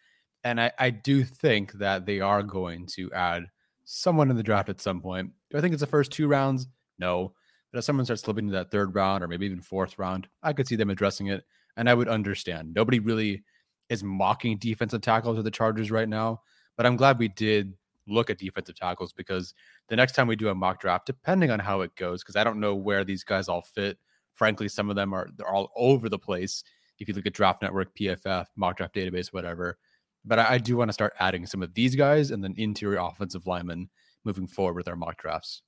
And 0.44 0.62
I, 0.62 0.72
I 0.80 0.90
do 0.92 1.24
think 1.24 1.74
that 1.74 2.06
they 2.06 2.20
are 2.20 2.44
going 2.44 2.86
to 2.96 3.12
add 3.14 3.46
someone 3.84 4.30
in 4.30 4.38
the 4.38 4.44
draft 4.44 4.70
at 4.70 4.82
some 4.82 5.02
point. 5.02 5.32
Do 5.50 5.58
I 5.58 5.62
think 5.62 5.74
it's 5.74 5.82
the 5.82 5.88
first 5.88 6.12
two 6.12 6.28
rounds? 6.28 6.68
No. 7.00 7.34
But 7.72 7.80
if 7.80 7.86
someone 7.86 8.06
starts 8.06 8.22
slipping 8.22 8.48
to 8.48 8.54
that 8.54 8.72
third 8.72 8.96
round 8.96 9.24
or 9.24 9.28
maybe 9.28 9.46
even 9.46 9.62
fourth 9.62 9.98
round, 9.98 10.28
I 10.44 10.54
could 10.54 10.68
see 10.68 10.76
them 10.76 10.90
addressing 10.90 11.28
it 11.28 11.44
and 11.76 11.90
I 11.90 11.94
would 11.94 12.08
understand. 12.08 12.74
Nobody 12.74 13.00
really 13.00 13.44
is 13.90 14.04
mocking 14.04 14.58
defensive 14.58 15.02
tackles 15.02 15.38
of 15.38 15.44
the 15.44 15.52
Chargers 15.52 15.92
right 15.92 16.10
now, 16.10 16.42
but 16.76 16.86
I'm 16.86 16.98
glad 16.98 17.20
we 17.20 17.30
did 17.30 17.74
look 18.08 18.30
at 18.30 18.38
defensive 18.38 18.76
tackles 18.76 19.14
because 19.14 19.54
the 19.90 19.96
next 19.96 20.14
time 20.14 20.28
we 20.28 20.36
do 20.36 20.50
a 20.50 20.56
mock 20.56 20.80
draft, 20.80 21.06
depending 21.06 21.52
on 21.52 21.60
how 21.60 21.82
it 21.82 21.96
goes, 21.96 22.24
because 22.24 22.36
I 22.36 22.44
don't 22.44 22.60
know 22.60 22.76
where 22.76 23.04
these 23.04 23.24
guys 23.24 23.48
all 23.48 23.62
fit 23.62 23.98
Frankly, 24.38 24.70
some 24.70 24.90
of 24.90 24.96
them 24.96 25.14
are 25.14 25.28
they're 25.36 25.50
all 25.50 25.72
over 25.76 26.10
the 26.10 26.20
place. 26.20 26.64
If 27.00 27.08
you 27.08 27.14
look 27.14 27.26
at 27.26 27.34
Draft 27.34 27.62
Network, 27.62 27.96
PFF, 27.96 28.46
mock 28.56 28.78
draft 28.78 28.96
database, 28.96 29.28
whatever. 29.28 29.78
But 30.26 30.40
I, 30.40 30.54
I 30.54 30.58
do 30.58 30.78
want 30.78 30.90
to 30.90 30.94
start 30.94 31.14
adding 31.20 31.46
some 31.46 31.62
of 31.62 31.74
these 31.74 31.96
guys 31.96 32.32
and 32.32 32.44
then 32.44 32.54
interior 32.58 33.00
offensive 33.00 33.46
linemen 33.46 33.90
moving 34.24 34.48
forward 34.48 34.76
with 34.76 34.88
our 34.88 34.96
mock 34.96 35.22
drafts. 35.22 35.62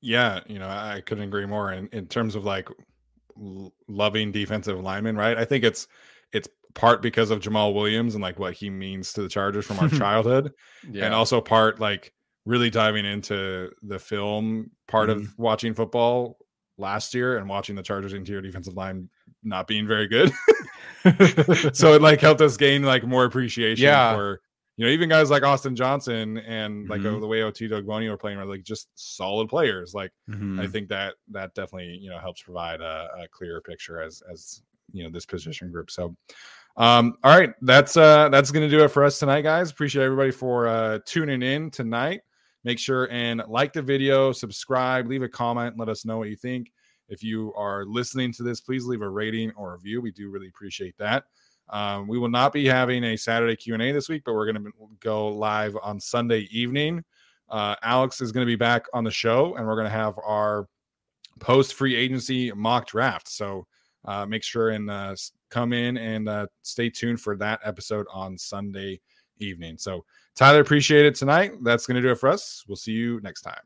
Yeah, 0.00 0.40
you 0.46 0.58
know, 0.58 0.68
I 0.68 1.02
couldn't 1.04 1.24
agree 1.24 1.46
more. 1.46 1.72
In 1.72 1.88
in 1.92 2.06
terms 2.06 2.34
of 2.34 2.44
like 2.44 2.68
loving 3.88 4.32
defensive 4.32 4.80
linemen, 4.80 5.16
right? 5.16 5.36
I 5.36 5.44
think 5.44 5.64
it's 5.64 5.88
it's 6.32 6.48
part 6.74 7.02
because 7.02 7.30
of 7.30 7.40
Jamal 7.40 7.74
Williams 7.74 8.14
and 8.14 8.22
like 8.22 8.38
what 8.38 8.54
he 8.54 8.70
means 8.70 9.12
to 9.14 9.22
the 9.22 9.28
Chargers 9.28 9.66
from 9.66 9.78
our 9.78 9.88
childhood, 9.98 10.52
yeah. 10.90 11.04
and 11.04 11.14
also 11.14 11.40
part 11.40 11.80
like 11.80 12.12
really 12.44 12.70
diving 12.70 13.04
into 13.04 13.70
the 13.82 13.98
film 13.98 14.70
part 14.86 15.08
mm-hmm. 15.08 15.20
of 15.20 15.38
watching 15.38 15.74
football 15.74 16.38
last 16.78 17.14
year 17.14 17.38
and 17.38 17.48
watching 17.48 17.76
the 17.76 17.82
Chargers 17.82 18.12
interior 18.12 18.40
defensive 18.40 18.74
line 18.74 19.08
not 19.42 19.66
being 19.66 19.86
very 19.86 20.06
good. 20.06 20.32
so 21.74 21.94
it 21.94 22.02
like 22.02 22.20
helped 22.20 22.40
us 22.40 22.56
gain 22.56 22.82
like 22.82 23.04
more 23.04 23.24
appreciation 23.24 23.84
yeah. 23.84 24.14
for 24.14 24.40
you 24.76 24.86
know 24.86 24.90
even 24.90 25.08
guys 25.08 25.30
like 25.30 25.42
Austin 25.42 25.74
Johnson 25.76 26.38
and 26.38 26.88
like 26.88 27.00
mm-hmm. 27.00 27.20
the 27.20 27.26
way 27.26 27.42
Ot 27.42 27.54
Ogbonnia 27.54 28.10
were 28.10 28.16
playing 28.16 28.38
are 28.38 28.46
like 28.46 28.62
just 28.62 28.88
solid 28.94 29.48
players. 29.48 29.94
Like 29.94 30.12
mm-hmm. 30.28 30.60
I 30.60 30.66
think 30.66 30.88
that 30.88 31.14
that 31.30 31.54
definitely 31.54 31.98
you 32.00 32.10
know 32.10 32.18
helps 32.18 32.42
provide 32.42 32.80
a, 32.80 33.08
a 33.22 33.28
clearer 33.28 33.60
picture 33.60 34.00
as 34.00 34.22
as 34.30 34.62
you 34.92 35.04
know 35.04 35.10
this 35.10 35.26
position 35.26 35.70
group. 35.70 35.90
So 35.90 36.16
um, 36.76 37.14
all 37.24 37.36
right, 37.36 37.54
that's 37.62 37.96
uh 37.96 38.28
that's 38.28 38.52
gonna 38.52 38.68
do 38.68 38.84
it 38.84 38.88
for 38.88 39.04
us 39.04 39.18
tonight, 39.18 39.42
guys. 39.42 39.70
Appreciate 39.70 40.04
everybody 40.04 40.30
for 40.30 40.68
uh 40.68 41.00
tuning 41.04 41.42
in 41.42 41.70
tonight. 41.70 42.20
Make 42.64 42.78
sure 42.78 43.10
and 43.10 43.42
like 43.48 43.72
the 43.72 43.82
video, 43.82 44.32
subscribe, 44.32 45.06
leave 45.06 45.22
a 45.22 45.28
comment, 45.28 45.78
let 45.78 45.88
us 45.88 46.04
know 46.04 46.18
what 46.18 46.28
you 46.28 46.36
think. 46.36 46.72
If 47.08 47.22
you 47.22 47.54
are 47.54 47.84
listening 47.84 48.32
to 48.34 48.42
this, 48.42 48.60
please 48.60 48.84
leave 48.84 49.00
a 49.00 49.08
rating 49.08 49.52
or 49.56 49.70
a 49.70 49.76
review. 49.76 50.00
We 50.00 50.10
do 50.10 50.30
really 50.30 50.48
appreciate 50.48 50.96
that. 50.98 51.24
Um, 51.70 52.08
we 52.08 52.18
will 52.18 52.30
not 52.30 52.52
be 52.52 52.66
having 52.66 53.04
a 53.04 53.16
Saturday 53.16 53.56
Q 53.56 53.74
and 53.74 53.82
A 53.82 53.92
this 53.92 54.08
week, 54.08 54.22
but 54.24 54.34
we're 54.34 54.50
going 54.50 54.64
to 54.64 54.72
go 55.00 55.28
live 55.28 55.76
on 55.82 56.00
Sunday 56.00 56.48
evening. 56.50 57.04
Uh, 57.48 57.76
Alex 57.82 58.20
is 58.20 58.32
going 58.32 58.46
to 58.46 58.50
be 58.50 58.56
back 58.56 58.86
on 58.92 59.04
the 59.04 59.10
show, 59.10 59.54
and 59.56 59.66
we're 59.66 59.74
going 59.74 59.86
to 59.86 59.90
have 59.90 60.18
our 60.26 60.66
post 61.40 61.74
free 61.74 61.94
agency 61.94 62.52
mock 62.52 62.86
draft. 62.86 63.28
So 63.28 63.66
uh, 64.04 64.26
make 64.26 64.42
sure 64.42 64.70
and 64.70 64.90
uh, 64.90 65.14
come 65.50 65.72
in 65.72 65.96
and 65.96 66.28
uh, 66.28 66.46
stay 66.62 66.90
tuned 66.90 67.20
for 67.20 67.36
that 67.36 67.60
episode 67.62 68.06
on 68.12 68.36
Sunday 68.36 69.00
evening. 69.38 69.78
So 69.78 70.04
Tyler, 70.38 70.60
appreciate 70.60 71.04
it 71.04 71.16
tonight. 71.16 71.52
That's 71.64 71.84
going 71.84 71.96
to 71.96 72.00
do 72.00 72.12
it 72.12 72.14
for 72.14 72.28
us. 72.28 72.64
We'll 72.68 72.76
see 72.76 72.92
you 72.92 73.20
next 73.22 73.42
time. 73.42 73.58